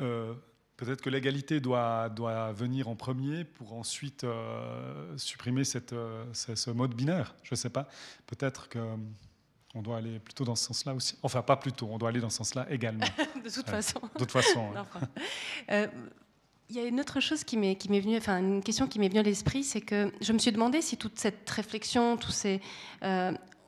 euh, 0.00 0.32
peut-être 0.80 1.02
que 1.02 1.10
l'égalité 1.10 1.60
doit, 1.60 2.08
doit 2.08 2.52
venir 2.52 2.88
en 2.88 2.96
premier 2.96 3.44
pour 3.44 3.74
ensuite 3.74 4.24
euh, 4.24 5.16
supprimer 5.18 5.64
cette, 5.64 5.92
euh, 5.92 6.24
ce, 6.32 6.54
ce 6.54 6.70
mode 6.70 6.94
binaire. 6.94 7.34
Je 7.42 7.50
ne 7.52 7.56
sais 7.56 7.70
pas. 7.70 7.86
Peut-être 8.26 8.68
que. 8.68 8.78
euh, 8.78 8.96
On 9.74 9.82
doit 9.82 9.98
aller 9.98 10.18
plutôt 10.18 10.44
dans 10.44 10.56
ce 10.56 10.64
sens-là 10.64 10.94
aussi. 10.94 11.16
Enfin, 11.22 11.42
pas 11.42 11.56
plutôt, 11.56 11.86
on 11.90 11.98
doit 11.98 12.08
aller 12.08 12.20
dans 12.20 12.30
ce 12.30 12.38
sens-là 12.38 12.66
également. 12.70 13.04
de 13.44 13.50
toute 13.50 13.68
façon. 13.68 14.00
De 14.00 14.18
toute 14.18 14.32
façon. 14.32 14.72
Il 16.72 16.76
y 16.76 16.78
a 16.78 16.84
une 16.84 17.00
autre 17.00 17.18
chose 17.20 17.42
qui 17.42 17.56
m'est 17.56 17.74
qui 17.74 17.90
m'est 17.90 18.00
venue, 18.00 18.16
enfin 18.16 18.38
une 18.38 18.62
question 18.62 18.86
qui 18.86 19.00
m'est 19.00 19.08
venue 19.08 19.18
à 19.18 19.24
l'esprit, 19.24 19.64
c'est 19.64 19.80
que 19.80 20.12
je 20.20 20.32
me 20.32 20.38
suis 20.38 20.52
demandé 20.52 20.80
si 20.82 20.96
toute 20.96 21.18
cette 21.18 21.50
réflexion, 21.50 22.16
tous 22.16 22.30
ces 22.30 22.60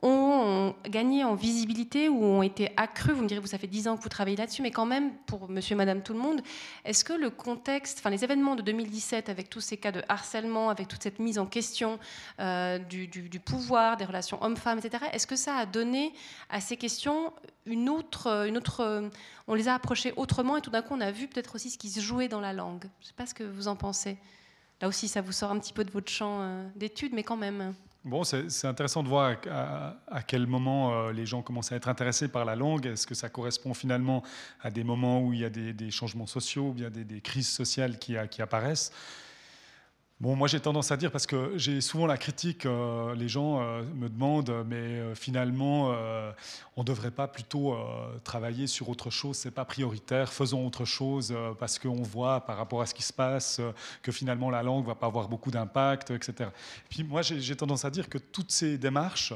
ont 0.03 0.75
gagné 0.87 1.23
en 1.23 1.33
visibilité 1.33 2.09
ou 2.09 2.23
ont 2.23 2.43
été 2.43 2.71
accrus. 2.75 3.13
Vous 3.15 3.23
me 3.23 3.27
direz, 3.27 3.39
vous 3.39 3.47
ça 3.47 3.57
fait 3.57 3.67
10 3.67 3.87
ans 3.87 3.97
que 3.97 4.03
vous 4.03 4.09
travaillez 4.09 4.35
là-dessus, 4.35 4.61
mais 4.61 4.71
quand 4.71 4.85
même, 4.85 5.13
pour 5.25 5.49
Monsieur, 5.49 5.77
Madame, 5.77 6.03
tout 6.03 6.11
le 6.11 6.19
monde, 6.19 6.41
est-ce 6.83 7.05
que 7.05 7.13
le 7.13 7.29
contexte, 7.29 7.99
enfin 7.99 8.09
les 8.09 8.23
événements 8.23 8.55
de 8.55 8.61
2017, 8.61 9.29
avec 9.29 9.49
tous 9.49 9.61
ces 9.61 9.77
cas 9.77 9.93
de 9.93 10.03
harcèlement, 10.09 10.69
avec 10.69 10.89
toute 10.89 11.01
cette 11.01 11.19
mise 11.19 11.39
en 11.39 11.45
question 11.45 11.99
euh, 12.41 12.79
du, 12.79 13.39
pouvoir, 13.39 13.95
des 13.95 14.03
relations 14.03 14.43
hommes-femmes, 14.43 14.79
etc., 14.79 15.05
est-ce 15.13 15.25
que 15.25 15.37
ça 15.37 15.55
a 15.55 15.65
donné 15.65 16.13
à 16.49 16.59
ces 16.59 16.75
questions 16.75 17.31
une 17.65 17.87
autre, 17.87 18.27
une 18.47 18.57
autre, 18.57 18.81
euh, 18.81 19.09
on 19.47 19.53
les 19.53 19.69
a 19.69 19.73
approchées 19.73 20.11
autrement 20.17 20.57
et 20.57 20.61
tout 20.61 20.69
d'un 20.69 20.81
coup 20.81 20.93
on 20.95 21.01
a 21.01 21.11
vu 21.11 21.29
peut-être 21.29 21.55
aussi 21.55 21.69
ce 21.69 21.77
qui 21.77 21.89
se 21.89 22.01
jouait 22.01 22.27
dans 22.27 22.41
la 22.41 22.51
langue? 22.51 22.83
Je 22.99 23.05
ne 23.05 23.07
sais 23.07 23.13
pas 23.15 23.25
ce 23.25 23.33
que 23.33 23.45
vous 23.45 23.69
en 23.69 23.77
pensez. 23.77 24.17
là 24.81 24.89
aussi, 24.89 25.07
ça 25.07 25.21
vous 25.21 25.31
sort 25.31 25.51
un 25.51 25.59
petit 25.59 25.71
peu 25.71 25.85
de 25.85 25.91
votre 25.91 26.11
champ 26.11 26.65
d'études, 26.75 27.13
mais 27.13 27.23
quand 27.23 27.37
même. 27.37 27.73
Bon, 28.05 28.25
c'est 28.25 28.67
intéressant 28.67 29.01
de 29.01 29.07
voir 29.07 29.37
à, 29.49 30.23
quel 30.27 30.45
moment 30.45 31.09
les 31.11 31.25
gens 31.25 31.41
commencent 31.41 31.71
à 31.71 31.77
être 31.77 31.87
intéressés 31.87 32.27
par 32.27 32.43
la 32.43 32.53
langue. 32.53 32.85
Est-ce 32.85 33.07
que 33.07 33.15
ça 33.15 33.29
correspond 33.29 33.73
finalement 33.73 34.23
à 34.61 34.71
des 34.71 34.83
moments 34.83 35.21
où 35.21 35.31
il 35.31 35.39
y 35.39 35.45
a 35.45 35.49
des, 35.49 35.91
changements 35.91 36.27
sociaux, 36.27 36.69
ou 36.69 36.73
bien 36.73 36.89
des, 36.89 37.21
crises 37.21 37.47
sociales 37.47 37.97
qui 37.97 38.17
apparaissent? 38.41 38.91
Bon, 40.23 40.37
moi 40.37 40.47
j'ai 40.47 40.61
tendance 40.61 40.89
à 40.89 40.95
dire, 40.95 41.11
parce 41.11 41.27
que 41.27 41.51
j'ai 41.57 41.81
souvent 41.81 42.05
la 42.05 42.15
critique, 42.15 42.65
euh, 42.65 43.13
les 43.13 43.27
gens 43.27 43.59
euh, 43.59 43.83
me 43.93 44.07
demandent, 44.07 44.63
mais 44.65 44.75
euh, 44.77 45.15
finalement, 45.15 45.93
on 46.77 46.81
ne 46.81 46.85
devrait 46.85 47.11
pas 47.11 47.27
plutôt 47.27 47.75
travailler 48.23 48.65
sur 48.65 48.87
autre 48.87 49.09
chose, 49.09 49.35
c'est 49.35 49.51
pas 49.51 49.65
prioritaire, 49.65 50.31
faisons 50.31 50.65
autre 50.65 50.85
chose, 50.85 51.35
parce 51.59 51.77
qu'on 51.77 52.01
voit 52.01 52.39
par 52.45 52.55
rapport 52.55 52.81
à 52.81 52.85
ce 52.85 52.93
qui 52.93 53.03
se 53.03 53.11
passe 53.11 53.61
que 54.01 54.11
finalement 54.11 54.49
la 54.49 54.63
langue 54.63 54.85
va 54.85 54.95
pas 54.95 55.07
avoir 55.07 55.27
beaucoup 55.27 55.51
d'impact, 55.51 56.11
etc. 56.11 56.49
puis 56.89 57.03
moi 57.03 57.21
j'ai 57.21 57.55
tendance 57.55 57.85
à 57.85 57.91
dire 57.91 58.09
que 58.09 58.17
toutes 58.17 58.51
ces 58.51 58.79
démarches 58.79 59.33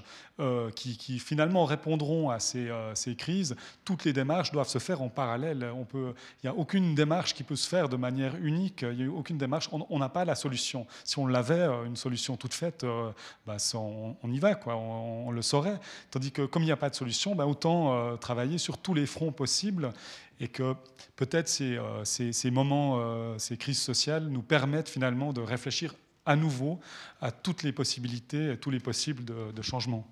qui, 0.76 1.20
finalement 1.20 1.66
répondront 1.66 2.32
à 2.32 2.40
ces, 2.40 2.72
ces, 2.96 3.16
crises, 3.16 3.56
toutes 3.86 4.04
les 4.06 4.14
démarches 4.14 4.52
doivent 4.52 4.68
se 4.68 4.80
faire 4.80 5.02
en 5.02 5.10
parallèle. 5.10 5.72
Il 5.94 6.14
n'y 6.44 6.50
a 6.50 6.56
aucune 6.56 6.96
démarche 6.96 7.36
qui 7.36 7.44
peut 7.44 7.56
se 7.56 7.68
faire 7.68 7.88
de 7.88 7.98
manière 7.98 8.36
unique, 8.38 8.82
il 8.82 8.98
n'y 8.98 9.04
a 9.04 9.12
aucune 9.12 9.38
démarche, 9.38 9.70
on 9.72 10.00
n'a 10.00 10.10
pas 10.10 10.26
la 10.26 10.36
solution. 10.36 10.77
Si 11.04 11.18
on 11.20 11.28
l'avait, 11.28 11.56
euh, 11.56 11.86
une 11.86 11.96
solution 11.96 12.38
toute 12.38 12.54
faite, 12.54 12.84
euh, 12.84 13.12
bah, 13.46 13.58
on, 13.76 14.32
y 14.32 14.40
va, 14.40 14.56
quoi, 14.56 14.76
on, 14.76 15.32
le 15.32 15.42
saurait. 15.42 15.80
Tandis 16.12 16.32
que 16.32 16.46
comme 16.46 16.64
il 16.64 16.68
n'y 16.68 16.72
a 16.72 16.78
pas 16.78 16.90
de 16.90 16.96
solution, 16.96 17.36
bah, 17.36 17.48
autant 17.48 17.94
euh, 17.94 18.16
travailler 18.18 18.58
sur 18.58 18.78
tous 18.78 18.94
les 18.94 19.06
fronts 19.06 19.32
possibles 19.32 19.92
et 20.40 20.48
que 20.48 20.76
peut-être 21.16 21.48
ces, 21.48 22.52
moments, 22.52 23.38
ces 23.40 23.58
crises 23.58 23.82
sociales 23.82 24.28
nous 24.28 24.44
permettent 24.44 24.90
finalement 24.90 25.34
de 25.34 25.42
réfléchir 25.42 25.96
à 26.28 26.36
nouveau 26.36 26.80
à 27.22 27.32
toutes 27.32 27.64
les 27.64 27.72
possibilités 27.72 28.52
et 28.52 28.58
tous 28.58 28.70
les 28.70 28.80
possibles 28.80 29.26
de, 29.26 29.52
de 29.52 29.62
changement. 29.64 30.06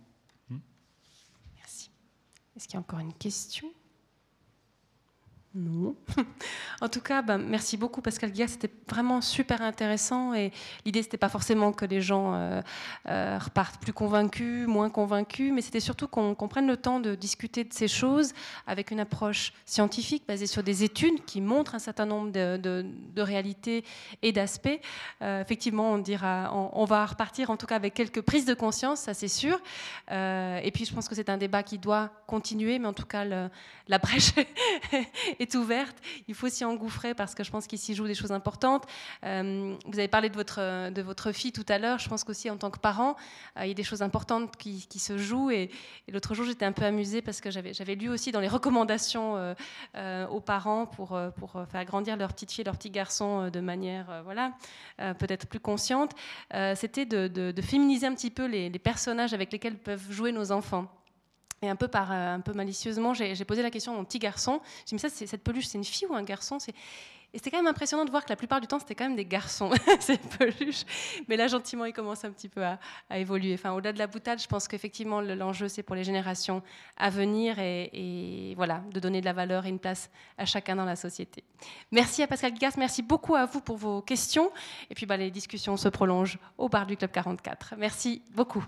Hmm. 0.49 0.57
Merci. 1.57 1.91
Est-ce 2.55 2.65
qu'il 2.65 2.73
y 2.73 2.77
a 2.77 2.79
encore 2.79 2.99
une 2.99 3.13
question? 3.13 3.71
Non. 5.55 5.95
en 6.81 6.89
tout 6.89 6.99
cas, 6.99 7.21
ben, 7.21 7.37
merci 7.37 7.77
beaucoup 7.77 8.01
Pascal 8.01 8.31
Guillard, 8.31 8.49
c'était 8.49 8.69
vraiment 8.89 9.21
super 9.21 9.61
intéressant 9.61 10.33
et 10.33 10.51
l'idée 10.85 11.01
c'était 11.01 11.17
pas 11.17 11.29
forcément 11.29 11.71
que 11.71 11.85
les 11.85 12.01
gens 12.01 12.33
euh, 12.35 12.61
euh, 13.07 13.39
repartent 13.41 13.79
plus 13.79 13.93
convaincus, 13.93 14.67
moins 14.67 14.89
convaincus, 14.89 15.53
mais 15.53 15.61
c'était 15.61 15.79
surtout 15.79 16.09
qu'on 16.09 16.35
prenne 16.35 16.67
le 16.67 16.75
temps 16.75 16.99
de 16.99 17.15
discuter 17.15 17.63
de 17.63 17.71
ces 17.71 17.87
choses 17.87 18.33
avec 18.67 18.91
une 18.91 18.99
approche 18.99 19.53
scientifique 19.65 20.23
basée 20.27 20.45
sur 20.45 20.61
des 20.61 20.83
études 20.83 21.23
qui 21.23 21.39
montrent 21.39 21.75
un 21.75 21.79
certain 21.79 22.05
nombre 22.05 22.31
de, 22.31 22.85
réalités 23.15 23.85
et 24.21 24.33
d'aspects. 24.33 24.79
Euh, 25.21 25.41
effectivement, 25.41 25.93
on 25.93 25.97
dira, 25.97 26.51
on, 26.53 26.83
va 26.85 27.05
repartir 27.05 27.49
en 27.49 27.55
tout 27.55 27.65
cas 27.65 27.77
avec 27.77 27.93
quelques 27.93 28.21
prises 28.21 28.45
de 28.45 28.53
conscience, 28.53 28.99
ça 28.99 29.13
c'est 29.13 29.29
sûr. 29.29 29.57
et 30.11 30.71
puis 30.73 30.85
je 30.85 30.93
pense 30.93 31.07
que 31.07 31.15
c'est 31.15 31.29
un 31.29 31.37
débat 31.37 31.63
qui 31.63 31.79
doit 31.79 32.11
continuer, 32.27 32.77
mais 32.77 32.87
en 32.87 32.93
tout 32.93 33.05
cas 33.05 33.23
la 33.23 33.97
brèche 33.97 34.33
ouverte. 35.53 35.97
Il 36.27 36.33
faut 36.33 36.49
s'y 36.49 36.65
engouffrer 36.65 37.13
parce 37.13 37.35
que 37.35 37.43
je 37.43 37.51
pense 37.51 37.67
qu'il 37.67 37.79
s'y 37.79 37.93
joue 37.93 38.07
des 38.07 38.15
choses 38.15 38.31
importantes. 38.31 38.85
Euh, 39.23 39.75
vous 39.85 39.99
avez 39.99 40.07
parlé 40.07 40.29
de 40.29 40.35
votre, 40.35 40.89
de 40.89 41.01
votre 41.01 41.31
fille 41.31 41.51
tout 41.51 41.65
à 41.69 41.77
l'heure. 41.77 41.99
Je 41.99 42.09
pense 42.09 42.23
qu'aussi 42.23 42.49
en 42.49 42.57
tant 42.57 42.71
que 42.71 42.79
parent, 42.79 43.15
euh, 43.57 43.65
il 43.65 43.67
y 43.67 43.71
a 43.71 43.75
des 43.75 43.83
choses 43.83 44.01
importantes 44.01 44.55
qui, 44.57 44.87
qui 44.87 44.99
se 44.99 45.17
jouent. 45.17 45.51
Et, 45.51 45.69
l'autre 46.11 46.33
jour, 46.33 46.45
j'étais 46.45 46.65
un 46.65 46.71
peu 46.71 46.85
amusée 46.85 47.21
parce 47.21 47.41
que 47.41 47.51
j'avais, 47.51 47.95
lu 47.95 48.09
aussi 48.09 48.31
dans 48.31 48.39
les 48.39 48.47
recommandations 48.47 49.55
euh, 49.95 50.27
aux 50.27 50.41
parents 50.41 50.85
pour, 50.85 51.19
pour 51.37 51.63
faire 51.71 51.85
grandir 51.85 52.17
leur 52.17 52.33
petite 52.33 52.51
fille, 52.51 52.63
leur 52.63 52.77
petit 52.77 52.89
garçon 52.89 53.49
de 53.49 53.59
manière 53.59 54.21
voilà, 54.23 54.53
peut-être 54.97 55.47
plus 55.47 55.59
consciente, 55.59 56.11
c'était 56.75 57.05
de, 57.05 57.27
de, 57.27 57.61
féminiser 57.61 58.07
un 58.07 58.13
petit 58.13 58.31
peu 58.31 58.45
les 58.45 58.69
personnages 58.79 59.33
avec 59.33 59.51
lesquels 59.51 59.77
peuvent 59.77 60.11
jouer 60.11 60.31
nos 60.31 60.51
enfants. 60.51 60.87
Et 61.61 61.69
un 61.69 61.75
peu, 61.75 61.87
par, 61.87 62.11
euh, 62.11 62.35
un 62.35 62.41
peu 62.41 62.53
malicieusement, 62.53 63.13
j'ai 63.13 63.45
posé 63.45 63.63
la 63.63 63.71
question 63.71 63.93
à 63.93 63.95
mon 63.95 64.05
petit 64.05 64.19
garçon. 64.19 64.61
J'ai 64.79 64.89
dit, 64.89 65.03
mais 65.03 65.09
ça, 65.09 65.09
cette 65.09 65.43
peluche, 65.43 65.65
c'est 65.65 65.77
une 65.77 65.83
fille 65.83 66.07
ou 66.07 66.13
un 66.13 66.23
garçon? 66.23 66.57
Et 67.33 67.37
c'était 67.37 67.51
quand 67.51 67.57
même 67.57 67.67
impressionnant 67.67 68.05
de 68.05 68.11
voir 68.11 68.23
que 68.23 68.29
la 68.29 68.37
plupart 68.37 68.61
du 68.61 68.67
temps, 68.67 68.79
c'était 68.79 68.95
quand 68.95 69.05
même 69.05 69.17
des 69.17 69.25
garçons, 69.25 69.69
ces 69.99 70.17
peluches. 70.17 70.85
Mais 71.27 71.35
là, 71.35 71.47
gentiment, 71.47 71.83
il 71.83 71.91
commence 71.91 72.23
un 72.23 72.31
petit 72.31 72.47
peu 72.47 72.63
à, 72.63 72.79
évoluer. 73.17 73.53
Enfin, 73.55 73.73
au-delà 73.73 73.91
de 73.91 73.99
la 73.99 74.07
boutade, 74.07 74.41
je 74.41 74.47
pense 74.47 74.69
qu'effectivement, 74.69 75.19
l'enjeu, 75.19 75.67
c'est 75.67 75.83
pour 75.83 75.95
les 75.95 76.05
générations 76.05 76.63
à 76.95 77.09
venir 77.09 77.59
et, 77.59 78.53
voilà, 78.55 78.83
de 78.89 79.01
donner 79.01 79.19
de 79.19 79.25
la 79.25 79.33
valeur 79.33 79.65
et 79.65 79.69
une 79.69 79.79
place 79.79 80.09
à 80.37 80.45
chacun 80.45 80.77
dans 80.77 80.85
la 80.85 80.95
société. 80.95 81.43
Merci 81.91 82.23
à 82.23 82.27
Pascal 82.27 82.53
Gigas, 82.53 82.75
merci 82.77 83.01
beaucoup 83.01 83.35
à 83.35 83.45
vous 83.45 83.59
pour 83.59 83.75
vos 83.75 84.01
questions. 84.01 84.49
Et 84.89 84.95
puis, 84.95 85.05
bah, 85.05 85.17
les 85.17 85.31
discussions 85.31 85.75
se 85.75 85.89
prolongent 85.89 86.37
au 86.57 86.69
bar 86.69 86.85
du 86.85 86.95
Club 86.95 87.11
44. 87.11 87.75
Merci 87.77 88.21
beaucoup. 88.33 88.63